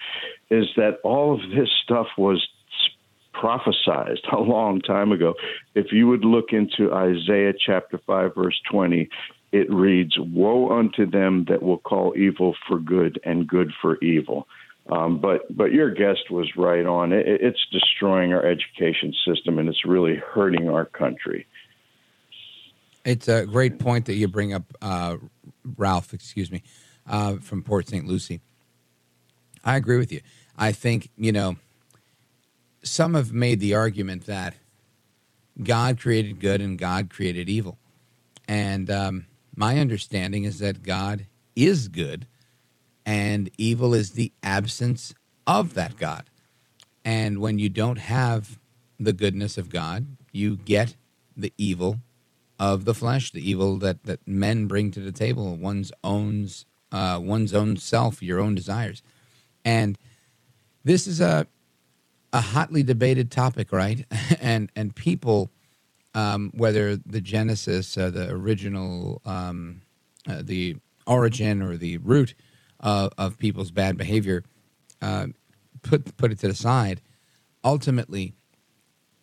is 0.50 0.66
that 0.76 0.98
all 1.04 1.34
of 1.34 1.40
this 1.50 1.70
stuff 1.82 2.06
was 2.16 2.46
prophesized 3.34 4.32
a 4.32 4.40
long 4.40 4.80
time 4.80 5.12
ago. 5.12 5.34
If 5.74 5.92
you 5.92 6.06
would 6.08 6.24
look 6.24 6.52
into 6.52 6.92
Isaiah 6.92 7.52
chapter 7.58 7.98
5 8.06 8.34
verse 8.34 8.60
20, 8.70 9.08
it 9.52 9.70
reads, 9.72 10.16
"Woe 10.18 10.76
unto 10.76 11.08
them 11.08 11.46
that 11.48 11.62
will 11.62 11.78
call 11.78 12.14
evil 12.16 12.54
for 12.66 12.78
good 12.78 13.20
and 13.24 13.46
good 13.46 13.72
for 13.80 13.98
evil." 13.98 14.48
Um, 14.90 15.18
but 15.18 15.54
but 15.54 15.72
your 15.72 15.90
guest 15.90 16.30
was 16.30 16.50
right 16.56 16.84
on. 16.84 17.12
It, 17.12 17.26
it's 17.26 17.66
destroying 17.72 18.34
our 18.34 18.44
education 18.44 19.14
system, 19.26 19.58
and 19.58 19.68
it's 19.68 19.84
really 19.86 20.16
hurting 20.16 20.68
our 20.68 20.84
country. 20.84 21.46
It's 23.04 23.28
a 23.28 23.46
great 23.46 23.78
point 23.78 24.06
that 24.06 24.14
you 24.14 24.28
bring 24.28 24.52
up, 24.52 24.64
uh, 24.82 25.16
Ralph. 25.76 26.12
Excuse 26.12 26.50
me, 26.50 26.62
uh, 27.06 27.36
from 27.36 27.62
Port 27.62 27.88
St. 27.88 28.06
Lucie. 28.06 28.40
I 29.64 29.76
agree 29.76 29.96
with 29.96 30.12
you. 30.12 30.20
I 30.58 30.72
think 30.72 31.10
you 31.16 31.32
know 31.32 31.56
some 32.82 33.14
have 33.14 33.32
made 33.32 33.60
the 33.60 33.74
argument 33.74 34.26
that 34.26 34.54
God 35.62 35.98
created 35.98 36.40
good 36.40 36.60
and 36.60 36.78
God 36.78 37.08
created 37.08 37.48
evil, 37.48 37.78
and 38.46 38.90
um, 38.90 39.26
my 39.56 39.78
understanding 39.78 40.44
is 40.44 40.58
that 40.58 40.82
God 40.82 41.24
is 41.56 41.88
good 41.88 42.26
and 43.06 43.50
evil 43.58 43.94
is 43.94 44.12
the 44.12 44.32
absence 44.42 45.14
of 45.46 45.74
that 45.74 45.96
God. 45.96 46.30
And 47.04 47.38
when 47.38 47.58
you 47.58 47.68
don't 47.68 47.98
have 47.98 48.58
the 48.98 49.12
goodness 49.12 49.58
of 49.58 49.68
God, 49.68 50.06
you 50.32 50.56
get 50.56 50.96
the 51.36 51.52
evil 51.58 52.00
of 52.58 52.84
the 52.84 52.94
flesh, 52.94 53.30
the 53.30 53.48
evil 53.48 53.76
that, 53.78 54.04
that 54.04 54.26
men 54.26 54.66
bring 54.66 54.90
to 54.92 55.00
the 55.00 55.12
table, 55.12 55.56
one's 55.56 55.92
own 56.02 56.48
uh, 56.92 57.18
one's 57.20 57.52
own 57.52 57.76
self, 57.76 58.22
your 58.22 58.38
own 58.38 58.54
desires, 58.54 59.02
and 59.64 59.98
this 60.84 61.08
is 61.08 61.20
a 61.20 61.46
a 62.32 62.40
hotly 62.40 62.82
debated 62.82 63.30
topic, 63.30 63.72
right? 63.72 64.06
and 64.40 64.70
and 64.76 64.94
people, 64.94 65.50
um, 66.14 66.52
whether 66.54 66.96
the 66.96 67.20
genesis, 67.20 67.98
uh, 67.98 68.10
the 68.10 68.30
original, 68.30 69.20
um, 69.24 69.82
uh, 70.28 70.42
the 70.42 70.76
origin, 71.06 71.62
or 71.62 71.76
the 71.76 71.98
root 71.98 72.34
of, 72.84 73.12
of 73.18 73.38
people's 73.38 73.72
bad 73.72 73.96
behavior, 73.96 74.44
uh, 75.02 75.26
put 75.82 76.16
put 76.16 76.30
it 76.30 76.38
to 76.40 76.48
the 76.48 76.54
side. 76.54 77.00
Ultimately, 77.64 78.34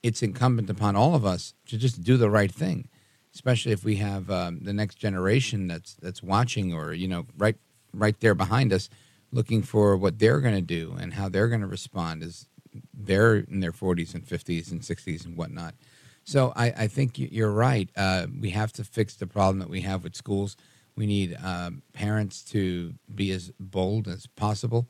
it's 0.03 0.23
incumbent 0.23 0.69
upon 0.69 0.95
all 0.95 1.15
of 1.15 1.25
us 1.25 1.53
to 1.67 1.77
just 1.77 2.03
do 2.03 2.17
the 2.17 2.29
right 2.29 2.51
thing, 2.51 2.89
especially 3.33 3.71
if 3.71 3.85
we 3.85 3.97
have 3.97 4.29
um, 4.29 4.59
the 4.63 4.73
next 4.73 4.95
generation 4.95 5.67
that's 5.67 5.93
that's 6.01 6.23
watching, 6.23 6.73
or 6.73 6.91
you 6.91 7.07
know, 7.07 7.27
right 7.37 7.55
right 7.93 8.19
there 8.19 8.35
behind 8.35 8.73
us, 8.73 8.89
looking 9.31 9.61
for 9.61 9.95
what 9.95 10.19
they're 10.19 10.41
going 10.41 10.55
to 10.55 10.61
do 10.61 10.95
and 10.99 11.13
how 11.13 11.29
they're 11.29 11.47
going 11.47 11.61
to 11.61 11.67
respond 11.67 12.23
as 12.23 12.47
they're 12.93 13.37
in 13.37 13.59
their 13.59 13.71
40s 13.71 14.13
and 14.13 14.25
50s 14.25 14.71
and 14.71 14.81
60s 14.81 15.25
and 15.25 15.35
whatnot. 15.35 15.75
So 16.23 16.53
I, 16.55 16.67
I 16.67 16.87
think 16.87 17.17
you're 17.17 17.51
right. 17.51 17.89
Uh, 17.97 18.27
we 18.39 18.51
have 18.51 18.71
to 18.73 18.85
fix 18.85 19.15
the 19.15 19.27
problem 19.27 19.59
that 19.59 19.69
we 19.69 19.81
have 19.81 20.03
with 20.03 20.15
schools. 20.15 20.55
We 20.95 21.05
need 21.05 21.37
um, 21.43 21.81
parents 21.93 22.43
to 22.51 22.93
be 23.13 23.31
as 23.31 23.51
bold 23.59 24.07
as 24.07 24.27
possible 24.27 24.87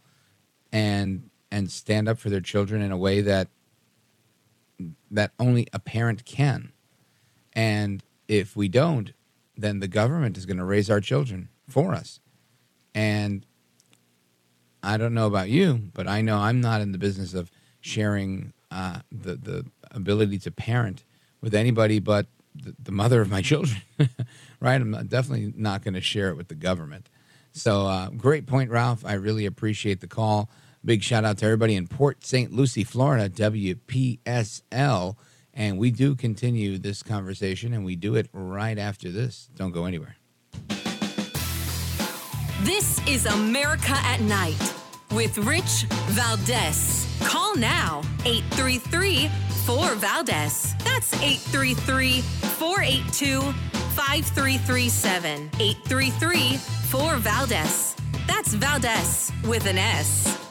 and 0.71 1.29
and 1.51 1.69
stand 1.69 2.07
up 2.07 2.17
for 2.17 2.29
their 2.29 2.41
children 2.41 2.81
in 2.81 2.91
a 2.91 2.97
way 2.97 3.21
that 3.21 3.49
that 5.11 5.31
only 5.39 5.67
a 5.73 5.79
parent 5.79 6.25
can. 6.25 6.71
And 7.53 8.03
if 8.27 8.55
we 8.55 8.67
don't, 8.67 9.11
then 9.57 9.79
the 9.79 9.87
government 9.87 10.37
is 10.37 10.45
going 10.45 10.57
to 10.57 10.65
raise 10.65 10.89
our 10.89 11.01
children 11.01 11.49
for 11.67 11.93
us. 11.93 12.19
And 12.95 13.45
I 14.81 14.97
don't 14.97 15.13
know 15.13 15.27
about 15.27 15.49
you, 15.49 15.89
but 15.93 16.07
I 16.07 16.21
know 16.21 16.37
I'm 16.37 16.61
not 16.61 16.81
in 16.81 16.91
the 16.91 16.97
business 16.97 17.33
of 17.33 17.51
sharing 17.81 18.53
uh, 18.71 18.99
the 19.11 19.35
the 19.35 19.65
ability 19.91 20.39
to 20.39 20.51
parent 20.51 21.03
with 21.41 21.53
anybody 21.53 21.99
but 21.99 22.27
the, 22.55 22.75
the 22.81 22.91
mother 22.91 23.21
of 23.21 23.29
my 23.29 23.41
children. 23.51 23.81
Right? 24.61 24.79
I'm 24.79 25.07
definitely 25.07 25.53
not 25.57 25.83
going 25.83 25.95
to 25.95 26.01
share 26.01 26.29
it 26.29 26.38
with 26.38 26.47
the 26.47 26.55
government. 26.55 27.09
So, 27.51 27.85
uh, 27.88 28.09
great 28.11 28.45
point, 28.45 28.69
Ralph. 28.69 29.03
I 29.05 29.13
really 29.13 29.45
appreciate 29.45 29.99
the 29.99 30.07
call. 30.07 30.49
Big 30.85 31.03
shout 31.03 31.25
out 31.25 31.38
to 31.39 31.45
everybody 31.45 31.75
in 31.75 31.88
Port 31.88 32.25
St. 32.25 32.53
Lucie, 32.53 32.83
Florida, 32.83 33.29
WPSL. 33.29 35.15
And 35.53 35.77
we 35.77 35.91
do 35.91 36.15
continue 36.15 36.77
this 36.77 37.03
conversation, 37.03 37.73
and 37.73 37.83
we 37.83 37.97
do 37.97 38.15
it 38.15 38.29
right 38.31 38.77
after 38.77 39.11
this. 39.11 39.49
Don't 39.55 39.71
go 39.71 39.85
anywhere. 39.85 40.15
This 42.61 43.05
is 43.07 43.25
America 43.25 43.93
at 43.93 44.21
Night 44.21 44.73
with 45.11 45.38
Rich 45.39 45.85
Valdez. 46.11 47.07
Call 47.21 47.55
now 47.55 48.01
833 48.23 49.29
4 49.65 49.95
Valdez. 49.95 50.75
That's 50.83 51.13
833 51.21 52.21
482 52.21 53.80
5337. 53.95 55.49
833 55.59 56.57
4 56.57 57.15
Valdez. 57.18 57.95
That's 58.27 58.53
Valdez 58.53 59.31
with 59.45 59.65
an 59.65 59.77
S. 59.77 60.50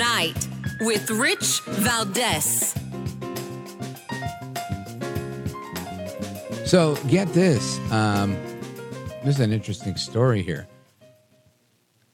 at 0.00 0.06
Night 0.06 0.48
with 0.80 1.10
Rich 1.10 1.60
Valdez. 1.66 2.74
So 6.64 6.96
get 7.08 7.28
this. 7.28 7.78
Um, 7.90 8.36
this 9.24 9.36
is 9.36 9.40
an 9.40 9.52
interesting 9.52 9.96
story 9.96 10.42
here. 10.42 10.68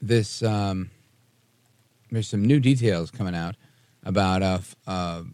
This 0.00 0.42
um, 0.42 0.90
there's 2.10 2.28
some 2.28 2.44
new 2.44 2.60
details 2.60 3.10
coming 3.10 3.34
out 3.34 3.56
about 4.04 4.42
a 4.42 4.62
a, 4.86 5.24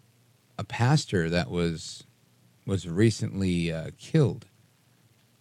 a 0.58 0.64
pastor 0.64 1.30
that 1.30 1.50
was 1.50 2.04
was 2.66 2.88
recently 2.88 3.72
uh, 3.72 3.90
killed. 3.98 4.46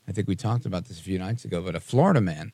I 0.07 0.11
think 0.11 0.27
we 0.27 0.35
talked 0.35 0.65
about 0.65 0.85
this 0.85 0.99
a 0.99 1.03
few 1.03 1.19
nights 1.19 1.45
ago, 1.45 1.61
but 1.61 1.75
a 1.75 1.79
Florida 1.79 2.21
man 2.21 2.51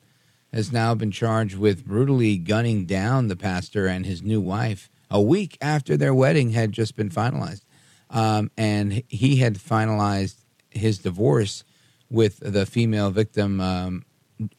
has 0.52 0.72
now 0.72 0.94
been 0.94 1.10
charged 1.10 1.56
with 1.56 1.84
brutally 1.86 2.38
gunning 2.38 2.86
down 2.86 3.28
the 3.28 3.36
pastor 3.36 3.86
and 3.86 4.06
his 4.06 4.22
new 4.22 4.40
wife 4.40 4.90
a 5.10 5.20
week 5.20 5.58
after 5.60 5.96
their 5.96 6.14
wedding 6.14 6.50
had 6.50 6.72
just 6.72 6.96
been 6.96 7.10
finalized. 7.10 7.64
Um, 8.10 8.50
and 8.56 9.02
he 9.08 9.36
had 9.36 9.54
finalized 9.56 10.36
his 10.70 10.98
divorce 10.98 11.64
with 12.10 12.38
the 12.40 12.64
female 12.64 13.10
victim 13.10 13.60
um, 13.60 14.04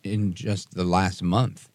in 0.03 0.33
just 0.33 0.75
the 0.75 0.83
last 0.83 1.23
month. 1.23 1.69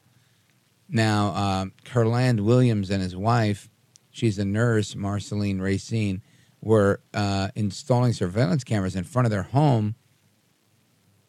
Now, 0.88 1.28
uh, 1.28 1.64
Kurland 1.84 2.40
Williams 2.40 2.90
and 2.90 3.02
his 3.02 3.16
wife, 3.16 3.68
she's 4.10 4.38
a 4.38 4.44
nurse, 4.44 4.94
Marceline 4.94 5.60
Racine, 5.60 6.22
were 6.60 7.00
uh, 7.12 7.48
installing 7.54 8.12
surveillance 8.12 8.64
cameras 8.64 8.94
in 8.94 9.04
front 9.04 9.26
of 9.26 9.30
their 9.30 9.42
home 9.42 9.96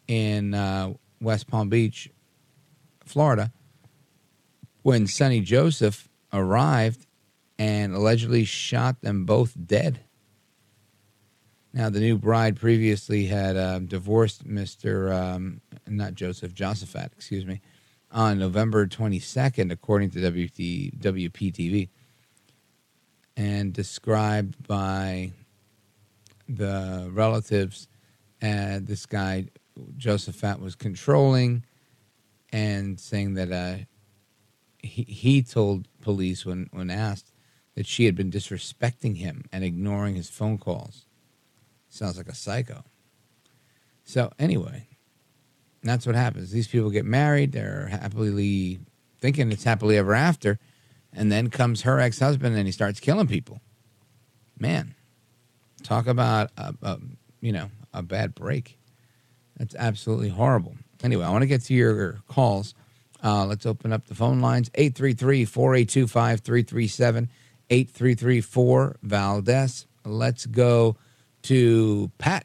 in 0.06 0.54
uh, 0.54 0.92
West 1.20 1.48
Palm 1.48 1.68
Beach 1.68 2.10
Florida, 3.06 3.52
when 4.82 5.06
Sonny 5.06 5.40
Joseph 5.40 6.08
arrived 6.32 7.06
and 7.58 7.94
allegedly 7.94 8.44
shot 8.44 9.00
them 9.00 9.24
both 9.24 9.54
dead. 9.66 10.00
Now, 11.72 11.90
the 11.90 12.00
new 12.00 12.16
bride 12.16 12.56
previously 12.56 13.26
had 13.26 13.56
uh, 13.56 13.80
divorced 13.80 14.48
Mr. 14.48 15.14
Um, 15.14 15.60
not 15.86 16.14
Joseph, 16.14 16.54
Josaphat, 16.54 17.12
excuse 17.12 17.44
me, 17.44 17.60
on 18.10 18.38
November 18.38 18.86
22nd, 18.86 19.70
according 19.70 20.10
to 20.12 20.20
WT, 20.20 20.98
WPTV, 20.98 21.90
and 23.36 23.74
described 23.74 24.66
by 24.66 25.32
the 26.48 27.10
relatives. 27.12 27.88
And 28.40 28.86
this 28.86 29.04
guy, 29.04 29.48
Josaphat, 29.98 30.60
was 30.60 30.76
controlling 30.76 31.65
and 32.52 32.98
saying 32.98 33.34
that 33.34 33.52
uh, 33.52 33.84
he, 34.78 35.02
he 35.02 35.42
told 35.42 35.88
police 36.00 36.46
when, 36.46 36.68
when 36.72 36.90
asked 36.90 37.32
that 37.74 37.86
she 37.86 38.06
had 38.06 38.14
been 38.14 38.30
disrespecting 38.30 39.18
him 39.18 39.44
and 39.52 39.62
ignoring 39.62 40.14
his 40.14 40.30
phone 40.30 40.58
calls. 40.58 41.06
Sounds 41.88 42.16
like 42.16 42.28
a 42.28 42.34
psycho. 42.34 42.84
So, 44.04 44.32
anyway, 44.38 44.88
that's 45.82 46.06
what 46.06 46.14
happens. 46.14 46.50
These 46.50 46.68
people 46.68 46.90
get 46.90 47.04
married, 47.04 47.52
they're 47.52 47.88
happily 47.88 48.80
thinking 49.20 49.50
it's 49.50 49.64
happily 49.64 49.96
ever 49.96 50.14
after, 50.14 50.58
and 51.12 51.30
then 51.32 51.50
comes 51.50 51.82
her 51.82 52.00
ex 52.00 52.18
husband 52.18 52.56
and 52.56 52.66
he 52.66 52.72
starts 52.72 53.00
killing 53.00 53.26
people. 53.26 53.60
Man, 54.58 54.94
talk 55.82 56.06
about, 56.06 56.50
a, 56.56 56.74
a, 56.82 56.98
you 57.40 57.52
know, 57.52 57.70
a 57.92 58.02
bad 58.02 58.34
break. 58.34 58.78
That's 59.56 59.74
absolutely 59.74 60.28
horrible. 60.28 60.76
Anyway, 61.06 61.24
I 61.24 61.30
want 61.30 61.42
to 61.42 61.46
get 61.46 61.62
to 61.62 61.72
your 61.72 62.18
calls. 62.26 62.74
Uh, 63.22 63.46
let's 63.46 63.64
open 63.64 63.92
up 63.92 64.08
the 64.08 64.14
phone 64.16 64.40
lines 64.40 64.72
833 64.74 65.44
482 65.44 66.08
5337 66.08 67.28
8334 67.70 68.96
Valdez. 69.04 69.86
Let's 70.04 70.46
go 70.46 70.96
to 71.42 72.10
Pat, 72.18 72.44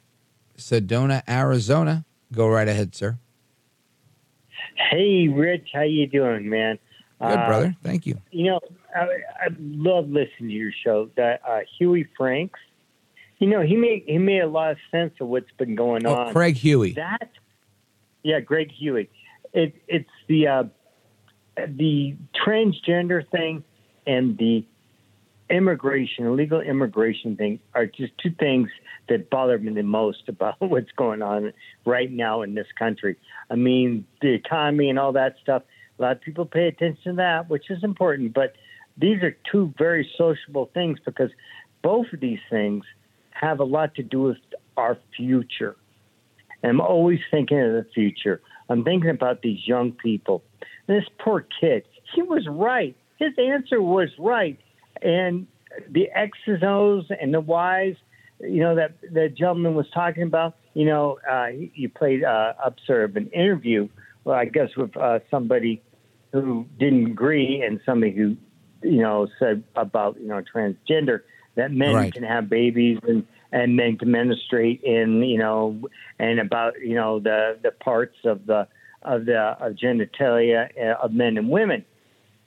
Sedona, 0.59 1.23
Arizona. 1.27 2.05
Go 2.31 2.47
right 2.47 2.67
ahead, 2.67 2.93
sir. 2.93 3.17
Hey, 4.75 5.27
Rich, 5.27 5.69
how 5.73 5.81
you 5.81 6.05
doing, 6.05 6.47
man? 6.47 6.77
Good, 7.19 7.39
uh, 7.39 7.47
brother. 7.47 7.75
Thank 7.81 8.05
you. 8.05 8.21
You 8.29 8.51
know, 8.51 8.59
I, 8.95 9.05
I 9.43 9.47
love 9.59 10.07
listening 10.07 10.49
to 10.49 10.53
your 10.53 10.71
show. 10.83 11.09
That 11.17 11.41
uh, 11.49 11.61
Huey 11.79 12.07
Franks, 12.15 12.59
you 13.39 13.47
know, 13.47 13.61
he 13.61 13.75
made 13.75 14.03
he 14.05 14.19
made 14.19 14.41
a 14.41 14.47
lot 14.47 14.69
of 14.69 14.77
sense 14.91 15.13
of 15.19 15.29
what's 15.29 15.49
been 15.57 15.73
going 15.73 16.05
oh, 16.05 16.13
on. 16.13 16.31
Craig 16.31 16.57
Huey. 16.57 16.93
That 16.93 17.31
yeah, 18.23 18.39
Greg 18.39 18.72
Huey. 18.72 19.10
It, 19.53 19.76
it's 19.88 20.10
the 20.27 20.48
uh, 20.48 20.64
the 21.56 22.15
transgender 22.45 23.27
thing 23.30 23.64
and 24.07 24.38
the 24.38 24.65
immigration, 25.49 26.26
illegal 26.26 26.61
immigration 26.61 27.35
thing 27.35 27.60
are 27.73 27.85
just 27.85 28.14
two 28.18 28.31
things 28.31 28.69
that 29.10 29.30
bother 29.30 29.57
me 29.57 29.73
the 29.73 29.84
most 29.84 30.30
about 30.30 30.56
what's 30.60 30.91
going 30.95 31.22
on 31.22 31.52
right 31.85 32.11
now 32.11 32.41
in 32.41 32.56
this 32.56 32.68
country. 32.80 33.18
I 33.49 33.56
mean, 33.56 34.06
the 34.22 34.34
economy 34.34 34.89
and 34.89 34.98
all 34.98 35.11
that 35.14 35.35
stuff. 35.41 35.64
A 35.99 36.02
lot 36.02 36.11
of 36.14 36.22
people 36.22 36.45
pay 36.45 36.68
attention 36.68 37.11
to 37.11 37.14
that, 37.18 37.49
which 37.49 37.69
is 37.69 37.84
important, 37.84 38.34
but 38.34 38.56
these 38.98 39.22
are 39.22 39.35
two 39.52 39.73
very 39.77 40.10
sociable 40.18 40.72
things 40.73 40.99
because 41.06 41.30
both 41.84 42.07
of 42.14 42.19
these 42.19 42.39
things 42.49 42.85
have 43.31 43.60
a 43.60 43.64
lot 43.64 43.95
to 43.95 44.03
do 44.03 44.22
with 44.22 44.38
our 44.77 44.98
future. 45.15 45.76
And 46.63 46.71
I'm 46.71 46.81
always 46.81 47.19
thinking 47.29 47.59
of 47.59 47.73
the 47.73 47.85
future. 47.93 48.41
I'm 48.69 48.83
thinking 48.83 49.09
about 49.09 49.41
these 49.41 49.67
young 49.67 49.91
people. 49.91 50.43
This 50.88 51.03
poor 51.19 51.45
kid, 51.59 51.83
he 52.13 52.21
was 52.21 52.47
right. 52.49 52.95
His 53.17 53.33
answer 53.38 53.81
was 53.81 54.09
right. 54.19 54.59
And 55.01 55.47
the 55.89 56.09
X's 56.13 56.39
and 56.47 56.63
O's 56.63 57.05
and 57.19 57.33
the 57.33 57.41
Y's, 57.41 57.95
you 58.39 58.61
know, 58.61 58.75
that 58.75 58.99
the 59.01 59.29
gentleman 59.29 59.75
was 59.75 59.88
talking 59.93 60.23
about, 60.23 60.55
you 60.73 60.85
know, 60.85 61.19
uh, 61.29 61.47
you 61.51 61.89
played 61.89 62.23
uh, 62.23 62.53
up 62.63 62.77
sort 62.85 63.03
of 63.03 63.15
an 63.15 63.27
interview, 63.27 63.88
well, 64.23 64.35
I 64.35 64.45
guess 64.45 64.69
with 64.75 64.95
uh, 64.97 65.19
somebody 65.29 65.81
who 66.31 66.65
didn't 66.79 67.07
agree 67.07 67.61
and 67.61 67.79
somebody 67.85 68.13
who, 68.13 68.38
you 68.83 69.01
know, 69.01 69.27
said 69.38 69.63
about, 69.75 70.19
you 70.19 70.27
know, 70.27 70.41
transgender 70.53 71.21
that 71.55 71.71
men 71.71 71.93
Right. 71.93 72.13
can 72.13 72.23
have 72.23 72.49
babies 72.49 72.99
and, 73.07 73.25
and 73.52 73.76
men 73.76 73.98
can 73.98 74.11
menstruate 74.11 74.82
in, 74.84 75.23
you 75.23 75.38
know, 75.38 75.80
and 76.19 76.40
about, 76.40 76.73
you 76.80 76.95
know, 76.95 77.19
the, 77.19 77.57
the 77.61 77.72
parts 77.72 78.15
of 78.23 78.45
the, 78.45 78.68
of 79.03 79.26
the 79.26 79.57
of 79.60 79.73
genitalia 79.73 80.69
uh, 80.80 81.03
of 81.03 81.11
men 81.11 81.38
and 81.38 81.49
women. 81.49 81.84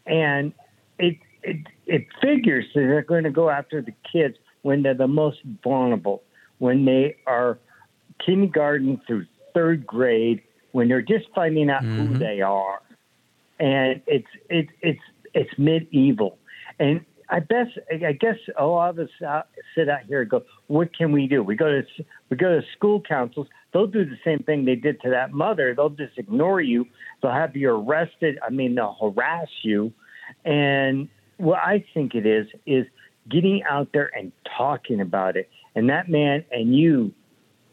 And 0.06 0.52
it, 0.98 1.18
it, 1.42 1.58
it 1.86 2.06
figures 2.22 2.64
that 2.74 2.80
they're 2.80 3.02
going 3.02 3.24
to 3.24 3.30
go 3.30 3.50
after 3.50 3.82
the 3.82 3.94
kids 4.10 4.36
when 4.62 4.82
they're 4.82 4.94
the 4.94 5.08
most 5.08 5.38
vulnerable, 5.62 6.22
when 6.58 6.84
they 6.84 7.16
are 7.26 7.58
kindergarten 8.24 9.00
through 9.06 9.26
third 9.52 9.86
grade, 9.86 10.42
when 10.72 10.88
they're 10.88 11.02
just 11.02 11.26
finding 11.34 11.70
out 11.70 11.84
who 11.84 12.18
they 12.18 12.40
are. 12.40 12.80
And 13.60 14.00
it's, 14.06 14.26
it's 14.48 14.70
it's, 14.80 15.00
it's 15.34 15.58
medieval. 15.58 16.38
And 16.78 17.04
I 17.34 17.40
guess 17.40 17.66
I 17.90 18.12
guess 18.12 18.36
a 18.56 18.64
lot 18.64 18.90
of 18.90 18.98
us 19.00 19.10
out, 19.26 19.48
sit 19.74 19.88
out 19.88 20.04
here 20.06 20.20
and 20.20 20.30
go, 20.30 20.44
"What 20.68 20.96
can 20.96 21.10
we 21.10 21.26
do?" 21.26 21.42
We 21.42 21.56
go 21.56 21.66
to 21.66 21.82
we 22.30 22.36
go 22.36 22.60
to 22.60 22.64
school 22.76 23.00
councils. 23.00 23.48
They'll 23.72 23.88
do 23.88 24.04
the 24.04 24.18
same 24.24 24.38
thing 24.44 24.64
they 24.64 24.76
did 24.76 25.00
to 25.00 25.10
that 25.10 25.32
mother. 25.32 25.74
They'll 25.74 25.90
just 25.90 26.16
ignore 26.16 26.60
you. 26.60 26.86
They'll 27.20 27.32
have 27.32 27.56
you 27.56 27.70
arrested. 27.70 28.38
I 28.46 28.50
mean, 28.50 28.76
they'll 28.76 28.96
harass 29.00 29.48
you. 29.62 29.92
And 30.44 31.08
what 31.38 31.58
I 31.58 31.84
think 31.92 32.14
it 32.14 32.24
is 32.24 32.46
is 32.66 32.86
getting 33.28 33.64
out 33.68 33.88
there 33.92 34.12
and 34.16 34.30
talking 34.56 35.00
about 35.00 35.36
it. 35.36 35.50
And 35.74 35.90
that 35.90 36.08
man 36.08 36.44
and 36.52 36.76
you, 36.76 37.12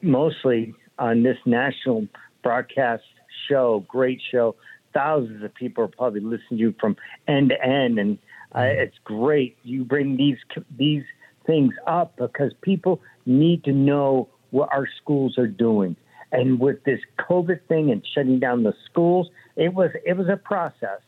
mostly 0.02 0.74
on 0.98 1.22
this 1.22 1.38
national 1.46 2.08
broadcast 2.42 3.04
show, 3.48 3.86
great 3.88 4.20
show. 4.32 4.56
Thousands 4.92 5.44
of 5.44 5.54
people 5.54 5.84
are 5.84 5.88
probably 5.88 6.22
listening 6.22 6.50
to 6.50 6.56
you 6.58 6.76
from 6.80 6.98
end 7.28 7.50
to 7.50 7.64
end, 7.64 8.00
and 8.00 8.18
uh, 8.56 8.62
it's 8.62 8.98
great. 9.04 9.58
You 9.64 9.84
bring 9.84 10.18
these 10.18 10.38
these 10.78 11.04
things 11.46 11.74
up 11.88 12.16
because 12.18 12.54
people 12.62 13.02
need 13.26 13.64
to 13.64 13.72
know 13.72 14.30
what 14.52 14.70
our 14.74 14.88
schools 15.02 15.38
are 15.38 15.48
doing. 15.48 15.96
And 16.32 16.60
with 16.60 16.84
this 16.84 17.00
COVID 17.20 17.62
thing 17.68 17.92
and 17.92 18.06
shutting 18.14 18.40
down 18.40 18.64
the 18.64 18.74
schools, 18.90 19.30
it 19.56 19.74
was 19.74 19.92
it 20.06 20.18
was 20.18 20.28
a 20.30 20.38
process. 20.38 21.02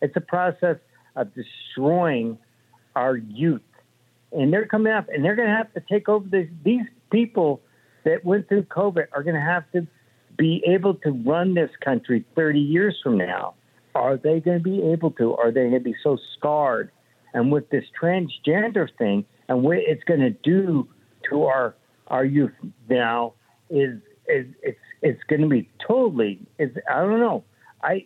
It's 0.00 0.16
a 0.16 0.20
process 0.20 0.76
of 1.16 1.28
destroying 1.34 2.38
our 2.94 3.16
youth, 3.16 3.62
and 4.32 4.52
they're 4.52 4.66
coming 4.66 4.92
up, 4.92 5.08
and 5.08 5.24
they're 5.24 5.36
going 5.36 5.48
to 5.48 5.56
have 5.56 5.72
to 5.74 5.82
take 5.88 6.08
over 6.08 6.28
this. 6.28 6.48
These 6.64 6.86
people 7.10 7.60
that 8.04 8.24
went 8.24 8.48
through 8.48 8.64
COVID 8.64 9.06
are 9.12 9.22
going 9.22 9.34
to 9.34 9.40
have 9.40 9.64
to 9.72 9.86
be 10.36 10.62
able 10.66 10.94
to 10.94 11.10
run 11.10 11.54
this 11.54 11.70
country 11.84 12.24
30 12.36 12.60
years 12.60 12.96
from 13.02 13.18
now. 13.18 13.54
Are 13.98 14.16
they 14.16 14.40
going 14.40 14.58
to 14.58 14.62
be 14.62 14.82
able 14.82 15.10
to? 15.12 15.34
Are 15.36 15.50
they 15.50 15.62
going 15.62 15.72
to 15.72 15.80
be 15.80 15.96
so 16.02 16.18
scarred? 16.36 16.90
And 17.34 17.52
with 17.52 17.68
this 17.70 17.84
transgender 18.00 18.88
thing 18.96 19.24
and 19.48 19.62
what 19.62 19.78
it's 19.78 20.02
going 20.04 20.20
to 20.20 20.30
do 20.30 20.88
to 21.30 21.44
our 21.44 21.74
our 22.08 22.24
youth 22.24 22.52
now 22.88 23.34
is 23.70 24.00
is 24.28 24.46
it's 24.62 24.78
it's 25.02 25.22
going 25.28 25.42
to 25.42 25.48
be 25.48 25.68
totally. 25.86 26.40
It's, 26.58 26.76
I 26.90 27.00
don't 27.00 27.20
know. 27.20 27.44
I 27.82 28.04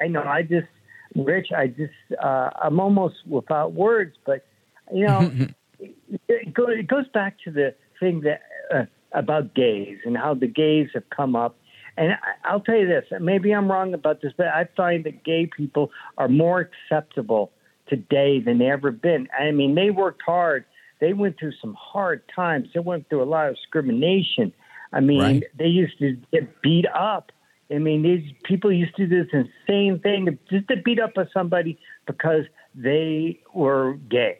I 0.00 0.06
know. 0.06 0.22
I 0.22 0.42
just 0.42 0.68
Rich. 1.16 1.48
I 1.56 1.66
just 1.66 1.92
uh, 2.22 2.50
I'm 2.62 2.78
almost 2.78 3.16
without 3.26 3.72
words. 3.72 4.16
But 4.24 4.46
you 4.92 5.06
know, 5.06 5.30
it, 6.28 6.54
go, 6.54 6.68
it 6.68 6.86
goes 6.86 7.08
back 7.08 7.36
to 7.44 7.50
the 7.50 7.74
thing 7.98 8.20
that 8.22 8.42
uh, 8.72 8.84
about 9.12 9.54
gays 9.54 9.98
and 10.04 10.16
how 10.16 10.34
the 10.34 10.46
gays 10.46 10.88
have 10.94 11.08
come 11.10 11.34
up. 11.34 11.56
And 11.96 12.16
I'll 12.44 12.60
tell 12.60 12.76
you 12.76 12.86
this, 12.86 13.04
maybe 13.20 13.52
I'm 13.52 13.70
wrong 13.70 13.94
about 13.94 14.22
this, 14.22 14.32
but 14.36 14.46
I 14.48 14.68
find 14.76 15.04
that 15.04 15.24
gay 15.24 15.46
people 15.46 15.90
are 16.18 16.28
more 16.28 16.60
acceptable 16.60 17.52
today 17.88 18.40
than 18.40 18.58
they 18.58 18.70
ever 18.70 18.90
been. 18.90 19.28
I 19.38 19.50
mean, 19.50 19.74
they 19.74 19.90
worked 19.90 20.22
hard. 20.22 20.64
They 21.00 21.12
went 21.12 21.38
through 21.38 21.52
some 21.60 21.74
hard 21.74 22.22
times. 22.34 22.68
They 22.74 22.80
went 22.80 23.08
through 23.08 23.22
a 23.22 23.24
lot 23.24 23.48
of 23.48 23.56
discrimination. 23.56 24.52
I 24.92 25.00
mean, 25.00 25.20
Right. 25.20 25.44
they 25.56 25.66
used 25.66 25.98
to 25.98 26.16
get 26.32 26.62
beat 26.62 26.86
up. 26.94 27.32
I 27.72 27.78
mean, 27.78 28.02
these 28.02 28.32
people 28.44 28.72
used 28.72 28.96
to 28.96 29.06
do 29.06 29.24
this 29.24 29.32
insane 29.32 30.00
thing 30.00 30.38
just 30.50 30.68
to 30.68 30.76
beat 30.76 30.98
up 30.98 31.12
somebody 31.32 31.78
because 32.06 32.44
they 32.74 33.40
were 33.54 33.94
gay, 34.08 34.38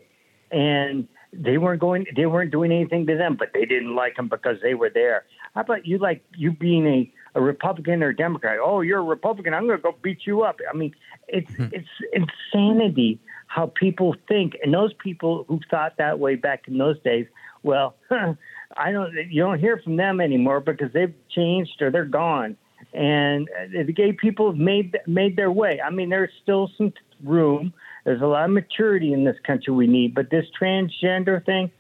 and 0.51 1.07
they 1.33 1.57
weren't 1.59 1.81
going. 1.81 2.07
They 2.17 2.27
weren't 2.27 2.51
doing 2.51 2.73
anything 2.73 3.07
to 3.07 3.17
them, 3.17 3.37
but 3.37 3.53
they 3.55 3.65
didn't 3.65 3.95
like 3.95 4.17
them 4.17 4.29
because 4.29 4.57
they 4.63 4.75
were 4.75 4.91
there. 4.91 5.25
How 5.55 5.61
about 5.61 5.87
you? 5.87 5.99
Like 5.99 6.25
you 6.37 6.51
being 6.51 6.87
a, 6.87 7.13
a 7.35 7.41
Republican 7.41 8.03
or 8.03 8.09
a 8.09 8.17
Democrat? 8.17 8.59
Oh, 8.63 8.81
you're 8.81 9.01
a 9.01 9.03
Republican. 9.03 9.55
I'm 9.55 9.67
going 9.67 9.79
to 9.79 9.83
go 9.83 9.95
beat 10.03 10.27
you 10.27 10.43
up. 10.43 10.59
I 10.73 10.77
mean, 10.77 10.95
it's 11.29 11.51
hmm. 11.53 11.67
it's 11.73 11.89
insanity 12.13 13.19
how 13.47 13.67
people 13.67 14.15
think, 14.29 14.57
and 14.63 14.73
those 14.73 14.93
people 14.95 15.45
who 15.49 15.59
thought 15.71 15.97
that 15.99 16.19
way 16.19 16.37
back 16.37 16.69
in 16.69 16.79
those 16.79 17.01
days. 17.01 17.27
Well, 17.63 17.97
I 18.11 18.93
don't. 18.93 19.13
You 19.29 19.43
don't 19.43 19.59
hear 19.59 19.81
from 19.83 19.97
them 19.97 20.21
anymore 20.21 20.61
because 20.61 20.93
they've 20.93 21.15
changed 21.31 21.83
or 21.83 21.91
they're 21.91 22.05
gone. 22.05 22.57
And 22.93 23.49
the 23.73 23.93
gay 23.93 24.13
people 24.13 24.51
have 24.51 24.59
made 24.59 24.97
made 25.07 25.37
their 25.37 25.51
way. 25.51 25.81
I 25.81 25.91
mean, 25.91 26.09
there's 26.09 26.33
still 26.43 26.71
some 26.77 26.93
room. 27.23 27.73
There's 28.05 28.23
a 28.23 28.27
lot 28.27 28.45
of 28.45 28.51
maturity 28.51 29.13
in 29.13 29.25
this 29.25 29.37
country 29.47 29.75
we 29.75 29.87
need, 29.87 30.15
but 30.15 30.31
this 30.31 30.47
transgender 30.61 31.45
thing, 31.45 31.71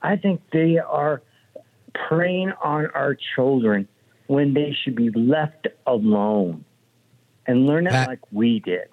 I 0.00 0.16
think 0.16 0.40
they 0.52 0.78
are 0.78 1.22
preying 2.08 2.52
on 2.62 2.86
our 2.86 3.16
children 3.34 3.88
when 4.26 4.54
they 4.54 4.76
should 4.82 4.94
be 4.94 5.10
left 5.10 5.68
alone 5.86 6.64
and 7.46 7.66
learn 7.66 7.86
it 7.86 7.90
Pat- 7.90 8.08
like 8.08 8.20
we 8.32 8.60
did. 8.60 8.88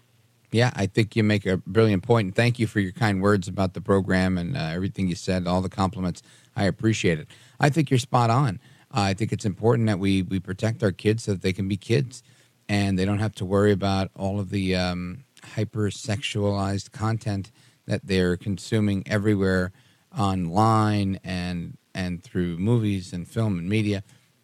Yeah, 0.51 0.71
I 0.75 0.85
think 0.85 1.15
you 1.15 1.23
make 1.23 1.47
a 1.47 1.57
brilliant 1.57 2.03
point, 2.03 2.27
and 2.27 2.35
thank 2.35 2.59
you 2.59 2.67
for 2.67 2.79
your 2.79 2.91
kind 2.91 3.23
words 3.23 3.47
about 3.47 3.73
the 3.73 3.81
program 3.81 4.37
and 4.37 4.55
uh, 4.55 4.59
everything 4.59 5.07
you 5.07 5.15
said, 5.15 5.47
all 5.47 5.61
the 5.61 5.69
compliments. 5.69 6.21
I 6.55 6.65
appreciate 6.65 7.17
it. 7.17 7.27
I 7.59 7.69
think 7.69 7.89
you're 7.89 7.97
spot 7.97 8.29
on. 8.29 8.59
Uh, 8.95 9.01
I 9.01 9.13
think 9.15 9.33
it's 9.33 9.45
important 9.45 9.87
that 9.87 9.97
we 9.97 10.21
we 10.21 10.39
protect 10.39 10.83
our 10.83 10.91
kids 10.91 11.23
so 11.23 11.31
that 11.31 11.41
they 11.41 11.53
can 11.53 11.67
be 11.67 11.75
kids, 11.75 12.21
and 12.69 12.99
they 12.99 13.05
don't 13.05 13.17
have 13.17 13.33
to 13.35 13.45
worry 13.45 13.71
about 13.71 14.11
all 14.15 14.39
of 14.39 14.51
the 14.51 14.75
um, 14.75 15.23
hypersexualized 15.55 16.91
content 16.91 17.51
that 17.87 18.05
they're 18.05 18.37
consuming 18.37 19.03
everywhere 19.07 19.71
online 20.15 21.19
and 21.23 21.77
and 21.95 22.23
through 22.23 22.57
movies 22.57 23.13
and 23.13 23.27
film 23.27 23.57
and 23.57 23.67
media. 23.67 24.03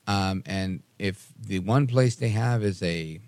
Um, 0.10 0.44
and 0.48 0.84
if 1.00 1.30
the 1.40 1.60
one 1.60 1.88
place 1.88 2.18
they 2.18 2.32
have 2.32 2.64
is 2.64 2.84
a 2.84 3.22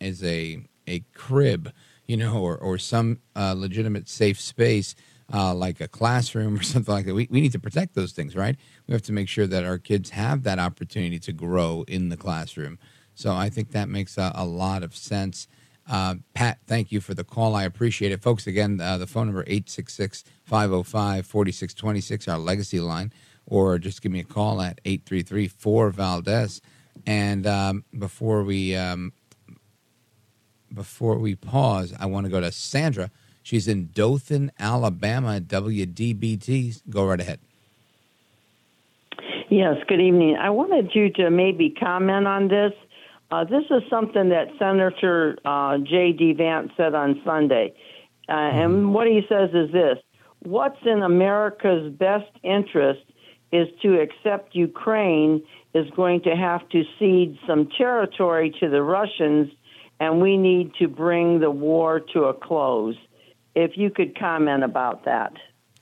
is 0.00 0.24
a 0.24 0.64
a 0.88 1.00
crib, 1.14 1.72
you 2.06 2.16
know, 2.16 2.38
or 2.42 2.56
or 2.58 2.78
some 2.78 3.20
uh, 3.36 3.54
legitimate 3.56 4.08
safe 4.08 4.40
space 4.40 4.96
uh, 5.32 5.54
like 5.54 5.80
a 5.82 5.88
classroom 5.88 6.56
or 6.60 6.64
something 6.64 6.94
like 6.94 7.06
that. 7.06 7.14
We 7.14 7.28
we 7.30 7.42
need 7.42 7.52
to 7.52 7.60
protect 7.60 7.94
those 7.94 8.12
things, 8.12 8.36
right? 8.36 8.56
We 8.88 8.92
have 8.94 9.02
to 9.02 9.12
make 9.12 9.28
sure 9.28 9.48
that 9.48 9.64
our 9.64 9.78
kids 9.78 10.10
have 10.10 10.44
that 10.44 10.58
opportunity 10.60 11.20
to 11.20 11.32
grow 11.32 11.84
in 11.88 12.10
the 12.10 12.18
classroom. 12.18 12.78
So 13.14 13.34
I 13.34 13.50
think 13.50 13.72
that 13.72 13.90
makes 13.90 14.18
a, 14.18 14.32
a 14.34 14.46
lot 14.46 14.82
of 14.84 14.96
sense. 14.96 15.48
Uh, 15.90 16.16
Pat, 16.34 16.58
thank 16.66 16.92
you 16.92 17.00
for 17.00 17.14
the 17.14 17.24
call. 17.24 17.56
I 17.56 17.64
appreciate 17.64 18.12
it. 18.12 18.22
Folks, 18.22 18.46
again, 18.46 18.80
uh, 18.80 18.98
the 18.98 19.06
phone 19.06 19.28
number 19.28 19.42
866 19.46 20.24
505 20.44 21.26
4626, 21.26 22.28
our 22.28 22.38
legacy 22.38 22.80
line, 22.80 23.12
or 23.48 23.78
just 23.78 24.02
give 24.02 24.12
me 24.12 24.20
a 24.20 24.24
call 24.24 24.60
at 24.60 24.80
833 24.84 25.48
4 25.48 25.90
Valdez. 25.90 26.60
And 27.06 27.46
um, 27.46 27.84
before 27.98 28.44
we 28.44 28.76
um, 28.76 29.12
before 30.72 31.18
we 31.18 31.34
pause, 31.34 31.94
I 31.98 32.06
want 32.06 32.26
to 32.26 32.30
go 32.30 32.40
to 32.40 32.52
Sandra. 32.52 33.10
She's 33.42 33.66
in 33.66 33.88
Dothan, 33.94 34.52
Alabama, 34.58 35.40
WDBT. 35.40 36.82
Go 36.90 37.06
right 37.06 37.20
ahead. 37.20 37.40
Yes, 39.48 39.76
good 39.88 40.00
evening. 40.00 40.36
I 40.36 40.50
wanted 40.50 40.90
you 40.94 41.10
to 41.14 41.30
maybe 41.30 41.70
comment 41.70 42.26
on 42.26 42.48
this. 42.48 42.72
Uh, 43.30 43.44
this 43.44 43.64
is 43.70 43.82
something 43.88 44.28
that 44.28 44.48
Senator 44.58 45.38
uh, 45.46 45.78
J.D. 45.78 46.34
Vance 46.34 46.70
said 46.76 46.94
on 46.94 47.22
Sunday. 47.24 47.74
Uh, 48.28 48.32
And 48.32 48.92
what 48.92 49.06
he 49.06 49.22
says 49.28 49.50
is 49.54 49.72
this 49.72 49.98
what's 50.40 50.78
in 50.84 51.02
America's 51.02 51.90
best 51.92 52.30
interest 52.42 53.00
is 53.52 53.68
to 53.82 54.00
accept 54.00 54.54
Ukraine 54.54 55.42
is 55.74 55.88
going 55.96 56.22
to 56.22 56.36
have 56.36 56.68
to 56.70 56.84
cede 56.98 57.38
some 57.46 57.68
territory 57.76 58.54
to 58.60 58.68
the 58.68 58.82
Russians, 58.82 59.50
and 60.00 60.20
we 60.20 60.36
need 60.36 60.72
to 60.78 60.88
bring 60.88 61.40
the 61.40 61.50
war 61.50 62.00
to 62.12 62.24
a 62.24 62.34
close. 62.34 62.96
If 63.54 63.76
you 63.76 63.90
could 63.90 64.18
comment 64.18 64.62
about 64.64 65.04
that. 65.04 65.32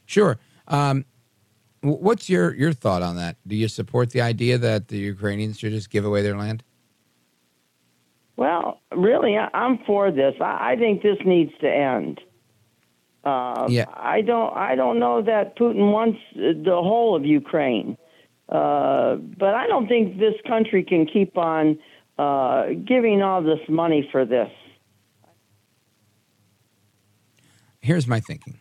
Sure. 0.06 0.38
Um, 0.68 1.04
what's 1.82 2.28
your, 2.28 2.54
your 2.54 2.72
thought 2.72 3.02
on 3.02 3.16
that? 3.16 3.36
Do 3.46 3.56
you 3.56 3.68
support 3.68 4.10
the 4.10 4.20
idea 4.20 4.58
that 4.58 4.88
the 4.88 4.98
Ukrainians 4.98 5.58
should 5.58 5.72
just 5.72 5.90
give 5.90 6.04
away 6.04 6.22
their 6.22 6.36
land? 6.36 6.62
Well, 8.36 8.80
really, 8.94 9.36
I'm 9.36 9.78
for 9.86 10.10
this. 10.10 10.34
I 10.40 10.76
think 10.78 11.02
this 11.02 11.18
needs 11.24 11.52
to 11.60 11.68
end. 11.68 12.20
Uh, 13.26 13.66
Yeah. 13.68 13.86
I 13.92 14.20
don't. 14.20 14.56
I 14.56 14.76
don't 14.76 14.98
know 15.00 15.20
that 15.22 15.58
Putin 15.58 15.90
wants 15.90 16.18
uh, 16.36 16.52
the 16.70 16.78
whole 16.88 17.16
of 17.16 17.24
Ukraine, 17.24 17.98
uh, 18.48 19.16
but 19.16 19.52
I 19.62 19.66
don't 19.66 19.88
think 19.88 20.18
this 20.18 20.34
country 20.46 20.84
can 20.84 21.06
keep 21.06 21.36
on 21.36 21.78
uh, 22.18 22.68
giving 22.92 23.22
all 23.22 23.42
this 23.42 23.58
money 23.68 24.08
for 24.12 24.24
this. 24.24 24.50
Here's 27.80 28.06
my 28.06 28.20
thinking. 28.20 28.60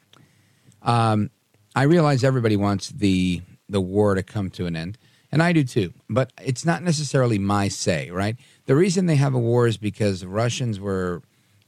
Um, 0.82 1.30
I 1.76 1.84
realize 1.84 2.24
everybody 2.24 2.58
wants 2.58 2.90
the 2.90 3.42
the 3.70 3.82
war 3.82 4.16
to 4.16 4.24
come 4.24 4.50
to 4.52 4.66
an 4.66 4.76
end, 4.76 4.98
and 5.32 5.44
I 5.44 5.54
do 5.54 5.64
too. 5.64 5.94
But 6.10 6.32
it's 6.42 6.66
not 6.66 6.82
necessarily 6.82 7.38
my 7.38 7.68
say, 7.68 8.10
right? 8.10 8.36
The 8.66 8.76
reason 8.76 9.06
they 9.06 9.16
have 9.18 9.36
a 9.36 9.40
war 9.40 9.68
is 9.68 9.78
because 9.78 10.22
the 10.22 10.28
Russians 10.28 10.80
were 10.80 11.22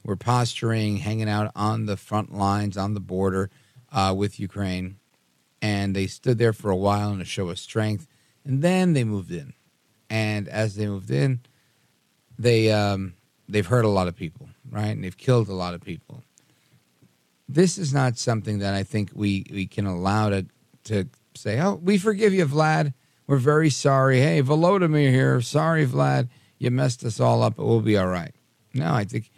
were 0.04 0.16
posturing, 0.16 0.98
hanging 0.98 1.28
out 1.28 1.50
on 1.54 1.86
the 1.86 1.96
front 1.96 2.34
lines 2.34 2.76
on 2.76 2.94
the 2.94 3.00
border 3.00 3.50
uh, 3.92 4.14
with 4.16 4.40
Ukraine, 4.40 4.98
and 5.60 5.94
they 5.94 6.06
stood 6.06 6.38
there 6.38 6.52
for 6.52 6.70
a 6.70 6.76
while 6.76 7.12
in 7.12 7.20
a 7.20 7.24
show 7.26 7.48
of 7.48 7.58
strength, 7.58 8.06
and 8.44 8.62
then 8.62 8.92
they 8.92 9.04
moved 9.04 9.30
in. 9.30 9.52
And 10.10 10.48
as 10.48 10.76
they 10.76 10.86
moved 10.86 11.10
in, 11.10 11.40
they 12.38 12.72
um, 12.72 13.14
they've 13.48 13.66
hurt 13.66 13.84
a 13.84 13.88
lot 13.88 14.08
of 14.08 14.16
people, 14.16 14.48
right? 14.70 14.88
And 14.88 15.04
they've 15.04 15.16
killed 15.16 15.48
a 15.48 15.54
lot 15.54 15.74
of 15.74 15.82
people 15.82 16.22
this 17.48 17.78
is 17.78 17.94
not 17.94 18.18
something 18.18 18.58
that 18.58 18.74
I 18.74 18.82
think 18.82 19.10
we, 19.14 19.46
we 19.50 19.66
can 19.66 19.86
allow 19.86 20.28
to 20.30 20.46
to 20.84 21.08
say, 21.34 21.60
oh, 21.60 21.74
we 21.74 21.98
forgive 21.98 22.32
you, 22.32 22.46
Vlad. 22.46 22.94
We're 23.26 23.36
very 23.36 23.68
sorry. 23.68 24.20
Hey, 24.20 24.42
Volodymyr 24.42 25.10
here. 25.10 25.40
Sorry, 25.40 25.86
Vlad. 25.86 26.28
You 26.58 26.70
messed 26.70 27.04
us 27.04 27.20
all 27.20 27.42
up, 27.42 27.56
but 27.56 27.66
we'll 27.66 27.80
be 27.80 27.96
all 27.96 28.06
right. 28.06 28.34
No, 28.72 28.92
I 28.94 29.04
think 29.04 29.30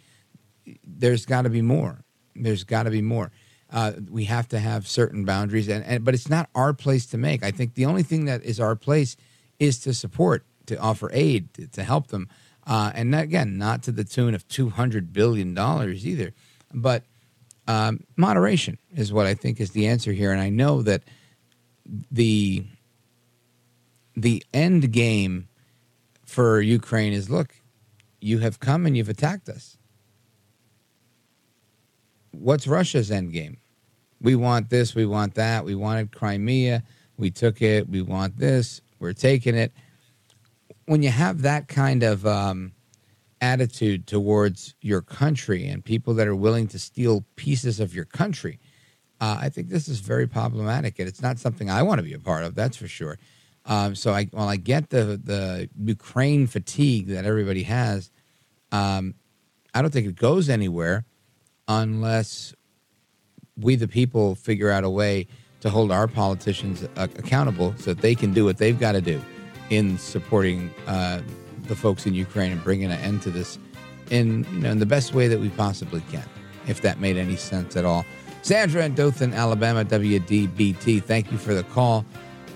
there's 0.83 1.25
got 1.25 1.43
to 1.43 1.49
be 1.49 1.61
more. 1.61 2.03
There's 2.35 2.63
got 2.63 2.83
to 2.83 2.91
be 2.91 3.01
more. 3.01 3.31
Uh, 3.71 3.93
we 4.09 4.25
have 4.25 4.47
to 4.49 4.59
have 4.59 4.87
certain 4.87 5.23
boundaries, 5.23 5.69
and, 5.69 5.83
and 5.85 6.03
but 6.03 6.13
it's 6.13 6.29
not 6.29 6.49
our 6.53 6.73
place 6.73 7.05
to 7.07 7.17
make. 7.17 7.43
I 7.43 7.51
think 7.51 7.75
the 7.75 7.85
only 7.85 8.03
thing 8.03 8.25
that 8.25 8.43
is 8.43 8.59
our 8.59 8.75
place 8.75 9.15
is 9.59 9.79
to 9.79 9.93
support, 9.93 10.43
to 10.65 10.77
offer 10.77 11.09
aid, 11.13 11.53
to, 11.53 11.67
to 11.67 11.83
help 11.83 12.07
them, 12.07 12.27
uh, 12.67 12.91
and 12.93 13.15
again, 13.15 13.57
not 13.57 13.83
to 13.83 13.91
the 13.91 14.03
tune 14.03 14.35
of 14.35 14.47
two 14.47 14.69
hundred 14.69 15.13
billion 15.13 15.53
dollars 15.53 16.05
either, 16.05 16.33
but 16.73 17.03
um, 17.67 18.03
moderation 18.17 18.77
is 18.93 19.13
what 19.13 19.25
I 19.25 19.33
think 19.33 19.61
is 19.61 19.71
the 19.71 19.87
answer 19.87 20.11
here. 20.11 20.31
And 20.31 20.41
I 20.41 20.49
know 20.49 20.81
that 20.81 21.03
the 22.11 22.65
the 24.15 24.43
end 24.53 24.91
game 24.91 25.47
for 26.25 26.61
Ukraine 26.61 27.13
is 27.13 27.29
look, 27.29 27.55
you 28.19 28.39
have 28.39 28.59
come 28.59 28.85
and 28.85 28.95
you've 28.97 29.09
attacked 29.09 29.47
us. 29.49 29.77
What's 32.31 32.67
Russia's 32.67 33.11
end 33.11 33.31
game? 33.31 33.57
We 34.19 34.35
want 34.35 34.69
this, 34.69 34.95
we 34.95 35.05
want 35.05 35.35
that, 35.35 35.65
we 35.65 35.75
wanted 35.75 36.11
Crimea, 36.11 36.83
we 37.17 37.31
took 37.31 37.61
it, 37.61 37.89
we 37.89 38.01
want 38.01 38.37
this, 38.37 38.81
we're 38.99 39.13
taking 39.13 39.55
it. 39.55 39.71
When 40.85 41.01
you 41.03 41.09
have 41.09 41.41
that 41.41 41.67
kind 41.67 42.03
of 42.03 42.25
um, 42.25 42.73
attitude 43.41 44.07
towards 44.07 44.75
your 44.81 45.01
country 45.01 45.67
and 45.67 45.83
people 45.83 46.13
that 46.15 46.27
are 46.27 46.35
willing 46.35 46.67
to 46.69 46.79
steal 46.79 47.25
pieces 47.35 47.79
of 47.79 47.95
your 47.95 48.05
country, 48.05 48.59
uh, 49.19 49.37
I 49.39 49.49
think 49.49 49.69
this 49.69 49.87
is 49.87 49.99
very 49.99 50.27
problematic, 50.27 50.97
and 50.99 51.07
it's 51.07 51.21
not 51.21 51.37
something 51.37 51.69
I 51.69 51.83
want 51.83 51.99
to 51.99 52.03
be 52.03 52.13
a 52.13 52.19
part 52.19 52.43
of. 52.43 52.55
That's 52.55 52.77
for 52.77 52.87
sure. 52.87 53.19
Um, 53.65 53.93
so, 53.93 54.13
I 54.13 54.25
while 54.25 54.49
I 54.49 54.55
get 54.55 54.89
the 54.89 55.21
the 55.23 55.69
Ukraine 55.79 56.47
fatigue 56.47 57.07
that 57.09 57.25
everybody 57.25 57.61
has, 57.63 58.09
um, 58.71 59.13
I 59.75 59.83
don't 59.83 59.93
think 59.93 60.07
it 60.07 60.15
goes 60.15 60.49
anywhere 60.49 61.05
unless 61.79 62.53
we, 63.57 63.75
the 63.75 63.87
people, 63.87 64.35
figure 64.35 64.69
out 64.69 64.83
a 64.83 64.89
way 64.89 65.27
to 65.61 65.69
hold 65.69 65.91
our 65.91 66.07
politicians 66.07 66.83
uh, 66.83 67.07
accountable 67.17 67.73
so 67.77 67.93
that 67.93 68.01
they 68.01 68.15
can 68.15 68.33
do 68.33 68.45
what 68.45 68.57
they've 68.57 68.79
got 68.79 68.93
to 68.93 69.01
do 69.01 69.21
in 69.69 69.97
supporting 69.97 70.71
uh, 70.87 71.21
the 71.67 71.75
folks 71.75 72.05
in 72.05 72.13
Ukraine 72.13 72.51
and 72.51 72.63
bringing 72.63 72.91
an 72.91 72.99
end 72.99 73.21
to 73.21 73.29
this 73.29 73.57
in 74.09 74.45
you 74.51 74.59
know 74.59 74.71
in 74.71 74.79
the 74.79 74.85
best 74.85 75.13
way 75.13 75.27
that 75.27 75.39
we 75.39 75.49
possibly 75.49 76.01
can, 76.11 76.25
if 76.67 76.81
that 76.81 76.99
made 76.99 77.17
any 77.17 77.35
sense 77.35 77.77
at 77.77 77.85
all. 77.85 78.05
Sandra 78.41 78.83
in 78.83 78.95
Dothan, 78.95 79.33
Alabama, 79.33 79.85
WDBT. 79.85 81.03
Thank 81.03 81.31
you 81.31 81.37
for 81.37 81.53
the 81.53 81.63
call. 81.63 82.05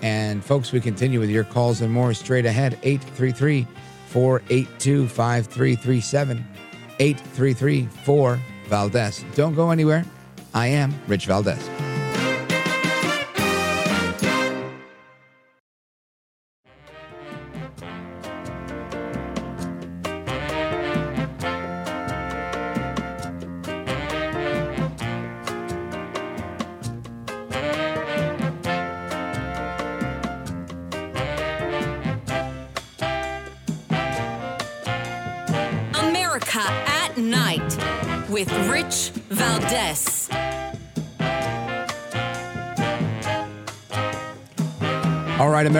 And 0.02 0.44
folks, 0.44 0.72
we 0.72 0.80
continue 0.80 1.20
with 1.20 1.30
your 1.30 1.44
calls 1.44 1.80
and 1.80 1.92
more 1.92 2.12
straight 2.12 2.44
ahead. 2.44 2.78
833 2.82 3.66
482 4.08 5.08
5337. 5.08 6.44
833 6.98 7.86
4 8.04 8.40
Valdez. 8.66 9.24
Don't 9.34 9.54
go 9.54 9.70
anywhere. 9.70 10.04
I 10.54 10.68
am 10.68 10.94
Rich 11.06 11.26
Valdez. 11.26 11.85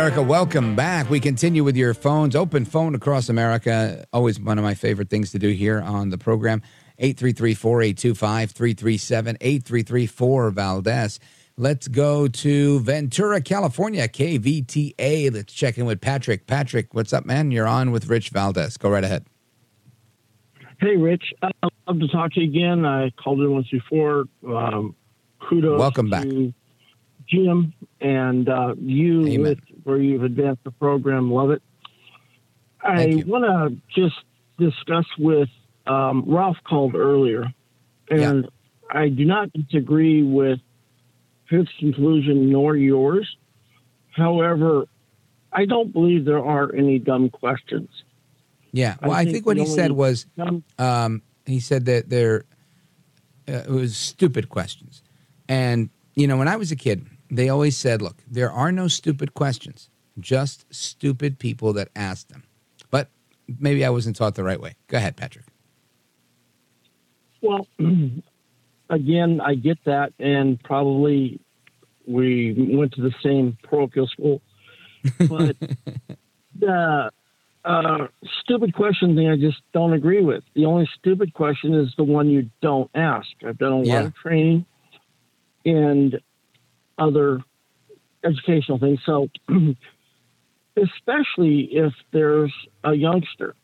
America, 0.06 0.22
welcome 0.22 0.76
back. 0.76 1.10
We 1.10 1.18
continue 1.18 1.64
with 1.64 1.76
your 1.76 1.92
phones, 1.92 2.36
open 2.36 2.64
phone 2.64 2.94
across 2.94 3.28
America. 3.28 4.06
Always 4.12 4.38
one 4.38 4.56
of 4.56 4.62
my 4.62 4.74
favorite 4.74 5.10
things 5.10 5.32
to 5.32 5.38
do 5.40 5.48
here 5.48 5.80
on 5.80 6.10
the 6.10 6.16
program. 6.16 6.62
833 6.98 7.54
482 7.54 8.14
5337 8.14 9.36
833 9.40 10.06
4 10.06 10.50
Valdez. 10.52 11.18
Let's 11.56 11.88
go 11.88 12.28
to 12.28 12.78
Ventura, 12.82 13.40
California, 13.40 14.06
KVTA. 14.06 15.34
Let's 15.34 15.52
check 15.52 15.76
in 15.76 15.86
with 15.86 16.00
Patrick. 16.00 16.46
Patrick, 16.46 16.94
what's 16.94 17.12
up, 17.12 17.26
man? 17.26 17.50
You're 17.50 17.66
on 17.66 17.90
with 17.90 18.06
Rich 18.06 18.30
Valdez. 18.30 18.76
Go 18.76 18.88
right 18.90 19.02
ahead. 19.02 19.26
Hey, 20.78 20.96
Rich. 20.96 21.34
I'd 21.42 21.52
love 21.88 21.98
to 21.98 22.06
talk 22.06 22.32
to 22.34 22.42
you 22.42 22.48
again. 22.48 22.86
I 22.86 23.10
called 23.10 23.40
in 23.40 23.50
once 23.50 23.68
before. 23.70 24.26
Um, 24.46 24.94
kudos. 25.40 25.80
Welcome 25.80 26.10
back. 26.10 26.22
to 26.22 26.54
Jim 27.28 27.74
and 28.00 28.48
uh, 28.48 28.74
you 28.78 29.40
with 29.40 29.58
where 29.84 29.98
you've 29.98 30.22
advanced 30.22 30.64
the 30.64 30.70
program. 30.70 31.30
Love 31.30 31.50
it. 31.50 31.62
I 32.82 33.22
want 33.26 33.44
to 33.44 33.76
just 34.00 34.16
discuss 34.58 35.06
with 35.18 35.48
um, 35.86 36.24
Ralph 36.26 36.58
called 36.64 36.94
earlier, 36.94 37.52
and 38.10 38.48
I 38.90 39.08
do 39.08 39.24
not 39.24 39.52
disagree 39.52 40.22
with 40.22 40.60
his 41.48 41.66
conclusion 41.78 42.50
nor 42.50 42.76
yours. 42.76 43.36
However, 44.10 44.86
I 45.52 45.64
don't 45.64 45.92
believe 45.92 46.24
there 46.24 46.44
are 46.44 46.74
any 46.74 46.98
dumb 46.98 47.30
questions. 47.30 47.88
Yeah. 48.72 48.96
Well, 49.02 49.12
I, 49.12 49.24
think 49.24 49.36
think 49.36 49.46
what 49.46 49.56
he 49.56 49.66
said 49.66 49.92
was 49.92 50.26
um, 50.78 51.22
he 51.44 51.60
said 51.60 51.86
that 51.86 52.10
there 52.10 52.44
uh, 53.48 53.52
it 53.52 53.70
was 53.70 53.96
stupid 53.96 54.48
questions. 54.48 55.02
And, 55.48 55.90
you 56.14 56.26
know, 56.26 56.36
when 56.36 56.48
I 56.48 56.56
was 56.56 56.72
a 56.72 56.76
kid, 56.76 57.06
they 57.30 57.48
always 57.48 57.76
said, 57.76 58.02
look, 58.02 58.16
there 58.30 58.50
are 58.50 58.72
no 58.72 58.88
stupid 58.88 59.34
questions, 59.34 59.88
just 60.18 60.64
stupid 60.74 61.38
people 61.38 61.72
that 61.74 61.88
ask 61.96 62.28
them. 62.28 62.44
But 62.90 63.10
maybe 63.60 63.84
I 63.84 63.90
wasn't 63.90 64.16
taught 64.16 64.34
the 64.34 64.44
right 64.44 64.60
way. 64.60 64.74
Go 64.88 64.96
ahead, 64.98 65.16
Patrick. 65.16 65.46
Well, 67.42 67.66
again, 68.90 69.40
I 69.40 69.54
get 69.54 69.78
that, 69.84 70.12
and 70.18 70.62
probably 70.62 71.40
we 72.06 72.54
went 72.76 72.92
to 72.94 73.02
the 73.02 73.14
same 73.22 73.56
parochial 73.62 74.06
school. 74.06 74.40
But 75.28 75.56
the 76.58 77.10
uh, 77.64 78.06
stupid 78.42 78.74
question 78.74 79.14
thing, 79.16 79.28
I 79.28 79.36
just 79.36 79.58
don't 79.72 79.92
agree 79.92 80.22
with. 80.22 80.44
The 80.54 80.64
only 80.66 80.88
stupid 80.98 81.34
question 81.34 81.74
is 81.74 81.92
the 81.96 82.04
one 82.04 82.28
you 82.28 82.50
don't 82.62 82.90
ask. 82.94 83.28
I've 83.46 83.58
done 83.58 83.72
a 83.72 83.76
lot 83.78 83.86
Yeah. 83.86 84.00
of 84.06 84.14
training, 84.14 84.64
and 85.64 86.20
other 86.98 87.43
educational 88.24 88.78
things. 88.78 89.01
So, 89.05 89.28
especially 90.77 91.68
if 91.73 91.93
there's 92.12 92.52
a 92.85 92.94
youngster 92.94 93.55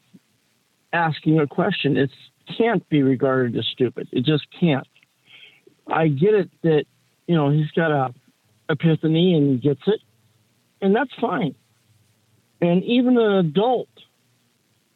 asking 0.93 1.41
a 1.41 1.47
question, 1.47 1.97
it 1.97 2.11
can't 2.59 2.87
be 2.89 3.03
regarded 3.03 3.57
as 3.57 3.67
stupid. 3.73 4.09
It 4.13 4.25
just 4.25 4.47
can't. 4.59 4.87
I 5.87 6.09
get 6.09 6.35
it 6.35 6.51
that 6.63 6.85
you 7.27 7.35
know 7.35 7.51
he's 7.51 7.71
got 7.73 7.91
a 7.91 8.15
epiphany 8.69 9.35
and 9.35 9.51
he 9.51 9.69
gets 9.69 9.83
it, 9.87 10.01
and 10.81 10.95
that's 10.95 11.13
fine. 11.21 11.55
And 12.61 12.85
even 12.85 13.19
an 13.19 13.33
adult, 13.33 13.89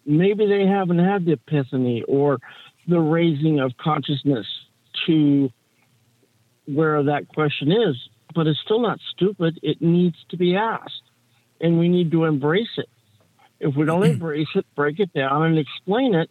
maybe 0.04 0.46
they 0.46 0.66
haven't 0.66 1.00
had 1.00 1.24
the 1.24 1.32
epiphany 1.32 2.04
or 2.06 2.38
the 2.86 3.00
raising 3.00 3.58
of 3.58 3.72
consciousness 3.76 4.46
to 5.06 5.50
where 6.66 7.02
that 7.04 7.28
question 7.28 7.72
is, 7.72 7.96
but 8.36 8.46
it's 8.46 8.60
still 8.60 8.80
not 8.80 9.00
stupid. 9.10 9.58
It 9.62 9.80
needs 9.80 10.16
to 10.28 10.36
be 10.36 10.54
asked, 10.56 11.02
and 11.58 11.78
we 11.78 11.88
need 11.88 12.12
to 12.12 12.24
embrace 12.24 12.76
it. 12.76 12.88
If 13.58 13.74
we 13.74 13.86
don't 13.86 14.02
embrace 14.04 14.46
it, 14.54 14.66
break 14.76 15.00
it 15.00 15.12
down, 15.14 15.44
and 15.44 15.58
explain 15.58 16.14
it, 16.14 16.30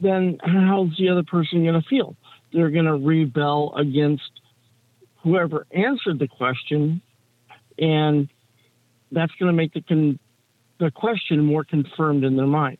then 0.00 0.38
how's 0.42 0.94
the 0.98 1.08
other 1.08 1.22
person 1.22 1.62
going 1.62 1.80
to 1.80 1.88
feel? 1.88 2.16
They're 2.52 2.70
going 2.70 2.86
to 2.86 2.96
rebel 2.96 3.74
against 3.76 4.30
whoever 5.22 5.66
answered 5.70 6.18
the 6.18 6.26
question, 6.26 7.00
and 7.78 8.28
that's 9.12 9.32
going 9.38 9.52
to 9.52 9.56
make 9.56 9.72
the 9.72 9.82
con- 9.82 10.18
the 10.80 10.90
question 10.90 11.44
more 11.44 11.62
confirmed 11.62 12.24
in 12.24 12.36
their 12.36 12.46
mind. 12.46 12.78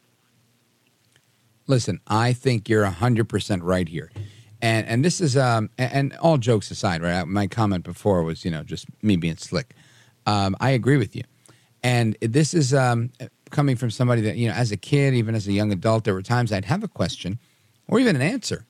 Listen, 1.66 2.00
I 2.08 2.32
think 2.32 2.68
you're 2.68 2.84
100% 2.84 3.60
right 3.62 3.86
here. 3.86 4.10
And 4.62 4.86
and 4.86 5.04
this 5.04 5.20
is 5.20 5.36
um 5.36 5.70
and, 5.78 5.92
and 5.92 6.16
all 6.20 6.38
jokes 6.38 6.70
aside, 6.70 7.02
right? 7.02 7.26
My 7.26 7.46
comment 7.46 7.84
before 7.84 8.22
was, 8.22 8.44
you 8.44 8.50
know, 8.50 8.62
just 8.62 8.86
me 9.02 9.16
being 9.16 9.36
slick. 9.36 9.74
Um, 10.26 10.56
I 10.60 10.70
agree 10.70 10.96
with 10.96 11.16
you. 11.16 11.22
And 11.82 12.16
this 12.20 12.52
is 12.52 12.74
um, 12.74 13.10
coming 13.50 13.76
from 13.76 13.90
somebody 13.90 14.20
that, 14.22 14.36
you 14.36 14.48
know, 14.48 14.54
as 14.54 14.70
a 14.70 14.76
kid, 14.76 15.14
even 15.14 15.34
as 15.34 15.48
a 15.48 15.52
young 15.52 15.72
adult, 15.72 16.04
there 16.04 16.14
were 16.14 16.22
times 16.22 16.52
I'd 16.52 16.66
have 16.66 16.84
a 16.84 16.88
question 16.88 17.38
or 17.88 17.98
even 17.98 18.16
an 18.16 18.22
answer. 18.22 18.66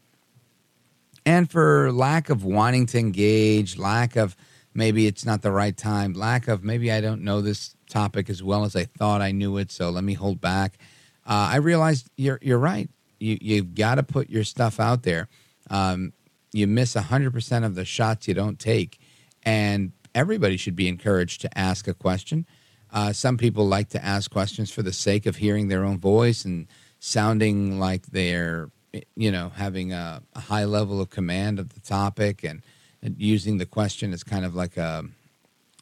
And 1.26 1.50
for 1.50 1.92
lack 1.92 2.30
of 2.30 2.44
wanting 2.44 2.86
to 2.86 2.98
engage, 2.98 3.76
lack 3.76 4.16
of 4.16 4.36
maybe 4.74 5.06
it's 5.06 5.26
not 5.26 5.42
the 5.42 5.52
right 5.52 5.76
time, 5.76 6.14
lack 6.14 6.48
of 6.48 6.64
maybe 6.64 6.90
I 6.90 7.00
don't 7.00 7.22
know 7.22 7.40
this 7.40 7.74
topic 7.88 8.30
as 8.30 8.42
well 8.42 8.64
as 8.64 8.74
I 8.74 8.84
thought 8.84 9.20
I 9.20 9.32
knew 9.32 9.58
it, 9.58 9.70
so 9.70 9.90
let 9.90 10.04
me 10.04 10.14
hold 10.14 10.40
back. 10.40 10.78
Uh, 11.26 11.50
I 11.52 11.56
realized 11.56 12.08
you're 12.16 12.38
you're 12.40 12.58
right. 12.58 12.88
You 13.18 13.36
you've 13.40 13.74
got 13.74 13.96
to 13.96 14.02
put 14.02 14.30
your 14.30 14.44
stuff 14.44 14.80
out 14.80 15.02
there. 15.02 15.28
Um, 15.70 16.12
you 16.52 16.66
miss 16.66 16.94
hundred 16.94 17.32
percent 17.32 17.64
of 17.64 17.74
the 17.74 17.84
shots 17.84 18.28
you 18.28 18.34
don't 18.34 18.58
take, 18.58 18.98
and 19.42 19.92
everybody 20.14 20.56
should 20.56 20.76
be 20.76 20.88
encouraged 20.88 21.40
to 21.42 21.58
ask 21.58 21.86
a 21.88 21.94
question. 21.94 22.46
Uh, 22.92 23.12
some 23.12 23.38
people 23.38 23.66
like 23.66 23.88
to 23.90 24.04
ask 24.04 24.30
questions 24.30 24.70
for 24.70 24.82
the 24.82 24.92
sake 24.92 25.26
of 25.26 25.36
hearing 25.36 25.68
their 25.68 25.84
own 25.84 25.98
voice 25.98 26.44
and 26.44 26.66
sounding 26.98 27.78
like 27.78 28.06
they're 28.06 28.70
you 29.14 29.30
know 29.30 29.50
having 29.54 29.92
a, 29.92 30.20
a 30.34 30.40
high 30.40 30.64
level 30.64 31.00
of 31.00 31.10
command 31.10 31.60
of 31.60 31.74
the 31.74 31.80
topic 31.80 32.42
and, 32.42 32.62
and 33.00 33.14
using 33.18 33.58
the 33.58 33.66
question 33.66 34.12
as 34.12 34.24
kind 34.24 34.44
of 34.44 34.54
like 34.54 34.76
a 34.76 35.04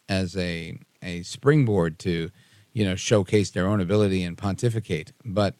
as 0.09 0.36
a 0.36 0.78
a 1.02 1.23
springboard 1.23 1.98
to, 2.01 2.31
you 2.73 2.85
know, 2.85 2.97
showcase 2.97 3.51
their 3.51 3.66
own 3.66 3.81
ability 3.81 4.23
and 4.23 4.36
pontificate. 4.36 5.12
But 5.24 5.55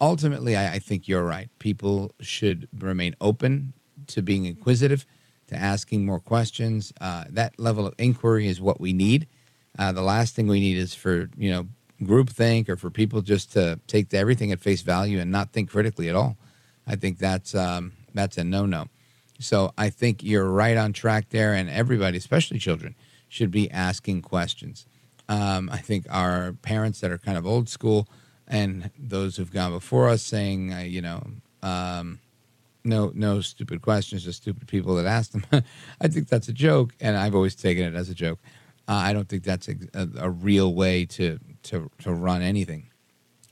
ultimately, 0.00 0.56
I, 0.56 0.74
I 0.74 0.78
think 0.78 1.08
you're 1.08 1.24
right. 1.24 1.48
People 1.58 2.12
should 2.20 2.68
remain 2.78 3.14
open 3.20 3.72
to 4.08 4.22
being 4.22 4.46
inquisitive, 4.46 5.06
to 5.48 5.56
asking 5.56 6.06
more 6.06 6.20
questions. 6.20 6.92
Uh, 7.00 7.24
that 7.30 7.58
level 7.58 7.86
of 7.86 7.94
inquiry 7.98 8.46
is 8.48 8.60
what 8.60 8.80
we 8.80 8.92
need. 8.92 9.26
Uh, 9.78 9.92
the 9.92 10.02
last 10.02 10.34
thing 10.34 10.46
we 10.46 10.60
need 10.60 10.76
is 10.76 10.94
for 10.94 11.30
you 11.36 11.50
know 11.50 11.68
groupthink 12.02 12.68
or 12.68 12.76
for 12.76 12.90
people 12.90 13.20
just 13.20 13.52
to 13.52 13.78
take 13.86 14.12
everything 14.14 14.52
at 14.52 14.60
face 14.60 14.82
value 14.82 15.18
and 15.18 15.30
not 15.30 15.52
think 15.52 15.70
critically 15.70 16.08
at 16.08 16.16
all. 16.16 16.36
I 16.86 16.96
think 16.96 17.18
that's 17.18 17.54
um, 17.54 17.92
that's 18.14 18.38
a 18.38 18.44
no 18.44 18.66
no. 18.66 18.86
So 19.38 19.72
I 19.78 19.90
think 19.90 20.22
you're 20.22 20.48
right 20.50 20.76
on 20.76 20.92
track 20.92 21.30
there, 21.30 21.54
and 21.54 21.70
everybody, 21.70 22.18
especially 22.18 22.58
children, 22.58 22.94
should 23.28 23.50
be 23.50 23.70
asking 23.70 24.22
questions. 24.22 24.86
Um, 25.28 25.70
I 25.72 25.78
think 25.78 26.06
our 26.10 26.52
parents 26.52 27.00
that 27.00 27.10
are 27.10 27.18
kind 27.18 27.38
of 27.38 27.46
old 27.46 27.68
school 27.68 28.08
and 28.50 28.90
those 28.98 29.36
who've 29.36 29.52
gone 29.52 29.70
before 29.70 30.08
us 30.08 30.22
saying, 30.22 30.74
uh, 30.74 30.80
you 30.80 31.00
know, 31.00 31.24
um, 31.62 32.18
no, 32.84 33.12
no 33.14 33.40
stupid 33.40 33.80
questions, 33.80 34.24
just 34.24 34.42
stupid 34.42 34.66
people 34.66 34.96
that 34.96 35.06
ask 35.06 35.30
them. 35.30 35.44
I 36.00 36.08
think 36.08 36.28
that's 36.28 36.48
a 36.48 36.52
joke, 36.52 36.92
and 37.00 37.16
I've 37.16 37.34
always 37.34 37.54
taken 37.54 37.84
it 37.84 37.94
as 37.94 38.10
a 38.10 38.14
joke. 38.14 38.40
Uh, 38.88 38.94
I 38.94 39.12
don't 39.12 39.28
think 39.28 39.44
that's 39.44 39.68
a, 39.68 39.76
a, 39.94 40.08
a, 40.18 40.30
real 40.30 40.74
way 40.74 41.04
to, 41.06 41.38
to 41.64 41.90
to 41.98 42.12
run 42.12 42.42
anything, 42.42 42.90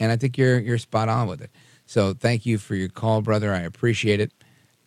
and 0.01 0.11
I 0.11 0.16
think 0.16 0.37
you're 0.37 0.59
you're 0.59 0.79
spot 0.79 1.09
on 1.09 1.29
with 1.29 1.41
it. 1.41 1.53
So 1.87 2.12
thank 2.12 2.45
you 2.45 2.59
for 2.59 2.75
your 2.75 2.89
call, 2.89 3.23
brother. 3.23 3.55
I 3.55 3.61
appreciate 3.61 4.20
it. 4.20 4.33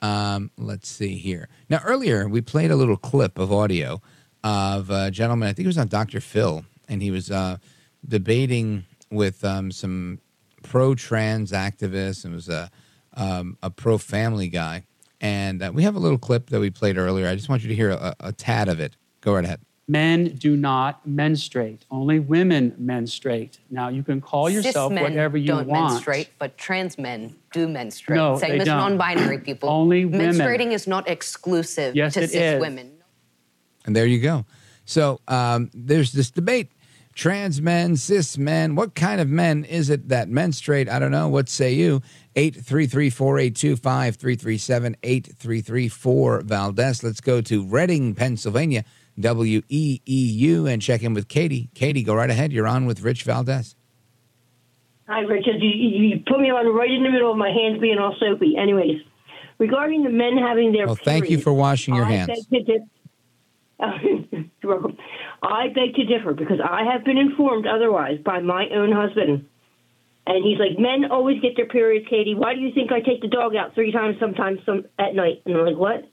Um, 0.02 0.52
let's 0.58 0.90
see 0.90 1.16
here. 1.16 1.48
Now 1.70 1.80
earlier 1.86 2.28
we 2.28 2.42
played 2.42 2.72
a 2.72 2.76
little 2.76 2.98
clip 2.98 3.40
of 3.40 3.54
audio 3.54 4.02
of 4.44 4.90
a 4.90 5.10
gentleman. 5.10 5.48
I 5.48 5.54
think 5.54 5.66
it 5.66 5.70
was 5.70 5.78
on 5.78 5.88
Dr. 5.88 6.20
Phil, 6.20 6.66
and 6.90 7.02
he 7.02 7.12
was 7.12 7.32
uh, 7.32 7.58
debating 8.06 8.86
with 9.12 9.44
um, 9.44 9.72
some 9.72 10.20
pro-trans 10.64 11.52
activists 11.52 12.24
and 12.26 12.34
was 12.34 12.50
a 12.50 12.70
um, 13.16 13.58
a 13.62 13.70
pro-family 13.70 14.48
guy. 14.48 14.86
And 15.20 15.62
uh, 15.62 15.72
we 15.74 15.84
have 15.84 15.96
a 15.96 16.00
little 16.00 16.18
clip 16.18 16.50
that 16.50 16.60
we 16.62 16.70
played 16.70 16.98
earlier. 16.98 17.28
I 17.28 17.36
just 17.36 17.50
want 17.50 17.62
you 17.62 17.68
to 17.68 17.76
hear 17.76 17.92
a, 17.92 18.16
a 18.22 18.32
tad 18.32 18.70
of 18.70 18.80
it. 18.80 18.96
Go 19.20 19.34
right 19.36 19.44
ahead. 19.44 19.60
Men 19.88 20.36
do 20.38 20.56
not 20.56 21.06
menstruate. 21.06 21.86
Only 21.92 22.20
women 22.20 22.74
menstruate. 22.78 23.60
Now 23.70 23.90
you 23.90 24.04
can 24.04 24.22
call 24.22 24.50
yourself 24.50 24.94
Cis 24.94 25.02
whatever 25.02 25.38
you 25.38 25.48
don't 25.48 25.68
want. 25.68 25.92
menstruate, 25.94 26.30
but 26.40 26.58
trans 26.58 26.98
men 26.98 27.36
do 27.52 27.68
menstruate. 27.68 28.16
No, 28.18 28.38
Same 28.38 28.52
they 28.52 28.60
as 28.60 28.66
don't. 28.66 28.78
non-binary 28.78 29.40
people. 29.50 29.68
Only 29.70 30.06
women. 30.06 30.32
Menstruating 30.36 30.72
is 30.72 30.88
not 30.88 31.10
exclusive 31.10 31.94
Yes, 31.96 32.14
to 32.14 32.22
it 32.22 32.30
cis 32.30 32.54
is. 32.56 32.62
women. 32.62 32.92
And 33.86 33.94
there 33.96 34.06
you 34.06 34.22
go. 34.22 34.46
So 34.86 35.20
um, 35.28 35.70
there's 35.74 36.14
this 36.14 36.32
debate: 36.32 36.72
trans 37.14 37.62
men, 37.62 37.96
cis 37.98 38.38
men. 38.38 38.76
What 38.76 38.96
kind 38.96 39.20
of 39.22 39.28
men 39.30 39.64
is 39.66 39.90
it 39.90 40.10
that 40.10 40.30
menstruate? 40.30 40.90
I 40.90 41.00
don't 41.00 41.12
know. 41.12 41.28
What 41.30 41.50
say 41.50 41.74
you? 41.74 42.02
833-482-5337, 42.36 44.96
833-4 45.02 46.44
Valdez. 46.44 47.04
Let's 47.04 47.22
go 47.22 47.42
to 47.42 47.66
Reading, 47.66 48.16
Pennsylvania, 48.16 48.84
W-E-E-U, 49.20 50.68
and 50.68 50.82
check 50.82 51.04
in 51.04 51.14
with 51.14 51.28
Katie. 51.28 51.70
Katie, 51.76 52.04
go 52.04 52.16
right 52.16 52.30
ahead. 52.30 52.54
You're 52.54 52.68
on 52.68 52.86
with 52.86 53.02
Rich 53.02 53.24
Valdez. 53.24 53.76
Hi, 55.08 55.20
Richard. 55.22 55.62
You, 55.62 55.70
you 55.70 56.24
put 56.26 56.40
me 56.40 56.50
on 56.50 56.74
right 56.74 56.90
in 56.90 57.04
the 57.04 57.10
middle 57.10 57.32
of 57.32 57.38
my 57.38 57.50
hands 57.50 57.82
being 57.82 57.98
all 57.98 58.16
soapy. 58.18 58.56
Anyways, 58.58 59.02
regarding 59.58 60.04
the 60.04 60.10
men 60.10 60.38
having 60.38 60.72
their 60.72 60.86
Well, 60.86 60.96
thank 60.96 61.30
you 61.30 61.38
for 61.38 61.52
washing 61.52 61.96
your 61.96 62.06
I 62.06 62.12
hands. 62.12 62.28
beg 62.28 62.38
to 62.66 62.74
dif- 62.74 62.78
You're 62.78 62.78
welcome. 62.78 62.88
I 65.41 65.68
beg 65.74 65.95
to 65.95 66.06
differ 66.06 66.34
because 66.34 66.60
I 66.64 66.84
have 66.91 67.03
been 67.03 67.18
informed 67.18 67.66
otherwise 67.68 68.20
by 68.24 68.40
my 68.40 68.68
own 68.74 68.91
husband. 68.91 69.48
And 70.28 70.45
he's 70.45 70.60
like, 70.60 70.78
men 70.78 71.10
always 71.12 71.41
get 71.41 71.56
their 71.56 71.68
periods, 71.68 72.06
Katie. 72.08 72.36
Why 72.36 72.53
do 72.53 72.60
you 72.62 72.72
think 72.74 72.91
I 72.91 73.02
take 73.02 73.22
the 73.22 73.28
dog 73.28 73.56
out 73.56 73.74
three 73.74 73.91
times 73.91 74.18
sometimes 74.20 74.60
some 74.66 74.86
at 74.99 75.16
night? 75.16 75.41
And 75.45 75.58
I'm 75.58 75.66
like, 75.66 75.78
what? 75.78 76.03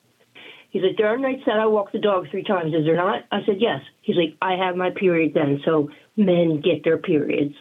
He's 0.70 0.82
like, 0.82 0.96
there 0.96 1.08
are 1.08 1.18
nights 1.18 1.42
that 1.46 1.58
I 1.58 1.66
walk 1.66 1.92
the 1.92 1.98
dog 1.98 2.26
three 2.30 2.42
times. 2.42 2.74
Is 2.74 2.84
there 2.84 2.96
not? 2.96 3.24
I 3.30 3.40
said, 3.44 3.56
yes. 3.58 3.80
He's 4.02 4.16
like, 4.16 4.34
I 4.40 4.54
have 4.54 4.76
my 4.76 4.90
period 4.90 5.34
then. 5.34 5.60
So 5.64 5.90
men 6.16 6.62
get 6.62 6.84
their 6.84 6.98
periods. 6.98 7.54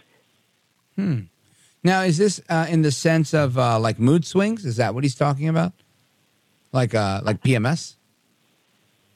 Hmm. 0.96 1.20
Now, 1.84 2.02
is 2.02 2.18
this 2.18 2.42
uh, 2.50 2.66
in 2.70 2.82
the 2.82 2.92
sense 2.92 3.34
of 3.34 3.58
uh, 3.58 3.80
like 3.80 4.00
mood 4.00 4.26
swings? 4.26 4.66
Is 4.66 4.78
that 4.78 4.94
what 4.94 5.04
he's 5.04 5.16
talking 5.16 5.48
about? 5.48 5.74
Like 6.72 6.96
uh, 6.96 7.22
like 7.24 7.42
PMS? 7.42 7.97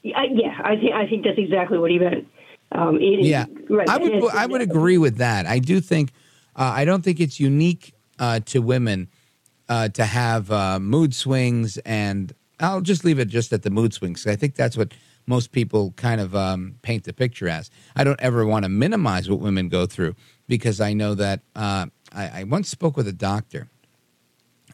Yeah, 0.03 0.19
I, 0.19 0.23
yeah, 0.34 0.61
I 0.64 0.76
think 0.76 0.94
I 0.94 1.07
think 1.07 1.23
that's 1.26 1.38
exactly 1.38 1.78
what 1.78 1.91
he 1.91 1.99
meant. 1.99 2.28
Um, 2.72 2.98
is- 2.98 3.28
Yeah, 3.28 3.45
right. 3.69 3.88
I 3.90 3.98
would 3.98 4.23
I 4.34 4.45
would 4.45 4.61
agree 4.61 4.98
with 4.98 5.18
that. 5.18 5.45
I 5.45 5.60
do 5.60 5.80
think 5.80 6.11
uh, 6.56 6.72
I 6.76 6.86
don't 6.86 7.03
think 7.03 7.19
it's 7.19 7.40
unique 7.40 7.94
uh, 8.19 8.40
to 8.45 8.60
women 8.61 9.07
uh, 9.69 9.90
to 9.90 10.06
have 10.06 10.52
uh, 10.52 10.80
mood 10.80 11.14
swings, 11.14 11.78
and 11.80 12.34
I'll 12.60 12.82
just 12.82 13.06
leave 13.06 13.19
it 13.19 13.28
just 13.28 13.53
at 13.53 13.61
the 13.64 13.69
mood 13.69 13.94
swings. 13.94 14.26
I 14.28 14.36
think 14.36 14.56
that's 14.56 14.76
what 14.78 14.94
most 15.28 15.52
people 15.52 15.91
kind 15.98 16.19
of 16.19 16.36
um, 16.36 16.76
paint 16.82 17.03
the 17.03 17.14
picture 17.14 17.48
as. 17.48 17.69
I 17.95 18.03
don't 18.03 18.19
ever 18.19 18.45
want 18.45 18.64
to 18.64 18.69
minimize 18.69 19.30
what 19.30 19.40
women 19.40 19.69
go 19.69 19.86
through 19.86 20.15
because 20.48 20.82
I 20.82 20.94
know 20.94 21.14
that 21.15 21.41
uh, 21.56 21.86
I, 22.14 22.41
I 22.41 22.44
once 22.45 22.69
spoke 22.69 22.98
with 22.98 23.07
a 23.07 23.14
doctor. 23.14 23.69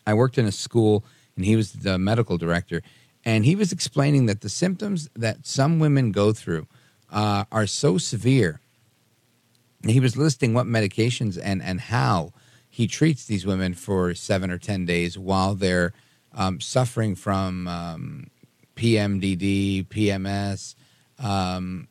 I 0.05 0.13
worked 0.13 0.37
in 0.37 0.45
a 0.45 0.51
school, 0.51 1.03
and 1.35 1.43
he 1.45 1.55
was 1.55 1.73
the 1.73 1.97
medical 1.99 2.37
director, 2.37 2.81
and 3.27 3.43
he 3.43 3.57
was 3.57 3.73
explaining 3.73 4.27
that 4.27 4.39
the 4.39 4.47
symptoms 4.47 5.09
that 5.13 5.45
some 5.45 5.79
women 5.79 6.13
go 6.13 6.31
through 6.31 6.65
uh, 7.11 7.43
are 7.51 7.67
so 7.67 7.97
severe. 7.97 8.61
He 9.85 9.99
was 9.99 10.15
listing 10.15 10.53
what 10.53 10.65
medications 10.65 11.37
and 11.43 11.61
and 11.61 11.81
how 11.81 12.31
he 12.69 12.87
treats 12.87 13.25
these 13.25 13.45
women 13.45 13.73
for 13.73 14.15
seven 14.15 14.49
or 14.49 14.57
ten 14.57 14.85
days 14.85 15.19
while 15.19 15.55
they're 15.55 15.91
um, 16.33 16.61
suffering 16.61 17.15
from 17.15 17.67
um, 17.67 18.27
PMDD, 18.77 19.87
PMS, 19.87 20.75
um, 21.19 21.89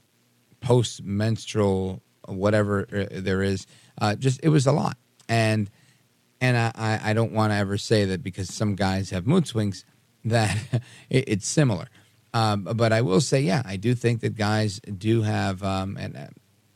post 0.63 1.05
menstrual, 1.05 2.01
whatever 2.27 2.87
uh, 2.91 3.21
there 3.21 3.43
is. 3.43 3.67
Uh, 4.01 4.15
just 4.15 4.41
it 4.43 4.49
was 4.49 4.67
a 4.67 4.73
lot, 4.73 4.97
and 5.29 5.69
and 6.41 6.57
I, 6.57 6.99
I 7.05 7.13
don't 7.13 7.33
want 7.33 7.53
to 7.53 7.57
ever 7.57 7.77
say 7.77 8.07
that 8.07 8.23
because 8.23 8.55
some 8.55 8.75
guys 8.75 9.11
have 9.11 9.27
mood 9.27 9.47
swings 9.47 9.85
that 10.27 10.57
it, 11.11 11.25
it's 11.29 11.47
similar. 11.47 11.87
Um, 12.35 12.65
but 12.65 12.93
I 12.93 13.01
will 13.01 13.21
say, 13.21 13.41
yeah, 13.41 13.63
I 13.65 13.77
do 13.77 13.95
think 13.95 14.21
that 14.21 14.37
guys 14.37 14.79
do 14.81 15.23
have, 15.23 15.63
um, 15.63 15.97
and 15.99 16.17
uh, 16.17 16.27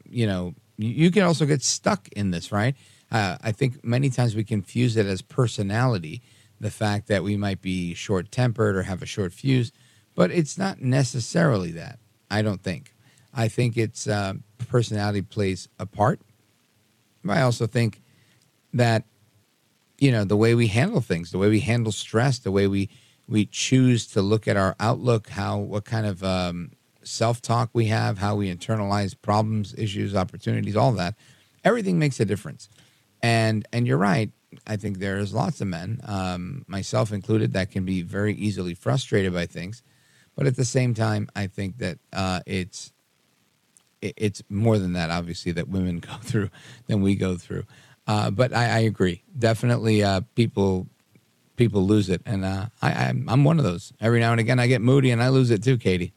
you 0.09 0.27
know, 0.27 0.55
you, 0.79 0.89
you, 0.89 1.11
can 1.11 1.23
also 1.23 1.45
get 1.45 1.63
stuck 1.63 2.09
in 2.13 2.31
this, 2.31 2.51
right? 2.51 2.75
Uh, 3.13 3.37
I 3.43 3.53
think 3.53 3.85
many 3.85 4.09
times 4.09 4.35
we 4.35 4.45
confuse 4.45 4.97
it 4.97 5.05
as 5.05 5.21
personality, 5.21 6.23
the 6.61 6.71
fact 6.71 7.09
that 7.09 7.23
we 7.23 7.37
might 7.37 7.61
be 7.61 7.93
short 7.93 8.31
tempered 8.31 8.75
or 8.75 8.85
have 8.85 9.03
a 9.03 9.07
short 9.07 9.35
fuse, 9.35 9.71
but 10.15 10.31
it's 10.31 10.57
not 10.57 10.81
necessarily 10.81 11.73
that. 11.73 11.99
I 12.31 12.43
don't 12.43 12.63
think. 12.63 12.95
I 13.35 13.49
think 13.49 13.77
it's 13.77 14.07
uh, 14.07 14.35
personality 14.69 15.23
plays 15.23 15.69
a 15.79 15.87
part. 15.87 16.21
I 17.29 17.43
also 17.43 17.67
think 17.67 18.01
that 18.73 19.05
you 19.99 20.11
know 20.11 20.25
the 20.25 20.37
way 20.37 20.55
we 20.55 20.69
handle 20.69 21.01
things, 21.01 21.33
the 21.33 21.39
way 21.39 21.49
we 21.49 21.61
handle 21.61 21.93
stress, 21.93 22.39
the 22.39 22.51
way 22.51 22.67
we 22.67 22.89
we 23.31 23.47
choose 23.47 24.09
to 24.09 24.21
look 24.21 24.49
at 24.49 24.57
our 24.57 24.75
outlook, 24.81 25.29
how 25.31 25.59
what 25.59 25.85
kind 25.85 26.05
of 26.05 26.23
um, 26.25 26.73
self 27.05 27.41
talk 27.41 27.71
we 27.73 27.87
have, 27.87 28.19
how 28.19 28.35
we 28.35 28.53
internalize 28.55 29.15
problems, 29.21 29.73
issues, 29.79 30.17
opportunities, 30.17 30.77
all 30.77 30.93
that. 30.93 31.15
Everything 31.65 31.99
makes 31.99 32.19
a 32.19 32.25
difference. 32.25 32.69
And 33.23 33.67
and 33.73 33.87
you're 33.87 33.99
right. 33.99 34.31
I 34.67 34.77
think 34.77 34.99
there's 34.99 35.33
lots 35.33 35.61
of 35.61 35.69
men, 35.69 36.01
um, 36.05 36.65
myself 36.67 37.13
included, 37.13 37.53
that 37.53 37.71
can 37.71 37.85
be 37.85 38.03
very 38.03 38.35
easily 38.35 38.75
frustrated 38.75 39.33
by 39.33 39.47
things. 39.47 39.81
But 40.35 40.49
at 40.49 40.57
the 40.57 40.65
same 40.65 40.93
time, 40.93 41.29
I 41.37 41.47
think 41.47 41.79
that 41.79 41.99
uh, 42.13 42.41
it's 42.47 42.93
it's 44.03 44.43
more 44.49 44.79
than 44.79 44.95
that, 44.95 45.11
obviously, 45.11 45.53
that 45.53 45.69
women 45.69 45.99
go 46.01 46.15
through 46.23 46.51
than 46.89 47.01
we 47.01 47.15
go 47.15 47.37
through. 47.37 47.65
Uh, 48.09 48.31
but 48.31 48.53
I, 48.53 48.65
I, 48.65 48.79
agree. 48.81 49.23
Definitely, 49.39 50.03
uh, 50.03 50.23
people 50.35 50.89
people 51.61 51.87
lose 51.87 52.09
it, 52.09 52.23
and 52.25 52.43
uh, 52.43 52.67
I, 52.81 52.91
I'm, 52.93 53.29
I'm 53.29 53.45
one 53.45 53.59
of 53.59 53.65
those. 53.65 53.93
Every 54.01 54.19
now 54.19 54.31
and 54.31 54.41
again, 54.41 54.59
I 54.59 54.67
get 54.67 54.81
moody, 54.81 55.11
and 55.11 55.23
I 55.23 55.29
lose 55.29 55.51
it 55.51 55.63
too, 55.63 55.77
Katie. 55.77 56.15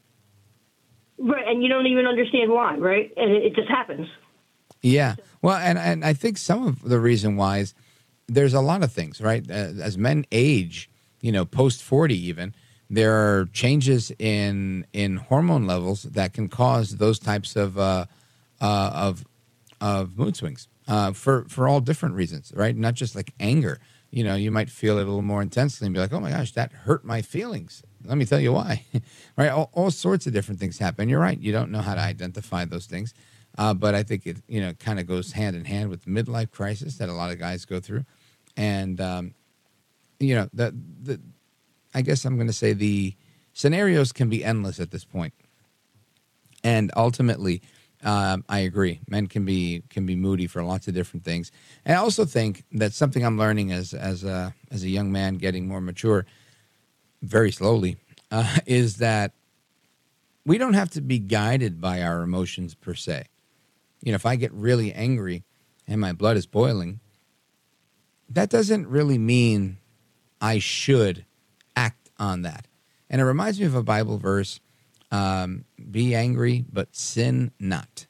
Right, 1.18 1.46
and 1.46 1.62
you 1.62 1.68
don't 1.68 1.86
even 1.86 2.06
understand 2.06 2.50
why, 2.50 2.78
right? 2.78 3.12
And 3.18 3.30
it, 3.30 3.44
it 3.44 3.54
just 3.54 3.68
happens. 3.68 4.08
Yeah. 4.80 5.16
Well, 5.42 5.58
and 5.58 5.78
and 5.78 6.02
I 6.02 6.14
think 6.14 6.38
some 6.38 6.66
of 6.66 6.80
the 6.80 6.98
reason 6.98 7.36
why 7.36 7.58
is 7.58 7.74
there's 8.26 8.54
a 8.54 8.62
lot 8.62 8.82
of 8.82 8.90
things, 8.90 9.20
right? 9.20 9.48
As 9.50 9.98
men 9.98 10.24
age, 10.32 10.88
you 11.20 11.30
know, 11.30 11.44
post 11.44 11.82
forty, 11.82 12.18
even 12.26 12.54
there 12.88 13.12
are 13.12 13.44
changes 13.52 14.12
in 14.18 14.86
in 14.94 15.16
hormone 15.16 15.66
levels 15.66 16.04
that 16.04 16.32
can 16.32 16.48
cause 16.48 16.96
those 16.96 17.18
types 17.18 17.54
of 17.54 17.78
uh, 17.78 18.06
uh, 18.62 18.90
of 18.94 19.26
of 19.78 20.16
mood 20.16 20.36
swings 20.36 20.68
uh, 20.88 21.12
for 21.12 21.44
for 21.48 21.68
all 21.68 21.80
different 21.80 22.14
reasons, 22.14 22.50
right? 22.56 22.74
Not 22.74 22.94
just 22.94 23.14
like 23.14 23.34
anger. 23.38 23.78
You 24.14 24.22
know, 24.22 24.36
you 24.36 24.52
might 24.52 24.70
feel 24.70 24.98
it 24.98 25.02
a 25.02 25.06
little 25.06 25.22
more 25.22 25.42
intensely 25.42 25.88
and 25.88 25.92
be 25.92 25.98
like, 25.98 26.12
"Oh 26.12 26.20
my 26.20 26.30
gosh, 26.30 26.52
that 26.52 26.70
hurt 26.70 27.04
my 27.04 27.20
feelings." 27.20 27.82
Let 28.04 28.16
me 28.16 28.24
tell 28.24 28.38
you 28.38 28.52
why. 28.52 28.84
right? 29.36 29.48
All, 29.48 29.70
all, 29.72 29.90
sorts 29.90 30.24
of 30.28 30.32
different 30.32 30.60
things 30.60 30.78
happen. 30.78 31.08
You're 31.08 31.18
right. 31.18 31.36
You 31.36 31.50
don't 31.50 31.72
know 31.72 31.80
how 31.80 31.96
to 31.96 32.00
identify 32.00 32.64
those 32.64 32.86
things, 32.86 33.12
uh, 33.58 33.74
but 33.74 33.96
I 33.96 34.04
think 34.04 34.24
it 34.24 34.36
you 34.46 34.60
know 34.60 34.72
kind 34.74 35.00
of 35.00 35.08
goes 35.08 35.32
hand 35.32 35.56
in 35.56 35.64
hand 35.64 35.90
with 35.90 36.04
midlife 36.04 36.52
crisis 36.52 36.98
that 36.98 37.08
a 37.08 37.12
lot 37.12 37.32
of 37.32 37.40
guys 37.40 37.64
go 37.64 37.80
through, 37.80 38.04
and 38.56 39.00
um, 39.00 39.34
you 40.20 40.36
know 40.36 40.48
the 40.54 40.72
the 41.02 41.20
I 41.92 42.02
guess 42.02 42.24
I'm 42.24 42.36
going 42.36 42.46
to 42.46 42.52
say 42.52 42.72
the 42.72 43.16
scenarios 43.52 44.12
can 44.12 44.28
be 44.28 44.44
endless 44.44 44.78
at 44.78 44.92
this 44.92 45.04
point, 45.04 45.34
and 46.62 46.92
ultimately 46.96 47.62
um, 48.04 48.44
I 48.48 48.60
agree. 48.60 49.00
Men 49.08 49.26
can 49.26 49.44
be 49.44 49.82
can 49.88 50.04
be 50.04 50.14
moody 50.14 50.46
for 50.46 50.62
lots 50.62 50.86
of 50.86 50.94
different 50.94 51.24
things. 51.24 51.50
And 51.84 51.96
I 51.96 52.00
also 52.00 52.24
think 52.24 52.64
that 52.72 52.92
something 52.92 53.24
I'm 53.24 53.38
learning 53.38 53.72
as 53.72 53.94
as 53.94 54.24
a 54.24 54.54
as 54.70 54.82
a 54.82 54.88
young 54.88 55.10
man 55.10 55.36
getting 55.36 55.66
more 55.66 55.80
mature, 55.80 56.26
very 57.22 57.50
slowly, 57.50 57.96
uh, 58.30 58.58
is 58.66 58.98
that 58.98 59.32
we 60.44 60.58
don't 60.58 60.74
have 60.74 60.90
to 60.90 61.00
be 61.00 61.18
guided 61.18 61.80
by 61.80 62.02
our 62.02 62.20
emotions 62.22 62.74
per 62.74 62.94
se. 62.94 63.24
You 64.02 64.12
know, 64.12 64.16
if 64.16 64.26
I 64.26 64.36
get 64.36 64.52
really 64.52 64.92
angry 64.92 65.42
and 65.88 65.98
my 65.98 66.12
blood 66.12 66.36
is 66.36 66.44
boiling, 66.44 67.00
that 68.28 68.50
doesn't 68.50 68.86
really 68.86 69.16
mean 69.16 69.78
I 70.42 70.58
should 70.58 71.24
act 71.74 72.10
on 72.18 72.42
that. 72.42 72.66
And 73.08 73.22
it 73.22 73.24
reminds 73.24 73.58
me 73.58 73.64
of 73.64 73.74
a 73.74 73.82
Bible 73.82 74.18
verse 74.18 74.60
um, 75.10 75.64
be 75.90 76.14
angry, 76.14 76.64
but 76.72 76.94
sin 76.94 77.52
not. 77.58 78.06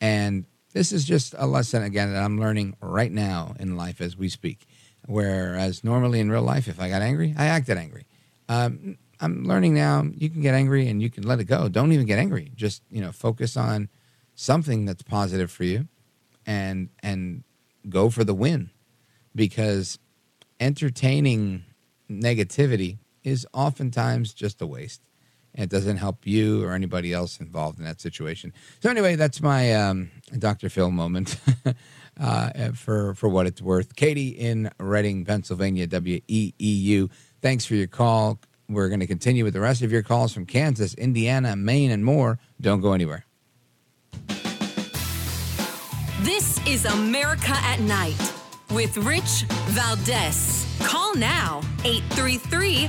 And 0.00 0.44
this 0.72 0.92
is 0.92 1.04
just 1.04 1.34
a 1.38 1.46
lesson, 1.46 1.82
again, 1.82 2.12
that 2.12 2.22
I'm 2.22 2.38
learning 2.40 2.76
right 2.80 3.12
now 3.12 3.54
in 3.58 3.76
life 3.76 4.00
as 4.00 4.16
we 4.16 4.28
speak. 4.28 4.66
Whereas 5.06 5.84
normally 5.84 6.20
in 6.20 6.30
real 6.30 6.42
life, 6.42 6.68
if 6.68 6.80
I 6.80 6.88
got 6.88 7.02
angry, 7.02 7.34
I 7.36 7.46
acted 7.46 7.78
angry. 7.78 8.06
Um, 8.48 8.98
I'm 9.20 9.44
learning 9.44 9.74
now 9.74 10.04
you 10.14 10.28
can 10.28 10.42
get 10.42 10.54
angry 10.54 10.88
and 10.88 11.00
you 11.00 11.10
can 11.10 11.24
let 11.24 11.40
it 11.40 11.44
go. 11.44 11.68
Don't 11.68 11.92
even 11.92 12.06
get 12.06 12.18
angry. 12.18 12.50
Just, 12.54 12.82
you 12.90 13.00
know, 13.00 13.12
focus 13.12 13.56
on 13.56 13.88
something 14.34 14.84
that's 14.84 15.02
positive 15.02 15.50
for 15.50 15.64
you 15.64 15.88
and 16.46 16.90
and 17.02 17.44
go 17.88 18.10
for 18.10 18.24
the 18.24 18.34
win 18.34 18.70
because 19.34 19.98
entertaining 20.60 21.64
negativity 22.10 22.98
is 23.22 23.46
oftentimes 23.52 24.34
just 24.34 24.60
a 24.60 24.66
waste 24.66 25.00
it 25.54 25.70
doesn't 25.70 25.98
help 25.98 26.26
you 26.26 26.64
or 26.64 26.72
anybody 26.72 27.12
else 27.12 27.38
involved 27.38 27.78
in 27.78 27.84
that 27.84 28.00
situation. 28.00 28.52
So 28.80 28.90
anyway, 28.90 29.16
that's 29.16 29.40
my 29.40 29.74
um, 29.74 30.10
Dr. 30.38 30.68
Phil 30.68 30.90
moment 30.90 31.38
uh, 32.20 32.72
for 32.72 33.14
for 33.14 33.28
what 33.28 33.46
it's 33.46 33.62
worth. 33.62 33.94
Katie 33.96 34.28
in 34.28 34.70
Reading, 34.78 35.24
Pennsylvania, 35.24 35.86
WEEU. 35.86 37.10
Thanks 37.40 37.64
for 37.64 37.74
your 37.74 37.86
call. 37.86 38.40
We're 38.68 38.88
going 38.88 39.00
to 39.00 39.06
continue 39.06 39.44
with 39.44 39.52
the 39.52 39.60
rest 39.60 39.82
of 39.82 39.92
your 39.92 40.02
calls 40.02 40.32
from 40.32 40.46
Kansas, 40.46 40.94
Indiana, 40.94 41.54
Maine, 41.54 41.90
and 41.90 42.04
more. 42.04 42.38
Don't 42.60 42.80
go 42.80 42.92
anywhere. 42.92 43.26
This 46.22 46.58
is 46.66 46.86
America 46.86 47.52
at 47.52 47.80
Night 47.80 48.16
with 48.70 48.96
Rich 48.96 49.44
Valdez. 49.68 50.66
Call 50.80 51.14
now 51.14 51.60
833 51.84 52.88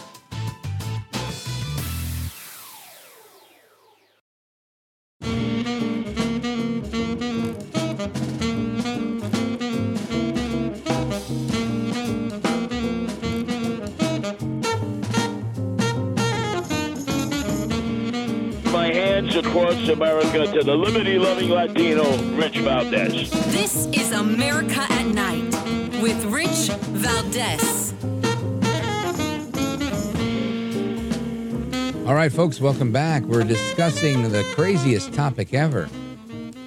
America 19.91 20.47
to 20.47 20.63
the 20.63 20.73
liberty 20.73 21.19
loving 21.19 21.49
Latino, 21.49 22.17
Rich 22.33 22.57
Valdez. 22.59 23.29
This 23.51 23.87
is 23.87 24.13
America 24.13 24.85
at 24.89 25.05
Night 25.07 25.43
with 26.01 26.23
Rich 26.25 26.69
Valdez. 26.93 27.93
All 32.07 32.13
right, 32.15 32.31
folks, 32.31 32.61
welcome 32.61 32.93
back. 32.93 33.23
We're 33.23 33.43
discussing 33.43 34.31
the 34.31 34.43
craziest 34.55 35.13
topic 35.13 35.53
ever 35.53 35.89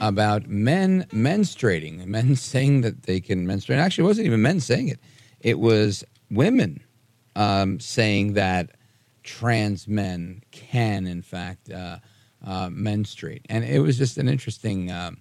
about 0.03 0.47
men 0.47 1.07
menstruating, 1.11 2.05
men 2.05 2.37
saying 2.37 2.83
that 2.83 3.05
they 3.05 3.21
can 3.21 3.47
menstruate. 3.47 3.81
Actually, 3.81 4.05
it 4.05 4.09
wasn't 4.09 4.27
even 4.27 4.43
men 4.43 4.61
saying 4.61 4.89
it, 4.89 5.01
it 5.41 5.59
was 5.59 6.05
women 6.31 6.85
um, 7.37 7.81
saying 7.81 8.35
that 8.35 8.73
trans 9.23 9.89
men 9.89 10.43
can, 10.51 11.07
in 11.07 11.23
fact, 11.23 11.71
uh, 11.71 11.99
uh, 12.45 12.71
street, 13.05 13.45
and 13.49 13.65
it 13.65 13.81
was 13.81 13.99
just 13.99 14.19
an 14.19 14.29
interesting 14.29 14.91
um, 14.91 15.19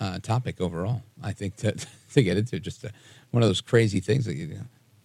uh, 0.00 0.18
topic 0.18 0.60
overall. 0.60 1.02
I 1.22 1.32
think 1.32 1.56
to 1.56 1.72
to 2.12 2.22
get 2.22 2.36
into 2.36 2.60
just 2.60 2.84
a, 2.84 2.90
one 3.30 3.42
of 3.42 3.48
those 3.48 3.60
crazy 3.60 4.00
things 4.00 4.24
that 4.24 4.34
you, 4.34 4.60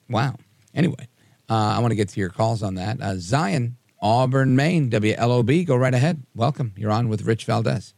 wow. 0.09 0.35
Anyway, 0.73 1.07
uh, 1.49 1.75
I 1.75 1.79
want 1.79 1.91
to 1.91 1.95
get 1.95 2.09
to 2.09 2.19
your 2.19 2.29
calls 2.29 2.63
on 2.63 2.75
that. 2.75 2.99
Uh, 3.01 3.15
Zion, 3.17 3.77
Auburn, 4.01 4.55
Maine, 4.55 4.89
WLOB. 4.89 5.65
Go 5.65 5.75
right 5.75 5.93
ahead. 5.93 6.23
Welcome. 6.35 6.73
You're 6.75 6.91
on 6.91 7.09
with 7.09 7.23
Rich 7.23 7.45
Valdez. 7.45 7.93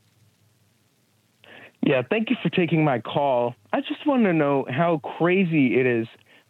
Yeah, 1.82 2.02
thank 2.10 2.32
you 2.32 2.36
for 2.42 2.50
taking 2.50 2.84
my 2.84 3.00
call. 3.00 3.54
I 3.72 3.80
just 3.80 4.06
want 4.08 4.24
to 4.24 4.34
know 4.34 4.66
how 4.70 4.98
crazy 5.18 5.80
it 5.80 5.86
is 5.86 6.08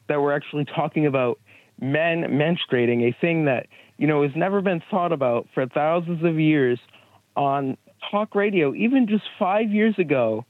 that 0.07 0.21
we're 0.21 0.33
actually 0.33 0.65
talking 0.65 1.05
about 1.05 1.39
men 1.81 2.21
menstruating, 2.23 3.03
a 3.03 3.15
thing 3.19 3.45
that 3.45 3.67
you 3.97 4.07
know 4.07 4.23
has 4.23 4.31
never 4.35 4.61
been 4.61 4.81
thought 4.89 5.11
about 5.11 5.47
for 5.53 5.65
thousands 5.67 6.23
of 6.23 6.39
years 6.39 6.79
on 7.35 7.77
talk 8.11 8.35
radio, 8.35 8.73
even 8.73 9.07
just 9.07 9.23
five 9.37 9.71
years 9.71 9.97
ago, 9.97 10.45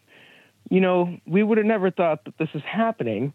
you 0.69 0.81
know, 0.81 1.17
we 1.25 1.43
would 1.43 1.57
have 1.57 1.67
never 1.67 1.91
thought 1.91 2.25
that 2.25 2.37
this 2.37 2.49
is 2.53 2.63
happening. 2.63 3.33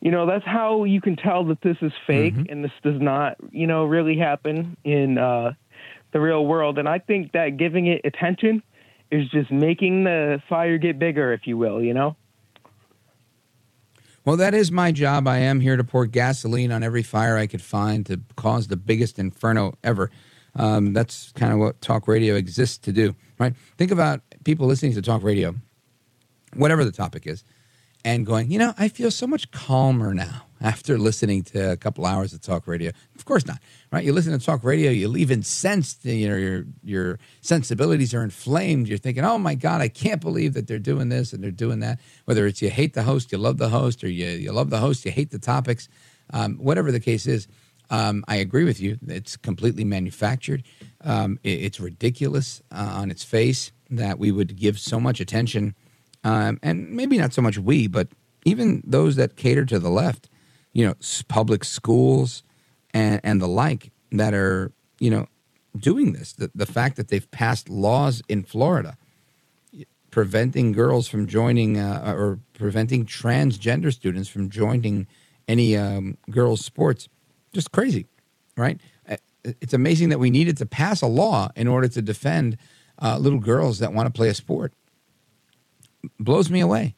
You 0.00 0.10
know, 0.10 0.26
that's 0.26 0.44
how 0.44 0.84
you 0.84 1.00
can 1.00 1.16
tell 1.16 1.44
that 1.46 1.62
this 1.62 1.78
is 1.80 1.92
fake 2.06 2.34
and 2.50 2.62
this 2.62 2.72
does 2.82 3.00
not, 3.00 3.36
you 3.50 3.66
know, 3.66 3.84
really 3.84 4.18
happen 4.18 4.76
in 4.84 5.16
uh, 5.16 5.52
the 6.12 6.20
real 6.20 6.44
world. 6.44 6.78
And 6.78 6.88
I 6.88 6.98
think 6.98 7.32
that 7.32 7.56
giving 7.56 7.86
it 7.86 8.02
attention 8.04 8.62
is 9.10 9.28
just 9.30 9.50
making 9.50 10.04
the 10.04 10.42
fire 10.48 10.78
get 10.78 10.98
bigger, 10.98 11.32
if 11.32 11.46
you 11.46 11.56
will, 11.56 11.82
you 11.82 11.94
know? 11.94 12.16
Well, 14.24 14.36
that 14.36 14.54
is 14.54 14.72
my 14.72 14.90
job. 14.90 15.28
I 15.28 15.38
am 15.38 15.60
here 15.60 15.76
to 15.76 15.84
pour 15.84 16.04
gasoline 16.06 16.72
on 16.72 16.82
every 16.82 17.04
fire 17.04 17.36
I 17.36 17.46
could 17.46 17.62
find 17.62 18.04
to 18.06 18.20
cause 18.34 18.66
the 18.66 18.76
biggest 18.76 19.18
inferno 19.18 19.74
ever. 19.84 20.10
Um, 20.56 20.92
that's 20.92 21.32
kind 21.32 21.52
of 21.52 21.58
what 21.58 21.80
talk 21.80 22.08
radio 22.08 22.34
exists 22.34 22.78
to 22.78 22.92
do, 22.92 23.14
right? 23.38 23.54
Think 23.76 23.90
about 23.90 24.22
people 24.44 24.66
listening 24.66 24.94
to 24.94 25.02
talk 25.02 25.22
radio, 25.22 25.54
whatever 26.54 26.84
the 26.84 26.92
topic 26.92 27.26
is, 27.26 27.44
and 28.04 28.24
going, 28.24 28.50
you 28.50 28.58
know, 28.58 28.72
I 28.78 28.88
feel 28.88 29.10
so 29.10 29.26
much 29.26 29.50
calmer 29.50 30.14
now 30.14 30.46
after 30.60 30.96
listening 30.96 31.42
to 31.42 31.72
a 31.72 31.76
couple 31.76 32.06
hours 32.06 32.32
of 32.32 32.40
talk 32.40 32.66
radio. 32.66 32.90
Of 33.14 33.24
course 33.24 33.46
not, 33.46 33.58
right? 33.92 34.04
You 34.04 34.12
listen 34.12 34.38
to 34.38 34.44
talk 34.44 34.64
radio, 34.64 34.90
you 34.90 35.08
leave 35.08 35.30
incensed, 35.30 36.04
you 36.04 36.28
know, 36.28 36.36
your 36.36 36.64
your 36.82 37.18
sensibilities 37.42 38.14
are 38.14 38.22
inflamed. 38.22 38.88
You're 38.88 38.98
thinking, 38.98 39.24
oh 39.24 39.38
my 39.38 39.54
God, 39.54 39.80
I 39.80 39.88
can't 39.88 40.20
believe 40.20 40.54
that 40.54 40.66
they're 40.66 40.78
doing 40.78 41.08
this 41.10 41.32
and 41.32 41.42
they're 41.42 41.50
doing 41.50 41.80
that. 41.80 42.00
Whether 42.24 42.46
it's 42.46 42.62
you 42.62 42.70
hate 42.70 42.94
the 42.94 43.02
host, 43.02 43.32
you 43.32 43.38
love 43.38 43.58
the 43.58 43.68
host, 43.68 44.02
or 44.02 44.08
you, 44.08 44.26
you 44.28 44.52
love 44.52 44.70
the 44.70 44.78
host, 44.78 45.04
you 45.04 45.10
hate 45.10 45.30
the 45.30 45.38
topics, 45.38 45.88
um, 46.32 46.56
whatever 46.56 46.90
the 46.90 47.00
case 47.00 47.26
is. 47.26 47.46
Um, 47.90 48.24
I 48.26 48.36
agree 48.36 48.64
with 48.64 48.80
you. 48.80 48.98
It's 49.06 49.36
completely 49.36 49.84
manufactured. 49.84 50.64
Um, 51.02 51.38
it, 51.42 51.60
it's 51.62 51.80
ridiculous 51.80 52.62
uh, 52.72 52.94
on 52.96 53.10
its 53.10 53.22
face 53.22 53.72
that 53.90 54.18
we 54.18 54.32
would 54.32 54.56
give 54.56 54.78
so 54.78 54.98
much 54.98 55.20
attention, 55.20 55.74
um, 56.24 56.58
and 56.62 56.90
maybe 56.90 57.18
not 57.18 57.32
so 57.32 57.42
much 57.42 57.58
we, 57.58 57.86
but 57.86 58.08
even 58.44 58.82
those 58.84 59.16
that 59.16 59.36
cater 59.36 59.64
to 59.64 59.78
the 59.78 59.90
left, 59.90 60.28
you 60.72 60.86
know, 60.86 60.94
public 61.28 61.64
schools 61.64 62.42
and, 62.92 63.20
and 63.22 63.40
the 63.40 63.48
like 63.48 63.92
that 64.12 64.34
are, 64.34 64.72
you 64.98 65.10
know, 65.10 65.26
doing 65.76 66.12
this. 66.12 66.32
The, 66.32 66.50
the 66.54 66.66
fact 66.66 66.96
that 66.96 67.08
they've 67.08 67.30
passed 67.30 67.68
laws 67.68 68.22
in 68.28 68.42
Florida 68.42 68.96
preventing 70.16 70.72
girls 70.72 71.06
from 71.06 71.26
joining 71.26 71.78
uh, 71.78 72.14
or 72.16 72.38
preventing 72.54 73.04
transgender 73.04 73.92
students 73.92 74.30
from 74.30 74.48
joining 74.48 75.06
any 75.46 75.76
um, 75.76 76.16
girls' 76.30 76.64
sports 76.64 77.06
just 77.56 77.72
crazy, 77.72 78.06
right? 78.56 78.78
Uh, 79.08 79.16
It's 79.62 79.74
amazing 79.74 80.10
that 80.10 80.20
we 80.20 80.30
needed 80.30 80.56
to 80.58 80.66
pass 80.66 81.02
a 81.02 81.06
law 81.06 81.48
in 81.56 81.66
order 81.68 81.88
to 81.88 82.02
defend 82.02 82.56
uh, 83.02 83.16
little 83.18 83.40
girls 83.40 83.78
that 83.80 83.92
want 83.92 84.06
to 84.06 84.12
play 84.12 84.28
a 84.28 84.34
sport. 84.34 84.72
Blows 86.20 86.48
me 86.50 86.60
away, 86.60 86.94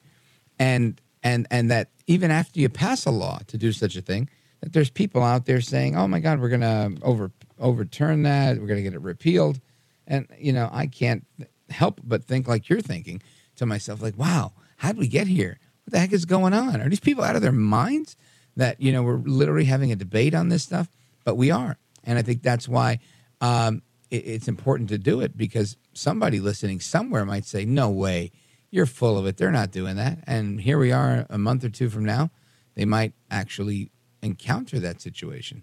and 0.58 1.00
and 1.22 1.46
and 1.50 1.70
that 1.70 1.88
even 2.06 2.30
after 2.30 2.60
you 2.60 2.68
pass 2.68 3.06
a 3.06 3.10
law 3.10 3.38
to 3.46 3.56
do 3.56 3.72
such 3.72 3.96
a 3.96 4.02
thing, 4.02 4.28
that 4.60 4.72
there's 4.72 4.90
people 4.90 5.22
out 5.22 5.46
there 5.46 5.60
saying, 5.62 5.96
"Oh 5.96 6.06
my 6.08 6.20
God, 6.20 6.40
we're 6.40 6.50
going 6.56 6.60
to 6.60 6.92
over 7.02 7.30
overturn 7.58 8.22
that. 8.24 8.58
We're 8.58 8.66
going 8.66 8.76
to 8.78 8.82
get 8.82 8.94
it 8.94 9.00
repealed," 9.00 9.60
and 10.06 10.26
you 10.38 10.52
know, 10.52 10.68
I 10.72 10.86
can't 10.86 11.24
help 11.70 12.00
but 12.04 12.24
think 12.24 12.48
like 12.48 12.68
you're 12.68 12.80
thinking 12.82 13.22
to 13.56 13.66
myself, 13.66 14.02
like, 14.02 14.18
"Wow, 14.18 14.52
how 14.76 14.88
did 14.92 14.98
we 14.98 15.08
get 15.08 15.26
here? 15.26 15.58
What 15.84 15.92
the 15.92 15.98
heck 16.00 16.12
is 16.12 16.26
going 16.26 16.52
on? 16.52 16.80
Are 16.82 16.88
these 16.88 17.00
people 17.08 17.24
out 17.24 17.36
of 17.36 17.42
their 17.42 17.52
minds?" 17.52 18.16
That 18.58 18.80
you 18.80 18.92
know 18.92 19.02
we're 19.02 19.22
literally 19.24 19.64
having 19.64 19.90
a 19.90 19.96
debate 19.96 20.34
on 20.34 20.50
this 20.50 20.64
stuff, 20.64 20.88
but 21.24 21.36
we 21.36 21.50
are, 21.50 21.78
and 22.04 22.18
I 22.18 22.22
think 22.22 22.42
that's 22.42 22.68
why 22.68 22.98
um, 23.40 23.82
it, 24.10 24.26
it's 24.26 24.48
important 24.48 24.90
to 24.90 24.98
do 24.98 25.20
it 25.20 25.36
because 25.36 25.76
somebody 25.94 26.40
listening 26.40 26.80
somewhere 26.80 27.24
might 27.24 27.46
say, 27.46 27.64
"No 27.64 27.88
way, 27.88 28.32
you're 28.70 28.86
full 28.86 29.16
of 29.16 29.26
it. 29.26 29.36
They're 29.38 29.52
not 29.52 29.70
doing 29.70 29.96
that." 29.96 30.18
And 30.26 30.60
here 30.60 30.78
we 30.78 30.92
are, 30.92 31.24
a 31.30 31.38
month 31.38 31.64
or 31.64 31.70
two 31.70 31.88
from 31.88 32.04
now, 32.04 32.30
they 32.74 32.84
might 32.84 33.14
actually 33.30 33.90
encounter 34.22 34.80
that 34.80 35.00
situation, 35.00 35.62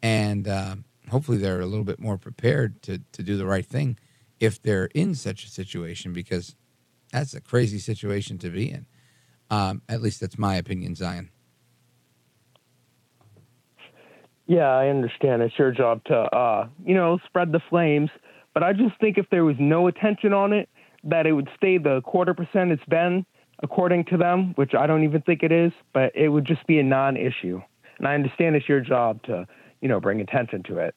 and 0.00 0.46
uh, 0.46 0.76
hopefully 1.10 1.38
they're 1.38 1.60
a 1.60 1.66
little 1.66 1.84
bit 1.84 1.98
more 1.98 2.16
prepared 2.16 2.80
to 2.82 3.00
to 3.12 3.22
do 3.22 3.36
the 3.36 3.46
right 3.46 3.66
thing 3.66 3.98
if 4.38 4.62
they're 4.62 4.88
in 4.94 5.16
such 5.16 5.44
a 5.44 5.50
situation 5.50 6.12
because 6.12 6.54
that's 7.12 7.34
a 7.34 7.40
crazy 7.40 7.80
situation 7.80 8.38
to 8.38 8.50
be 8.50 8.70
in. 8.70 8.86
Um, 9.50 9.82
at 9.88 10.00
least 10.00 10.20
that's 10.20 10.38
my 10.38 10.54
opinion, 10.54 10.94
Zion. 10.94 11.30
Yeah, 14.48 14.68
I 14.70 14.88
understand. 14.88 15.42
It's 15.42 15.56
your 15.58 15.70
job 15.70 16.02
to, 16.04 16.16
uh, 16.16 16.68
you 16.84 16.94
know, 16.94 17.18
spread 17.26 17.52
the 17.52 17.60
flames. 17.68 18.10
But 18.54 18.62
I 18.62 18.72
just 18.72 18.98
think 18.98 19.18
if 19.18 19.26
there 19.30 19.44
was 19.44 19.56
no 19.60 19.86
attention 19.86 20.32
on 20.32 20.54
it, 20.54 20.70
that 21.04 21.26
it 21.26 21.32
would 21.32 21.50
stay 21.54 21.76
the 21.76 22.00
quarter 22.00 22.32
percent 22.32 22.72
it's 22.72 22.84
been, 22.86 23.26
according 23.62 24.06
to 24.06 24.16
them, 24.16 24.54
which 24.56 24.74
I 24.74 24.86
don't 24.86 25.04
even 25.04 25.20
think 25.20 25.42
it 25.42 25.52
is. 25.52 25.70
But 25.92 26.16
it 26.16 26.30
would 26.30 26.46
just 26.46 26.66
be 26.66 26.78
a 26.78 26.82
non-issue. 26.82 27.60
And 27.98 28.08
I 28.08 28.14
understand 28.14 28.56
it's 28.56 28.68
your 28.68 28.80
job 28.80 29.22
to, 29.24 29.46
you 29.82 29.88
know, 29.88 30.00
bring 30.00 30.20
attention 30.22 30.62
to 30.64 30.78
it. 30.78 30.94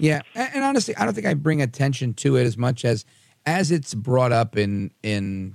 Yeah, 0.00 0.22
and 0.34 0.64
honestly, 0.64 0.96
I 0.96 1.04
don't 1.04 1.12
think 1.12 1.26
I 1.26 1.34
bring 1.34 1.60
attention 1.60 2.14
to 2.14 2.36
it 2.36 2.44
as 2.44 2.56
much 2.56 2.86
as 2.86 3.04
as 3.44 3.70
it's 3.70 3.94
brought 3.94 4.32
up 4.32 4.56
in 4.56 4.90
in 5.02 5.54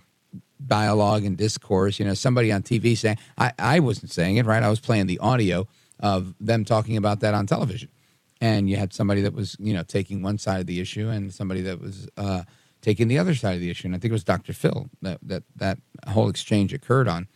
dialogue 0.65 1.25
and 1.25 1.35
discourse. 1.35 1.97
You 1.97 2.05
know, 2.05 2.13
somebody 2.13 2.51
on 2.51 2.61
TV 2.61 2.95
saying 2.95 3.17
I 3.39 3.51
I 3.57 3.79
wasn't 3.79 4.11
saying 4.11 4.37
it 4.37 4.45
right. 4.45 4.61
I 4.61 4.69
was 4.69 4.79
playing 4.79 5.07
the 5.07 5.17
audio 5.17 5.67
of 5.99 6.33
them 6.39 6.65
talking 6.65 6.97
about 6.97 7.19
that 7.21 7.33
on 7.33 7.45
television, 7.45 7.89
and 8.41 8.69
you 8.69 8.77
had 8.77 8.93
somebody 8.93 9.21
that 9.21 9.33
was 9.33 9.55
you 9.59 9.73
know 9.73 9.83
taking 9.83 10.21
one 10.21 10.37
side 10.37 10.59
of 10.59 10.67
the 10.67 10.79
issue 10.79 11.09
and 11.09 11.33
somebody 11.33 11.61
that 11.61 11.79
was 11.79 12.07
uh, 12.17 12.43
taking 12.81 13.07
the 13.07 13.17
other 13.17 13.33
side 13.33 13.55
of 13.55 13.61
the 13.61 13.69
issue. 13.69 13.87
And 13.87 13.95
I 13.95 13.99
think 13.99 14.11
it 14.11 14.13
was 14.13 14.23
Dr. 14.23 14.53
Phil 14.53 14.89
that 15.01 15.19
that 15.23 15.43
that 15.55 15.79
whole 16.07 16.29
exchange 16.29 16.73
occurred 16.73 17.07
on. 17.07 17.27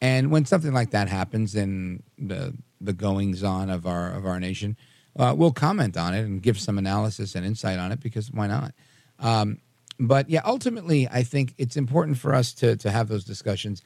And 0.00 0.30
when 0.30 0.44
something 0.44 0.72
like 0.72 0.90
that 0.90 1.08
happens 1.08 1.54
in 1.54 2.02
the 2.16 2.54
the 2.80 2.92
goings 2.92 3.42
on 3.42 3.70
of 3.70 3.86
our 3.86 4.12
of 4.12 4.24
our 4.24 4.38
nation, 4.38 4.76
uh, 5.18 5.34
we'll 5.36 5.52
comment 5.52 5.96
on 5.96 6.14
it 6.14 6.20
and 6.20 6.40
give 6.40 6.60
some 6.60 6.78
analysis 6.78 7.34
and 7.34 7.44
insight 7.44 7.78
on 7.78 7.90
it 7.90 8.00
because 8.00 8.30
why 8.30 8.46
not? 8.46 8.72
Um, 9.18 9.58
but 9.98 10.30
yeah, 10.30 10.42
ultimately, 10.44 11.08
I 11.08 11.24
think 11.24 11.54
it's 11.58 11.76
important 11.76 12.18
for 12.18 12.34
us 12.34 12.52
to 12.54 12.76
to 12.76 12.90
have 12.90 13.08
those 13.08 13.24
discussions. 13.24 13.82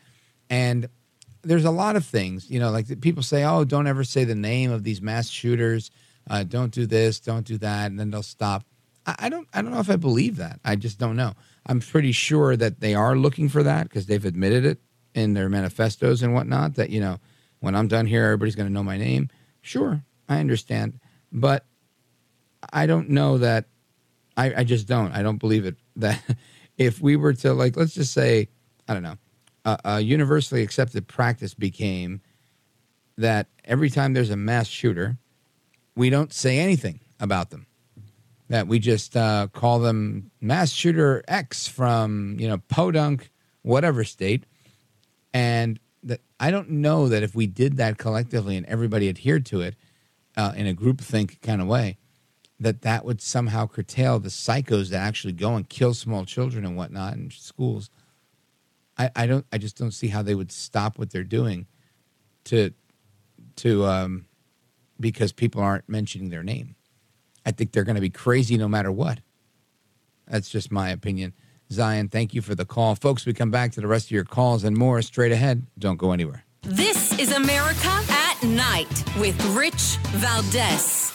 And 0.50 0.88
there's 1.43 1.64
a 1.64 1.70
lot 1.70 1.97
of 1.97 2.05
things, 2.05 2.51
you 2.51 2.60
know, 2.60 2.70
like 2.70 3.01
people 3.01 3.23
say, 3.23 3.44
"Oh, 3.44 3.64
don't 3.64 3.86
ever 3.86 4.05
say 4.05 4.24
the 4.24 4.35
name 4.35 4.70
of 4.70 4.85
these 4.85 5.02
mass 5.02 5.28
shooters. 5.28 5.90
Uh, 6.31 6.44
don't 6.44 6.73
do 6.73 6.86
this, 6.86 7.20
don't 7.20 7.47
do 7.47 7.59
that," 7.59 7.90
and 7.90 7.98
then 7.98 8.10
they'll 8.10 8.23
stop. 8.23 8.64
I, 9.06 9.14
I 9.20 9.28
don't, 9.28 9.48
I 9.52 9.62
don't 9.62 9.73
know 9.73 9.81
if 9.81 9.90
I 9.90 9.97
believe 9.97 10.36
that. 10.36 10.60
I 10.64 10.77
just 10.77 10.98
don't 10.98 11.16
know. 11.16 11.35
I'm 11.66 11.81
pretty 11.81 12.12
sure 12.12 12.56
that 12.56 12.81
they 12.81 12.94
are 12.94 13.16
looking 13.16 13.48
for 13.48 13.62
that 13.62 13.85
because 13.85 14.06
they've 14.06 14.24
admitted 14.24 14.64
it 14.64 14.78
in 15.14 15.35
their 15.35 15.48
manifestos 15.48 16.23
and 16.23 16.35
whatnot. 16.35 16.74
That 16.77 16.90
you 16.90 17.01
know, 17.01 17.19
when 17.60 17.74
I'm 17.74 17.89
done 17.89 18.06
here, 18.06 18.24
everybody's 18.24 18.56
going 18.56 18.69
to 18.69 18.73
know 18.73 18.85
my 18.85 18.98
name. 18.98 19.28
Sure, 19.62 20.02
I 20.28 20.39
understand, 20.39 21.01
but 21.32 21.64
I 22.73 22.86
don't 22.86 23.10
know 23.10 23.39
that. 23.39 23.66
I, 24.36 24.55
I 24.59 24.64
just 24.64 24.86
don't. 24.86 25.12
I 25.12 25.23
don't 25.23 25.39
believe 25.39 25.66
it. 25.66 25.77
That 25.97 26.23
if 26.78 27.01
we 27.01 27.16
were 27.16 27.35
to 27.35 27.52
like, 27.52 27.77
let's 27.77 27.94
just 27.94 28.12
say, 28.12 28.48
I 28.89 28.94
don't 28.94 29.02
know, 29.02 29.19
a, 29.64 29.78
a 29.84 30.01
universally 30.01 30.62
accepted 30.62 31.09
practice 31.09 31.55
became 31.55 32.20
that 33.18 33.48
every 33.64 33.90
time 33.90 34.12
there's 34.12 34.30
a 34.30 34.36
mass 34.36 34.66
shooter, 34.66 35.18
we 35.97 36.10
don't 36.10 36.32
say 36.32 36.59
anything 36.59 37.01
about 37.20 37.51
them. 37.51 37.66
That 38.48 38.66
we 38.66 38.78
just 38.78 39.16
uh, 39.16 39.48
call 39.52 39.78
them 39.78 40.30
mass 40.40 40.72
shooter 40.72 41.22
X 41.26 41.66
from 41.66 42.36
you 42.39 42.48
know 42.48 42.59
Podunk, 42.68 43.30
whatever 43.62 44.05
state, 44.05 44.44
and 45.32 45.80
that 46.02 46.20
I 46.39 46.51
don't 46.51 46.68
know 46.68 47.09
that 47.09 47.22
if 47.22 47.34
we 47.34 47.47
did 47.47 47.78
that 47.78 47.97
collectively 47.97 48.56
and 48.56 48.66
everybody 48.66 49.09
adhered 49.09 49.47
to 49.47 49.62
it 49.62 49.76
uh, 50.36 50.52
in 50.55 50.66
a 50.66 50.74
groupthink 50.74 51.40
kind 51.40 51.62
of 51.62 51.66
way, 51.66 51.97
that 52.60 52.82
that 52.82 53.05
would 53.05 53.22
somehow 53.22 53.66
curtail 53.66 54.18
the 54.18 54.28
psychos 54.28 54.90
that 54.90 54.98
actually 54.98 55.32
go 55.32 55.55
and 55.55 55.68
kill 55.68 55.94
small 55.94 56.24
children 56.24 56.64
and 56.64 56.76
whatnot 56.76 57.14
in 57.14 57.30
schools. 57.30 57.89
I, 59.02 59.10
I 59.16 59.26
don't 59.26 59.46
I 59.52 59.58
just 59.58 59.76
don't 59.76 59.92
see 59.92 60.08
how 60.08 60.22
they 60.22 60.34
would 60.34 60.52
stop 60.52 60.98
what 60.98 61.10
they're 61.10 61.24
doing 61.24 61.66
to 62.44 62.72
to 63.56 63.84
um 63.84 64.26
because 65.00 65.32
people 65.32 65.60
aren't 65.60 65.88
mentioning 65.88 66.30
their 66.30 66.42
name. 66.42 66.76
I 67.44 67.50
think 67.50 67.72
they're 67.72 67.84
going 67.84 67.96
to 67.96 68.00
be 68.00 68.10
crazy 68.10 68.56
no 68.56 68.68
matter 68.68 68.92
what. 68.92 69.18
That's 70.28 70.48
just 70.48 70.70
my 70.70 70.90
opinion. 70.90 71.34
Zion, 71.72 72.08
thank 72.08 72.34
you 72.34 72.42
for 72.42 72.54
the 72.54 72.64
call. 72.64 72.94
Folks, 72.94 73.26
we 73.26 73.32
come 73.32 73.50
back 73.50 73.72
to 73.72 73.80
the 73.80 73.88
rest 73.88 74.06
of 74.06 74.10
your 74.12 74.24
calls 74.24 74.62
and 74.62 74.76
more 74.76 75.02
straight 75.02 75.32
ahead. 75.32 75.66
Don't 75.76 75.96
go 75.96 76.12
anywhere. 76.12 76.44
This 76.62 77.18
is 77.18 77.32
America 77.32 77.88
at 78.10 78.40
Night 78.44 79.04
with 79.18 79.44
Rich 79.56 79.96
Valdez. 80.12 81.12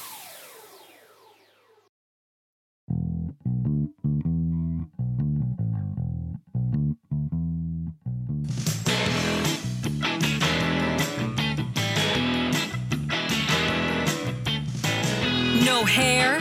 No 15.77 15.85
hair, 15.85 16.39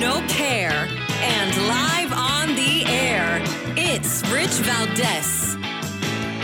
no 0.00 0.26
care, 0.28 0.88
and 1.20 1.56
live 1.68 2.10
on 2.10 2.56
the 2.56 2.86
air. 2.86 3.38
It's 3.76 4.22
Rich 4.30 4.64
Valdez. 4.64 5.56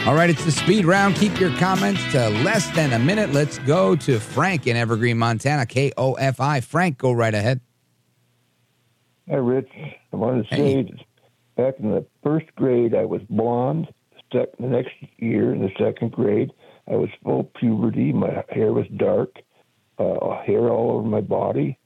All 0.06 0.14
right, 0.14 0.28
it's 0.28 0.44
the 0.44 0.52
speed 0.52 0.84
round. 0.84 1.16
Keep 1.16 1.40
your 1.40 1.56
comments 1.56 2.02
to 2.12 2.28
less 2.44 2.68
than 2.72 2.92
a 2.92 2.98
minute. 2.98 3.32
Let's 3.32 3.58
go 3.60 3.96
to 3.96 4.20
Frank 4.20 4.66
in 4.66 4.76
Evergreen, 4.76 5.16
Montana. 5.16 5.64
KOFI. 5.64 6.62
Frank, 6.62 6.98
go 6.98 7.12
right 7.12 7.32
ahead. 7.32 7.62
Hi, 9.30 9.36
Rich. 9.36 9.70
I 10.12 10.16
want 10.16 10.46
to 10.46 10.54
say 10.54 10.82
that 10.82 10.92
back 11.56 11.74
in 11.80 11.92
the 11.92 12.04
first 12.22 12.54
grade, 12.56 12.94
I 12.94 13.06
was 13.06 13.22
blonde. 13.30 13.88
Sec- 14.30 14.54
The 14.60 14.66
next 14.66 14.92
year, 15.16 15.54
in 15.54 15.62
the 15.62 15.70
second 15.78 16.12
grade, 16.12 16.50
I 16.92 16.96
was 16.96 17.08
full 17.22 17.44
puberty. 17.58 18.12
My 18.12 18.44
hair 18.50 18.74
was 18.74 18.86
dark, 18.98 19.30
uh, 19.98 20.42
hair 20.42 20.68
all 20.68 20.98
over 20.98 21.08
my 21.08 21.22
body. 21.22 21.78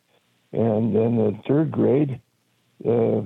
And 0.52 0.94
then 0.94 1.16
the 1.16 1.38
third 1.46 1.70
grade, 1.70 2.20
uh, 2.86 3.22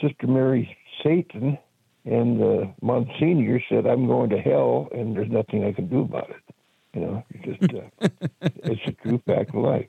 Sister 0.00 0.26
Mary 0.26 0.76
Satan 1.02 1.58
and 2.04 2.40
the 2.40 2.74
Monsignor 2.80 3.60
said, 3.68 3.86
I'm 3.86 4.06
going 4.06 4.30
to 4.30 4.38
hell, 4.38 4.88
and 4.92 5.16
there's 5.16 5.30
nothing 5.30 5.64
I 5.64 5.72
can 5.72 5.88
do 5.88 6.00
about 6.00 6.30
it. 6.30 6.54
You 6.94 7.00
know, 7.00 7.24
it's 7.30 7.60
just, 7.60 7.74
uh, 7.74 8.08
it's 8.40 8.80
a 8.86 8.92
true 8.92 9.22
fact 9.26 9.50
of 9.50 9.56
life. 9.56 9.86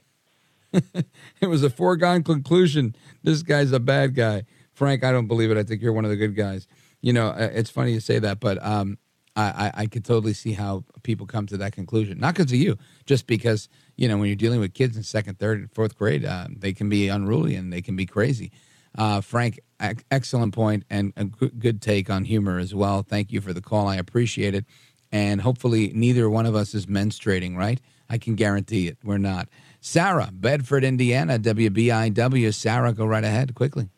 it 1.41 1.47
was 1.47 1.63
a 1.63 1.69
foregone 1.69 2.23
conclusion. 2.23 2.95
This 3.23 3.43
guy's 3.43 3.71
a 3.71 3.79
bad 3.79 4.15
guy. 4.15 4.43
Frank, 4.73 5.03
I 5.03 5.11
don't 5.11 5.27
believe 5.27 5.51
it. 5.51 5.57
I 5.57 5.63
think 5.63 5.81
you're 5.81 5.93
one 5.93 6.05
of 6.05 6.11
the 6.11 6.17
good 6.17 6.35
guys. 6.35 6.67
You 7.01 7.13
know, 7.13 7.27
uh, 7.27 7.49
it's 7.53 7.69
funny 7.69 7.93
you 7.93 7.99
say 7.99 8.19
that, 8.19 8.39
but 8.39 8.63
um, 8.65 8.97
I, 9.35 9.43
I, 9.43 9.71
I 9.81 9.85
could 9.87 10.05
totally 10.05 10.33
see 10.33 10.53
how 10.53 10.83
people 11.03 11.27
come 11.27 11.45
to 11.47 11.57
that 11.57 11.73
conclusion. 11.73 12.19
Not 12.19 12.35
because 12.35 12.51
of 12.51 12.57
you, 12.57 12.77
just 13.05 13.27
because, 13.27 13.69
you 13.95 14.07
know, 14.07 14.17
when 14.17 14.27
you're 14.27 14.35
dealing 14.35 14.59
with 14.59 14.73
kids 14.73 14.97
in 14.97 15.03
second, 15.03 15.39
third, 15.39 15.59
and 15.59 15.71
fourth 15.71 15.97
grade, 15.97 16.25
uh, 16.25 16.47
they 16.49 16.73
can 16.73 16.89
be 16.89 17.07
unruly 17.07 17.55
and 17.55 17.71
they 17.71 17.81
can 17.81 17.95
be 17.95 18.05
crazy. 18.05 18.51
Uh, 18.97 19.21
Frank, 19.21 19.59
ec- 19.79 20.05
excellent 20.11 20.53
point 20.53 20.83
and 20.89 21.13
a 21.17 21.25
good, 21.25 21.59
good 21.59 21.81
take 21.81 22.09
on 22.09 22.25
humor 22.25 22.59
as 22.59 22.73
well. 22.73 23.03
Thank 23.03 23.31
you 23.31 23.41
for 23.41 23.53
the 23.53 23.61
call. 23.61 23.87
I 23.87 23.95
appreciate 23.95 24.55
it. 24.55 24.65
And 25.11 25.41
hopefully, 25.41 25.91
neither 25.93 26.29
one 26.29 26.45
of 26.45 26.55
us 26.55 26.73
is 26.73 26.87
menstruating, 26.87 27.55
right? 27.55 27.79
I 28.09 28.17
can 28.17 28.35
guarantee 28.35 28.87
it. 28.87 28.97
We're 29.03 29.19
not. 29.19 29.47
Sarah, 29.79 30.29
Bedford, 30.31 30.83
Indiana, 30.83 31.37
WBIW. 31.37 32.53
Sarah, 32.53 32.93
go 32.93 33.05
right 33.05 33.23
ahead 33.23 33.53
quickly. 33.53 33.89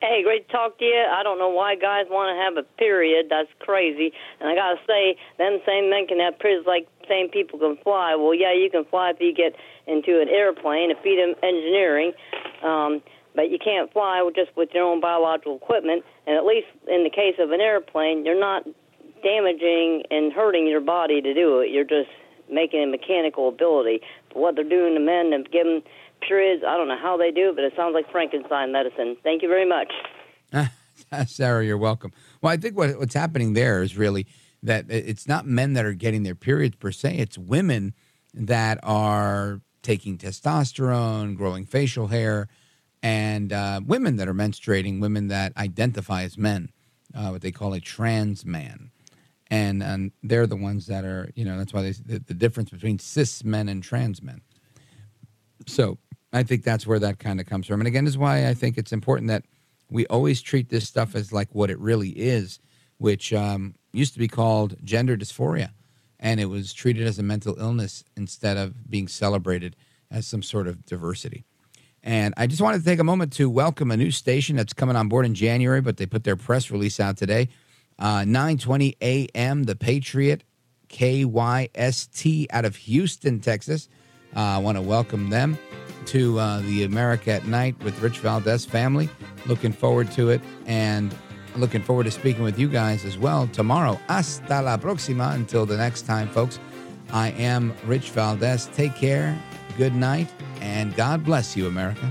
Hey, 0.00 0.22
great 0.22 0.46
to 0.48 0.52
talk 0.52 0.78
to 0.78 0.84
you. 0.84 1.06
I 1.10 1.22
don't 1.22 1.38
know 1.38 1.48
why 1.48 1.76
guys 1.76 2.06
want 2.10 2.28
to 2.28 2.42
have 2.42 2.56
a 2.62 2.78
period. 2.78 3.26
That's 3.30 3.48
crazy. 3.60 4.12
And 4.38 4.48
I 4.48 4.54
gotta 4.54 4.78
say, 4.86 5.16
them 5.38 5.60
same 5.66 5.88
men 5.88 6.06
can 6.06 6.20
have 6.20 6.38
periods 6.38 6.66
like 6.66 6.86
same 7.08 7.28
people 7.28 7.58
can 7.58 7.76
fly. 7.82 8.14
Well, 8.14 8.34
yeah, 8.34 8.52
you 8.52 8.70
can 8.70 8.84
fly 8.84 9.10
if 9.10 9.20
you 9.20 9.34
get 9.34 9.54
into 9.86 10.20
an 10.20 10.28
airplane, 10.28 10.90
a 10.90 11.00
feat 11.02 11.18
of 11.18 11.36
engineering. 11.42 12.12
Um, 12.62 13.02
but 13.34 13.50
you 13.50 13.58
can't 13.58 13.92
fly 13.92 14.28
just 14.34 14.56
with 14.56 14.70
your 14.72 14.84
own 14.84 15.00
biological 15.00 15.56
equipment. 15.56 16.04
And 16.26 16.36
at 16.36 16.44
least 16.44 16.68
in 16.86 17.04
the 17.04 17.10
case 17.10 17.34
of 17.38 17.50
an 17.50 17.60
airplane, 17.60 18.24
you're 18.24 18.38
not 18.38 18.64
damaging 19.22 20.04
and 20.10 20.32
hurting 20.32 20.68
your 20.68 20.80
body 20.80 21.20
to 21.20 21.34
do 21.34 21.60
it. 21.60 21.70
You're 21.70 21.84
just 21.84 22.10
making 22.50 22.82
a 22.82 22.86
mechanical 22.86 23.48
ability. 23.48 24.00
But 24.28 24.38
what 24.38 24.54
they're 24.54 24.68
doing 24.68 24.94
to 24.94 25.00
men 25.00 25.32
and 25.32 25.50
giving 25.50 25.82
periods, 26.26 26.62
I 26.66 26.76
don't 26.76 26.88
know 26.88 26.98
how 27.00 27.16
they 27.16 27.30
do 27.30 27.50
it, 27.50 27.56
but 27.56 27.64
it 27.64 27.72
sounds 27.76 27.94
like 27.94 28.10
Frankenstein 28.10 28.72
medicine. 28.72 29.16
Thank 29.22 29.42
you 29.42 29.48
very 29.48 29.68
much. 29.68 29.92
Sarah, 31.26 31.64
you're 31.64 31.78
welcome. 31.78 32.12
Well, 32.40 32.52
I 32.52 32.56
think 32.56 32.76
what, 32.76 32.98
what's 32.98 33.14
happening 33.14 33.54
there 33.54 33.82
is 33.82 33.96
really 33.96 34.26
that 34.64 34.86
it's 34.88 35.28
not 35.28 35.46
men 35.46 35.74
that 35.74 35.84
are 35.84 35.92
getting 35.92 36.22
their 36.22 36.34
periods 36.34 36.76
per 36.76 36.90
se, 36.90 37.16
it's 37.18 37.38
women 37.38 37.94
that 38.32 38.80
are 38.82 39.60
taking 39.82 40.16
testosterone, 40.18 41.36
growing 41.36 41.66
facial 41.66 42.08
hair, 42.08 42.48
and 43.02 43.52
uh, 43.52 43.80
women 43.86 44.16
that 44.16 44.26
are 44.26 44.34
menstruating, 44.34 45.00
women 45.00 45.28
that 45.28 45.54
identify 45.58 46.22
as 46.22 46.38
men, 46.38 46.70
uh, 47.14 47.28
what 47.28 47.42
they 47.42 47.52
call 47.52 47.74
a 47.74 47.80
trans 47.80 48.46
man. 48.46 48.90
And, 49.50 49.82
and 49.82 50.12
they're 50.22 50.46
the 50.46 50.56
ones 50.56 50.86
that 50.86 51.04
are, 51.04 51.30
you 51.34 51.44
know, 51.44 51.58
that's 51.58 51.74
why 51.74 51.82
they, 51.82 51.90
the, 51.92 52.18
the 52.18 52.34
difference 52.34 52.70
between 52.70 52.98
cis 52.98 53.44
men 53.44 53.68
and 53.68 53.82
trans 53.82 54.22
men. 54.22 54.40
So 55.66 55.98
I 56.32 56.42
think 56.42 56.64
that's 56.64 56.86
where 56.86 56.98
that 56.98 57.18
kind 57.18 57.38
of 57.40 57.46
comes 57.46 57.66
from. 57.66 57.80
And 57.80 57.86
again, 57.86 58.06
is 58.06 58.16
why 58.16 58.48
I 58.48 58.54
think 58.54 58.78
it's 58.78 58.92
important 58.92 59.28
that 59.28 59.44
we 59.90 60.06
always 60.06 60.40
treat 60.40 60.70
this 60.70 60.88
stuff 60.88 61.14
as 61.14 61.30
like 61.30 61.54
what 61.54 61.70
it 61.70 61.78
really 61.78 62.08
is, 62.08 62.58
which 62.98 63.32
um, 63.32 63.74
used 63.92 64.12
to 64.14 64.18
be 64.18 64.28
called 64.28 64.76
gender 64.84 65.16
dysphoria. 65.16 65.70
And 66.18 66.40
it 66.40 66.46
was 66.46 66.72
treated 66.72 67.06
as 67.06 67.18
a 67.18 67.22
mental 67.22 67.58
illness 67.58 68.04
instead 68.16 68.56
of 68.56 68.90
being 68.90 69.08
celebrated 69.08 69.76
as 70.10 70.26
some 70.26 70.42
sort 70.42 70.66
of 70.66 70.86
diversity. 70.86 71.44
And 72.02 72.34
I 72.36 72.46
just 72.46 72.60
wanted 72.60 72.78
to 72.78 72.84
take 72.84 72.98
a 72.98 73.04
moment 73.04 73.32
to 73.34 73.48
welcome 73.48 73.90
a 73.90 73.96
new 73.96 74.10
station 74.10 74.56
that's 74.56 74.74
coming 74.74 74.94
on 74.94 75.08
board 75.08 75.24
in 75.24 75.34
January, 75.34 75.80
but 75.80 75.96
they 75.96 76.04
put 76.04 76.24
their 76.24 76.36
press 76.36 76.70
release 76.70 77.00
out 77.00 77.16
today. 77.16 77.48
Uh, 77.98 78.20
9:20 78.20 78.96
a.m. 79.00 79.62
The 79.62 79.74
Patriot, 79.74 80.44
KYST, 80.88 82.46
out 82.50 82.64
of 82.64 82.76
Houston, 82.76 83.40
Texas. 83.40 83.88
Uh, 84.36 84.40
I 84.40 84.58
want 84.58 84.76
to 84.76 84.82
welcome 84.82 85.30
them 85.30 85.56
to 86.06 86.38
uh, 86.38 86.60
the 86.60 86.84
America 86.84 87.32
at 87.32 87.46
Night 87.46 87.82
with 87.82 87.98
Rich 88.02 88.18
Valdes 88.18 88.66
family. 88.66 89.08
Looking 89.46 89.72
forward 89.72 90.10
to 90.12 90.28
it, 90.30 90.42
and 90.66 91.14
looking 91.56 91.82
forward 91.82 92.04
to 92.04 92.10
speaking 92.10 92.42
with 92.42 92.58
you 92.58 92.68
guys 92.68 93.04
as 93.04 93.18
well 93.18 93.46
tomorrow. 93.48 93.98
Hasta 94.08 94.62
la 94.62 94.76
próxima. 94.76 95.34
Until 95.34 95.66
the 95.66 95.76
next 95.76 96.02
time, 96.02 96.28
folks. 96.28 96.58
I 97.12 97.30
am 97.32 97.72
Rich 97.86 98.10
Valdes. 98.10 98.66
Take 98.74 98.94
care. 98.96 99.38
Good 99.76 99.94
night, 99.94 100.28
and 100.60 100.94
God 100.94 101.24
bless 101.24 101.56
you, 101.56 101.66
America. 101.66 102.10